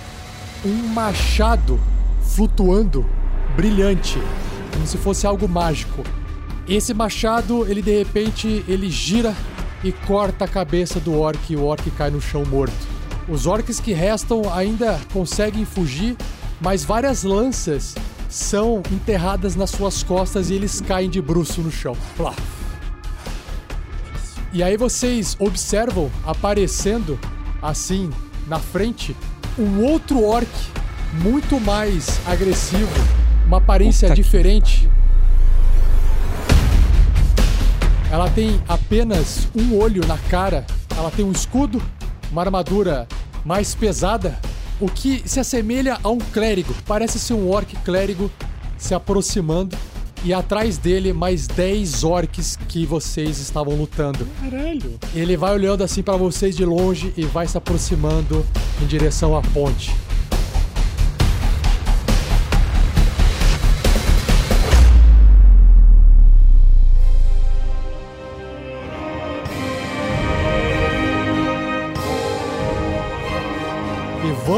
um 0.65 0.88
machado 0.88 1.77
flutuando, 2.23 3.06
brilhante, 3.57 4.18
como 4.72 4.88
se 4.88 4.98
fosse 4.98 5.27
algo 5.27 5.49
mágico. 5.49 6.02
Esse 6.72 6.93
machado, 6.93 7.69
ele 7.69 7.81
de 7.81 7.98
repente, 7.98 8.64
ele 8.65 8.89
gira 8.89 9.35
e 9.84 9.91
corta 9.91 10.45
a 10.45 10.48
cabeça 10.48 11.02
do 11.02 11.19
orc 11.19 11.52
e 11.52 11.57
o 11.57 11.65
orc 11.65 11.91
cai 11.91 12.10
no 12.10 12.22
chão 12.22 12.45
morto. 12.45 12.73
Os 13.27 13.45
orcs 13.45 13.77
que 13.77 13.91
restam 13.91 14.43
ainda 14.53 14.98
conseguem 15.11 15.65
fugir, 15.65 16.15
mas 16.61 16.85
várias 16.85 17.23
lanças 17.23 17.93
são 18.30 18.81
enterradas 18.89 19.53
nas 19.53 19.69
suas 19.72 20.02
costas 20.02 20.49
e 20.49 20.53
eles 20.53 20.80
caem 20.80 21.10
de 21.10 21.22
bruço 21.22 21.60
no 21.60 21.69
chão. 21.69 21.93
Plá. 22.15 22.34
E 24.53 24.64
aí 24.64 24.77
vocês 24.77 25.35
observam 25.39 26.10
aparecendo 26.26 27.19
assim 27.61 28.10
na 28.48 28.60
frente 28.60 29.14
um 29.60 29.84
outro 29.84 30.23
orc 30.23 30.48
muito 31.22 31.60
mais 31.60 32.22
agressivo, 32.26 32.88
uma 33.45 33.57
aparência 33.57 34.07
Puta 34.07 34.15
que 34.15 34.23
Ela 38.11 38.29
tem 38.29 38.61
apenas 38.67 39.47
um 39.55 39.77
olho 39.77 40.05
na 40.05 40.17
cara, 40.17 40.65
ela 40.97 41.09
tem 41.09 41.23
um 41.23 41.31
escudo, 41.31 41.81
uma 42.29 42.41
armadura 42.41 43.07
mais 43.45 43.73
pesada, 43.73 44.38
o 44.81 44.88
que 44.88 45.23
se 45.25 45.39
assemelha 45.39 45.97
a 46.03 46.09
um 46.09 46.17
clérigo. 46.17 46.75
Parece 46.85 47.17
ser 47.17 47.35
um 47.35 47.49
orc 47.49 47.73
clérigo 47.85 48.29
se 48.77 48.93
aproximando 48.93 49.77
e 50.25 50.33
atrás 50.33 50.77
dele 50.77 51.13
mais 51.13 51.47
10 51.47 52.03
orcs 52.03 52.57
que 52.67 52.85
vocês 52.85 53.39
estavam 53.39 53.75
lutando. 53.75 54.27
Caralho. 54.41 54.99
Ele 55.15 55.38
vai 55.38 55.53
olhando 55.53 55.81
assim 55.81 56.03
pra 56.03 56.17
vocês 56.17 56.57
de 56.57 56.65
longe 56.65 57.13
e 57.15 57.23
vai 57.23 57.47
se 57.47 57.57
aproximando 57.57 58.45
em 58.81 58.85
direção 58.88 59.38
à 59.38 59.41
ponte. 59.41 59.95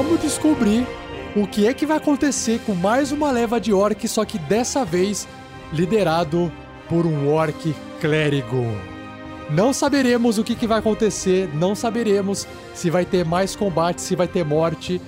Vamos 0.03 0.21
descobrir 0.21 0.85
o 1.35 1.47
que 1.47 1.65
é 1.65 1.73
que 1.73 1.85
vai 1.85 1.97
acontecer 1.97 2.59
com 2.65 2.75
mais 2.75 3.11
uma 3.11 3.31
leva 3.31 3.59
de 3.59 3.71
orcs, 3.71 4.11
só 4.11 4.25
que 4.25 4.37
dessa 4.37 4.83
vez 4.83 5.27
liderado 5.71 6.51
por 6.89 7.05
um 7.05 7.33
orc 7.33 7.73
clérigo. 8.01 8.65
Não 9.49 9.71
saberemos 9.71 10.37
o 10.37 10.43
que, 10.43 10.55
que 10.55 10.67
vai 10.67 10.79
acontecer, 10.79 11.49
não 11.55 11.73
saberemos 11.73 12.45
se 12.73 12.89
vai 12.89 13.05
ter 13.05 13.23
mais 13.25 13.55
combate, 13.55 14.01
se 14.01 14.15
vai 14.15 14.27
ter 14.27 14.43
morte. 14.43 15.01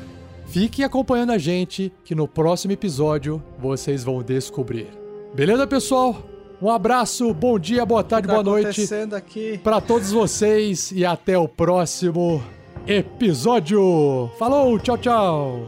Fiquem 0.46 0.86
acompanhando 0.86 1.32
a 1.32 1.38
gente, 1.38 1.92
que 2.04 2.16
no 2.16 2.28
próximo 2.28 2.72
episódio 2.72 3.44
vocês 3.60 4.04
vão 4.04 4.24
descobrir. 4.24 4.88
Beleza, 5.34 5.68
pessoal? 5.68 6.24
Um 6.62 6.70
abraço, 6.70 7.34
bom 7.34 7.60
dia, 7.60 7.86
boa 7.86 8.04
tarde, 8.04 8.28
tá 8.28 8.34
boa 8.34 8.44
noite 8.44 8.88
para 9.62 9.82
todos 9.82 10.12
vocês 10.12 10.92
e 10.92 11.06
até 11.06 11.38
o 11.38 11.50
próximo 11.50 12.42
episódio. 12.88 14.30
Falou, 14.38 14.80
tchau, 14.80 14.98
tchau. 14.98 15.60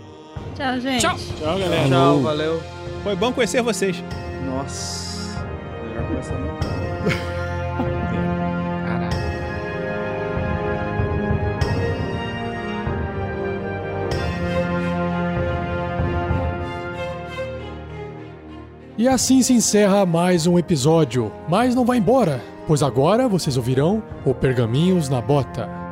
Tchau, 0.56 0.80
gente. 0.80 1.02
Tchau. 1.02 1.16
Tchau, 1.16 1.60
galera. 1.60 1.88
Tchau, 1.88 2.20
valeu. 2.22 2.62
Foi 3.04 3.16
bom 3.16 3.32
conhecer 3.32 3.62
vocês. 3.62 4.04
Nossa. 4.46 5.46
Melhor 5.84 6.08
começar. 6.08 6.48
E 18.98 19.08
assim 19.08 19.44
se 19.44 19.54
encerra 19.54 20.08
mais 20.08 20.48
um 20.48 20.58
episódio. 20.58 21.32
Mas 21.48 21.76
não 21.76 21.86
vai 21.86 22.00
embora, 22.00 22.42
pois 22.66 22.82
agora 22.82 23.28
vocês 23.28 23.56
ouvirão 23.56 24.02
o 24.26 24.34
Pergaminhos 24.34 25.08
na 25.08 25.22
Bota. 25.22 25.87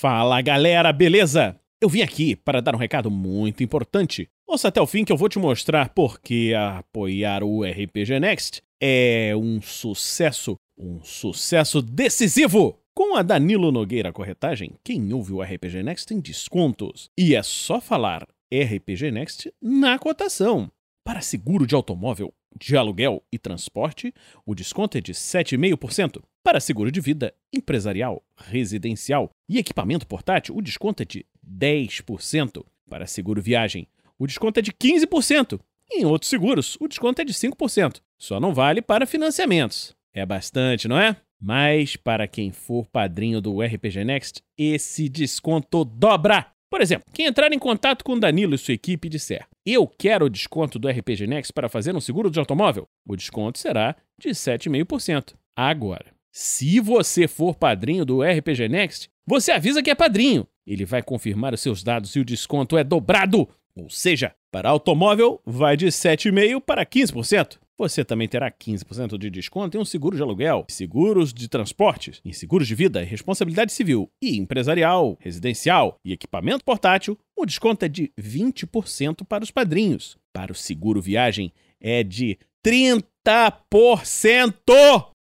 Fala 0.00 0.40
galera, 0.40 0.94
beleza? 0.94 1.60
Eu 1.78 1.86
vim 1.86 2.00
aqui 2.00 2.34
para 2.34 2.62
dar 2.62 2.74
um 2.74 2.78
recado 2.78 3.10
muito 3.10 3.62
importante. 3.62 4.30
Ouça 4.48 4.68
até 4.68 4.80
o 4.80 4.86
fim 4.86 5.04
que 5.04 5.12
eu 5.12 5.16
vou 5.18 5.28
te 5.28 5.38
mostrar 5.38 5.90
por 5.90 6.18
que 6.22 6.54
apoiar 6.54 7.44
o 7.44 7.62
RPG 7.62 8.18
Next 8.18 8.62
é 8.82 9.34
um 9.36 9.60
sucesso, 9.60 10.56
um 10.78 11.04
sucesso 11.04 11.82
decisivo. 11.82 12.78
Com 12.94 13.14
a 13.14 13.20
Danilo 13.20 13.70
Nogueira 13.70 14.10
Corretagem, 14.10 14.72
quem 14.82 15.12
ouve 15.12 15.34
o 15.34 15.42
RPG 15.42 15.82
Next 15.82 16.06
tem 16.06 16.18
descontos. 16.18 17.10
E 17.18 17.34
é 17.34 17.42
só 17.42 17.78
falar 17.78 18.26
RPG 18.50 19.10
Next 19.10 19.52
na 19.60 19.98
cotação. 19.98 20.72
Para 21.04 21.20
seguro 21.20 21.66
de 21.66 21.74
automóvel, 21.74 22.32
de 22.58 22.76
aluguel 22.76 23.22
e 23.32 23.38
transporte, 23.38 24.12
o 24.44 24.54
desconto 24.54 24.98
é 24.98 25.00
de 25.00 25.12
7,5%. 25.12 26.22
Para 26.42 26.60
seguro 26.60 26.90
de 26.90 27.00
vida, 27.00 27.34
empresarial, 27.52 28.24
residencial 28.36 29.30
e 29.48 29.58
equipamento 29.58 30.06
portátil, 30.06 30.56
o 30.56 30.62
desconto 30.62 31.02
é 31.02 31.06
de 31.06 31.26
10%. 31.46 32.64
Para 32.88 33.06
seguro 33.06 33.42
viagem, 33.42 33.86
o 34.18 34.26
desconto 34.26 34.58
é 34.58 34.62
de 34.62 34.72
15%. 34.72 35.60
E 35.90 36.02
em 36.02 36.04
outros 36.04 36.30
seguros, 36.30 36.76
o 36.80 36.86
desconto 36.86 37.20
é 37.20 37.24
de 37.24 37.32
5%. 37.32 38.00
Só 38.18 38.38
não 38.38 38.54
vale 38.54 38.80
para 38.80 39.06
financiamentos. 39.06 39.94
É 40.12 40.24
bastante, 40.24 40.88
não 40.88 40.98
é? 40.98 41.16
Mas 41.40 41.96
para 41.96 42.28
quem 42.28 42.52
for 42.52 42.86
padrinho 42.86 43.40
do 43.40 43.62
RPG 43.62 44.04
Next, 44.04 44.42
esse 44.58 45.08
desconto 45.08 45.84
dobra. 45.84 46.52
Por 46.70 46.80
exemplo, 46.80 47.10
quem 47.12 47.26
entrar 47.26 47.52
em 47.52 47.58
contato 47.58 48.04
com 48.04 48.16
Danilo 48.16 48.54
e 48.54 48.58
sua 48.58 48.74
equipe 48.74 49.08
e 49.08 49.10
disser: 49.10 49.44
Eu 49.66 49.88
quero 49.88 50.26
o 50.26 50.30
desconto 50.30 50.78
do 50.78 50.88
RPG 50.88 51.26
Next 51.26 51.52
para 51.52 51.68
fazer 51.68 51.96
um 51.96 52.00
seguro 52.00 52.30
de 52.30 52.38
automóvel, 52.38 52.88
o 53.04 53.16
desconto 53.16 53.58
será 53.58 53.96
de 54.16 54.28
7,5%. 54.30 55.34
Agora, 55.56 56.06
se 56.30 56.78
você 56.78 57.26
for 57.26 57.56
padrinho 57.56 58.04
do 58.04 58.22
RPG 58.22 58.68
Next, 58.68 59.10
você 59.26 59.50
avisa 59.50 59.82
que 59.82 59.90
é 59.90 59.94
padrinho. 59.96 60.46
Ele 60.64 60.84
vai 60.84 61.02
confirmar 61.02 61.52
os 61.52 61.60
seus 61.60 61.82
dados 61.82 62.14
e 62.14 62.20
o 62.20 62.24
desconto 62.24 62.78
é 62.78 62.84
dobrado. 62.84 63.48
Ou 63.74 63.90
seja, 63.90 64.32
para 64.50 64.68
automóvel, 64.68 65.40
vai 65.44 65.76
de 65.76 65.86
7,5% 65.86 66.60
para 66.60 66.86
15%. 66.86 67.58
Você 67.80 68.04
também 68.04 68.28
terá 68.28 68.50
15% 68.50 69.16
de 69.16 69.30
desconto 69.30 69.74
em 69.74 69.80
um 69.80 69.86
seguro 69.86 70.14
de 70.14 70.20
aluguel, 70.20 70.66
seguros 70.68 71.32
de 71.32 71.48
transportes, 71.48 72.20
em 72.22 72.30
seguros 72.30 72.68
de 72.68 72.74
vida, 72.74 73.02
responsabilidade 73.02 73.72
civil 73.72 74.10
e 74.20 74.36
empresarial, 74.36 75.16
residencial 75.18 75.96
e 76.04 76.12
equipamento 76.12 76.62
portátil. 76.62 77.18
O 77.34 77.46
desconto 77.46 77.86
é 77.86 77.88
de 77.88 78.12
20% 78.20 79.24
para 79.26 79.42
os 79.42 79.50
padrinhos. 79.50 80.18
Para 80.30 80.52
o 80.52 80.54
seguro 80.54 81.00
viagem, 81.00 81.54
é 81.80 82.02
de 82.02 82.38
30%. 82.62 83.02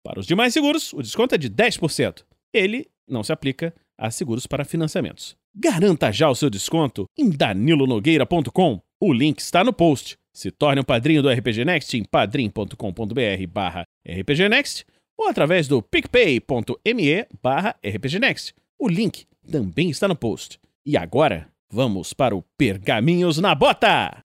Para 0.06 0.20
os 0.20 0.28
demais 0.28 0.54
seguros, 0.54 0.94
o 0.94 1.02
desconto 1.02 1.34
é 1.34 1.40
de 1.40 1.50
10%. 1.50 2.24
Ele 2.54 2.86
não 3.10 3.24
se 3.24 3.34
aplica 3.34 3.74
a 3.98 4.12
seguros 4.12 4.46
para 4.46 4.64
financiamentos. 4.64 5.36
Garanta 5.56 6.12
já 6.12 6.30
o 6.30 6.36
seu 6.36 6.52
desconto 6.52 7.06
em 7.18 7.32
danilonogueira.com. 7.32 8.80
O 9.02 9.12
link 9.12 9.40
está 9.40 9.64
no 9.64 9.74
post. 9.74 10.20
Se 10.36 10.50
torne 10.50 10.82
um 10.82 10.84
padrinho 10.84 11.22
do 11.22 11.30
RPG 11.30 11.64
Next 11.64 11.96
em 11.96 12.04
padrim.com.br 12.04 13.48
barra 13.48 13.84
rpgnext 14.04 14.84
ou 15.16 15.28
através 15.28 15.68
do 15.68 15.80
picpay.me 15.80 17.28
barra 17.40 17.76
rpgnext. 17.86 18.56
O 18.80 18.88
link 18.88 19.28
também 19.50 19.92
está 19.92 20.08
no 20.08 20.16
post. 20.16 20.60
E 20.84 20.98
agora, 20.98 21.48
vamos 21.70 22.14
para 22.14 22.36
o 22.36 22.44
Pergaminhos 22.58 23.38
na 23.38 23.54
Bota! 23.54 24.24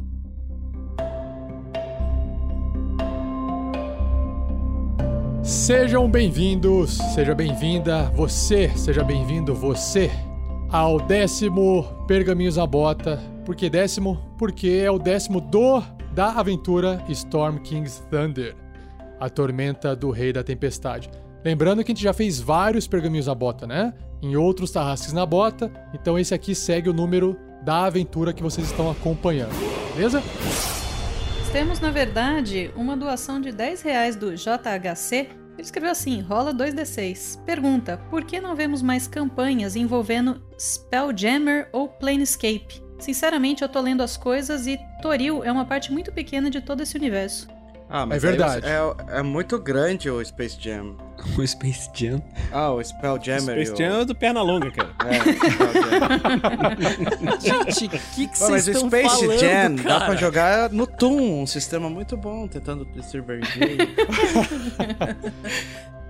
Sejam 5.43 6.11
bem-vindos, 6.11 6.97
seja 7.15 7.35
bem-vinda 7.35 8.11
você, 8.11 8.71
seja 8.77 9.05
bem-vindo 9.05 9.55
você 9.55 10.11
ao 10.71 11.01
décimo 11.01 11.85
Pergaminhos 12.07 12.57
na 12.57 12.67
Bota. 12.67 13.23
Por 13.45 13.55
que 13.55 13.69
décimo? 13.69 14.19
Porque 14.39 14.69
é 14.69 14.91
o 14.91 14.99
décimo 14.99 15.41
do 15.41 15.98
da 16.19 16.33
aventura 16.33 17.01
Storm 17.11 17.59
King's 17.59 18.03
Thunder, 18.11 18.57
a 19.21 19.31
tormenta 19.31 19.95
do 19.95 20.11
Rei 20.11 20.33
da 20.33 20.43
Tempestade. 20.43 21.09
Lembrando 21.45 21.85
que 21.85 21.93
a 21.93 21.95
gente 21.95 22.03
já 22.03 22.13
fez 22.13 22.41
vários 22.41 22.89
Pergaminhos 22.89 23.29
na 23.29 23.37
Bota, 23.37 23.69
né? 23.69 23.95
Em 24.21 24.35
outros 24.35 24.73
Tarrasques 24.73 25.13
na 25.13 25.25
Bota, 25.25 25.71
então 25.95 26.19
esse 26.19 26.35
aqui 26.35 26.57
segue 26.57 26.89
o 26.89 26.93
número 26.93 27.39
da 27.63 27.85
aventura 27.85 28.33
que 28.33 28.43
vocês 28.43 28.67
estão 28.67 28.91
acompanhando, 28.91 29.53
beleza? 29.95 30.21
Temos, 31.53 31.79
na 31.79 31.93
verdade, 31.93 32.73
uma 32.75 32.97
doação 32.97 33.41
de 33.41 33.53
10 33.53 33.83
reais 33.83 34.17
do 34.17 34.35
JHC. 34.35 35.15
Ele 35.15 35.63
escreveu 35.63 35.93
assim: 35.93 36.21
rola 36.21 36.53
2d6. 36.53 37.45
Pergunta: 37.45 37.97
por 38.11 38.25
que 38.25 38.41
não 38.41 38.57
vemos 38.57 38.83
mais 38.83 39.07
campanhas 39.07 39.77
envolvendo 39.77 40.43
Spelljammer 40.59 41.69
ou 41.73 41.89
Planescape? 41.89 42.88
Sinceramente, 42.99 43.63
eu 43.63 43.69
tô 43.69 43.81
lendo 43.81 44.03
as 44.03 44.17
coisas 44.17 44.67
e 44.67 44.77
Toril 45.01 45.45
é 45.45 45.53
uma 45.53 45.65
parte 45.65 45.93
muito 45.93 46.11
pequena 46.13 46.51
de 46.51 46.61
todo 46.61 46.83
esse 46.83 46.97
universo. 46.97 47.47
Ah, 47.91 48.05
mas 48.05 48.23
É 48.23 48.27
verdade. 48.29 48.67
É, 48.67 49.19
é 49.21 49.23
muito 49.23 49.59
grande 49.59 50.11
o 50.11 50.23
Space 50.25 50.59
Jam. 50.61 50.95
O 51.39 51.47
Space 51.47 51.89
Jam. 51.95 52.23
Ah, 52.53 52.71
o 52.71 52.83
Spelljammer. 52.85 53.65
Space 53.67 53.71
e 53.71 53.75
o- 53.75 53.77
Jam 53.77 54.01
é 54.03 54.05
do 54.05 54.15
perna 54.15 54.41
longa, 54.43 54.71
cara. 54.71 54.91
É, 55.07 55.19
o 55.19 55.23
Spelljammer. 55.51 57.41
Gente, 57.41 57.87
o 57.87 57.91
que 57.91 57.99
que 58.29 58.39
Pô, 58.39 58.47
vocês 58.47 58.51
mas 58.51 58.69
o 58.69 58.71
estão 58.73 58.89
Space 58.89 59.17
falando, 59.21 59.39
Jam 59.41 59.75
dá 59.77 59.83
cara? 59.85 60.05
pra 60.05 60.15
jogar 60.17 60.71
no 60.71 60.87
Toon, 60.87 61.43
um 61.43 61.47
sistema 61.47 61.89
muito 61.91 62.15
bom, 62.17 62.47
tentando 62.47 62.85
distribuir. 62.85 63.41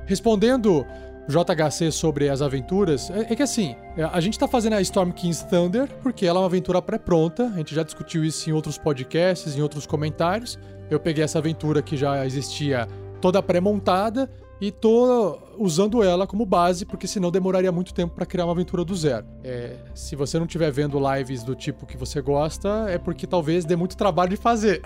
Respondendo 0.05 0.85
JHC 1.29 1.93
sobre 1.93 2.29
as 2.31 2.41
aventuras, 2.41 3.11
é, 3.11 3.33
é 3.33 3.37
que 3.37 3.43
assim, 3.43 3.77
é, 3.97 4.05
a 4.05 4.21
gente 4.21 4.39
tá 4.39 4.49
fazendo 4.49 4.75
a 4.75 4.81
Storm 4.81 5.11
King's 5.11 5.43
Thunder 5.43 5.89
porque 6.03 6.25
ela 6.25 6.39
é 6.39 6.41
uma 6.41 6.47
aventura 6.47 6.81
pré-pronta, 6.81 7.47
a 7.47 7.59
gente 7.59 7.75
já 7.75 7.83
discutiu 7.83 8.25
isso 8.25 8.49
em 8.49 8.53
outros 8.53 8.79
podcasts, 8.79 9.57
em 9.57 9.61
outros 9.61 9.87
comentários. 9.87 10.59
Eu 10.91 10.99
peguei 10.99 11.23
essa 11.23 11.39
aventura 11.39 11.83
que 11.83 11.97
já 11.97 12.25
existia 12.25 12.89
toda 13.21 13.43
pré-montada 13.43 14.31
e 14.61 14.73
tô 14.73 15.39
usando 15.57 16.03
ela 16.03 16.27
como 16.27 16.45
base, 16.47 16.85
porque 16.85 17.07
senão 17.07 17.31
demoraria 17.31 17.71
muito 17.71 17.93
tempo 17.93 18.15
pra 18.15 18.27
criar 18.27 18.45
uma 18.47 18.53
aventura 18.53 18.85
do 18.85 18.95
zero. 18.95 19.27
É, 19.45 19.77
se 19.95 20.17
você 20.17 20.39
não 20.39 20.47
estiver 20.47 20.71
vendo 20.71 20.99
lives 20.99 21.43
do 21.43 21.55
tipo 21.55 21.87
que 21.87 21.97
você 21.97 22.21
gosta, 22.21 22.87
é 22.89 22.99
porque 22.99 23.27
talvez 23.27 23.65
dê 23.65 23.77
muito 23.77 23.97
trabalho 23.97 24.31
de 24.31 24.37
fazer. 24.37 24.81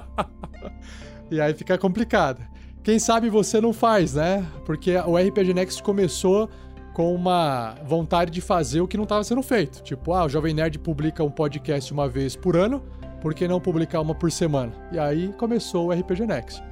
e 1.30 1.40
aí 1.40 1.54
fica 1.54 1.76
complicado. 1.78 2.42
Quem 2.82 2.98
sabe 2.98 3.28
você 3.28 3.60
não 3.60 3.72
faz, 3.72 4.14
né? 4.14 4.46
Porque 4.64 4.96
o 4.96 5.16
RPG 5.16 5.54
Next 5.54 5.82
começou 5.82 6.48
com 6.94 7.14
uma 7.14 7.74
vontade 7.84 8.30
de 8.30 8.40
fazer 8.40 8.80
o 8.80 8.88
que 8.88 8.96
não 8.96 9.04
estava 9.04 9.22
sendo 9.22 9.42
feito. 9.42 9.82
Tipo, 9.82 10.12
ah, 10.12 10.24
o 10.24 10.28
Jovem 10.28 10.54
Nerd 10.54 10.78
publica 10.78 11.22
um 11.22 11.30
podcast 11.30 11.92
uma 11.92 12.08
vez 12.08 12.34
por 12.34 12.56
ano, 12.56 12.82
por 13.20 13.34
que 13.34 13.46
não 13.46 13.60
publicar 13.60 14.00
uma 14.00 14.14
por 14.14 14.30
semana? 14.32 14.72
E 14.92 14.98
aí 14.98 15.32
começou 15.34 15.88
o 15.88 15.92
RPG 15.92 16.26
Next. 16.26 16.62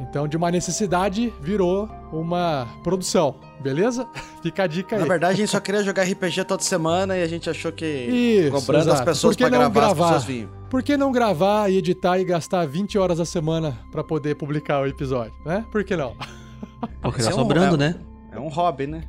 Então, 0.00 0.26
de 0.28 0.36
uma 0.36 0.50
necessidade, 0.50 1.32
virou 1.40 1.88
uma 2.12 2.66
produção, 2.82 3.36
beleza? 3.60 4.08
Fica 4.42 4.64
a 4.64 4.66
dica 4.66 4.96
aí. 4.96 5.02
Na 5.02 5.08
verdade, 5.08 5.34
a 5.34 5.36
gente 5.36 5.48
só 5.50 5.60
queria 5.60 5.82
jogar 5.82 6.04
RPG 6.04 6.44
toda 6.44 6.62
semana 6.62 7.16
e 7.16 7.22
a 7.22 7.26
gente 7.26 7.48
achou 7.50 7.72
que 7.72 7.84
Isso, 7.86 8.52
cobrando 8.52 8.80
as 8.90 8.94
exato. 8.94 9.04
pessoas 9.04 9.36
Por 9.36 9.44
que 9.44 9.48
pra 9.50 9.58
não 9.58 9.70
gravar, 9.70 9.86
as 9.88 9.94
gravar? 9.94 10.04
pessoas 10.14 10.24
vinham. 10.24 10.48
Por 10.70 10.82
que 10.82 10.96
não 10.96 11.10
gravar 11.12 11.70
e 11.70 11.76
editar 11.78 12.18
e 12.18 12.24
gastar 12.24 12.66
20 12.66 12.98
horas 12.98 13.18
a 13.20 13.24
semana 13.24 13.78
pra 13.90 14.04
poder 14.04 14.34
publicar 14.36 14.80
o 14.82 14.86
episódio, 14.86 15.32
né? 15.44 15.64
Por 15.72 15.82
que 15.84 15.96
não? 15.96 16.14
Porque 17.02 17.22
tá 17.22 17.30
é 17.30 17.32
um- 17.32 17.36
sobrando, 17.36 17.74
é- 17.76 17.78
né? 17.78 17.94
É 18.32 18.38
um 18.38 18.48
hobby, 18.48 18.86
né? 18.86 19.02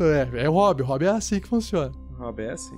É, 0.00 0.44
é 0.44 0.48
o 0.48 0.52
hobby, 0.52 0.82
o 0.82 0.86
hobby 0.86 1.06
é 1.06 1.10
assim 1.10 1.40
que 1.40 1.48
funciona. 1.48 1.92
Hobby 2.18 2.42
é 2.44 2.52
assim. 2.52 2.76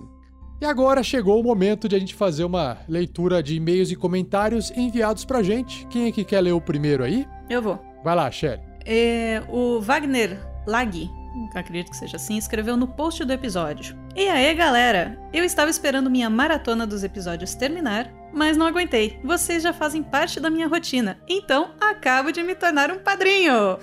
E 0.60 0.64
agora 0.66 1.02
chegou 1.02 1.40
o 1.40 1.42
momento 1.42 1.88
de 1.88 1.96
a 1.96 1.98
gente 1.98 2.14
fazer 2.14 2.44
uma 2.44 2.76
leitura 2.86 3.42
de 3.42 3.56
e-mails 3.56 3.90
e 3.90 3.96
comentários 3.96 4.70
enviados 4.76 5.24
pra 5.24 5.42
gente. 5.42 5.86
Quem 5.86 6.06
é 6.08 6.12
que 6.12 6.22
quer 6.22 6.42
ler 6.42 6.52
o 6.52 6.60
primeiro 6.60 7.02
aí? 7.02 7.26
Eu 7.48 7.62
vou. 7.62 7.78
Vai 8.04 8.14
lá, 8.14 8.30
Shelly. 8.30 8.60
É, 8.84 9.42
o 9.48 9.80
Wagner 9.80 10.38
Lag, 10.70 11.10
acredito 11.52 11.90
que 11.90 11.96
seja 11.96 12.16
assim, 12.16 12.38
escreveu 12.38 12.76
no 12.76 12.86
post 12.86 13.24
do 13.24 13.32
episódio. 13.32 13.98
E 14.14 14.28
aí, 14.28 14.54
galera? 14.54 15.18
Eu 15.32 15.42
estava 15.42 15.68
esperando 15.68 16.08
minha 16.08 16.30
maratona 16.30 16.86
dos 16.86 17.02
episódios 17.02 17.56
terminar, 17.56 18.08
mas 18.32 18.56
não 18.56 18.66
aguentei. 18.66 19.18
Vocês 19.24 19.64
já 19.64 19.72
fazem 19.72 20.00
parte 20.00 20.38
da 20.38 20.48
minha 20.48 20.68
rotina, 20.68 21.18
então 21.28 21.72
acabo 21.80 22.30
de 22.30 22.44
me 22.44 22.54
tornar 22.54 22.88
um 22.92 23.00
padrinho. 23.00 23.80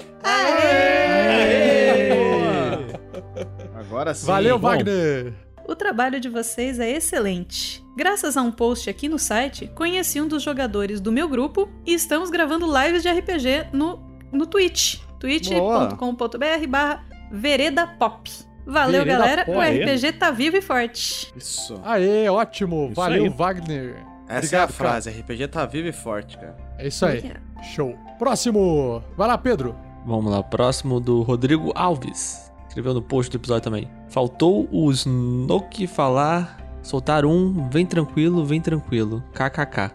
Agora 3.76 4.14
sim. 4.14 4.26
Valeu, 4.26 4.58
bom. 4.58 4.70
Wagner! 4.70 5.34
O 5.68 5.76
trabalho 5.76 6.22
de 6.22 6.30
vocês 6.30 6.80
é 6.80 6.90
excelente. 6.90 7.84
Graças 7.98 8.38
a 8.38 8.42
um 8.42 8.52
post 8.52 8.90
aqui 8.90 9.10
no 9.10 9.20
site, 9.20 9.68
conheci 9.76 10.22
um 10.22 10.28
dos 10.30 10.42
jogadores 10.42 11.02
do 11.02 11.12
meu 11.12 11.28
grupo 11.28 11.68
e 11.86 11.94
estamos 11.94 12.30
gravando 12.30 12.66
lives 12.66 13.04
de 13.04 13.10
RPG 13.10 13.72
no, 13.74 14.00
no 14.32 14.48
Twitch. 14.48 15.06
twitch.com.br 15.20 16.68
barra 16.68 17.04
Vereda 17.32 17.88
Pop. 17.88 18.30
Valeu, 18.66 19.04
Vereda 19.04 19.18
galera. 19.18 19.46
Pop. 19.46 19.58
O 19.58 19.62
RPG 19.62 20.14
tá 20.14 20.32
vivo 20.32 20.58
e 20.58 20.62
forte. 20.62 21.32
Isso. 21.36 21.80
Aê, 21.86 22.28
ótimo! 22.30 22.88
Isso 22.88 22.96
Valeu, 22.96 23.24
aí. 23.24 23.30
Wagner! 23.30 23.96
Essa 24.28 24.58
é 24.58 24.60
a 24.60 24.64
Obrigado, 24.64 24.68
cara. 24.68 24.68
frase. 24.68 25.10
RPG 25.10 25.48
tá 25.48 25.66
vivo 25.66 25.88
e 25.88 25.94
forte, 25.94 26.38
cara. 26.38 26.58
É 26.78 26.88
isso 26.88 27.06
aí. 27.06 27.32
Show. 27.74 27.98
Próximo! 28.20 29.02
Vai 29.16 29.28
lá, 29.28 29.38
Pedro. 29.38 29.76
Vamos 30.06 30.32
lá, 30.32 30.44
próximo 30.44 31.00
do 31.00 31.22
Rodrigo 31.22 31.72
Alves. 31.76 32.52
Escreveu 32.68 32.94
no 32.94 33.02
post 33.02 33.32
do 33.32 33.38
episódio 33.38 33.64
também. 33.64 33.90
Faltou 34.10 34.68
o 34.72 34.92
Snoke 34.92 35.88
falar, 35.88 36.58
soltar 36.82 37.26
um, 37.26 37.70
vem 37.70 37.86
tranquilo, 37.86 38.46
vem 38.46 38.62
tranquilo. 38.62 39.24
KKK. 39.34 39.92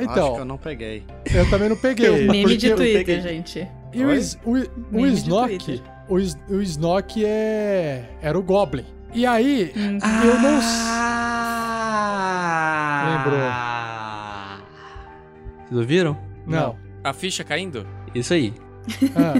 Então. 0.00 0.26
Acho 0.26 0.34
que 0.34 0.40
eu 0.40 0.44
não 0.44 0.58
peguei. 0.58 1.04
Eu 1.34 1.50
também 1.50 1.68
não 1.68 1.76
peguei. 1.76 2.10
Meme 2.28 2.56
de 2.56 2.74
Twitter, 2.74 3.20
gente. 3.22 3.68
E 3.92 4.04
o, 4.04 4.08
Oi? 4.08 4.20
O, 4.44 4.52
o 4.56 5.46
Twitter. 5.46 5.82
o, 6.08 6.14
o 6.54 6.62
Snoke 6.62 7.24
é 7.24 8.04
era 8.20 8.38
o 8.38 8.42
Goblin. 8.42 8.84
E 9.14 9.24
aí, 9.24 9.72
Hum. 9.76 9.98
eu 10.24 10.38
não 10.40 10.58
s- 10.58 10.88
Lembrou. 13.08 13.48
Vocês 15.66 15.78
ouviram? 15.80 16.16
não. 16.46 16.76
A 17.04 17.12
ficha 17.12 17.44
caindo? 17.44 17.86
Isso 18.14 18.34
aí. 18.34 18.52
Ah, 19.16 19.34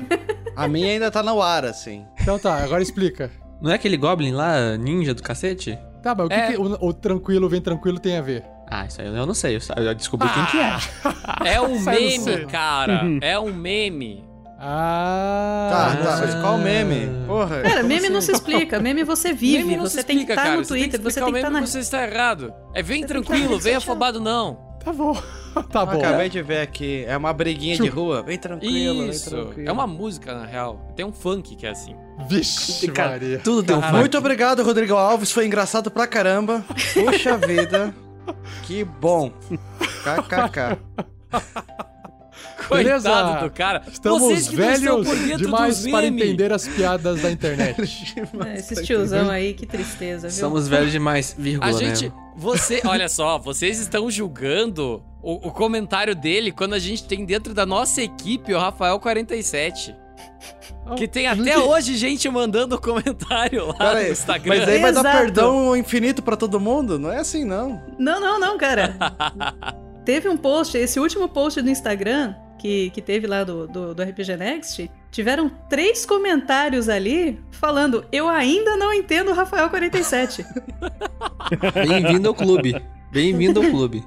A 0.64 0.68
minha 0.68 0.92
ainda 0.92 1.10
tá 1.10 1.22
no 1.22 1.40
ar, 1.42 1.64
assim. 1.64 2.04
então 2.20 2.38
tá, 2.38 2.56
agora 2.64 2.82
explica. 2.82 3.30
Não 3.60 3.70
é 3.70 3.74
aquele 3.74 3.96
Goblin 3.96 4.32
lá, 4.32 4.76
ninja 4.76 5.12
do 5.12 5.22
cacete? 5.22 5.78
Tá, 6.02 6.14
mas 6.14 6.26
o 6.26 6.28
que, 6.28 6.34
É. 6.34 6.46
que 6.52 6.56
o, 6.56 6.78
o 6.80 6.92
tranquilo 6.92 7.48
vem 7.48 7.60
tranquilo 7.60 7.98
tem 7.98 8.16
a 8.16 8.22
ver? 8.22 8.44
Ah, 8.70 8.86
isso 8.86 9.00
aí 9.00 9.06
eu 9.08 9.26
não 9.26 9.34
sei. 9.34 9.56
Eu 9.76 9.94
descobri 9.94 10.28
quem 10.28 10.46
que 10.46 10.58
é. 10.58 11.52
É 11.54 11.60
um 11.60 11.80
meme, 11.80 12.46
cara. 12.46 13.02
É 13.20 13.38
um 13.38 13.52
meme. 13.52 14.24
Ah, 14.60 15.68
Tá, 15.70 15.96
tá, 16.02 16.16
mas 16.20 16.34
qual 16.36 16.58
meme? 16.58 17.08
Porra. 17.26 17.60
Cara, 17.62 17.82
meme 17.82 17.94
assim? 18.06 18.08
não 18.08 18.20
se 18.20 18.32
explica. 18.32 18.80
Meme 18.80 19.04
você 19.04 19.32
vive. 19.32 19.58
Meme 19.58 19.76
não 19.76 19.84
você 19.86 19.98
se 20.00 20.04
tem 20.04 20.16
que 20.16 20.22
explica, 20.22 20.32
estar 20.32 20.42
cara. 20.44 20.56
no 20.56 20.64
Você 20.64 20.74
tem 20.74 20.82
que 20.82 20.88
Twitter. 20.98 21.12
Você 21.12 21.20
tem 21.20 21.28
que 21.28 21.34
o 21.34 21.36
estar 21.36 21.50
meme 21.50 21.60
na. 21.60 21.66
você 21.66 21.78
está 21.78 22.04
errado. 22.04 22.52
É 22.74 22.82
vem 22.82 23.02
Você 23.02 23.06
que 23.06 23.12
tranquilo, 23.12 23.58
vem 23.58 23.74
afobado 23.76 24.20
não. 24.20 24.58
Tá 24.84 24.92
bom. 24.92 25.14
tá 25.70 25.86
bom. 25.86 25.98
acabei 25.98 26.28
de 26.28 26.42
ver 26.42 26.60
aqui. 26.62 27.04
É 27.06 27.16
uma 27.16 27.32
briguinha 27.32 27.76
de 27.76 27.88
rua. 27.88 28.22
Vem 28.22 28.36
tranquilo, 28.38 29.06
Isso. 29.10 29.30
vem 29.30 29.44
tranquilo. 29.44 29.68
É 29.68 29.72
uma 29.72 29.86
música, 29.86 30.34
na 30.34 30.44
real. 30.46 30.92
Tem 30.96 31.04
um 31.06 31.12
funk 31.12 31.54
que 31.54 31.64
é 31.66 31.70
assim. 31.70 31.94
Vixe, 32.28 32.88
Cara, 32.88 33.10
Maria. 33.10 33.38
tudo 33.38 33.62
tem 33.62 33.76
um 33.76 33.80
Caralho. 33.80 33.98
Muito 33.98 34.18
obrigado, 34.18 34.62
Rodrigo 34.64 34.94
Alves. 34.94 35.30
Foi 35.30 35.46
engraçado 35.46 35.88
pra 35.90 36.06
caramba. 36.06 36.64
Puxa 36.94 37.36
vida. 37.36 37.94
Que 38.64 38.84
bom. 38.84 39.32
KKK. 40.04 40.76
Beleza. 42.68 43.10
Coitado 43.10 43.44
do 43.44 43.50
cara. 43.50 43.82
Estamos 43.90 44.22
Vocês 44.22 44.48
que 44.48 44.56
não 44.56 44.72
estão 44.72 45.02
velhos 45.02 45.08
por 45.08 45.26
dentro 45.26 45.44
demais 45.44 45.86
para 45.86 46.06
entender 46.06 46.52
as 46.52 46.66
piadas 46.68 47.22
da 47.22 47.30
internet. 47.30 47.78
É, 48.46 48.58
esses 48.58 48.86
tiozão 48.86 49.30
aí, 49.30 49.54
que 49.54 49.66
tristeza, 49.66 50.28
viu? 50.28 50.38
Somos 50.38 50.68
velhos 50.68 50.92
demais, 50.92 51.34
vírgula, 51.36 51.70
A 51.70 51.72
gente, 51.72 52.06
né? 52.06 52.12
você, 52.36 52.80
olha 52.84 53.08
só, 53.08 53.38
vocês 53.38 53.78
estão 53.78 54.10
julgando 54.10 55.02
o, 55.22 55.48
o 55.48 55.50
comentário 55.50 56.14
dele 56.14 56.52
quando 56.52 56.74
a 56.74 56.78
gente 56.78 57.04
tem 57.04 57.24
dentro 57.24 57.54
da 57.54 57.66
nossa 57.66 58.02
equipe 58.02 58.52
o 58.54 58.58
Rafael 58.58 58.98
47. 58.98 59.94
Que 60.96 61.06
tem 61.06 61.26
até 61.26 61.58
hoje 61.58 61.96
gente 61.96 62.28
mandando 62.28 62.78
comentário 62.80 63.66
lá 63.66 63.74
Pera 63.74 63.92
no 63.92 63.98
aí, 63.98 64.12
Instagram. 64.12 64.56
Mas 64.56 64.68
aí 64.68 64.80
vai 64.80 64.92
dar 64.92 65.00
Exato. 65.00 65.18
perdão 65.18 65.76
infinito 65.76 66.22
pra 66.22 66.36
todo 66.36 66.58
mundo? 66.58 66.98
Não 66.98 67.12
é 67.12 67.18
assim, 67.18 67.44
não. 67.44 67.82
Não, 67.98 68.20
não, 68.20 68.40
não, 68.40 68.56
cara. 68.56 68.96
teve 70.04 70.28
um 70.28 70.36
post, 70.36 70.76
esse 70.78 70.98
último 70.98 71.28
post 71.28 71.60
do 71.60 71.68
Instagram, 71.68 72.34
que, 72.58 72.90
que 72.90 73.00
teve 73.00 73.26
lá 73.26 73.44
do, 73.44 73.66
do, 73.66 73.94
do 73.94 74.02
RPG 74.02 74.36
Next, 74.36 74.90
tiveram 75.10 75.50
três 75.68 76.04
comentários 76.04 76.88
ali 76.88 77.38
falando: 77.50 78.04
Eu 78.12 78.28
ainda 78.28 78.76
não 78.76 78.92
entendo 78.92 79.30
o 79.30 79.34
Rafael 79.34 79.70
47. 79.70 80.44
Bem-vindo 81.88 82.28
ao 82.28 82.34
clube. 82.34 82.74
Bem-vindo 83.10 83.62
ao 83.62 83.70
clube. 83.70 84.04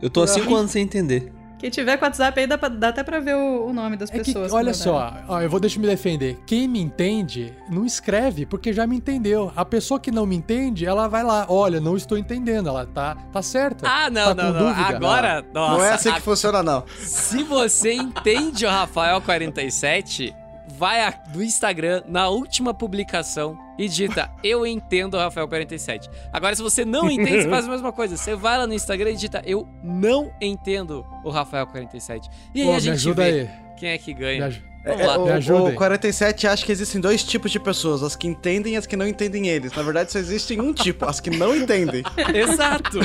Eu 0.00 0.10
tô 0.10 0.22
há 0.22 0.26
cinco 0.26 0.54
anos 0.54 0.70
sem 0.70 0.82
entender. 0.82 1.32
Quem 1.60 1.68
tiver 1.70 1.96
com 1.98 2.04
WhatsApp 2.06 2.40
aí 2.40 2.46
dá, 2.46 2.56
pra- 2.56 2.68
dá 2.70 2.88
até 2.88 3.02
pra 3.04 3.20
ver 3.20 3.36
o, 3.36 3.66
o 3.66 3.72
nome 3.72 3.96
das 3.96 4.08
É 4.10 4.14
que, 4.18 4.24
pessoas. 4.24 4.52
olha 4.52 4.72
que 4.72 4.78
só, 4.78 4.94
mandaram. 4.94 5.24
ó, 5.28 5.40
eu 5.42 5.50
vou 5.50 5.60
deixar 5.60 5.78
me 5.78 5.86
defender. 5.86 6.38
Quem 6.46 6.66
me 6.66 6.80
entende, 6.80 7.52
não 7.68 7.84
escreve, 7.84 8.46
porque 8.46 8.72
já 8.72 8.86
me 8.86 8.96
entendeu. 8.96 9.52
A 9.54 9.64
pessoa 9.64 10.00
que 10.00 10.10
não 10.10 10.24
me 10.24 10.34
entende, 10.36 10.86
ela 10.86 11.06
vai 11.06 11.22
lá, 11.22 11.44
olha, 11.48 11.78
não 11.80 11.96
estou 11.96 12.16
entendendo, 12.16 12.68
ela 12.70 12.86
tá, 12.86 13.14
tá 13.30 13.42
certa. 13.42 13.86
Ah, 13.86 14.08
não, 14.10 14.34
Tá 14.34 14.42
não, 14.42 14.52
com 14.52 14.58
não. 14.58 14.68
dúvida? 14.68 14.96
Agora, 14.96 15.44
nossa. 15.52 15.72
não 15.76 15.84
é 15.84 15.92
assim 15.92 16.08
a- 16.08 16.14
que 16.14 16.20
funciona, 16.22 16.62
não. 16.62 16.82
Se 16.98 17.42
você 17.42 17.92
entende 17.92 18.64
o 18.64 18.70
Rafael 18.70 19.20
47, 19.20 20.34
vai 20.80 21.02
a- 21.04 21.14
no 21.34 21.42
Instagram, 21.42 22.02
na 22.08 22.28
última 22.30 22.72
publicação, 22.72 23.58
e 23.78 23.86
digita 23.86 24.30
Eu 24.42 24.66
entendo 24.66 25.14
o 25.14 25.18
Rafael 25.18 25.46
47. 25.46 26.08
Agora, 26.32 26.56
se 26.56 26.62
você 26.62 26.84
não 26.86 27.10
entende, 27.10 27.42
você 27.42 27.50
faz 27.50 27.66
a 27.66 27.70
mesma 27.70 27.92
coisa. 27.92 28.16
Você 28.16 28.34
vai 28.34 28.56
lá 28.56 28.66
no 28.66 28.72
Instagram 28.72 29.10
e 29.10 29.14
digita 29.14 29.42
Eu 29.44 29.68
não 29.84 30.32
entendo 30.40 31.04
o 31.22 31.28
Rafael 31.30 31.66
47. 31.66 32.28
E 32.54 32.62
aí 32.62 32.66
Pô, 32.66 32.72
a 32.72 32.74
me 32.76 32.80
gente 32.80 32.94
ajuda 32.94 33.22
vê 33.24 33.28
aí. 33.40 33.50
quem 33.78 33.88
é 33.90 33.98
que 33.98 34.14
Me 34.14 34.20
ganha. 34.20 34.46
aj- 34.46 34.62
Vamos 34.82 35.00
É, 35.02 35.06
lá. 35.06 35.18
o, 35.18 35.24
me 35.26 35.32
ajuda 35.32 35.62
o 35.62 35.66
aí. 35.66 35.74
47 35.74 36.46
acha 36.46 36.64
que 36.64 36.72
existem 36.72 36.98
dois 37.02 37.22
tipos 37.22 37.50
de 37.50 37.60
pessoas, 37.60 38.02
as 38.02 38.16
que 38.16 38.26
entendem 38.26 38.72
e 38.72 38.76
as 38.78 38.86
que 38.86 38.96
não 38.96 39.06
entendem 39.06 39.46
eles. 39.48 39.72
Na 39.74 39.82
verdade, 39.82 40.10
só 40.10 40.18
existe 40.18 40.58
um 40.58 40.72
tipo, 40.72 41.04
as 41.04 41.20
que 41.20 41.28
não 41.28 41.54
entendem. 41.54 42.02
Exato. 42.34 42.98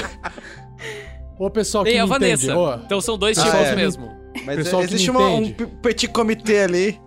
Ô, 1.37 1.49
pessoal 1.49 1.83
que 1.83 1.89
E 1.89 1.93
me 1.95 1.99
a 1.99 2.03
entende, 2.05 2.47
Vanessa. 2.47 2.57
ó, 2.57 2.75
Então 2.77 3.01
são 3.01 3.17
dois 3.17 3.37
Ah, 3.37 3.43
tipos 3.43 3.59
é. 3.67 3.75
mesmo. 3.75 4.09
Mas 4.45 4.55
Pessoal 4.57 4.83
é, 4.83 4.87
que 4.87 4.93
existe 4.93 5.11
me 5.11 5.17
uma- 5.17 5.27
um 5.29 5.41
entende. 5.43 5.71
petit 5.81 6.07
comitê 6.09 6.59
ali. 6.59 6.99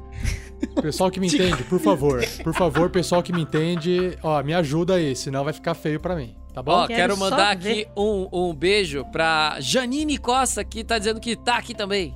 Pessoal 0.83 1.11
que 1.11 1.21
me 1.21 1.27
entende, 1.27 1.63
por 1.65 1.81
favor. 1.81 2.25
Por 2.43 2.55
favor, 2.55 2.91
pessoal 2.91 3.23
que 3.23 3.33
me 3.33 3.43
entende, 3.43 4.17
ó, 4.23 4.43
me 4.43 4.55
ajuda 4.55 4.95
aí, 4.95 5.15
senão 5.17 5.45
vai 5.45 5.53
ficar 5.53 5.75
feio 5.75 5.99
pra 6.01 6.15
mim, 6.17 6.35
tá 6.55 6.63
bom? 6.63 6.73
Ó, 6.73 6.87
Quero 6.87 6.99
quero 7.01 7.17
mandar 7.19 7.51
aqui 7.53 7.87
um, 7.97 8.29
um 8.33 8.55
beijo 8.55 9.05
pra 9.13 9.57
Janine 9.61 10.19
Costa, 10.19 10.65
que 10.65 10.83
tá 10.85 10.99
dizendo 10.99 11.21
que 11.21 11.37
tá 11.37 11.57
aqui 11.57 11.75
também. 11.75 12.15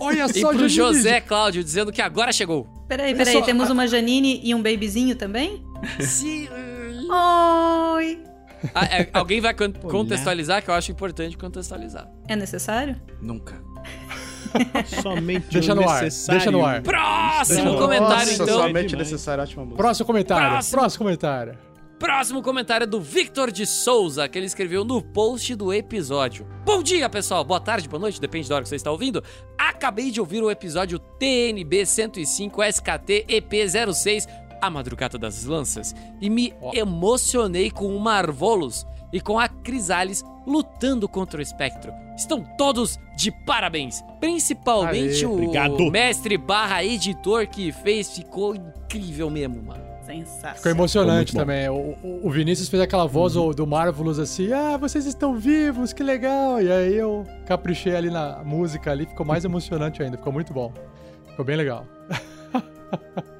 Olha 0.00 0.24
E 0.26 0.40
só, 0.40 0.48
pro 0.48 0.68
Janine. 0.68 0.68
José 0.70 1.20
Cláudio, 1.20 1.62
dizendo 1.62 1.92
que 1.92 2.02
agora 2.02 2.32
chegou. 2.32 2.64
Peraí, 2.88 3.12
peraí, 3.12 3.26
Pessoal, 3.26 3.44
temos 3.44 3.70
uma 3.70 3.86
Janine 3.86 4.40
e 4.42 4.54
um 4.54 4.62
babyzinho 4.62 5.14
também? 5.16 5.64
Sim. 6.00 6.48
Oi! 7.10 8.18
Ah, 8.74 8.84
é, 8.86 9.08
alguém 9.12 9.40
vai 9.40 9.52
con- 9.54 9.72
contextualizar, 9.72 10.62
que 10.62 10.70
eu 10.70 10.74
acho 10.74 10.90
importante 10.90 11.36
contextualizar. 11.36 12.08
É 12.26 12.34
necessário? 12.34 13.00
Nunca. 13.20 13.62
Somente 15.02 15.46
Deixa 15.50 15.72
o 15.72 15.74
no 15.76 15.88
ar, 15.88 16.02
necessário. 16.02 16.40
deixa 16.40 16.50
no 16.50 16.64
ar. 16.64 16.82
Próximo 16.82 17.78
comentário, 17.78 18.16
Nossa, 18.16 18.34
então. 18.42 18.46
somente 18.62 18.88
Demais. 18.88 19.10
necessário, 19.10 19.42
ótima 19.42 19.64
música. 19.64 19.76
Próximo 19.82 20.06
comentário, 20.06 20.48
Próximo. 20.50 20.78
próximo 20.80 21.04
comentário. 21.04 21.58
Próximo 21.98 22.42
comentário 22.42 22.84
é 22.84 22.86
do 22.86 23.00
Victor 23.00 23.50
de 23.50 23.64
Souza, 23.64 24.28
que 24.28 24.36
ele 24.36 24.46
escreveu 24.46 24.84
no 24.84 25.00
post 25.00 25.54
do 25.54 25.72
episódio. 25.72 26.46
Bom 26.64 26.82
dia, 26.82 27.08
pessoal. 27.08 27.44
Boa 27.44 27.60
tarde, 27.60 27.88
boa 27.88 28.00
noite, 28.00 28.20
depende 28.20 28.48
da 28.48 28.56
hora 28.56 28.62
que 28.64 28.68
você 28.68 28.76
está 28.76 28.90
ouvindo. 28.90 29.22
Acabei 29.56 30.10
de 30.10 30.20
ouvir 30.20 30.42
o 30.42 30.50
episódio 30.50 30.98
TNB 30.98 31.86
105 31.86 32.62
SKT 32.62 33.26
EP06, 33.28 34.26
A 34.60 34.68
Madrugada 34.68 35.16
das 35.16 35.44
Lanças, 35.44 35.94
e 36.20 36.28
me 36.28 36.52
emocionei 36.74 37.70
com 37.70 37.94
o 37.96 38.00
Marvolos 38.00 38.84
e 39.14 39.20
com 39.20 39.38
a 39.38 39.48
Crisales 39.48 40.22
lutando 40.46 41.08
contra 41.08 41.38
o 41.38 41.42
espectro. 41.42 41.90
Estão 42.16 42.44
todos 42.58 42.98
de 43.16 43.30
parabéns, 43.46 44.02
principalmente 44.20 45.24
Aê, 45.24 45.24
o 45.26 45.32
obrigado. 45.32 45.90
mestre 45.90 46.36
barra 46.36 46.84
editor 46.84 47.46
que 47.46 47.72
fez, 47.72 48.10
ficou 48.14 48.54
incrível 48.54 49.30
mesmo, 49.30 49.62
mano. 49.62 49.82
Sensacional. 50.04 50.56
Ficou 50.56 50.70
emocionante 50.72 51.30
Ficou 51.32 51.40
também. 51.46 51.66
O, 51.70 51.96
o- 52.24 52.30
Vinícius 52.30 52.68
fez 52.68 52.82
aquela 52.82 53.06
voz 53.06 53.36
Uhum. 53.36 53.48
do- 53.48 53.54
do 53.54 53.66
Marvelous 53.66 54.18
assim: 54.18 54.52
Ah, 54.52 54.76
vocês 54.76 55.06
estão 55.06 55.34
vivos, 55.38 55.94
que 55.94 56.02
legal. 56.02 56.60
E 56.60 56.70
aí 56.70 56.94
eu 56.94 57.24
caprichei 57.46 57.96
ali 57.96 58.10
na 58.10 58.42
música 58.44 58.90
ali, 58.90 59.06
ficou 59.06 59.24
mais 59.24 59.46
emocionante 59.46 60.02
ainda. 60.02 60.18
Ficou 60.18 60.30
muito 60.32 60.52
bom. 60.52 60.70
Ficou 61.30 61.42
bem 61.44 61.56
legal. 61.56 61.86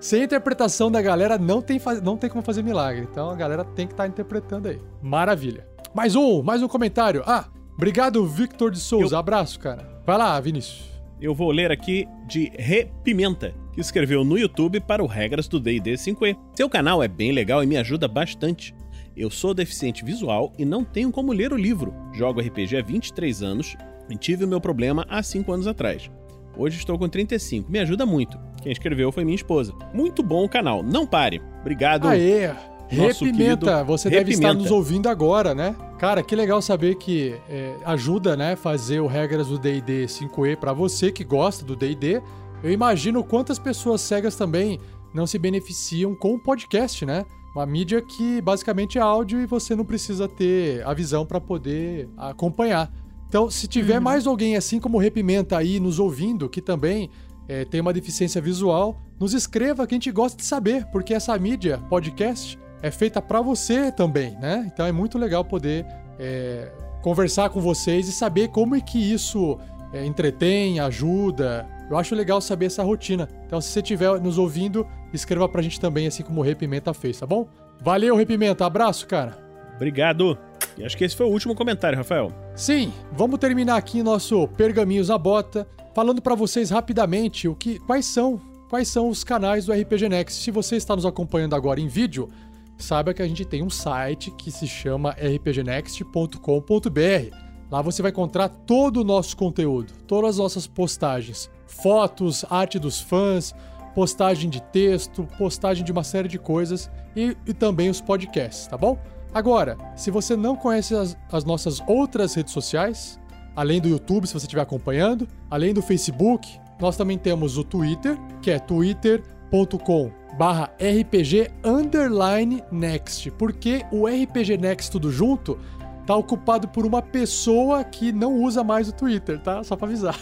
Sem 0.00 0.22
interpretação 0.22 0.90
da 0.90 1.02
galera, 1.02 1.36
não 1.36 1.60
tem, 1.60 1.80
não 2.02 2.16
tem 2.16 2.30
como 2.30 2.42
fazer 2.42 2.62
milagre. 2.62 3.06
Então 3.10 3.30
a 3.30 3.34
galera 3.34 3.64
tem 3.64 3.86
que 3.86 3.92
estar 3.92 4.06
interpretando 4.06 4.68
aí. 4.68 4.78
Maravilha. 5.02 5.66
Mais 5.94 6.14
um, 6.14 6.42
mais 6.42 6.62
um 6.62 6.68
comentário. 6.68 7.22
Ah, 7.26 7.48
obrigado, 7.74 8.24
Victor 8.26 8.70
de 8.70 8.78
Souza. 8.78 9.18
Abraço, 9.18 9.58
cara. 9.58 10.00
Vai 10.06 10.16
lá, 10.16 10.38
Vinícius. 10.40 10.86
Eu 11.20 11.34
vou 11.34 11.50
ler 11.50 11.72
aqui 11.72 12.06
de 12.28 12.52
Repimenta, 12.56 13.52
que 13.72 13.80
escreveu 13.80 14.24
no 14.24 14.38
YouTube 14.38 14.78
para 14.78 15.02
o 15.02 15.06
Regras 15.06 15.48
do 15.48 15.58
D&D 15.58 15.94
5e. 15.94 16.36
Seu 16.54 16.70
canal 16.70 17.02
é 17.02 17.08
bem 17.08 17.32
legal 17.32 17.62
e 17.64 17.66
me 17.66 17.76
ajuda 17.76 18.06
bastante. 18.06 18.72
Eu 19.16 19.30
sou 19.30 19.52
deficiente 19.52 20.04
visual 20.04 20.52
e 20.56 20.64
não 20.64 20.84
tenho 20.84 21.10
como 21.10 21.32
ler 21.32 21.52
o 21.52 21.56
livro. 21.56 21.92
Jogo 22.12 22.40
RPG 22.40 22.76
há 22.76 22.82
23 22.82 23.42
anos 23.42 23.76
e 24.08 24.16
tive 24.16 24.44
o 24.44 24.48
meu 24.48 24.60
problema 24.60 25.04
há 25.08 25.20
5 25.20 25.52
anos 25.52 25.66
atrás. 25.66 26.08
Hoje 26.56 26.78
estou 26.78 26.96
com 26.96 27.08
35. 27.08 27.68
Me 27.68 27.80
ajuda 27.80 28.06
muito. 28.06 28.47
Quem 28.62 28.72
escreveu 28.72 29.10
foi 29.12 29.24
minha 29.24 29.36
esposa. 29.36 29.72
Muito 29.92 30.22
bom 30.22 30.44
o 30.44 30.48
canal. 30.48 30.82
Não 30.82 31.06
pare. 31.06 31.40
Obrigado. 31.60 32.08
Aê! 32.08 32.50
nosso 32.90 33.24
Repimenta, 33.24 33.66
querido 33.66 33.84
você 33.84 34.08
deve 34.08 34.30
estar 34.30 34.48
Repimenta. 34.48 34.62
nos 34.62 34.70
ouvindo 34.70 35.08
agora, 35.08 35.54
né? 35.54 35.76
Cara, 35.98 36.22
que 36.22 36.34
legal 36.34 36.62
saber 36.62 36.94
que 36.94 37.34
é, 37.48 37.74
ajuda, 37.84 38.36
né, 38.36 38.56
fazer 38.56 39.00
o 39.00 39.06
regras 39.06 39.48
do 39.48 39.58
D&D 39.58 40.06
5e 40.06 40.56
pra 40.56 40.72
você 40.72 41.12
que 41.12 41.24
gosta 41.24 41.64
do 41.64 41.76
D&D. 41.76 42.22
Eu 42.62 42.72
imagino 42.72 43.22
quantas 43.22 43.58
pessoas 43.58 44.00
cegas 44.00 44.36
também 44.36 44.80
não 45.12 45.26
se 45.26 45.38
beneficiam 45.38 46.14
com 46.14 46.34
o 46.34 46.38
podcast, 46.38 47.04
né? 47.04 47.24
Uma 47.54 47.66
mídia 47.66 48.00
que 48.00 48.40
basicamente 48.40 48.98
é 48.98 49.00
áudio 49.00 49.40
e 49.40 49.46
você 49.46 49.74
não 49.74 49.84
precisa 49.84 50.28
ter 50.28 50.86
a 50.86 50.94
visão 50.94 51.26
pra 51.26 51.40
poder 51.40 52.08
acompanhar. 52.16 52.90
Então, 53.28 53.50
se 53.50 53.66
tiver 53.66 54.00
mais 54.00 54.26
alguém 54.26 54.56
assim 54.56 54.80
como 54.80 54.96
o 54.96 55.00
Repimenta 55.00 55.58
aí 55.58 55.78
nos 55.78 55.98
ouvindo, 55.98 56.48
que 56.48 56.62
também 56.62 57.10
é, 57.48 57.64
tem 57.64 57.80
uma 57.80 57.92
deficiência 57.92 58.40
visual, 58.40 59.00
nos 59.18 59.32
escreva 59.32 59.86
que 59.86 59.94
a 59.94 59.96
gente 59.96 60.12
gosta 60.12 60.36
de 60.36 60.44
saber, 60.44 60.86
porque 60.92 61.14
essa 61.14 61.36
mídia, 61.38 61.78
podcast, 61.88 62.58
é 62.82 62.90
feita 62.90 63.20
pra 63.20 63.40
você 63.40 63.90
também, 63.90 64.36
né? 64.38 64.70
Então 64.72 64.86
é 64.86 64.92
muito 64.92 65.18
legal 65.18 65.44
poder 65.44 65.86
é, 66.18 66.70
conversar 67.02 67.50
com 67.50 67.60
vocês 67.60 68.08
e 68.08 68.12
saber 68.12 68.48
como 68.48 68.76
é 68.76 68.80
que 68.80 68.98
isso 68.98 69.58
é, 69.92 70.04
entretém, 70.04 70.78
ajuda. 70.78 71.66
Eu 71.90 71.96
acho 71.96 72.14
legal 72.14 72.40
saber 72.40 72.66
essa 72.66 72.82
rotina. 72.82 73.28
Então, 73.46 73.60
se 73.60 73.70
você 73.70 73.80
estiver 73.80 74.20
nos 74.20 74.36
ouvindo, 74.36 74.86
escreva 75.12 75.48
pra 75.48 75.62
gente 75.62 75.80
também, 75.80 76.06
assim 76.06 76.22
como 76.22 76.40
o 76.40 76.44
Repimenta 76.44 76.92
fez, 76.92 77.18
tá 77.18 77.26
bom? 77.26 77.48
Valeu, 77.80 78.14
Repimenta. 78.14 78.66
Abraço, 78.66 79.06
cara. 79.06 79.38
Obrigado. 79.74 80.36
E 80.76 80.84
acho 80.84 80.96
que 80.96 81.04
esse 81.04 81.16
foi 81.16 81.26
o 81.26 81.30
último 81.30 81.54
comentário, 81.54 81.96
Rafael. 81.96 82.30
Sim, 82.54 82.92
vamos 83.12 83.38
terminar 83.38 83.76
aqui 83.76 84.02
nosso 84.02 84.46
Pergaminhos 84.48 85.08
na 85.08 85.16
Bota, 85.16 85.66
falando 85.98 86.22
pra 86.22 86.36
vocês 86.36 86.70
rapidamente 86.70 87.48
o 87.48 87.56
que, 87.56 87.80
quais 87.80 88.06
são, 88.06 88.40
quais 88.70 88.86
são 88.86 89.08
os 89.08 89.24
canais 89.24 89.66
do 89.66 89.72
RPG 89.72 90.08
Next. 90.08 90.40
Se 90.40 90.52
você 90.52 90.76
está 90.76 90.94
nos 90.94 91.04
acompanhando 91.04 91.56
agora 91.56 91.80
em 91.80 91.88
vídeo, 91.88 92.28
saiba 92.76 93.12
que 93.12 93.20
a 93.20 93.26
gente 93.26 93.44
tem 93.44 93.64
um 93.64 93.68
site 93.68 94.30
que 94.30 94.52
se 94.52 94.68
chama 94.68 95.16
rpgnext.com.br. 95.18 97.36
Lá 97.68 97.82
você 97.82 98.00
vai 98.00 98.12
encontrar 98.12 98.48
todo 98.48 99.00
o 99.00 99.04
nosso 99.04 99.36
conteúdo, 99.36 99.92
todas 100.06 100.30
as 100.30 100.38
nossas 100.38 100.68
postagens, 100.68 101.50
fotos, 101.66 102.44
arte 102.48 102.78
dos 102.78 103.00
fãs, 103.00 103.52
postagem 103.92 104.48
de 104.48 104.62
texto, 104.62 105.26
postagem 105.36 105.84
de 105.84 105.90
uma 105.90 106.04
série 106.04 106.28
de 106.28 106.38
coisas 106.38 106.88
e, 107.16 107.36
e 107.44 107.52
também 107.52 107.90
os 107.90 108.00
podcasts, 108.00 108.68
tá 108.68 108.78
bom? 108.78 108.96
Agora, 109.34 109.76
se 109.96 110.12
você 110.12 110.36
não 110.36 110.54
conhece 110.54 110.94
as, 110.94 111.16
as 111.32 111.44
nossas 111.44 111.82
outras 111.88 112.34
redes 112.34 112.52
sociais, 112.52 113.18
além 113.58 113.80
do 113.80 113.88
YouTube, 113.88 114.24
se 114.24 114.32
você 114.32 114.46
estiver 114.46 114.62
acompanhando, 114.62 115.26
além 115.50 115.74
do 115.74 115.82
Facebook, 115.82 116.48
nós 116.80 116.96
também 116.96 117.18
temos 117.18 117.58
o 117.58 117.64
Twitter, 117.64 118.16
que 118.40 118.52
é 118.52 118.58
twitter.com 118.60 120.12
barra 120.38 120.70
RPG 120.74 121.50
underline 121.64 122.62
next, 122.70 123.28
porque 123.32 123.84
o 123.90 124.06
RPG 124.06 124.56
Next 124.58 124.92
tudo 124.92 125.10
junto 125.10 125.58
tá 126.06 126.14
ocupado 126.14 126.68
por 126.68 126.86
uma 126.86 127.02
pessoa 127.02 127.82
que 127.82 128.12
não 128.12 128.32
usa 128.40 128.62
mais 128.62 128.88
o 128.88 128.92
Twitter, 128.92 129.40
tá? 129.40 129.64
Só 129.64 129.74
pra 129.74 129.88
avisar. 129.88 130.16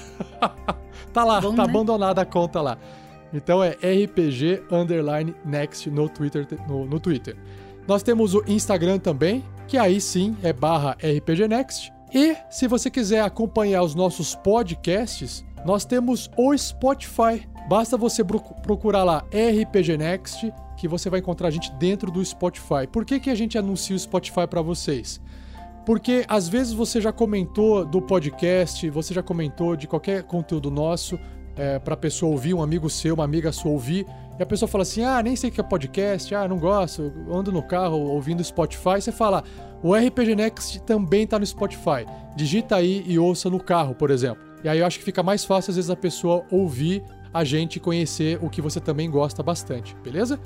tá 1.12 1.22
lá, 1.22 1.38
Bom, 1.38 1.54
tá 1.54 1.64
né? 1.64 1.68
abandonada 1.68 2.22
a 2.22 2.24
conta 2.24 2.62
lá. 2.62 2.78
Então 3.34 3.62
é 3.62 3.72
RPG 3.72 4.62
underline 4.70 5.34
next 5.44 5.90
no 5.90 6.08
Twitter, 6.08 6.46
no, 6.66 6.86
no 6.86 6.98
Twitter. 6.98 7.36
Nós 7.86 8.02
temos 8.02 8.34
o 8.34 8.42
Instagram 8.46 8.98
também, 8.98 9.44
que 9.68 9.76
aí 9.76 10.00
sim 10.00 10.34
é 10.42 10.54
barra 10.54 10.92
RPG 10.92 11.46
Next. 11.48 11.95
E 12.12 12.36
se 12.48 12.68
você 12.68 12.90
quiser 12.90 13.20
acompanhar 13.20 13.82
os 13.82 13.94
nossos 13.94 14.34
podcasts, 14.34 15.44
nós 15.64 15.84
temos 15.84 16.30
o 16.36 16.56
Spotify. 16.56 17.46
Basta 17.68 17.96
você 17.96 18.22
procurar 18.24 19.02
lá 19.02 19.24
RPG 19.28 19.96
Next, 19.98 20.52
que 20.76 20.86
você 20.86 21.10
vai 21.10 21.20
encontrar 21.20 21.48
a 21.48 21.50
gente 21.50 21.72
dentro 21.72 22.10
do 22.10 22.24
Spotify. 22.24 22.86
Por 22.90 23.04
que, 23.04 23.18
que 23.18 23.30
a 23.30 23.34
gente 23.34 23.58
anuncia 23.58 23.96
o 23.96 23.98
Spotify 23.98 24.46
para 24.48 24.62
vocês? 24.62 25.20
Porque 25.84 26.24
às 26.28 26.48
vezes 26.48 26.72
você 26.72 27.00
já 27.00 27.12
comentou 27.12 27.84
do 27.84 28.02
podcast, 28.02 28.88
você 28.90 29.14
já 29.14 29.22
comentou 29.22 29.76
de 29.76 29.86
qualquer 29.86 30.22
conteúdo 30.24 30.70
nosso 30.70 31.18
é, 31.56 31.78
para 31.78 31.96
pessoa 31.96 32.32
ouvir, 32.32 32.54
um 32.54 32.62
amigo 32.62 32.90
seu, 32.90 33.14
uma 33.14 33.24
amiga 33.24 33.50
sua 33.50 33.70
ouvir, 33.70 34.06
e 34.38 34.42
a 34.42 34.46
pessoa 34.46 34.68
fala 34.68 34.82
assim: 34.82 35.02
ah, 35.02 35.22
nem 35.22 35.34
sei 35.34 35.48
o 35.48 35.52
que 35.52 35.60
é 35.60 35.64
podcast, 35.64 36.34
ah, 36.34 36.46
não 36.46 36.58
gosto, 36.58 37.12
ando 37.32 37.50
no 37.50 37.62
carro 37.62 37.98
ouvindo 37.98 38.44
Spotify. 38.44 39.00
Você 39.00 39.10
fala: 39.10 39.42
o 39.86 39.94
RPG 39.94 40.34
Next 40.34 40.82
também 40.82 41.28
tá 41.28 41.38
no 41.38 41.46
Spotify. 41.46 42.04
Digita 42.34 42.74
aí 42.74 43.04
e 43.06 43.20
ouça 43.20 43.48
no 43.48 43.62
carro, 43.62 43.94
por 43.94 44.10
exemplo. 44.10 44.42
E 44.64 44.68
aí 44.68 44.80
eu 44.80 44.86
acho 44.86 44.98
que 44.98 45.04
fica 45.04 45.22
mais 45.22 45.44
fácil 45.44 45.70
às 45.70 45.76
vezes 45.76 45.90
a 45.90 45.94
pessoa 45.94 46.44
ouvir 46.50 47.04
a 47.32 47.44
gente 47.44 47.78
conhecer 47.78 48.36
o 48.42 48.50
que 48.50 48.60
você 48.60 48.80
também 48.80 49.08
gosta 49.08 49.44
bastante, 49.44 49.94
beleza? 50.02 50.40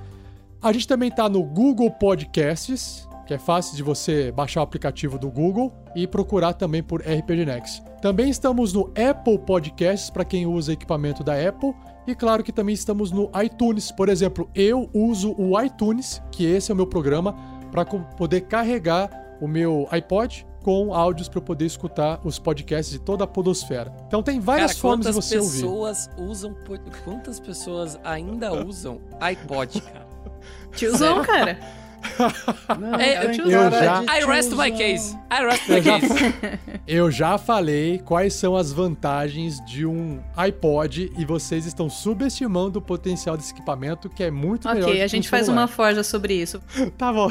A 0.60 0.70
gente 0.74 0.86
também 0.86 1.10
tá 1.10 1.26
no 1.26 1.42
Google 1.42 1.90
Podcasts, 1.90 3.08
que 3.26 3.32
é 3.32 3.38
fácil 3.38 3.74
de 3.76 3.82
você 3.82 4.30
baixar 4.30 4.60
o 4.60 4.64
aplicativo 4.64 5.18
do 5.18 5.30
Google 5.30 5.72
e 5.96 6.06
procurar 6.06 6.52
também 6.52 6.82
por 6.82 7.00
RPG 7.00 7.46
Next. 7.46 7.82
Também 8.02 8.28
estamos 8.28 8.74
no 8.74 8.92
Apple 9.10 9.38
Podcasts 9.38 10.10
para 10.10 10.22
quem 10.22 10.44
usa 10.44 10.74
equipamento 10.74 11.24
da 11.24 11.32
Apple 11.32 11.72
e 12.06 12.14
claro 12.14 12.44
que 12.44 12.52
também 12.52 12.74
estamos 12.74 13.10
no 13.10 13.30
iTunes. 13.42 13.90
Por 13.90 14.10
exemplo, 14.10 14.50
eu 14.54 14.90
uso 14.92 15.34
o 15.38 15.58
iTunes, 15.58 16.20
que 16.30 16.44
esse 16.44 16.70
é 16.70 16.74
o 16.74 16.76
meu 16.76 16.86
programa 16.86 17.34
para 17.72 17.86
poder 17.86 18.42
carregar 18.42 19.29
o 19.40 19.48
meu 19.48 19.88
iPod 19.90 20.46
com 20.62 20.92
áudios 20.94 21.28
para 21.28 21.38
eu 21.38 21.42
poder 21.42 21.64
escutar 21.64 22.20
os 22.22 22.38
podcasts 22.38 22.92
de 22.92 22.98
toda 22.98 23.24
a 23.24 23.26
podosfera. 23.26 23.94
Então 24.06 24.22
tem 24.22 24.38
várias 24.38 24.72
Cara, 24.72 24.80
formas 24.80 25.06
de 25.06 25.12
quantas 25.12 25.24
você 25.24 25.38
ouvir. 25.38 25.52
pessoas 25.62 26.10
usam. 26.18 26.54
Quantas 27.04 27.40
pessoas 27.40 27.98
ainda 28.04 28.52
usam 28.64 29.00
iPod, 29.20 29.80
cara? 29.80 30.06
Tiozão, 30.76 31.22
cara. 31.24 31.58
É, 32.98 33.26
tem 33.28 33.40
eu 33.40 33.50
cara 33.60 33.84
já- 34.06 34.18
I 34.18 34.24
rest 34.24 34.52
my 34.52 34.70
case. 34.70 35.14
I 35.30 35.44
rest 35.44 35.68
my 35.68 35.76
Eu 35.76 35.82
já, 35.82 36.00
case. 36.00 36.14
eu 36.86 37.10
já 37.10 37.38
falei 37.38 37.98
quais 37.98 38.32
são 38.34 38.56
as 38.56 38.72
vantagens 38.72 39.62
de 39.66 39.84
um 39.86 40.18
iPod 40.36 41.12
e 41.16 41.24
vocês 41.26 41.66
estão 41.66 41.88
subestimando 41.90 42.78
o 42.78 42.82
potencial 42.82 43.36
desse 43.36 43.52
equipamento 43.52 44.08
que 44.08 44.22
é 44.22 44.30
muito 44.30 44.66
melhor. 44.68 44.84
Ok, 44.84 44.94
que 44.96 45.02
a 45.02 45.04
um 45.04 45.08
gente 45.08 45.28
faz 45.28 45.44
celular. 45.46 45.62
uma 45.62 45.68
forja 45.68 46.02
sobre 46.02 46.34
isso. 46.34 46.60
Tá 46.96 47.12
bom. 47.12 47.30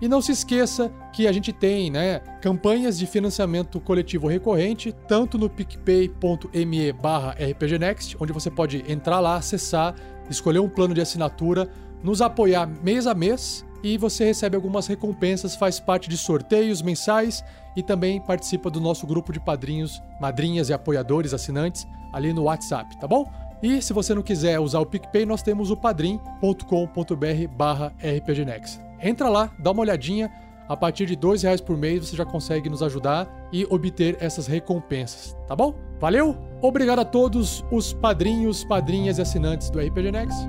E 0.00 0.08
não 0.08 0.20
se 0.20 0.32
esqueça 0.32 0.90
que 1.12 1.26
a 1.26 1.32
gente 1.32 1.52
tem, 1.52 1.90
né, 1.90 2.20
campanhas 2.40 2.98
de 2.98 3.06
financiamento 3.06 3.80
coletivo 3.80 4.26
recorrente, 4.26 4.92
tanto 5.06 5.38
no 5.38 5.48
picpay.me 5.48 6.92
barra 6.92 7.30
rpgnext, 7.32 8.16
onde 8.20 8.32
você 8.32 8.50
pode 8.50 8.84
entrar 8.90 9.20
lá, 9.20 9.36
acessar, 9.36 9.94
escolher 10.28 10.58
um 10.58 10.68
plano 10.68 10.94
de 10.94 11.00
assinatura, 11.00 11.68
nos 12.02 12.20
apoiar 12.20 12.66
mês 12.82 13.06
a 13.06 13.14
mês 13.14 13.64
e 13.82 13.98
você 13.98 14.24
recebe 14.24 14.56
algumas 14.56 14.86
recompensas, 14.86 15.54
faz 15.54 15.78
parte 15.78 16.08
de 16.08 16.16
sorteios 16.16 16.80
mensais 16.80 17.44
e 17.76 17.82
também 17.82 18.20
participa 18.20 18.70
do 18.70 18.80
nosso 18.80 19.06
grupo 19.06 19.32
de 19.32 19.38
padrinhos, 19.38 20.02
madrinhas 20.20 20.70
e 20.70 20.72
apoiadores, 20.72 21.34
assinantes, 21.34 21.86
ali 22.12 22.32
no 22.32 22.44
WhatsApp, 22.44 22.98
tá 22.98 23.06
bom? 23.06 23.30
E 23.62 23.80
se 23.82 23.92
você 23.92 24.14
não 24.14 24.22
quiser 24.22 24.58
usar 24.58 24.80
o 24.80 24.86
PicPay, 24.86 25.26
nós 25.26 25.42
temos 25.42 25.70
o 25.70 25.76
padrim.com.br 25.76 27.48
barra 27.56 27.92
rpgnext. 27.98 28.80
Entra 29.04 29.28
lá, 29.28 29.54
dá 29.58 29.70
uma 29.70 29.82
olhadinha. 29.82 30.32
A 30.66 30.74
partir 30.74 31.04
de 31.04 31.14
dois 31.14 31.42
reais 31.42 31.60
por 31.60 31.76
mês 31.76 32.08
você 32.08 32.16
já 32.16 32.24
consegue 32.24 32.70
nos 32.70 32.82
ajudar 32.82 33.28
e 33.52 33.66
obter 33.66 34.16
essas 34.18 34.46
recompensas, 34.46 35.36
tá 35.46 35.54
bom? 35.54 35.74
Valeu? 36.00 36.38
Obrigado 36.62 37.00
a 37.00 37.04
todos 37.04 37.62
os 37.70 37.92
padrinhos, 37.92 38.64
padrinhas 38.64 39.18
e 39.18 39.22
assinantes 39.22 39.68
do 39.68 39.78
RPG 39.78 40.10
Next. 40.10 40.48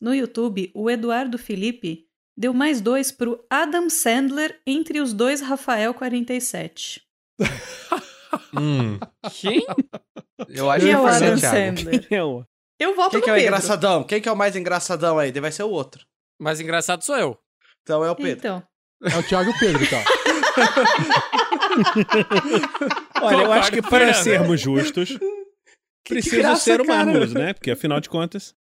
No 0.00 0.12
YouTube, 0.12 0.72
o 0.74 0.90
Eduardo 0.90 1.38
Felipe 1.38 2.08
deu 2.36 2.52
mais 2.54 2.80
dois 2.80 3.10
pro 3.12 3.44
Adam 3.48 3.88
Sandler 3.90 4.60
entre 4.66 5.00
os 5.00 5.12
dois 5.12 5.40
Rafael 5.40 5.94
47. 5.94 7.02
Hum. 8.58 8.98
Quem? 9.32 9.64
Eu 10.48 10.70
acho 10.70 10.84
Quem 10.84 10.94
que 10.94 10.96
é 10.96 11.00
o 11.00 11.06
Adam 11.06 11.36
Thiago. 11.36 11.56
Sandler? 11.78 12.06
Eu. 12.10 12.44
Eu 12.78 12.94
voto 12.96 13.10
Quem 13.10 13.18
no 13.20 13.24
que 13.24 13.30
é 13.30 13.32
o 13.32 13.36
Pedro. 13.36 13.48
engraçadão? 13.48 14.04
Quem 14.04 14.20
que 14.20 14.28
é 14.28 14.32
o 14.32 14.36
mais 14.36 14.56
engraçadão 14.56 15.18
aí? 15.18 15.30
Vai 15.32 15.52
ser 15.52 15.62
o 15.62 15.70
outro. 15.70 16.04
Mais 16.40 16.60
engraçado 16.60 17.04
sou 17.04 17.16
eu. 17.16 17.38
Então 17.82 18.04
é 18.04 18.10
o 18.10 18.16
Pedro. 18.16 18.38
Então, 18.38 18.62
É 19.02 19.16
o 19.18 19.22
Thiago 19.22 19.50
e 19.50 19.54
o 19.54 19.58
Pedro, 19.58 19.82
então. 19.84 20.02
Olha, 23.22 23.42
eu 23.44 23.52
acho 23.52 23.72
que 23.72 23.80
o 23.80 23.82
para 23.82 24.12
sermos 24.14 24.60
justos, 24.60 25.16
precisa 26.08 26.36
graça, 26.38 26.62
ser 26.62 26.80
o 26.80 26.86
cara. 26.86 27.04
Marlos, 27.04 27.32
né? 27.32 27.52
Porque 27.52 27.70
afinal 27.70 28.00
de 28.00 28.08
contas. 28.08 28.54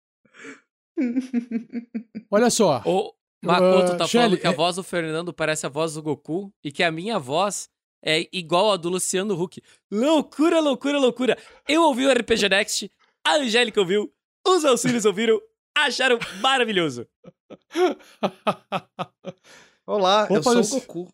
Olha 2.30 2.50
só. 2.50 2.82
O 2.84 3.12
Makoto 3.42 3.92
Ah, 3.92 3.96
tá 3.96 4.06
Shelly, 4.06 4.36
falando 4.36 4.40
que 4.40 4.46
a 4.46 4.50
é- 4.50 4.54
voz 4.54 4.76
do 4.76 4.82
Fernando 4.82 5.32
parece 5.32 5.66
a 5.66 5.68
voz 5.68 5.94
do 5.94 6.02
Goku 6.02 6.52
e 6.62 6.70
que 6.70 6.82
a 6.82 6.90
minha 6.92 7.18
voz 7.18 7.68
é 8.04 8.28
igual 8.32 8.72
a 8.72 8.76
do 8.76 8.88
Luciano 8.88 9.40
Huck. 9.40 9.60
Loucura, 9.90 10.60
loucura, 10.60 10.98
loucura. 10.98 11.38
Eu 11.68 11.82
ouvi 11.82 12.06
o 12.06 12.12
RPG 12.12 12.48
Next, 12.48 12.90
a 13.26 13.36
Angélica 13.36 13.80
ouviu, 13.80 14.12
os 14.46 14.64
auxílios 14.64 15.04
ouviram, 15.04 15.40
acharam 15.76 16.18
maravilhoso. 16.40 17.06
Olá, 19.86 20.26
Vamos 20.26 20.46
eu 20.46 20.64
sou 20.64 20.78
o. 20.78 20.80
Goku. 20.80 21.12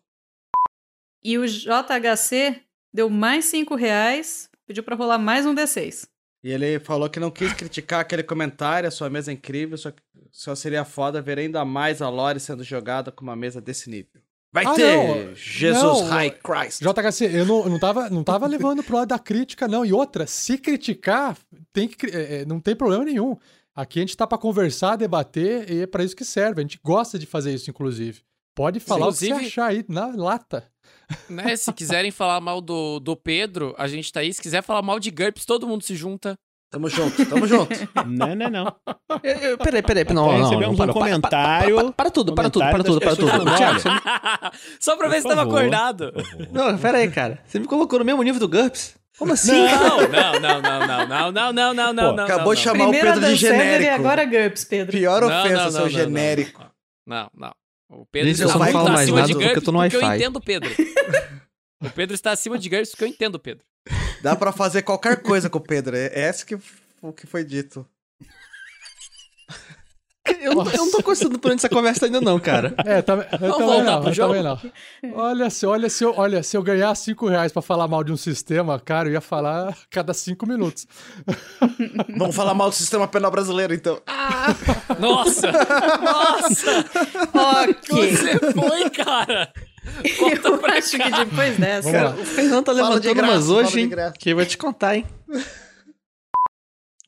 e 1.23 1.37
o 1.37 1.45
JHC 1.47 2.61
deu 2.93 3.09
mais 3.09 3.45
5 3.45 3.75
reais, 3.75 4.49
pediu 4.65 4.83
pra 4.83 4.95
rolar 4.95 5.17
mais 5.17 5.45
um 5.45 5.53
D6. 5.55 6.07
E 6.43 6.51
ele 6.51 6.79
falou 6.79 7.09
que 7.09 7.19
não 7.19 7.29
quis 7.29 7.51
criticar 7.53 7.99
aquele 7.99 8.23
comentário, 8.23 8.87
a 8.87 8.91
sua 8.91 9.09
mesa 9.09 9.31
é 9.31 9.33
incrível, 9.33 9.77
só, 9.77 9.91
só 10.31 10.55
seria 10.55 10.85
foda 10.85 11.21
ver 11.21 11.37
ainda 11.37 11.65
mais 11.65 12.01
a 12.01 12.09
Lore 12.09 12.39
sendo 12.39 12.63
jogada 12.63 13.11
com 13.11 13.23
uma 13.23 13.35
mesa 13.35 13.59
desse 13.59 13.89
nível. 13.89 14.21
Vai 14.51 14.65
Ah, 14.65 14.73
ter 14.73 14.97
não. 14.97 15.35
Jesus 15.35 15.83
Não, 15.83 16.05
High 16.07 16.31
Christ. 16.31 16.81
JHC, 16.81 17.25
eu 17.37 17.45
não, 17.45 17.63
eu 17.63 17.69
não, 17.69 17.79
tava, 17.79 18.09
não 18.09 18.23
tava 18.23 18.47
levando 18.47 18.81
pro 18.81 18.95
lado 18.95 19.09
da 19.09 19.19
crítica, 19.19 19.67
não. 19.67 19.85
E 19.85 19.93
outra, 19.93 20.25
se 20.25 20.57
criticar, 20.57 21.37
tem 21.71 21.87
que, 21.87 22.07
é, 22.07 22.41
é, 22.41 22.45
não 22.45 22.59
tem 22.59 22.75
problema 22.75 23.03
nenhum. 23.05 23.37
Aqui 23.75 23.99
a 23.99 24.01
gente 24.01 24.17
tá 24.17 24.25
pra 24.25 24.37
conversar, 24.37 24.95
debater, 24.95 25.69
e 25.69 25.81
é 25.83 25.87
pra 25.87 26.03
isso 26.03 26.15
que 26.15 26.25
serve. 26.25 26.61
A 26.61 26.63
gente 26.63 26.79
gosta 26.83 27.19
de 27.19 27.25
fazer 27.25 27.53
isso, 27.53 27.69
inclusive. 27.69 28.21
Pode 28.55 28.79
falar 28.79 29.07
o 29.07 29.11
que 29.13 29.27
você 29.27 29.31
achar 29.31 29.67
aí 29.67 29.85
na 29.87 30.07
lata. 30.07 30.65
Né? 31.29 31.55
Se 31.55 31.73
quiserem 31.73 32.11
falar 32.11 32.39
mal 32.39 32.61
do, 32.61 32.99
do 32.99 33.15
Pedro, 33.15 33.73
a 33.77 33.87
gente 33.87 34.11
tá 34.11 34.19
aí. 34.19 34.31
Se 34.33 34.41
quiser 34.41 34.61
falar 34.61 34.81
mal 34.81 34.99
de 34.99 35.09
GURPS, 35.09 35.45
todo 35.45 35.67
mundo 35.67 35.83
se 35.83 35.95
junta. 35.95 36.35
Tamo 36.71 36.87
junto, 36.87 37.25
tamo 37.25 37.47
junto. 37.47 37.75
Não, 38.05 38.35
não, 38.35 38.47
não. 38.47 38.75
Eu- 39.23 39.35
eu- 39.37 39.57
Peraí, 39.57 39.81
peraí, 39.81 40.03
não, 40.13 40.13
não, 40.27 40.37
não, 40.37 40.43
recebemos 40.49 40.77
para, 40.77 40.91
um 40.91 40.93
comentário- 40.93 41.75
Para, 41.75 41.83
para, 41.85 41.93
para 41.93 42.11
tudo, 42.11 42.35
para 42.35 42.49
tudo, 42.51 42.69
para 42.69 42.83
tudo, 42.83 42.99
para 42.99 43.15
tudo. 43.15 43.55
Thiago, 43.57 43.79
Só 44.79 44.95
pra 44.95 45.07
ver 45.09 45.21
se 45.23 45.27
tava 45.27 45.41
acordado. 45.41 46.13
Não, 46.51 46.77
peraí, 46.77 47.09
cara. 47.09 47.39
Você 47.47 47.57
me 47.59 47.65
colocou 47.65 47.97
no 47.97 48.05
mesmo 48.05 48.21
nível 48.21 48.39
do 48.39 48.47
GURPS? 48.47 48.93
Como 49.17 49.33
assim? 49.33 49.51
Não, 49.51 49.97
não, 50.07 50.39
não, 50.39 50.61
não, 50.61 50.87
não, 50.87 51.07
não, 51.07 51.31
não, 51.31 51.53
não, 51.53 51.73
não, 51.73 51.93
não, 51.93 52.15
não. 52.15 52.23
acabou 52.23 52.53
não, 52.53 52.61
de 52.61 52.65
não. 52.67 52.73
chamar 52.73 52.87
o 52.87 52.91
Pedro 52.91 53.19
de 53.19 53.31
e 53.31 53.35
genérico. 53.35 53.91
agora 53.95 54.25
GURPS, 54.25 54.63
Pedro. 54.63 54.91
Pior 54.95 55.21
Não, 55.21 55.27
ofensa, 55.27 55.55
não, 55.55 55.63
não, 55.65 55.71
seu 55.71 55.81
não, 55.81 55.89
genérico. 55.89 56.63
Não, 57.05 57.29
não. 57.35 57.51
O 57.89 58.05
Pedro 58.05 58.29
Gente, 58.29 58.41
eu 58.41 58.47
está 58.47 58.53
só 58.53 58.59
não 58.59 58.65
muito 58.65 58.77
falo 58.77 58.89
mais 58.89 59.01
acima 59.01 59.21
nada 59.21 59.27
de 59.27 59.33
porque 59.33 59.57
eu 59.57 59.61
tô 59.61 59.71
no 59.71 59.79
porque 59.79 59.95
eu 59.97 60.13
entendo 60.13 60.35
o 60.35 60.41
Pedro. 60.41 60.69
O 61.81 61.89
Pedro 61.89 62.13
está 62.13 62.31
acima 62.31 62.59
de 62.59 62.67
GURPS 62.67 62.89
porque 62.91 63.05
eu 63.05 63.07
entendo 63.07 63.35
o 63.35 63.39
Pedro. 63.39 63.63
Dá 64.21 64.35
pra 64.35 64.51
fazer 64.51 64.81
qualquer 64.81 65.21
coisa 65.21 65.49
com 65.49 65.59
o 65.59 65.61
Pedro. 65.61 65.95
É 65.95 66.11
essa 66.13 66.45
que, 66.45 66.59
o 67.01 67.13
que 67.13 67.25
foi 67.25 67.41
dito. 67.41 67.87
Eu, 70.41 70.55
não- 70.55 70.65
eu 70.71 70.77
não 70.77 70.91
tô 70.91 71.01
gostando 71.01 71.37
por 71.39 71.51
onde 71.51 71.59
essa 71.59 71.69
conversa 71.69 72.01
tá 72.01 72.07
indo, 72.07 72.21
não, 72.21 72.39
cara. 72.39 72.73
É, 72.85 73.01
tá, 73.01 73.13
eu 73.13 73.17
Vamos 73.39 73.57
também 73.57 73.67
voltar 73.75 73.83
não, 73.83 74.01
pro 74.01 74.09
eu 74.09 74.13
jogo? 74.13 74.33
também 74.33 74.43
não. 74.43 75.13
Olha, 75.15 75.49
se, 75.49 75.65
olha, 75.65 75.89
se 75.89 76.03
eu, 76.03 76.13
olha, 76.17 76.43
se 76.43 76.55
eu 76.57 76.63
ganhar 76.63 76.93
5 76.95 77.27
reais 77.27 77.51
pra 77.51 77.61
falar 77.61 77.87
mal 77.87 78.03
de 78.03 78.11
um 78.11 78.17
sistema, 78.17 78.79
cara, 78.79 79.09
eu 79.09 79.13
ia 79.13 79.21
falar 79.21 79.69
a 79.69 79.73
cada 79.89 80.13
5 80.13 80.45
minutos. 80.47 80.87
Vamos 82.17 82.35
falar 82.35 82.53
mal 82.53 82.69
do 82.69 82.75
sistema 82.75 83.07
penal 83.07 83.31
brasileiro, 83.31 83.73
então. 83.73 83.99
Nossa! 84.99 85.51
Nossa! 85.51 86.85
Ok. 87.69 88.11
Você 88.15 88.39
foi, 88.53 88.89
cara! 88.89 89.51
Volta 90.19 90.47
Eu 90.49 90.57
pra 90.59 90.77
acho 90.77 90.97
cá. 90.97 91.03
que 91.05 91.11
depois 91.25 91.57
dessa. 91.57 92.09
O 92.11 92.25
Fernando 92.25 92.65
tá 92.65 92.71
levantando 92.71 93.15
graça, 93.15 93.33
umas 93.33 93.49
hoje, 93.49 93.71
de 93.71 93.79
hein? 93.81 94.11
Que 94.19 94.29
eu 94.31 94.35
vou 94.35 94.45
te 94.45 94.57
contar, 94.57 94.95
hein? 94.97 95.05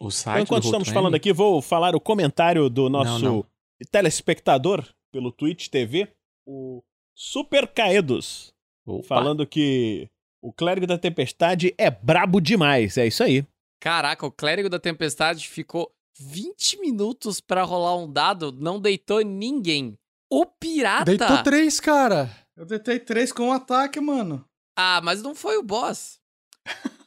Então, 0.01 0.07
O 0.07 0.11
site 0.11 0.43
enquanto 0.43 0.63
do 0.63 0.65
estamos 0.67 0.87
Roll20? 0.89 0.93
falando 0.93 1.15
aqui, 1.15 1.31
vou 1.31 1.61
falar 1.61 1.95
o 1.95 1.99
comentário 1.99 2.69
do 2.69 2.89
nosso 2.89 3.23
não. 3.23 3.45
telespectador 3.91 4.83
pelo 5.11 5.31
Twitch 5.31 5.67
TV, 5.67 6.07
o 6.47 6.81
Super 7.15 7.67
Caedos, 7.67 8.53
Opa. 8.85 9.07
falando 9.07 9.45
que 9.45 10.09
o 10.41 10.51
Clérigo 10.51 10.87
da 10.87 10.97
Tempestade 10.97 11.73
é 11.77 11.91
brabo 11.91 12.39
demais. 12.41 12.97
É 12.97 13.05
isso 13.05 13.23
aí. 13.23 13.45
Caraca, 13.79 14.25
o 14.25 14.31
clérigo 14.31 14.69
da 14.69 14.79
tempestade 14.79 15.47
ficou 15.47 15.91
20 16.19 16.79
minutos 16.79 17.41
pra 17.41 17.63
rolar 17.63 17.97
um 17.97 18.11
dado, 18.11 18.51
não 18.51 18.79
deitou 18.79 19.21
ninguém. 19.21 19.97
O 20.31 20.45
pirata. 20.45 21.05
Deitou 21.05 21.41
3, 21.43 21.79
cara. 21.79 22.29
Eu 22.55 22.65
deitei 22.65 22.99
três 22.99 23.31
com 23.33 23.47
um 23.47 23.51
ataque, 23.51 23.99
mano. 23.99 24.45
Ah, 24.77 25.01
mas 25.03 25.21
não 25.23 25.33
foi 25.35 25.57
o 25.57 25.63
boss. 25.63 26.19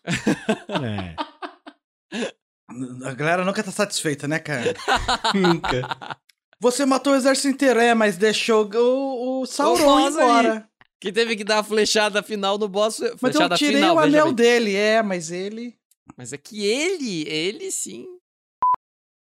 É. 0.69 1.16
A 3.05 3.15
galera 3.15 3.45
nunca 3.45 3.62
tá 3.62 3.70
satisfeita, 3.70 4.27
né, 4.27 4.39
cara? 4.39 4.74
Nunca. 5.35 6.19
Você 6.59 6.86
matou 6.86 7.12
o 7.12 7.16
exército 7.16 7.49
inteiro, 7.49 7.78
é, 7.78 7.95
mas 7.95 8.16
deixou 8.16 8.69
o, 8.74 9.43
o 9.43 9.47
Sauron 9.47 10.09
embora. 10.09 10.69
Que 10.99 11.12
teve 11.12 11.36
que 11.36 11.45
dar 11.45 11.59
a 11.59 11.65
flechada 11.65 12.23
final 12.23 12.57
no 12.57 12.66
boss. 12.69 13.01
Mas 13.20 13.35
eu 13.35 13.49
tirei 13.51 13.77
final, 13.77 13.97
o 13.97 13.99
anel 13.99 14.27
bem. 14.27 14.35
dele, 14.35 14.74
é, 14.74 15.03
mas 15.03 15.31
ele. 15.31 15.77
Mas 16.16 16.32
é 16.32 16.39
que 16.39 16.65
ele, 16.65 17.28
ele 17.28 17.70
sim. 17.70 18.07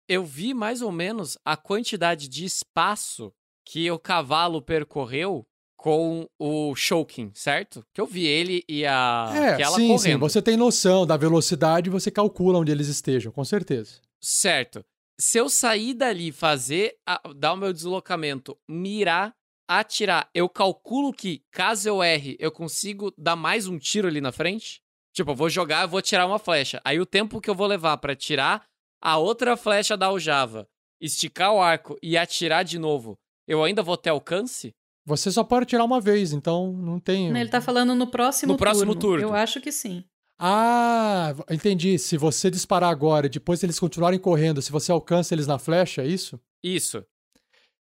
Eu 0.08 0.24
vi 0.24 0.54
mais 0.54 0.80
ou 0.80 0.90
menos 0.90 1.36
a 1.44 1.56
quantidade 1.56 2.28
de 2.28 2.46
espaço 2.46 3.30
que 3.66 3.90
o 3.90 3.98
cavalo 3.98 4.62
percorreu 4.62 5.46
com 5.78 6.28
o 6.38 6.74
Shouken, 6.74 7.30
certo? 7.34 7.86
Que 7.94 8.00
eu 8.00 8.06
vi 8.06 8.26
ele 8.26 8.64
e 8.68 8.84
a 8.84 9.32
é, 9.32 9.48
aquela 9.50 9.76
sim, 9.76 9.86
correndo. 9.86 10.00
sim. 10.00 10.16
Você 10.18 10.42
tem 10.42 10.56
noção 10.56 11.06
da 11.06 11.16
velocidade 11.16 11.88
você 11.88 12.10
calcula 12.10 12.58
onde 12.58 12.72
eles 12.72 12.88
estejam, 12.88 13.30
com 13.30 13.44
certeza. 13.44 14.00
Certo. 14.20 14.84
Se 15.20 15.38
eu 15.38 15.48
sair 15.48 15.94
dali, 15.94 16.32
fazer, 16.32 16.96
a- 17.06 17.20
dar 17.36 17.52
o 17.52 17.56
meu 17.56 17.72
deslocamento, 17.72 18.58
mirar, 18.68 19.32
atirar, 19.68 20.28
eu 20.34 20.48
calculo 20.48 21.12
que, 21.12 21.42
caso 21.52 21.88
eu 21.88 22.02
erre, 22.02 22.36
eu 22.40 22.50
consigo 22.50 23.12
dar 23.16 23.36
mais 23.36 23.68
um 23.68 23.78
tiro 23.78 24.08
ali 24.08 24.20
na 24.20 24.32
frente? 24.32 24.80
Tipo, 25.12 25.30
eu 25.30 25.36
vou 25.36 25.48
jogar, 25.48 25.82
eu 25.82 25.88
vou 25.88 26.02
tirar 26.02 26.26
uma 26.26 26.38
flecha. 26.40 26.80
Aí 26.84 26.98
o 26.98 27.06
tempo 27.06 27.40
que 27.40 27.48
eu 27.48 27.54
vou 27.54 27.66
levar 27.68 27.96
pra 27.98 28.16
tirar 28.16 28.64
a 29.00 29.16
outra 29.16 29.56
flecha 29.56 29.96
da 29.96 30.06
aljava, 30.06 30.66
esticar 31.00 31.52
o 31.52 31.60
arco 31.60 31.96
e 32.02 32.16
atirar 32.16 32.64
de 32.64 32.78
novo, 32.80 33.16
eu 33.46 33.62
ainda 33.62 33.82
vou 33.82 33.96
ter 33.96 34.10
alcance? 34.10 34.74
Você 35.08 35.32
só 35.32 35.42
pode 35.42 35.64
tirar 35.64 35.84
uma 35.84 36.00
vez, 36.02 36.34
então 36.34 36.70
não 36.72 37.00
tem. 37.00 37.28
Ele 37.34 37.48
tá 37.48 37.62
falando 37.62 37.94
no 37.94 38.06
próximo 38.06 38.52
No 38.52 38.58
próximo 38.58 38.94
turno. 38.94 39.22
Eu 39.24 39.32
acho 39.34 39.58
que 39.58 39.72
sim. 39.72 40.04
Ah, 40.38 41.34
entendi. 41.50 41.98
Se 41.98 42.16
você 42.18 42.50
disparar 42.50 42.90
agora 42.90 43.26
e 43.26 43.30
depois 43.30 43.62
eles 43.62 43.78
continuarem 43.80 44.18
correndo, 44.18 44.60
se 44.60 44.70
você 44.70 44.92
alcança 44.92 45.34
eles 45.34 45.46
na 45.46 45.58
flecha, 45.58 46.02
é 46.02 46.06
isso? 46.06 46.38
Isso. 46.62 47.02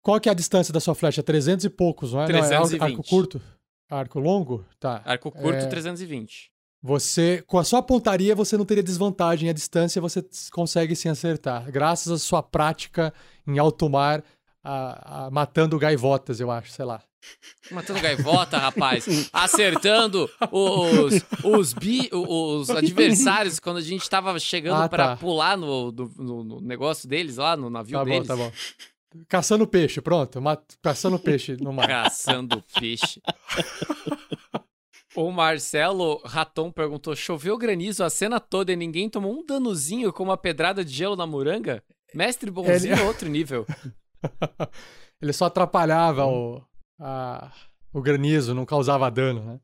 Qual 0.02 0.18
que 0.20 0.28
é 0.28 0.32
a 0.32 0.34
distância 0.34 0.72
da 0.72 0.78
sua 0.80 0.94
flecha? 0.94 1.20
300 1.22 1.64
e 1.64 1.68
poucos, 1.70 2.12
não 2.12 2.22
é? 2.22 2.28
Não, 2.28 2.38
é 2.38 2.40
arco- 2.54 2.68
320. 2.68 2.82
arco 2.82 3.02
curto? 3.08 3.42
Arco 3.90 4.20
longo? 4.20 4.64
Tá. 4.78 5.02
Arco 5.04 5.32
curto, 5.32 5.64
É. 5.64 5.66
320. 5.66 6.50
Você, 6.82 7.42
com 7.46 7.58
a 7.58 7.64
sua 7.64 7.82
pontaria, 7.82 8.34
você 8.34 8.56
não 8.56 8.64
teria 8.64 8.82
desvantagem. 8.84 9.50
A 9.50 9.52
distância 9.52 10.00
você 10.00 10.24
consegue 10.52 10.94
sim 10.96 11.08
acertar. 11.10 11.70
Graças 11.70 12.10
à 12.10 12.18
sua 12.18 12.42
prática 12.42 13.12
em 13.46 13.58
alto 13.58 13.90
mar, 13.90 14.24
a- 14.62 15.26
a- 15.26 15.30
matando 15.30 15.78
gaivotas, 15.78 16.40
eu 16.40 16.50
acho, 16.50 16.70
sei 16.72 16.84
lá. 16.84 17.02
Matando 17.70 18.00
gaivota, 18.00 18.56
rapaz. 18.56 19.04
Acertando 19.32 20.28
os, 20.50 21.22
os, 21.44 21.72
bi, 21.74 22.08
os 22.12 22.70
adversários 22.70 23.58
quando 23.60 23.76
a 23.76 23.82
gente 23.82 24.08
tava 24.08 24.38
chegando 24.38 24.82
Ah, 24.82 24.88
pra 24.88 25.08
tá. 25.08 25.16
pular 25.16 25.56
no, 25.56 25.92
no, 25.92 26.44
no- 26.44 26.60
negócio 26.60 27.06
deles 27.08 27.36
lá, 27.36 27.56
no 27.56 27.68
navio 27.68 27.98
Tá 27.98 28.04
bom, 28.04 28.10
deles. 28.10 28.26
tá 28.28 28.36
bom. 28.36 28.50
Caçando 29.28 29.66
peixe, 29.66 30.00
pronto. 30.00 30.40
ma- 30.40 30.56
Caçando 30.80 31.18
peixe 31.18 31.56
no 31.60 31.72
mar. 31.72 31.86
Caçando 31.88 32.62
peixe. 32.78 33.20
O 35.16 35.30
Marcelo 35.32 36.20
Raton 36.24 36.70
perguntou: 36.70 37.14
choveu 37.16 37.58
granizo 37.58 38.04
a 38.04 38.08
cena 38.08 38.38
toda 38.38 38.72
e 38.72 38.76
ninguém 38.76 39.10
tomou 39.10 39.32
um 39.38 39.44
danozinho 39.44 40.12
com 40.12 40.22
uma 40.22 40.36
pedrada 40.36 40.84
de 40.84 40.92
gelo 40.94 41.16
na 41.16 41.26
moranga? 41.26 41.82
Mestre 42.14 42.50
bonzinho 42.50 42.94
Ele- 42.94 43.02
outro 43.02 43.28
nível. 43.28 43.66
Ele 45.20 45.32
só 45.32 45.46
atrapalhava 45.46 46.26
o, 46.26 46.62
a- 47.00 47.50
o 47.92 48.00
granizo, 48.00 48.54
não 48.54 48.64
causava 48.64 49.10
dano, 49.10 49.44
né? 49.44 49.60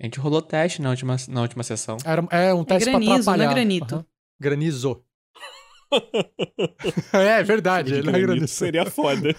A 0.00 0.04
gente 0.04 0.18
rolou 0.18 0.40
teste 0.42 0.80
na 0.80 0.90
última, 0.90 1.16
na 1.28 1.42
última 1.42 1.62
sessão. 1.62 1.96
Era, 2.04 2.26
é 2.30 2.54
um 2.54 2.64
teste 2.64 2.88
granizo, 2.90 3.06
pra 3.06 3.08
não 3.08 3.16
é 3.16 3.20
atrapalhar. 3.20 3.54
granito. 3.54 3.94
Aham. 3.96 4.04
Granizo. 4.40 5.04
é, 7.12 7.40
é 7.40 7.42
verdade, 7.42 7.92
ele 7.94 8.02
não 8.02 8.10
é 8.10 8.12
Granito 8.20 8.26
granizo. 8.34 8.54
Seria 8.54 8.86
foda. 8.86 9.34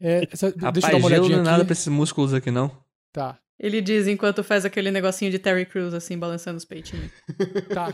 É, 0.00 0.28
essa- 0.30 0.50
deixa 0.52 0.56
eu 0.56 0.62
Rapaz, 0.62 0.82
dar 0.82 0.88
uma 0.90 0.98
não 0.98 1.06
olhadinha 1.06 1.38
é 1.38 1.42
nada 1.42 1.64
pra 1.64 1.72
esses 1.72 1.88
músculos 1.88 2.32
aqui, 2.32 2.50
não. 2.50 2.70
Tá, 3.12 3.38
Ele 3.58 3.80
diz 3.80 4.06
enquanto 4.06 4.44
faz 4.44 4.64
aquele 4.64 4.90
negocinho 4.92 5.30
de 5.30 5.38
Terry 5.38 5.66
Crews, 5.66 5.92
assim, 5.94 6.16
balançando 6.18 6.56
os 6.56 6.64
peitinhos. 6.64 7.10
tá. 7.74 7.92